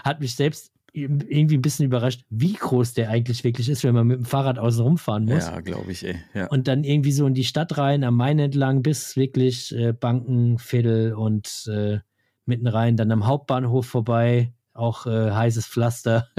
hat 0.03 0.19
mich 0.19 0.35
selbst 0.35 0.71
irgendwie 0.95 1.57
ein 1.57 1.61
bisschen 1.61 1.85
überrascht, 1.85 2.23
wie 2.29 2.53
groß 2.53 2.93
der 2.93 3.09
eigentlich 3.09 3.43
wirklich 3.43 3.67
ist, 3.67 3.83
wenn 3.83 3.93
man 3.93 4.07
mit 4.07 4.17
dem 4.17 4.25
Fahrrad 4.25 4.57
außen 4.57 4.81
rumfahren 4.81 5.25
muss. 5.25 5.45
Ja, 5.45 5.59
glaube 5.59 5.91
ich, 5.91 6.05
ey. 6.05 6.15
Ja. 6.33 6.47
Und 6.47 6.69
dann 6.69 6.85
irgendwie 6.85 7.11
so 7.11 7.27
in 7.27 7.33
die 7.33 7.43
Stadt 7.43 7.77
rein, 7.77 8.05
am 8.05 8.15
Main 8.15 8.39
entlang, 8.39 8.81
bis 8.81 9.17
wirklich 9.17 9.75
äh, 9.75 9.91
Banken, 9.91 10.57
Viertel 10.57 11.13
und 11.13 11.67
äh, 11.67 11.99
mitten 12.47 12.67
rein, 12.67 12.97
dann 12.97 13.11
am 13.11 13.25
Hauptbahnhof 13.25 13.85
vorbei, 13.85 14.53
auch 14.73 15.05
äh, 15.07 15.31
heißes 15.31 15.67
Pflaster 15.67 16.29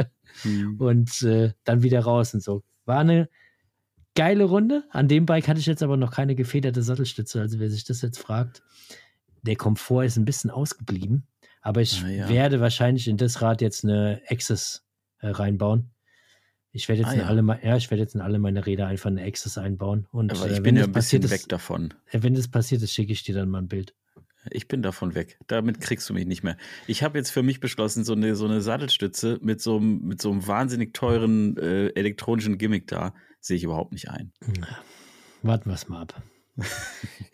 mhm. 0.44 0.76
und 0.78 1.22
äh, 1.22 1.52
dann 1.64 1.82
wieder 1.82 2.00
raus 2.00 2.34
und 2.34 2.42
so. 2.42 2.62
War 2.84 3.00
eine 3.00 3.28
geile 4.14 4.44
Runde. 4.44 4.84
An 4.90 5.08
dem 5.08 5.26
Bike 5.26 5.48
hatte 5.48 5.60
ich 5.60 5.66
jetzt 5.66 5.82
aber 5.82 5.96
noch 5.96 6.10
keine 6.10 6.34
gefederte 6.34 6.82
Sattelstütze, 6.82 7.40
also 7.40 7.58
wer 7.58 7.70
sich 7.70 7.84
das 7.84 8.02
jetzt 8.02 8.18
fragt, 8.18 8.62
der 9.42 9.56
Komfort 9.56 10.04
ist 10.04 10.16
ein 10.16 10.24
bisschen 10.24 10.50
ausgeblieben. 10.50 11.26
Aber 11.62 11.80
ich 11.80 12.02
ah, 12.04 12.08
ja. 12.08 12.28
werde 12.28 12.60
wahrscheinlich 12.60 13.08
in 13.08 13.16
das 13.16 13.42
Rad 13.42 13.60
jetzt 13.60 13.84
eine 13.84 14.22
Access 14.28 14.84
äh, 15.18 15.28
reinbauen. 15.28 15.90
Ich 16.70 16.88
werde 16.88 17.02
jetzt, 17.02 17.10
ah, 17.10 17.14
in 17.14 17.20
ja. 17.20 17.26
alle, 17.26 17.60
ja, 17.62 17.76
ich 17.76 17.90
werde 17.90 18.02
jetzt 18.02 18.14
in 18.14 18.20
alle 18.20 18.38
meine 18.38 18.66
Räder 18.66 18.86
einfach 18.86 19.10
eine 19.10 19.24
Access 19.24 19.56
einbauen. 19.56 20.06
Und 20.12 20.32
Aber 20.32 20.50
ich 20.50 20.58
äh, 20.58 20.60
bin 20.60 20.76
ja 20.76 20.84
ein 20.84 20.92
bisschen 20.92 21.22
weg 21.24 21.40
ist, 21.40 21.52
davon. 21.52 21.94
Äh, 22.10 22.22
wenn 22.22 22.34
das 22.34 22.48
passiert 22.48 22.82
ist, 22.82 22.92
schicke 22.92 23.12
ich 23.12 23.22
dir 23.22 23.34
dann 23.34 23.48
mal 23.48 23.62
ein 23.62 23.68
Bild. 23.68 23.94
Ich 24.50 24.68
bin 24.68 24.82
davon 24.82 25.14
weg. 25.14 25.38
Damit 25.46 25.80
kriegst 25.80 26.08
du 26.08 26.14
mich 26.14 26.26
nicht 26.26 26.42
mehr. 26.42 26.56
Ich 26.86 27.02
habe 27.02 27.18
jetzt 27.18 27.30
für 27.30 27.42
mich 27.42 27.60
beschlossen, 27.60 28.04
so 28.04 28.12
eine, 28.12 28.36
so 28.36 28.44
eine 28.44 28.60
Sattelstütze 28.60 29.38
mit 29.42 29.60
so, 29.60 29.76
einem, 29.76 30.00
mit 30.02 30.20
so 30.20 30.30
einem 30.30 30.46
wahnsinnig 30.46 30.94
teuren 30.94 31.56
äh, 31.56 31.88
elektronischen 31.88 32.58
Gimmick 32.58 32.86
da, 32.86 33.14
sehe 33.40 33.56
ich 33.56 33.64
überhaupt 33.64 33.92
nicht 33.92 34.10
ein. 34.10 34.32
Warten 35.42 35.70
wir 35.70 35.74
es 35.74 35.88
mal 35.88 36.02
ab. 36.02 36.22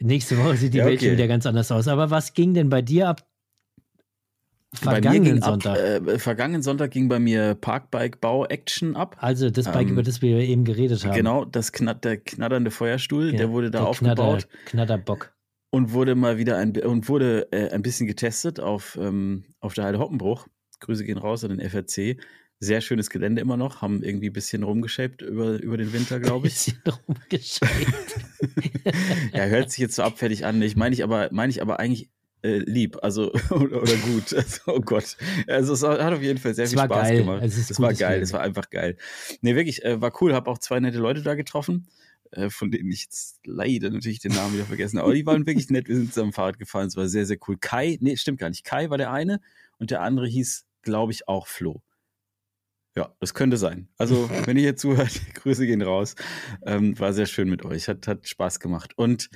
Nächste 0.01 0.37
Woche 0.39 0.57
sieht 0.57 0.75
die 0.75 0.79
ja, 0.79 0.85
okay. 0.85 0.93
Welt 0.93 1.03
schon 1.03 1.13
wieder 1.13 1.29
ganz 1.29 1.47
anders 1.47 1.71
aus. 1.71 1.89
Aber 1.89 2.11
was 2.11 2.35
ging 2.35 2.55
denn 2.55 2.69
bei 2.69 2.83
dir 2.83 3.09
ab 3.09 3.27
Vergangenen 4.75 5.43
Sonntag. 5.43 5.79
Ab, 5.79 6.09
äh, 6.09 6.19
vergangenen 6.19 6.63
Sonntag 6.63 6.93
ging 6.93 7.09
bei 7.09 7.19
mir 7.19 7.55
Parkbike 7.55 8.21
Bau 8.21 8.47
Action 8.47 8.97
ab. 8.97 9.17
Also 9.21 9.51
das 9.51 9.67
Bike, 9.67 9.89
ähm, 9.89 9.93
über 9.93 10.03
das 10.03 10.23
wir 10.23 10.39
eben 10.39 10.65
geredet 10.65 11.05
haben. 11.05 11.15
Genau, 11.15 11.45
das 11.45 11.73
knat 11.73 12.05
der 12.05 12.17
knatternde 12.17 12.71
Feuerstuhl, 12.71 13.33
ja, 13.33 13.39
der 13.39 13.51
wurde 13.51 13.71
da 13.71 13.81
der 13.81 13.89
aufgebaut. 13.89 14.49
Knatter, 14.65 14.97
Knatterbock. 14.97 15.35
Und 15.75 15.93
wurde 15.93 16.15
mal 16.15 16.37
wieder 16.37 16.59
ein 16.59 16.77
und 16.77 17.09
wurde 17.09 17.49
äh, 17.51 17.71
ein 17.71 17.81
bisschen 17.81 18.07
getestet 18.07 18.61
auf, 18.61 18.99
ähm, 19.01 19.45
auf 19.61 19.73
der 19.73 19.85
Heide 19.85 19.99
Hoppenbruch. 19.99 20.47
Grüße 20.81 21.03
gehen 21.03 21.17
raus 21.17 21.45
an 21.45 21.57
den 21.57 21.67
FRC. 21.67 22.21
Sehr 22.61 22.83
schönes 22.83 23.09
Gelände 23.09 23.41
immer 23.41 23.57
noch, 23.57 23.81
haben 23.81 24.03
irgendwie 24.03 24.29
ein 24.29 24.35
bisschen 24.35 24.65
rumgeschäbt 24.65 25.23
über, 25.23 25.61
über 25.63 25.79
den 25.79 25.95
Winter, 25.95 26.21
glaube 26.21 26.49
ich. 26.49 26.69
Ein 26.69 26.83
bisschen 26.85 26.95
rumgeschäbt. 27.09 28.95
ja, 29.35 29.47
hört 29.47 29.71
sich 29.71 29.79
jetzt 29.79 29.97
so 29.97 30.03
abfällig 30.03 30.45
an. 30.45 30.61
Ich 30.61 30.77
meine 30.77 30.95
ich 30.95 31.03
aber, 31.03 31.31
meine 31.33 31.51
ich 31.51 31.63
aber 31.63 31.81
eigentlich 31.81 32.11
äh, 32.43 32.59
lieb, 32.59 32.99
also 33.03 33.33
oder, 33.51 33.81
oder 33.83 33.97
gut. 33.97 34.35
Also, 34.35 34.61
oh 34.67 34.81
Gott. 34.81 35.17
Also 35.47 35.73
es 35.73 35.83
hat 35.83 36.13
auf 36.13 36.23
jeden 36.23 36.39
Fall 36.39 36.55
sehr 36.55 36.65
es 36.65 36.73
viel 36.73 36.81
Spaß 36.81 37.09
geil. 37.09 37.19
gemacht. 37.19 37.43
Es, 37.45 37.71
es 37.71 37.81
war 37.81 37.95
geil, 37.95 38.21
es 38.21 38.33
war 38.33 38.41
einfach 38.41 38.69
geil. 38.69 38.97
Nee, 39.41 39.55
wirklich, 39.55 39.85
äh, 39.85 40.01
war 40.01 40.13
cool, 40.21 40.35
habe 40.35 40.51
auch 40.51 40.59
zwei 40.59 40.81
nette 40.81 40.99
Leute 40.99 41.23
da 41.23 41.35
getroffen, 41.35 41.87
äh, 42.33 42.51
von 42.51 42.71
denen 42.71 42.91
ich 42.91 43.05
jetzt 43.05 43.41
leider 43.45 43.91
natürlich 43.91 44.21
den 44.21 44.33
Namen 44.33 44.55
wieder 44.55 44.65
vergessen 44.65 44.99
habe. 44.99 45.07
Aber 45.07 45.15
die 45.15 45.27
waren 45.27 45.47
wirklich 45.47 45.71
nett, 45.71 45.89
wir 45.89 45.97
sind 45.97 46.13
zusammen 46.13 46.33
Fahrrad 46.33 46.59
gefahren, 46.59 46.87
es 46.87 46.97
war 46.97 47.09
sehr, 47.09 47.27
sehr 47.27 47.39
cool. 47.47 47.57
Kai, 47.59 47.99
nee, 48.01 48.17
stimmt 48.17 48.39
gar 48.39 48.49
nicht. 48.49 48.65
Kai 48.65 48.91
war 48.91 48.99
der 48.99 49.13
eine 49.13 49.41
und 49.79 49.91
der 49.91 50.03
andere 50.03 50.27
hieß, 50.27 50.67
glaube 50.83 51.13
ich, 51.13 51.29
auch 51.29 51.47
Flo. 51.47 51.83
Ja, 52.95 53.15
das 53.21 53.33
könnte 53.33 53.57
sein. 53.57 53.89
Also, 53.97 54.29
wenn 54.45 54.57
ihr 54.57 54.65
hier 54.65 54.77
zuhört, 54.77 55.21
Grüße 55.35 55.67
gehen 55.67 55.81
raus. 55.81 56.15
Ähm, 56.67 56.99
war 56.99 57.13
sehr 57.13 57.27
schön 57.27 57.49
mit 57.49 57.65
euch, 57.65 57.89
hat, 57.89 58.07
hat 58.07 58.29
Spaß 58.29 58.61
gemacht. 58.61 58.93
Und 58.97 59.31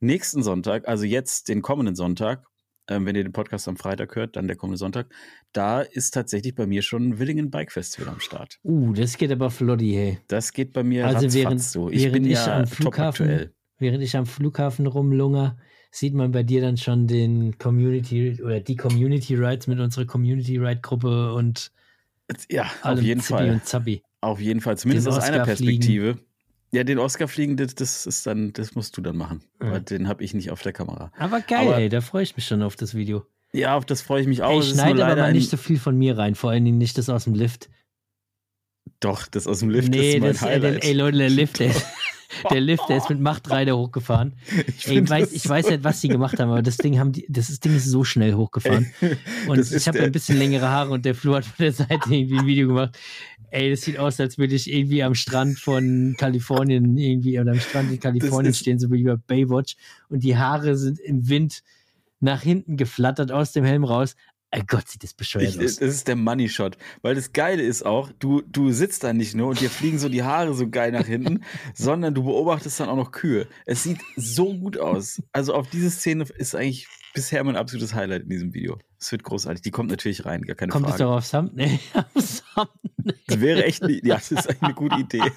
nächsten 0.00 0.42
Sonntag, 0.42 0.88
also 0.88 1.04
jetzt 1.04 1.48
den 1.48 1.60
kommenden 1.60 1.94
Sonntag, 1.94 2.46
ähm, 2.88 3.06
wenn 3.06 3.16
ihr 3.16 3.22
den 3.22 3.32
Podcast 3.32 3.68
am 3.68 3.76
Freitag 3.76 4.16
hört, 4.16 4.36
dann 4.36 4.46
der 4.46 4.56
kommende 4.56 4.78
Sonntag, 4.78 5.06
da 5.52 5.80
ist 5.80 6.12
tatsächlich 6.12 6.54
bei 6.54 6.66
mir 6.66 6.82
schon 6.82 7.18
Willingen 7.18 7.50
Bike 7.50 7.72
Festival 7.72 8.08
am 8.08 8.20
Start. 8.20 8.58
Uh, 8.64 8.92
das 8.92 9.16
geht 9.16 9.30
aber 9.30 9.50
floddy, 9.50 9.92
hey. 9.92 10.18
Das 10.28 10.52
geht 10.52 10.72
bei 10.72 10.82
mir 10.82 11.06
also 11.06 11.32
während, 11.32 11.62
so. 11.62 11.90
Ich 11.90 12.02
während 12.02 12.12
bin 12.14 12.24
ich 12.24 12.32
ja 12.32 12.58
am 12.58 12.66
Flughafen, 12.66 13.50
Während 13.78 14.02
ich 14.04 14.16
am 14.16 14.26
Flughafen 14.26 14.86
rumlunger, 14.86 15.58
sieht 15.90 16.14
man 16.14 16.30
bei 16.30 16.44
dir 16.44 16.60
dann 16.60 16.76
schon 16.76 17.08
den 17.08 17.58
Community 17.58 18.40
oder 18.40 18.60
die 18.60 18.76
Community 18.76 19.34
Rides 19.34 19.66
mit 19.66 19.80
unserer 19.80 20.06
Community 20.06 20.56
Ride 20.56 20.80
Gruppe 20.80 21.34
und 21.34 21.72
ja, 22.48 22.70
auf 22.82 23.02
jeden 23.02 23.20
Zippy 23.20 23.38
Fall. 23.38 23.50
Und 23.50 23.66
Zabi. 23.66 24.02
Auf 24.20 24.40
jeden 24.40 24.60
Fall, 24.60 24.78
zumindest 24.78 25.08
aus 25.08 25.18
einer 25.18 25.44
Perspektive. 25.44 26.14
Fliegen. 26.14 26.31
Ja, 26.72 26.84
den 26.84 26.98
Oscar 26.98 27.28
fliegen, 27.28 27.56
das, 27.56 27.74
das 27.74 28.06
ist 28.06 28.26
dann, 28.26 28.54
das 28.54 28.74
musst 28.74 28.96
du 28.96 29.02
dann 29.02 29.16
machen. 29.16 29.42
Ja. 29.60 29.72
Weil 29.72 29.80
den 29.82 30.08
habe 30.08 30.24
ich 30.24 30.32
nicht 30.32 30.50
auf 30.50 30.62
der 30.62 30.72
Kamera. 30.72 31.12
Aber 31.18 31.40
geil, 31.40 31.68
aber, 31.68 31.78
ey, 31.78 31.88
da 31.90 32.00
freue 32.00 32.22
ich 32.22 32.34
mich 32.34 32.46
schon 32.46 32.62
auf 32.62 32.76
das 32.76 32.94
Video. 32.94 33.26
Ja, 33.52 33.76
auf 33.76 33.84
das 33.84 34.00
freue 34.00 34.22
ich 34.22 34.26
mich 34.26 34.42
auch. 34.42 34.52
Ey, 34.52 34.60
ich 34.60 34.70
schneide 34.70 35.04
aber 35.04 35.16
mal 35.16 35.32
nicht 35.32 35.50
so 35.50 35.58
viel 35.58 35.78
von 35.78 35.96
mir 35.96 36.16
rein, 36.16 36.34
vor 36.34 36.50
allen 36.50 36.64
Dingen 36.64 36.78
nicht 36.78 36.96
das 36.96 37.10
aus 37.10 37.24
dem 37.24 37.34
Lift. 37.34 37.68
Doch, 39.02 39.26
das 39.26 39.46
aus 39.46 39.60
dem 39.60 39.68
Lift 39.68 39.90
nee, 39.90 40.14
ist 40.14 40.20
mein 40.20 40.32
das, 40.32 40.42
Highlight. 40.42 40.84
Ey, 40.84 40.90
ey 40.90 40.96
Leute, 40.96 41.18
der 41.18 41.30
Lift, 41.30 41.60
ey. 41.60 41.72
Der 42.50 42.60
Lift, 42.60 42.88
der 42.88 42.96
ist 42.96 43.10
mit 43.10 43.20
Macht 43.20 43.48
3 43.48 43.66
da 43.66 43.72
hochgefahren. 43.74 44.32
Ich, 44.66 44.88
Ey, 44.88 45.08
weiß, 45.08 45.32
ich 45.32 45.46
weiß 45.46 45.68
nicht, 45.68 45.84
was 45.84 46.00
die 46.00 46.08
gemacht 46.08 46.40
haben, 46.40 46.50
aber 46.50 46.62
das 46.62 46.76
Ding, 46.78 46.98
haben 46.98 47.12
die, 47.12 47.26
das 47.28 47.60
Ding 47.60 47.76
ist 47.76 47.86
so 47.86 48.04
schnell 48.04 48.34
hochgefahren. 48.34 48.90
Und 49.48 49.70
ich 49.70 49.86
habe 49.86 50.00
ein 50.00 50.12
bisschen 50.12 50.38
längere 50.38 50.68
Haare 50.68 50.92
und 50.92 51.04
der 51.04 51.14
Flo 51.14 51.34
hat 51.34 51.44
von 51.44 51.56
der 51.58 51.72
Seite 51.72 52.08
irgendwie 52.08 52.38
ein 52.38 52.46
Video 52.46 52.68
gemacht. 52.68 52.98
Ey, 53.50 53.70
das 53.70 53.82
sieht 53.82 53.98
aus, 53.98 54.18
als 54.18 54.38
würde 54.38 54.54
ich 54.54 54.72
irgendwie 54.72 55.02
am 55.02 55.14
Strand 55.14 55.58
von 55.58 56.14
Kalifornien 56.16 56.96
irgendwie 56.96 57.38
oder 57.38 57.52
am 57.52 57.60
Strand 57.60 57.92
in 57.92 58.00
Kalifornien 58.00 58.54
stehen, 58.54 58.78
so 58.78 58.90
wie 58.90 59.04
bei 59.04 59.16
Baywatch. 59.16 59.76
Und 60.08 60.22
die 60.22 60.38
Haare 60.38 60.76
sind 60.76 60.98
im 61.00 61.28
Wind 61.28 61.62
nach 62.20 62.40
hinten 62.40 62.76
geflattert 62.76 63.30
aus 63.30 63.52
dem 63.52 63.64
Helm 63.64 63.84
raus. 63.84 64.16
Oh 64.54 64.60
Gott, 64.66 64.88
sieht 64.88 65.02
das 65.02 65.14
bescheuert 65.14 65.48
ich, 65.48 65.58
aus. 65.58 65.76
Das 65.76 65.88
ist 65.88 66.08
der 66.08 66.16
Money 66.16 66.48
Shot. 66.48 66.76
Weil 67.00 67.14
das 67.14 67.32
Geile 67.32 67.62
ist 67.62 67.86
auch, 67.86 68.10
du, 68.18 68.42
du 68.42 68.70
sitzt 68.70 69.02
da 69.02 69.12
nicht 69.12 69.34
nur 69.34 69.48
und 69.48 69.60
dir 69.60 69.70
fliegen 69.70 69.98
so 69.98 70.08
die 70.08 70.22
Haare 70.22 70.54
so 70.54 70.68
geil 70.68 70.92
nach 70.92 71.06
hinten, 71.06 71.42
sondern 71.74 72.14
du 72.14 72.24
beobachtest 72.24 72.80
dann 72.80 72.88
auch 72.88 72.96
noch 72.96 73.12
Kühe. 73.12 73.46
Es 73.64 73.82
sieht 73.82 74.00
so 74.16 74.54
gut 74.58 74.78
aus. 74.78 75.22
Also 75.32 75.54
auf 75.54 75.70
diese 75.70 75.90
Szene 75.90 76.24
ist 76.36 76.54
eigentlich 76.54 76.86
bisher 77.14 77.42
mein 77.44 77.56
absolutes 77.56 77.94
Highlight 77.94 78.24
in 78.24 78.28
diesem 78.28 78.54
Video. 78.54 78.78
Es 79.00 79.10
wird 79.10 79.22
großartig. 79.22 79.62
Die 79.62 79.70
kommt 79.70 79.90
natürlich 79.90 80.24
rein, 80.26 80.42
gar 80.42 80.54
keine 80.54 80.70
kommt 80.70 80.86
Frage. 80.86 81.04
Kommt 81.04 81.22
es 81.22 81.30
doch 81.30 81.38
auf 81.38 81.46
Thumbnail? 81.46 81.78
Thumbnail. 82.54 83.18
Das 83.26 83.40
wäre 83.40 83.64
echt, 83.64 83.82
ja, 83.82 84.14
das 84.16 84.32
ist 84.32 84.62
eine 84.62 84.74
gute 84.74 84.96
Idee. 85.00 85.22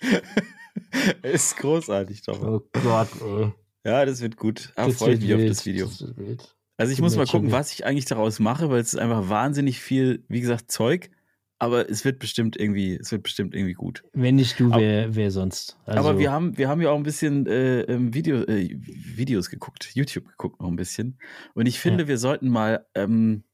ist 1.22 1.56
großartig 1.56 2.22
doch. 2.22 2.40
Oh 2.40 2.60
Gott, 2.72 3.08
ey. 3.22 3.52
Ja, 3.86 4.04
das 4.04 4.20
wird 4.20 4.36
gut. 4.36 4.72
Ah, 4.74 4.90
freue 4.90 5.14
ich 5.14 5.20
mich 5.20 5.28
wild. 5.28 5.42
auf 5.42 5.48
das 5.48 5.64
Video. 5.64 5.86
Das 5.86 6.56
also 6.76 6.92
ich 6.92 7.00
muss 7.00 7.16
mal 7.16 7.26
gucken, 7.26 7.52
was 7.52 7.72
ich 7.72 7.86
eigentlich 7.86 8.04
daraus 8.04 8.40
mache, 8.40 8.68
weil 8.68 8.80
es 8.80 8.94
ist 8.94 8.98
einfach 8.98 9.28
wahnsinnig 9.28 9.80
viel, 9.80 10.24
wie 10.28 10.40
gesagt, 10.40 10.72
Zeug. 10.72 11.10
Aber 11.58 11.88
es 11.88 12.04
wird 12.04 12.18
bestimmt 12.18 12.56
irgendwie, 12.56 12.96
es 12.96 13.12
wird 13.12 13.22
bestimmt 13.22 13.54
irgendwie 13.54 13.74
gut. 13.74 14.02
Wenn 14.12 14.34
nicht 14.34 14.60
du, 14.60 14.70
wer, 14.72 15.14
wer 15.14 15.30
sonst? 15.30 15.78
Also 15.86 16.00
aber 16.00 16.18
wir 16.18 16.30
haben, 16.30 16.58
wir 16.58 16.68
haben 16.68 16.82
ja 16.82 16.90
auch 16.90 16.96
ein 16.96 17.04
bisschen 17.04 17.46
äh, 17.46 17.82
ähm, 17.82 18.12
Video, 18.12 18.42
äh, 18.42 18.76
Videos 18.76 19.48
geguckt, 19.48 19.88
YouTube 19.94 20.28
geguckt 20.28 20.60
noch 20.60 20.68
ein 20.68 20.76
bisschen. 20.76 21.18
Und 21.54 21.66
ich 21.66 21.78
finde, 21.78 22.04
ja. 22.04 22.08
wir 22.08 22.18
sollten 22.18 22.48
mal 22.48 22.86
ähm, 22.94 23.44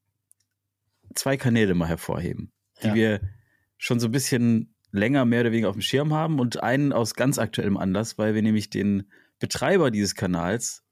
zwei 1.14 1.36
Kanäle 1.36 1.74
mal 1.74 1.86
hervorheben, 1.86 2.50
die 2.82 2.88
ja. 2.88 2.94
wir 2.94 3.20
schon 3.76 4.00
so 4.00 4.08
ein 4.08 4.12
bisschen 4.12 4.74
länger 4.90 5.24
mehr 5.24 5.42
oder 5.42 5.52
weniger 5.52 5.68
auf 5.68 5.76
dem 5.76 5.82
Schirm 5.82 6.12
haben 6.12 6.40
und 6.40 6.62
einen 6.62 6.92
aus 6.92 7.14
ganz 7.14 7.38
aktuellem 7.38 7.76
Anlass, 7.76 8.18
weil 8.18 8.34
wir 8.34 8.42
nämlich 8.42 8.70
den 8.70 9.04
Betreiber 9.42 9.90
dieses 9.90 10.14
Kanals 10.14 10.84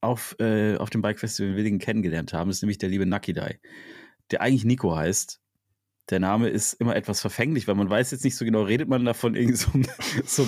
auf, 0.00 0.36
äh, 0.38 0.76
auf 0.76 0.88
dem 0.88 1.02
Bike 1.02 1.18
Festival 1.18 1.50
in 1.50 1.56
Willingen 1.56 1.78
kennengelernt 1.80 2.32
haben. 2.32 2.48
Ist 2.48 2.62
nämlich 2.62 2.78
der 2.78 2.88
liebe 2.88 3.06
Nakidai, 3.06 3.60
der 4.30 4.40
eigentlich 4.40 4.64
Nico 4.64 4.96
heißt. 4.96 5.40
Der 6.08 6.20
Name 6.20 6.48
ist 6.48 6.74
immer 6.74 6.94
etwas 6.94 7.20
verfänglich, 7.20 7.66
weil 7.66 7.74
man 7.74 7.90
weiß 7.90 8.12
jetzt 8.12 8.22
nicht 8.22 8.36
so 8.36 8.44
genau, 8.44 8.62
redet 8.62 8.88
man 8.88 9.04
da 9.04 9.12
von 9.12 9.34
irgendeinem 9.34 9.82
so, 10.24 10.44
so 10.44 10.46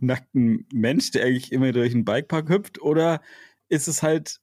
nackten 0.00 0.66
Mensch, 0.72 1.10
der 1.10 1.26
eigentlich 1.26 1.52
immer 1.52 1.70
durch 1.72 1.92
einen 1.92 2.06
Bikepark 2.06 2.48
hüpft, 2.48 2.80
oder 2.80 3.20
ist 3.68 3.86
es 3.86 4.02
halt 4.02 4.40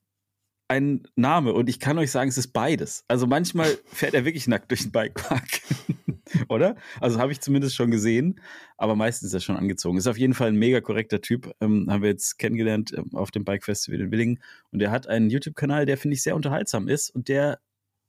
ein 0.67 1.07
Name? 1.15 1.53
Und 1.53 1.67
ich 1.67 1.79
kann 1.79 1.97
euch 1.97 2.11
sagen, 2.11 2.29
es 2.29 2.37
ist 2.37 2.53
beides. 2.53 3.03
Also 3.07 3.25
manchmal 3.25 3.75
fährt 3.87 4.13
er 4.13 4.23
wirklich 4.23 4.47
nackt 4.47 4.69
durch 4.69 4.83
den 4.83 4.91
Bikepark. 4.91 5.61
oder? 6.49 6.75
Also 6.99 7.19
habe 7.19 7.31
ich 7.31 7.41
zumindest 7.41 7.75
schon 7.75 7.91
gesehen, 7.91 8.39
aber 8.77 8.95
meistens 8.95 9.27
ist 9.27 9.33
er 9.33 9.39
schon 9.39 9.57
angezogen. 9.57 9.97
Ist 9.97 10.07
auf 10.07 10.17
jeden 10.17 10.33
Fall 10.33 10.49
ein 10.49 10.55
mega 10.55 10.81
korrekter 10.81 11.21
Typ. 11.21 11.53
Ähm, 11.61 11.87
haben 11.89 12.01
wir 12.01 12.09
jetzt 12.09 12.37
kennengelernt 12.37 12.93
ähm, 12.95 13.09
auf 13.13 13.31
dem 13.31 13.43
Bike 13.43 13.63
Festival 13.63 13.99
in 13.99 14.11
Willingen. 14.11 14.39
Und 14.71 14.81
er 14.81 14.91
hat 14.91 15.07
einen 15.07 15.29
YouTube-Kanal, 15.29 15.85
der 15.85 15.97
finde 15.97 16.15
ich 16.15 16.23
sehr 16.23 16.35
unterhaltsam 16.35 16.87
ist 16.87 17.09
und 17.09 17.27
der 17.27 17.59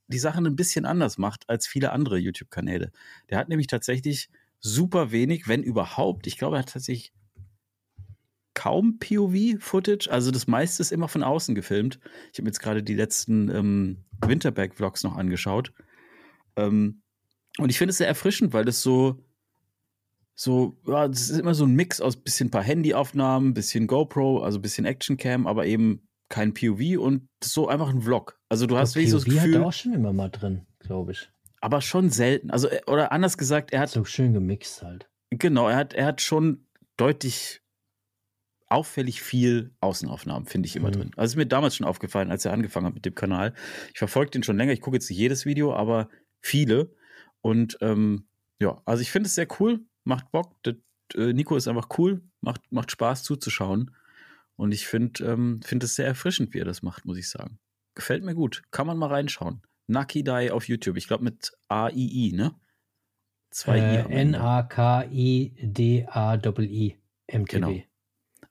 die 0.07 0.19
Sachen 0.19 0.45
ein 0.45 0.55
bisschen 0.55 0.85
anders 0.85 1.17
macht 1.17 1.49
als 1.49 1.65
viele 1.65 1.91
andere 1.91 2.17
YouTube-Kanäle. 2.17 2.91
Der 3.29 3.37
hat 3.37 3.49
nämlich 3.49 3.67
tatsächlich 3.67 4.29
super 4.59 5.11
wenig, 5.11 5.47
wenn 5.47 5.63
überhaupt. 5.63 6.27
Ich 6.27 6.37
glaube, 6.37 6.57
er 6.57 6.59
hat 6.59 6.73
tatsächlich 6.73 7.13
kaum 8.53 8.99
POV-Footage. 8.99 10.09
Also 10.09 10.31
das 10.31 10.47
meiste 10.47 10.81
ist 10.81 10.91
immer 10.91 11.07
von 11.07 11.23
außen 11.23 11.55
gefilmt. 11.55 11.99
Ich 12.31 12.39
habe 12.39 12.47
jetzt 12.47 12.59
gerade 12.59 12.83
die 12.83 12.95
letzten 12.95 13.49
ähm, 13.49 13.97
Winterberg-Vlogs 14.21 15.03
noch 15.03 15.17
angeschaut. 15.17 15.73
Ähm, 16.55 17.01
und 17.59 17.69
ich 17.69 17.77
finde 17.77 17.91
es 17.91 17.97
sehr 17.97 18.07
erfrischend, 18.07 18.53
weil 18.53 18.65
das 18.65 18.81
so, 18.81 19.23
so, 20.35 20.77
ja, 20.87 21.07
das 21.07 21.29
ist 21.29 21.39
immer 21.39 21.53
so 21.53 21.65
ein 21.65 21.75
Mix 21.75 22.01
aus 22.01 22.17
bisschen 22.17 22.49
paar 22.49 22.63
Handyaufnahmen, 22.63 23.53
bisschen 23.53 23.87
GoPro, 23.87 24.43
also 24.43 24.59
bisschen 24.59 24.85
Actioncam, 24.85 25.45
aber 25.45 25.65
eben 25.65 26.07
kein 26.29 26.53
POV 26.53 26.99
und 26.99 27.29
so 27.43 27.67
einfach 27.67 27.89
ein 27.89 28.01
Vlog. 28.01 28.39
Also 28.49 28.65
du 28.65 28.77
hast 28.77 28.95
wirklich 28.95 29.11
so 29.11 29.17
das 29.17 29.25
Gefühl. 29.25 29.41
Hat 29.41 29.61
er 29.61 29.65
auch 29.67 29.73
schon 29.73 29.93
immer 29.93 30.13
mal 30.13 30.29
drin, 30.29 30.65
glaube 30.79 31.11
ich. 31.11 31.29
Aber 31.61 31.81
schon 31.81 32.09
selten. 32.09 32.49
Also, 32.49 32.67
äh, 32.67 32.81
oder 32.87 33.11
anders 33.11 33.37
gesagt, 33.37 33.71
er 33.71 33.81
hat. 33.81 33.89
So 33.89 34.03
schön 34.03 34.33
gemixt 34.33 34.81
halt. 34.81 35.09
Genau, 35.29 35.69
er 35.69 35.77
hat, 35.77 35.93
er 35.93 36.05
hat 36.05 36.21
schon 36.21 36.65
deutlich 36.97 37.61
auffällig 38.67 39.21
viel 39.21 39.75
Außenaufnahmen, 39.79 40.47
finde 40.47 40.67
ich 40.67 40.75
immer 40.75 40.89
mhm. 40.89 40.93
drin. 40.93 41.11
Also 41.15 41.33
ist 41.33 41.37
mir 41.37 41.45
damals 41.45 41.75
schon 41.75 41.85
aufgefallen, 41.85 42.31
als 42.31 42.43
er 42.43 42.53
angefangen 42.53 42.87
hat 42.87 42.95
mit 42.95 43.05
dem 43.05 43.13
Kanal. 43.13 43.53
Ich 43.93 43.99
verfolge 43.99 44.31
den 44.31 44.43
schon 44.43 44.57
länger, 44.57 44.73
ich 44.73 44.81
gucke 44.81 44.97
jetzt 44.97 45.09
nicht 45.09 45.19
jedes 45.19 45.45
Video, 45.45 45.73
aber 45.73 46.09
viele. 46.41 46.95
Und 47.43 47.77
ähm, 47.81 48.25
ja, 48.59 48.81
also 48.85 49.01
ich 49.01 49.11
finde 49.11 49.27
es 49.27 49.35
sehr 49.35 49.47
cool, 49.59 49.81
macht 50.05 50.31
Bock. 50.31 50.55
Das, 50.63 50.75
äh, 51.15 51.33
Nico 51.33 51.55
ist 51.55 51.67
einfach 51.67 51.89
cool, 51.97 52.23
macht, 52.41 52.61
macht 52.71 52.89
Spaß 52.91 53.23
zuzuschauen. 53.23 53.91
Und 54.55 54.71
ich 54.71 54.87
finde 54.87 55.25
ähm, 55.25 55.61
find 55.61 55.83
es 55.83 55.95
sehr 55.95 56.07
erfrischend, 56.07 56.53
wie 56.53 56.59
er 56.59 56.65
das 56.65 56.81
macht, 56.81 57.05
muss 57.05 57.17
ich 57.17 57.29
sagen. 57.29 57.59
Gefällt 57.95 58.23
mir 58.23 58.33
gut. 58.33 58.63
Kann 58.71 58.87
man 58.87 58.97
mal 58.97 59.09
reinschauen. 59.09 59.61
Nucky 59.87 60.23
Die 60.23 60.49
auf 60.51 60.69
YouTube. 60.69 60.95
Ich 60.97 61.07
glaube 61.07 61.25
mit 61.25 61.51
A-I-I, 61.67 62.31
ne? 62.33 62.55
Zwei 63.51 63.79
äh, 63.79 64.01
I. 64.03 64.05
N-A-K-I-D-A-I-I. 64.09 65.57
MTB. 67.27 67.49
Genau. 67.49 67.73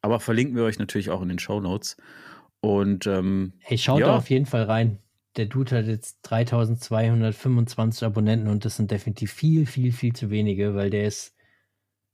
Aber 0.03 0.21
verlinken 0.21 0.57
wir 0.57 0.65
euch 0.65 0.79
natürlich 0.79 1.11
auch 1.11 1.23
in 1.23 1.29
den 1.29 1.39
Show 1.39 1.61
Notes. 1.61 1.97
Und 2.61 3.07
ähm, 3.07 3.55
hey, 3.61 3.79
schaut 3.79 4.01
ja. 4.01 4.07
da 4.09 4.17
auf 4.17 4.29
jeden 4.29 4.47
Fall 4.47 4.65
rein. 4.65 4.99
Der 5.37 5.47
Dude 5.47 5.77
hat 5.77 5.87
jetzt 5.87 6.19
3225 6.23 8.05
Abonnenten 8.05 8.49
und 8.49 8.65
das 8.65 8.77
sind 8.77 8.91
definitiv 8.91 9.33
viel, 9.33 9.67
viel, 9.67 9.93
viel 9.93 10.13
zu 10.13 10.31
wenige, 10.31 10.75
weil 10.75 10.91
der 10.91 11.07
ist 11.07 11.35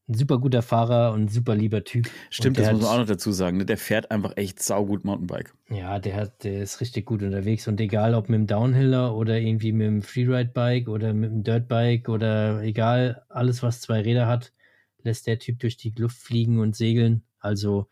ein 0.08 0.14
super 0.14 0.38
guter 0.38 0.62
Fahrer 0.62 1.12
und 1.12 1.24
ein 1.24 1.28
super 1.28 1.54
lieber 1.54 1.84
Typ. 1.84 2.08
Stimmt, 2.30 2.58
das 2.58 2.72
muss 2.72 2.82
man 2.82 2.90
auch 2.90 2.98
noch 2.98 3.06
dazu 3.06 3.30
sagen. 3.30 3.58
Ne? 3.58 3.66
Der 3.66 3.76
fährt 3.76 4.10
einfach 4.10 4.36
echt 4.36 4.62
saugut 4.62 5.04
Mountainbike. 5.04 5.52
Ja, 5.68 5.98
der, 5.98 6.16
hat, 6.16 6.44
der 6.44 6.62
ist 6.62 6.80
richtig 6.80 7.04
gut 7.04 7.22
unterwegs 7.22 7.68
und 7.68 7.80
egal 7.80 8.14
ob 8.14 8.28
mit 8.28 8.38
dem 8.38 8.46
Downhiller 8.46 9.14
oder 9.14 9.38
irgendwie 9.38 9.72
mit 9.72 9.86
dem 9.86 10.02
Freeride-Bike 10.02 10.88
oder 10.88 11.12
mit 11.12 11.30
dem 11.30 11.42
Dirtbike 11.42 12.08
oder 12.08 12.62
egal, 12.62 13.22
alles 13.28 13.62
was 13.62 13.82
zwei 13.82 14.00
Räder 14.00 14.26
hat, 14.26 14.52
lässt 15.02 15.26
der 15.26 15.38
Typ 15.38 15.58
durch 15.58 15.76
die 15.76 15.92
Luft 15.96 16.16
fliegen 16.16 16.58
und 16.58 16.74
segeln. 16.74 17.22
Also 17.38 17.88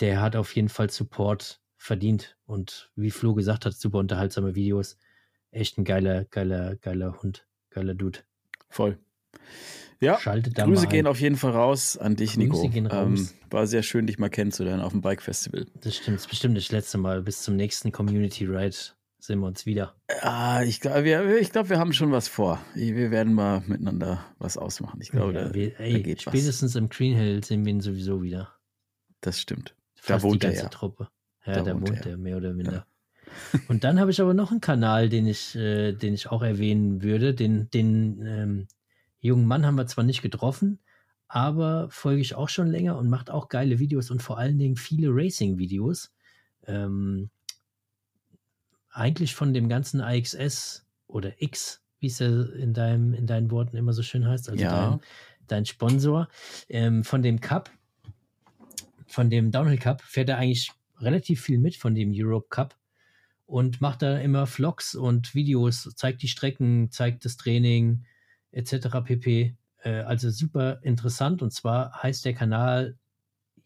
der 0.00 0.20
hat 0.20 0.36
auf 0.36 0.54
jeden 0.54 0.68
Fall 0.68 0.90
Support 0.90 1.60
verdient 1.84 2.36
und 2.46 2.90
wie 2.96 3.10
Flo 3.10 3.34
gesagt 3.34 3.66
hat, 3.66 3.74
super 3.74 3.98
unterhaltsame 3.98 4.54
Videos. 4.54 4.96
Echt 5.50 5.76
ein 5.78 5.84
geiler, 5.84 6.24
geiler, 6.24 6.76
geiler 6.76 7.22
Hund, 7.22 7.46
geiler 7.70 7.94
Dude. 7.94 8.20
Voll. 8.70 8.98
Ja, 10.00 10.18
Schaltet 10.18 10.56
Grüße 10.56 10.86
gehen 10.88 11.06
auf 11.06 11.20
jeden 11.20 11.36
Fall 11.36 11.52
raus 11.52 11.96
an 11.96 12.16
dich, 12.16 12.34
Grüße 12.34 12.38
Nico. 12.38 12.68
Gehen 12.68 12.86
raus. 12.86 13.06
Ähm, 13.06 13.28
war 13.50 13.66
sehr 13.66 13.82
schön, 13.82 14.06
dich 14.06 14.18
mal 14.18 14.30
kennenzulernen 14.30 14.82
auf 14.82 14.92
dem 14.92 15.02
Bike 15.02 15.22
Festival. 15.22 15.66
Das 15.82 15.96
stimmt, 15.96 16.16
das 16.16 16.24
ist 16.24 16.30
bestimmt 16.30 16.56
das 16.56 16.72
letzte 16.72 16.98
Mal. 16.98 17.22
Bis 17.22 17.42
zum 17.42 17.54
nächsten 17.54 17.92
Community 17.92 18.46
Ride 18.46 18.76
sehen 19.18 19.40
wir 19.40 19.46
uns 19.46 19.66
wieder. 19.66 19.94
Ah, 20.22 20.62
ich 20.62 20.80
glaube, 20.80 21.04
wir, 21.04 21.40
glaub, 21.44 21.68
wir 21.68 21.78
haben 21.78 21.92
schon 21.92 22.12
was 22.12 22.28
vor. 22.28 22.60
Wir 22.74 23.10
werden 23.10 23.34
mal 23.34 23.62
miteinander 23.66 24.24
was 24.38 24.56
ausmachen. 24.56 25.00
Ich 25.02 25.10
glaube, 25.10 25.34
ja, 25.34 25.48
da, 25.48 25.54
wir, 25.54 25.78
ey, 25.78 25.92
da 25.92 25.98
geht 26.00 26.22
spätestens 26.22 26.74
was. 26.74 26.76
im 26.76 26.88
Green 26.88 27.14
Hill 27.14 27.44
sehen 27.44 27.64
wir 27.64 27.72
ihn 27.72 27.80
sowieso 27.80 28.22
wieder. 28.22 28.54
Das 29.20 29.38
stimmt. 29.38 29.74
Fast 29.94 30.24
da 30.24 30.28
wohnt 30.28 30.42
die 30.42 30.46
ganze 30.46 30.60
er 30.60 30.64
ja. 30.64 30.68
Truppe. 30.70 31.08
Ja, 31.46 31.62
da, 31.62 31.74
wohnt, 31.74 31.88
wohnt 31.88 32.06
er, 32.06 32.16
mehr 32.16 32.36
oder 32.36 32.52
minder. 32.52 32.72
Ja. 32.72 32.86
Und 33.68 33.84
dann 33.84 34.00
habe 34.00 34.10
ich 34.10 34.20
aber 34.20 34.34
noch 34.34 34.50
einen 34.50 34.60
Kanal, 34.60 35.08
den 35.08 35.26
ich, 35.26 35.54
äh, 35.56 35.92
den 35.92 36.14
ich 36.14 36.30
auch 36.30 36.42
erwähnen 36.42 37.02
würde. 37.02 37.34
Den, 37.34 37.70
den 37.70 38.24
ähm, 38.26 38.68
jungen 39.20 39.46
Mann 39.46 39.66
haben 39.66 39.76
wir 39.76 39.86
zwar 39.86 40.04
nicht 40.04 40.22
getroffen, 40.22 40.78
aber 41.28 41.88
folge 41.90 42.20
ich 42.20 42.34
auch 42.34 42.48
schon 42.48 42.68
länger 42.68 42.96
und 42.96 43.08
macht 43.08 43.30
auch 43.30 43.48
geile 43.48 43.78
Videos 43.78 44.10
und 44.10 44.22
vor 44.22 44.38
allen 44.38 44.58
Dingen 44.58 44.76
viele 44.76 45.08
Racing-Videos. 45.10 46.12
Ähm, 46.66 47.30
eigentlich 48.90 49.34
von 49.34 49.52
dem 49.52 49.68
ganzen 49.68 50.00
AXS 50.00 50.86
oder 51.06 51.42
X, 51.42 51.82
wie 51.98 52.06
es 52.06 52.20
ja 52.20 52.28
in, 52.28 52.72
deinem, 52.72 53.12
in 53.12 53.26
deinen 53.26 53.50
Worten 53.50 53.76
immer 53.76 53.92
so 53.92 54.02
schön 54.02 54.26
heißt, 54.26 54.48
also 54.48 54.62
ja. 54.62 54.90
dein, 54.90 55.00
dein 55.48 55.66
Sponsor, 55.66 56.28
ähm, 56.68 57.02
von 57.02 57.22
dem 57.22 57.40
Cup, 57.40 57.70
von 59.06 59.30
dem 59.30 59.50
Downhill 59.50 59.78
Cup, 59.78 60.00
fährt 60.02 60.28
er 60.28 60.38
eigentlich 60.38 60.72
relativ 61.00 61.42
viel 61.42 61.58
mit 61.58 61.76
von 61.76 61.94
dem 61.94 62.12
Europe 62.14 62.48
Cup 62.50 62.76
und 63.46 63.80
macht 63.80 64.02
da 64.02 64.18
immer 64.18 64.46
Vlogs 64.46 64.94
und 64.94 65.34
Videos, 65.34 65.90
zeigt 65.96 66.22
die 66.22 66.28
Strecken, 66.28 66.90
zeigt 66.90 67.24
das 67.24 67.36
Training, 67.36 68.04
etc. 68.52 68.88
pp. 69.04 69.56
Äh, 69.82 69.90
also 70.00 70.30
super 70.30 70.80
interessant. 70.82 71.42
Und 71.42 71.52
zwar 71.52 72.02
heißt 72.02 72.24
der 72.24 72.34
Kanal 72.34 72.98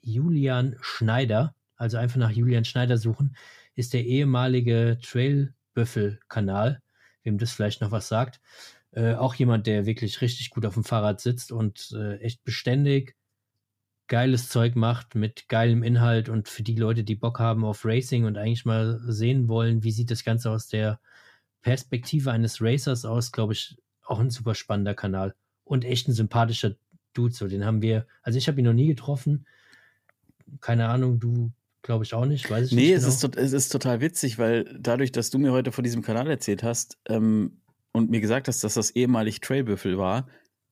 Julian 0.02 0.76
Schneider. 0.80 1.54
Also 1.76 1.96
einfach 1.96 2.16
nach 2.16 2.30
Julian 2.30 2.64
Schneider 2.64 2.98
suchen. 2.98 3.36
Ist 3.74 3.92
der 3.92 4.04
ehemalige 4.04 4.98
Trailbüffel-Kanal, 5.00 6.82
wem 7.22 7.38
das 7.38 7.52
vielleicht 7.52 7.80
noch 7.80 7.92
was 7.92 8.08
sagt. 8.08 8.40
Äh, 8.90 9.14
auch 9.14 9.34
jemand, 9.34 9.66
der 9.66 9.86
wirklich 9.86 10.20
richtig 10.20 10.50
gut 10.50 10.66
auf 10.66 10.74
dem 10.74 10.84
Fahrrad 10.84 11.20
sitzt 11.20 11.52
und 11.52 11.92
äh, 11.92 12.16
echt 12.16 12.42
beständig 12.42 13.14
geiles 14.08 14.48
Zeug 14.48 14.74
macht 14.74 15.14
mit 15.14 15.48
geilem 15.48 15.82
Inhalt 15.82 16.28
und 16.28 16.48
für 16.48 16.62
die 16.62 16.74
Leute, 16.74 17.04
die 17.04 17.14
Bock 17.14 17.38
haben 17.38 17.64
auf 17.64 17.84
Racing 17.84 18.24
und 18.24 18.36
eigentlich 18.36 18.64
mal 18.64 19.00
sehen 19.06 19.48
wollen, 19.48 19.84
wie 19.84 19.92
sieht 19.92 20.10
das 20.10 20.24
Ganze 20.24 20.50
aus 20.50 20.68
der 20.68 20.98
Perspektive 21.62 22.32
eines 22.32 22.60
Racers 22.60 23.04
aus, 23.04 23.32
glaube 23.32 23.52
ich, 23.52 23.76
auch 24.04 24.18
ein 24.18 24.30
super 24.30 24.54
spannender 24.54 24.94
Kanal 24.94 25.34
und 25.64 25.84
echt 25.84 26.08
ein 26.08 26.12
sympathischer 26.12 26.74
Dude. 27.12 27.34
So, 27.34 27.46
den 27.46 27.64
haben 27.64 27.82
wir, 27.82 28.06
also 28.22 28.38
ich 28.38 28.48
habe 28.48 28.58
ihn 28.60 28.64
noch 28.64 28.72
nie 28.72 28.86
getroffen. 28.86 29.46
Keine 30.60 30.88
Ahnung, 30.88 31.20
du 31.20 31.52
glaube 31.82 32.04
ich 32.04 32.14
auch 32.14 32.24
nicht, 32.24 32.50
weiß 32.50 32.66
ich 32.66 32.72
nee, 32.72 32.82
nicht. 32.82 32.92
Es, 32.92 33.20
genau. 33.20 33.32
ist, 33.34 33.36
es 33.36 33.52
ist 33.52 33.68
total 33.70 34.00
witzig, 34.00 34.38
weil 34.38 34.64
dadurch, 34.78 35.12
dass 35.12 35.30
du 35.30 35.38
mir 35.38 35.52
heute 35.52 35.72
von 35.72 35.84
diesem 35.84 36.02
Kanal 36.02 36.28
erzählt 36.28 36.62
hast 36.62 36.98
ähm, 37.06 37.60
und 37.92 38.10
mir 38.10 38.20
gesagt 38.20 38.48
hast, 38.48 38.64
dass 38.64 38.74
das 38.74 38.90
ehemalig 38.90 39.40
Trailbüffel 39.40 39.98
war, 39.98 40.28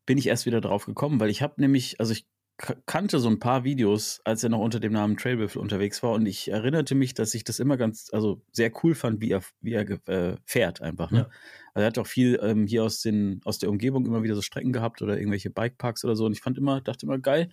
bin 0.07 0.19
ich 0.19 0.29
erst 0.29 0.47
wieder 0.47 0.61
drauf 0.61 0.87
gekommen, 0.87 1.21
weil 1.21 1.31
ich 1.31 1.43
habe 1.43 1.61
nämlich, 1.61 2.01
also 2.01 2.13
ich 2.13 2.27
kannte 2.59 3.19
so 3.19 3.29
ein 3.29 3.39
paar 3.39 3.65
Videos, 3.65 4.21
als 4.25 4.43
er 4.43 4.49
noch 4.49 4.61
unter 4.61 4.81
dem 4.81 4.93
Namen 4.93 5.17
Trailbüffel 5.17 5.61
unterwegs 5.61 6.03
war 6.03 6.13
und 6.13 6.25
ich 6.25 6.51
erinnerte 6.51 6.95
mich, 6.95 7.13
dass 7.13 7.35
ich 7.35 7.45
das 7.45 7.59
immer 7.59 7.77
ganz, 7.77 8.09
also 8.13 8.41
sehr 8.51 8.73
cool 8.83 8.95
fand, 8.95 9.21
wie 9.21 9.31
er, 9.31 9.43
wie 9.61 9.75
er 9.75 9.89
äh, 10.09 10.37
fährt 10.47 10.81
einfach. 10.81 11.11
Ne? 11.11 11.19
Ja. 11.19 11.31
Also 11.75 11.83
er 11.83 11.87
hat 11.87 11.99
auch 11.99 12.07
viel 12.07 12.41
ähm, 12.43 12.67
hier 12.67 12.85
aus, 12.85 13.03
den, 13.03 13.41
aus 13.45 13.59
der 13.59 13.69
Umgebung 13.69 14.07
immer 14.07 14.23
wieder 14.23 14.35
so 14.35 14.41
Strecken 14.41 14.73
gehabt 14.73 15.03
oder 15.03 15.19
irgendwelche 15.19 15.51
Bikeparks 15.51 16.05
oder 16.05 16.17
so 16.17 16.25
und 16.25 16.33
ich 16.33 16.41
fand 16.41 16.57
immer, 16.57 16.81
dachte 16.81 17.05
immer, 17.05 17.19
geil, 17.19 17.51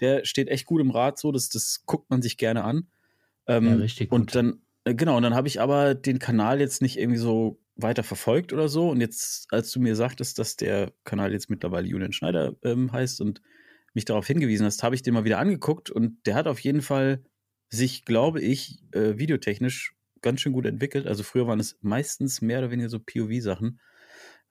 der 0.00 0.24
steht 0.24 0.48
echt 0.48 0.66
gut 0.66 0.80
im 0.80 0.90
Rad 0.90 1.18
so, 1.18 1.32
das, 1.32 1.48
das 1.48 1.82
guckt 1.86 2.08
man 2.10 2.22
sich 2.22 2.36
gerne 2.36 2.62
an. 2.62 2.86
Ähm, 3.46 3.66
ja, 3.66 3.74
richtig 3.74 4.10
gut. 4.10 4.20
Und 4.20 4.34
dann, 4.36 4.60
äh, 4.84 4.94
genau, 4.94 5.16
und 5.16 5.24
dann 5.24 5.34
habe 5.34 5.48
ich 5.48 5.60
aber 5.60 5.96
den 5.96 6.20
Kanal 6.20 6.60
jetzt 6.60 6.80
nicht 6.80 6.96
irgendwie 6.96 7.18
so 7.18 7.58
weiter 7.74 8.04
verfolgt 8.04 8.52
oder 8.52 8.68
so 8.68 8.90
und 8.90 9.00
jetzt, 9.00 9.52
als 9.52 9.72
du 9.72 9.80
mir 9.80 9.96
sagtest, 9.96 10.38
dass 10.38 10.56
der 10.56 10.92
Kanal 11.02 11.32
jetzt 11.32 11.50
mittlerweile 11.50 11.88
Julian 11.88 12.12
Schneider 12.12 12.54
ähm, 12.62 12.92
heißt 12.92 13.20
und 13.20 13.42
mich 13.94 14.04
darauf 14.04 14.26
hingewiesen 14.26 14.66
hast, 14.66 14.82
habe 14.82 14.94
ich 14.94 15.02
den 15.02 15.14
mal 15.14 15.24
wieder 15.24 15.38
angeguckt 15.38 15.90
und 15.90 16.26
der 16.26 16.34
hat 16.34 16.46
auf 16.46 16.60
jeden 16.60 16.82
Fall 16.82 17.24
sich, 17.70 18.04
glaube 18.04 18.40
ich, 18.40 18.82
äh, 18.92 19.18
videotechnisch 19.18 19.94
ganz 20.20 20.40
schön 20.40 20.52
gut 20.52 20.66
entwickelt. 20.66 21.06
Also 21.06 21.22
früher 21.22 21.46
waren 21.46 21.60
es 21.60 21.78
meistens 21.80 22.40
mehr 22.40 22.58
oder 22.58 22.70
weniger 22.70 22.88
so 22.88 22.98
POV-Sachen. 22.98 23.80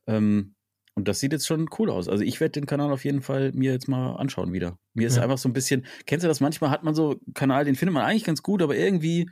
Ähm, 0.08 0.56
und 0.96 1.08
das 1.08 1.20
sieht 1.20 1.34
jetzt 1.34 1.48
schon 1.48 1.70
cool 1.80 1.90
aus. 1.90 2.08
Also 2.08 2.24
ich 2.24 2.40
werde 2.40 2.52
den 2.52 2.68
Kanal 2.68 2.92
auf 2.92 3.04
jeden 3.04 3.22
Fall 3.22 3.52
mir 3.54 3.72
jetzt 3.72 3.88
mal 3.88 4.16
anschauen 4.16 4.54
wieder. 4.54 4.78
Mir 4.94 5.08
ist 5.08 5.18
ja. 5.18 5.24
einfach 5.24 5.40
so 5.40 5.50
ein 5.50 5.54
bisschen, 5.54 5.86
kennst 6.06 6.24
du 6.24 6.28
das? 6.28 6.40
Manchmal 6.40 6.70
hat 6.70 6.84
man 6.84 6.94
so 6.94 7.12
einen 7.12 7.34
Kanal, 7.34 7.66
den 7.66 7.76
findet 7.76 7.94
man 7.94 8.06
eigentlich 8.06 8.24
ganz 8.24 8.44
gut, 8.44 8.62
aber 8.62 8.76
irgendwie 8.76 9.30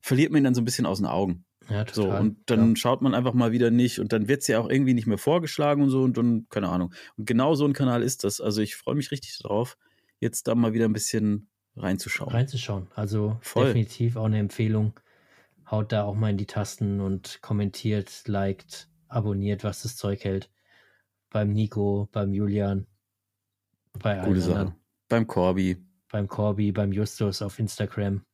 verliert 0.00 0.30
man 0.30 0.40
ihn 0.40 0.44
dann 0.44 0.54
so 0.54 0.60
ein 0.60 0.64
bisschen 0.64 0.86
aus 0.86 0.98
den 0.98 1.06
Augen. 1.06 1.44
Ja, 1.70 1.84
total. 1.84 1.92
So, 1.94 2.10
und 2.10 2.38
dann 2.46 2.70
ja. 2.70 2.76
schaut 2.76 3.00
man 3.00 3.14
einfach 3.14 3.32
mal 3.32 3.52
wieder 3.52 3.70
nicht 3.70 4.00
und 4.00 4.12
dann 4.12 4.28
wird 4.28 4.42
es 4.42 4.48
ja 4.48 4.58
auch 4.58 4.68
irgendwie 4.68 4.94
nicht 4.94 5.06
mehr 5.06 5.18
vorgeschlagen 5.18 5.82
und 5.82 5.90
so 5.90 6.02
und 6.02 6.16
dann, 6.16 6.46
keine 6.50 6.68
Ahnung. 6.68 6.92
Und 7.16 7.26
genau 7.26 7.54
so 7.54 7.64
ein 7.64 7.72
Kanal 7.72 8.02
ist 8.02 8.24
das. 8.24 8.40
Also 8.40 8.60
ich 8.60 8.76
freue 8.76 8.96
mich 8.96 9.10
richtig 9.12 9.38
darauf, 9.38 9.78
jetzt 10.18 10.48
da 10.48 10.54
mal 10.54 10.72
wieder 10.72 10.86
ein 10.86 10.92
bisschen 10.92 11.48
reinzuschauen. 11.76 12.32
Reinzuschauen. 12.32 12.88
Also 12.94 13.38
Voll. 13.40 13.66
definitiv 13.66 14.16
auch 14.16 14.24
eine 14.24 14.38
Empfehlung. 14.38 14.98
Haut 15.70 15.92
da 15.92 16.02
auch 16.02 16.16
mal 16.16 16.30
in 16.30 16.36
die 16.36 16.46
Tasten 16.46 17.00
und 17.00 17.38
kommentiert, 17.42 18.26
liked, 18.26 18.88
abonniert, 19.06 19.62
was 19.62 19.82
das 19.82 19.96
Zeug 19.96 20.24
hält. 20.24 20.50
Beim 21.30 21.52
Nico, 21.52 22.08
beim 22.10 22.34
Julian, 22.34 22.88
bei 23.92 24.18
allen 24.18 24.28
Gute 24.28 24.40
Sache. 24.40 24.74
Beim 25.08 25.28
Corby. 25.28 25.76
Beim 26.10 26.26
Corby, 26.26 26.72
beim 26.72 26.92
Justus 26.92 27.40
auf 27.40 27.60
Instagram. 27.60 28.24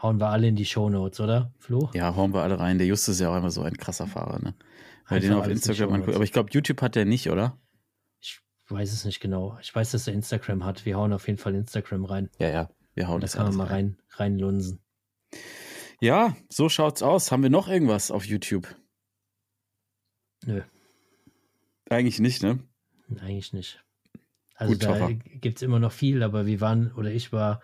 Hauen 0.00 0.20
wir 0.20 0.28
alle 0.28 0.46
in 0.46 0.56
die 0.56 0.64
Shownotes, 0.64 1.20
oder, 1.20 1.52
Flo? 1.58 1.90
Ja, 1.92 2.14
hauen 2.14 2.32
wir 2.32 2.42
alle 2.42 2.58
rein. 2.58 2.78
Der 2.78 2.86
Justus 2.86 3.16
ist 3.16 3.20
ja 3.20 3.30
auch 3.30 3.36
immer 3.36 3.50
so 3.50 3.62
ein 3.62 3.76
krasser 3.76 4.06
Fahrer, 4.06 4.38
ne? 4.38 4.54
Weil 5.08 5.20
den 5.20 5.32
auf 5.32 5.48
Instagram 5.48 5.92
anguckt. 5.92 6.14
Aber 6.14 6.24
ich 6.24 6.32
glaube, 6.32 6.50
YouTube 6.52 6.82
hat 6.82 6.94
der 6.94 7.04
nicht, 7.04 7.30
oder? 7.30 7.58
Ich 8.20 8.40
weiß 8.68 8.92
es 8.92 9.04
nicht 9.04 9.20
genau. 9.20 9.58
Ich 9.60 9.74
weiß, 9.74 9.90
dass 9.90 10.06
er 10.06 10.14
Instagram 10.14 10.64
hat. 10.64 10.84
Wir 10.84 10.96
hauen 10.96 11.12
auf 11.12 11.26
jeden 11.26 11.38
Fall 11.38 11.54
Instagram 11.54 12.04
rein. 12.04 12.30
Ja, 12.38 12.48
ja. 12.48 12.70
Wir 12.94 13.08
hauen 13.08 13.20
da 13.20 13.24
das 13.24 13.34
kann 13.34 13.46
man 13.46 13.56
mal 13.56 13.66
rein, 13.66 13.96
reinlunsen. 14.10 14.80
Ja, 16.00 16.36
so 16.48 16.68
schaut's 16.68 17.02
aus. 17.02 17.32
Haben 17.32 17.42
wir 17.42 17.50
noch 17.50 17.68
irgendwas 17.68 18.10
auf 18.10 18.24
YouTube? 18.24 18.68
Nö. 20.44 20.62
Eigentlich 21.90 22.20
nicht, 22.20 22.42
ne? 22.42 22.60
Eigentlich 23.20 23.52
nicht. 23.52 23.82
Also 24.54 24.74
Gut, 24.74 24.84
da 24.84 25.10
gibt 25.10 25.56
es 25.56 25.62
immer 25.62 25.78
noch 25.78 25.92
viel, 25.92 26.22
aber 26.22 26.46
wir 26.46 26.60
waren, 26.60 26.92
oder 26.92 27.10
ich 27.10 27.32
war 27.32 27.60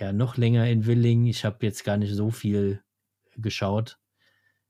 ja 0.00 0.12
noch 0.12 0.36
länger 0.36 0.68
in 0.68 0.86
Willing. 0.86 1.26
Ich 1.26 1.44
habe 1.44 1.64
jetzt 1.66 1.84
gar 1.84 1.96
nicht 1.96 2.14
so 2.14 2.30
viel 2.30 2.82
geschaut. 3.36 3.98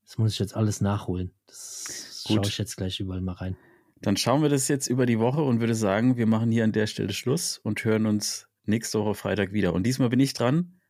Das 0.04 0.18
muss 0.18 0.32
ich 0.32 0.38
jetzt 0.38 0.56
alles 0.56 0.80
nachholen. 0.80 1.32
Das 1.46 2.24
schaue 2.26 2.42
ich 2.44 2.58
jetzt 2.58 2.76
gleich 2.76 3.00
überall 3.00 3.20
mal 3.20 3.34
rein. 3.34 3.56
Dann 4.02 4.16
schauen 4.16 4.42
wir 4.42 4.48
das 4.48 4.68
jetzt 4.68 4.86
über 4.86 5.06
die 5.06 5.18
Woche 5.18 5.42
und 5.42 5.60
würde 5.60 5.74
sagen, 5.74 6.16
wir 6.16 6.26
machen 6.26 6.50
hier 6.50 6.64
an 6.64 6.72
der 6.72 6.86
Stelle 6.86 7.12
Schluss 7.12 7.58
und 7.58 7.84
hören 7.84 8.06
uns 8.06 8.48
nächste 8.64 8.98
Woche 8.98 9.14
Freitag 9.14 9.52
wieder. 9.52 9.74
Und 9.74 9.84
diesmal 9.84 10.08
bin 10.08 10.20
ich 10.20 10.32
dran. 10.32 10.80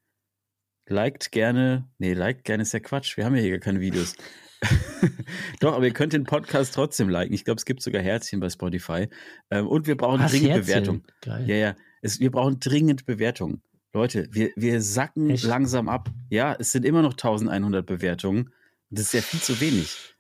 Liked 0.87 1.33
gerne, 1.33 1.89
nee, 1.99 2.15
liked 2.15 2.45
gerne 2.45 2.63
ist 2.63 2.73
ja 2.73 2.81
Quatsch. 2.81 3.17
Wir 3.17 3.25
haben 3.25 3.35
ja 3.35 3.43
hier 3.43 3.51
gar 3.51 3.61
keine 3.61 3.81
Videos. 3.81 4.15
Doch, 5.61 5.75
aber 5.75 5.85
ihr 5.85 5.93
könnt 5.93 6.13
den 6.13 6.25
Podcast 6.25 6.75
trotzdem 6.75 7.09
liken. 7.09 7.33
Ich 7.33 7.45
glaube, 7.45 7.59
es 7.59 7.65
gibt 7.65 7.83
sogar 7.83 8.03
Herzchen 8.03 8.41
bei 8.41 8.51
Spotify. 8.51 9.09
Ähm, 9.51 9.67
und 9.67 9.87
wir 9.87 9.97
brauchen 9.97 10.21
Ach, 10.21 10.31
dringend 10.31 10.55
Bewertungen. 10.55 11.05
Ja, 11.25 11.39
ja. 11.39 11.77
Es, 12.03 12.21
wir 12.21 12.31
brauchen 12.31 12.61
dringend 12.61 13.07
Bewertungen. 13.07 13.63
Leute, 13.93 14.29
wir, 14.31 14.51
wir 14.55 14.81
sacken 14.83 15.31
Echt? 15.31 15.45
langsam 15.45 15.89
ab. 15.89 16.11
Ja, 16.29 16.55
es 16.59 16.71
sind 16.73 16.85
immer 16.85 17.03
noch 17.03 17.13
1100 17.13 17.85
Bewertungen. 17.85 18.53
Das 18.91 19.07
ist 19.07 19.15
ja 19.15 19.21
viel 19.21 19.41
zu 19.41 19.61
wenig. 19.61 20.15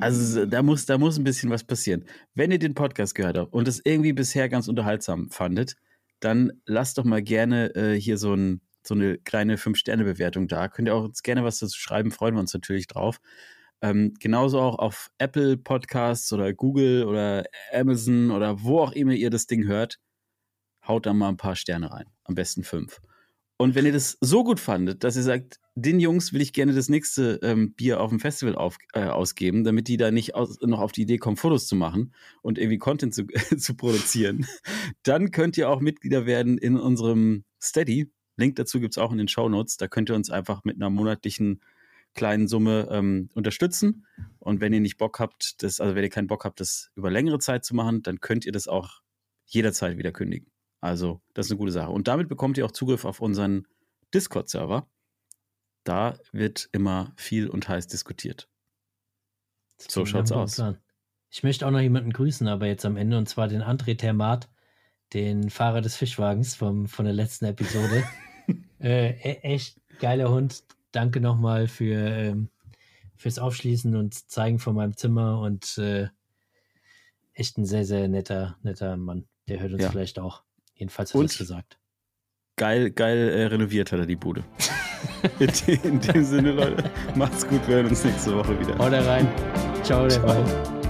Also 0.00 0.46
da 0.46 0.62
muss, 0.62 0.86
da 0.86 0.98
muss 0.98 1.18
ein 1.18 1.24
bisschen 1.24 1.50
was 1.50 1.64
passieren. 1.64 2.04
Wenn 2.34 2.50
ihr 2.50 2.58
den 2.58 2.74
Podcast 2.74 3.14
gehört 3.14 3.38
habt 3.38 3.52
und 3.52 3.68
es 3.68 3.80
irgendwie 3.84 4.12
bisher 4.12 4.48
ganz 4.48 4.68
unterhaltsam 4.68 5.30
fandet, 5.30 5.76
dann 6.20 6.52
lasst 6.66 6.98
doch 6.98 7.04
mal 7.04 7.22
gerne 7.22 7.74
äh, 7.74 8.00
hier 8.00 8.18
so, 8.18 8.34
ein, 8.34 8.60
so 8.84 8.94
eine 8.94 9.18
kleine 9.18 9.56
5-Sterne-Bewertung 9.56 10.48
da. 10.48 10.68
Könnt 10.68 10.88
ihr 10.88 10.94
auch 10.94 11.04
uns 11.04 11.22
gerne 11.22 11.44
was 11.44 11.58
dazu 11.58 11.78
schreiben, 11.78 12.10
freuen 12.10 12.34
wir 12.34 12.40
uns 12.40 12.54
natürlich 12.54 12.86
drauf. 12.86 13.20
Ähm, 13.80 14.14
genauso 14.20 14.60
auch 14.60 14.78
auf 14.78 15.10
Apple 15.18 15.56
Podcasts 15.56 16.32
oder 16.32 16.52
Google 16.52 17.04
oder 17.04 17.44
Amazon 17.72 18.30
oder 18.30 18.62
wo 18.62 18.78
auch 18.80 18.92
immer 18.92 19.12
ihr 19.12 19.30
das 19.30 19.48
Ding 19.48 19.66
hört, 19.66 19.98
haut 20.86 21.06
da 21.06 21.12
mal 21.12 21.28
ein 21.28 21.36
paar 21.36 21.56
Sterne 21.56 21.90
rein. 21.90 22.06
Am 22.24 22.34
besten 22.34 22.64
fünf. 22.64 23.00
Und 23.56 23.74
wenn 23.74 23.86
ihr 23.86 23.92
das 23.92 24.18
so 24.20 24.42
gut 24.42 24.58
fandet, 24.58 25.04
dass 25.04 25.16
ihr 25.16 25.22
sagt, 25.22 25.60
den 25.74 26.00
Jungs 26.00 26.32
will 26.32 26.40
ich 26.40 26.52
gerne 26.52 26.74
das 26.74 26.88
nächste 26.88 27.38
ähm, 27.42 27.74
Bier 27.74 28.00
auf 28.00 28.10
dem 28.10 28.20
Festival 28.20 28.56
auf, 28.56 28.76
äh, 28.92 29.04
ausgeben, 29.04 29.64
damit 29.64 29.88
die 29.88 29.96
da 29.96 30.10
nicht 30.10 30.34
aus, 30.34 30.60
noch 30.62 30.80
auf 30.80 30.92
die 30.92 31.02
Idee 31.02 31.18
kommen, 31.18 31.36
Fotos 31.36 31.66
zu 31.66 31.76
machen 31.76 32.12
und 32.42 32.58
irgendwie 32.58 32.78
Content 32.78 33.14
zu, 33.14 33.24
zu 33.56 33.76
produzieren, 33.76 34.46
dann 35.04 35.30
könnt 35.30 35.56
ihr 35.56 35.70
auch 35.70 35.80
Mitglieder 35.80 36.26
werden 36.26 36.58
in 36.58 36.76
unserem 36.76 37.44
Steady. 37.62 38.10
Link 38.36 38.56
dazu 38.56 38.80
gibt 38.80 38.94
es 38.94 38.98
auch 38.98 39.12
in 39.12 39.18
den 39.18 39.28
Show 39.28 39.48
Notes. 39.48 39.76
Da 39.76 39.88
könnt 39.88 40.10
ihr 40.10 40.16
uns 40.16 40.30
einfach 40.30 40.64
mit 40.64 40.76
einer 40.76 40.90
monatlichen 40.90 41.60
kleinen 42.14 42.48
Summe 42.48 42.88
ähm, 42.90 43.30
unterstützen. 43.34 44.06
Und 44.38 44.60
wenn 44.60 44.72
ihr 44.72 44.80
nicht 44.80 44.98
Bock 44.98 45.20
habt, 45.20 45.62
das, 45.62 45.80
also 45.80 45.94
wenn 45.94 46.02
ihr 46.02 46.10
keinen 46.10 46.26
Bock 46.26 46.44
habt, 46.44 46.60
das 46.60 46.90
über 46.94 47.10
längere 47.10 47.38
Zeit 47.38 47.64
zu 47.64 47.74
machen, 47.74 48.02
dann 48.02 48.20
könnt 48.20 48.44
ihr 48.44 48.52
das 48.52 48.68
auch 48.68 49.00
jederzeit 49.46 49.96
wieder 49.96 50.12
kündigen. 50.12 50.51
Also, 50.82 51.22
das 51.32 51.46
ist 51.46 51.52
eine 51.52 51.58
gute 51.58 51.70
Sache. 51.70 51.90
Und 51.90 52.08
damit 52.08 52.28
bekommt 52.28 52.58
ihr 52.58 52.66
auch 52.66 52.72
Zugriff 52.72 53.04
auf 53.04 53.20
unseren 53.20 53.68
Discord-Server. 54.12 54.88
Da 55.84 56.18
wird 56.32 56.68
immer 56.72 57.12
viel 57.16 57.48
und 57.48 57.68
heiß 57.68 57.86
diskutiert. 57.86 58.48
So 59.78 60.04
schaut's 60.04 60.32
aus. 60.32 60.56
Plan. 60.56 60.78
Ich 61.30 61.44
möchte 61.44 61.66
auch 61.66 61.70
noch 61.70 61.80
jemanden 61.80 62.12
grüßen, 62.12 62.48
aber 62.48 62.66
jetzt 62.66 62.84
am 62.84 62.96
Ende, 62.96 63.16
und 63.16 63.28
zwar 63.28 63.46
den 63.46 63.62
André 63.62 63.96
Termat, 63.96 64.50
den 65.12 65.50
Fahrer 65.50 65.82
des 65.82 65.94
Fischwagens 65.94 66.56
vom, 66.56 66.88
von 66.88 67.04
der 67.04 67.14
letzten 67.14 67.44
Episode. 67.44 68.02
äh, 68.80 69.10
e-, 69.10 69.40
echt 69.42 69.80
geiler 70.00 70.30
Hund. 70.30 70.64
Danke 70.90 71.20
nochmal 71.20 71.68
für, 71.68 71.94
ähm, 71.94 72.50
fürs 73.14 73.38
Aufschließen 73.38 73.94
und 73.94 74.14
Zeigen 74.14 74.58
von 74.58 74.74
meinem 74.74 74.96
Zimmer 74.96 75.38
und 75.38 75.78
äh, 75.78 76.08
echt 77.34 77.56
ein 77.56 77.66
sehr, 77.66 77.84
sehr 77.84 78.08
netter, 78.08 78.56
netter 78.62 78.96
Mann. 78.96 79.28
Der 79.46 79.60
hört 79.60 79.72
uns 79.72 79.82
ja. 79.82 79.90
vielleicht 79.90 80.18
auch. 80.18 80.42
Jedenfalls 80.74 81.14
hat 81.14 81.20
er 81.20 81.24
es 81.24 81.38
gesagt. 81.38 81.78
Geil, 82.56 82.90
geil 82.90 83.28
äh, 83.30 83.46
renoviert 83.46 83.92
hat 83.92 84.00
er 84.00 84.06
die 84.06 84.16
Bude. 84.16 84.44
in, 85.38 85.48
in, 85.82 86.00
dem 86.00 86.24
Sinne, 86.24 86.52
Leute, 86.52 86.90
macht's 87.14 87.46
gut, 87.46 87.66
wir 87.66 87.76
hören 87.76 87.86
uns 87.86 88.04
nächste 88.04 88.36
Woche 88.36 88.58
wieder. 88.60 88.76
Haut 88.78 88.92
rein. 88.92 89.28
Ciao, 89.82 90.06
der 90.06 90.10
Ciao. 90.10 90.81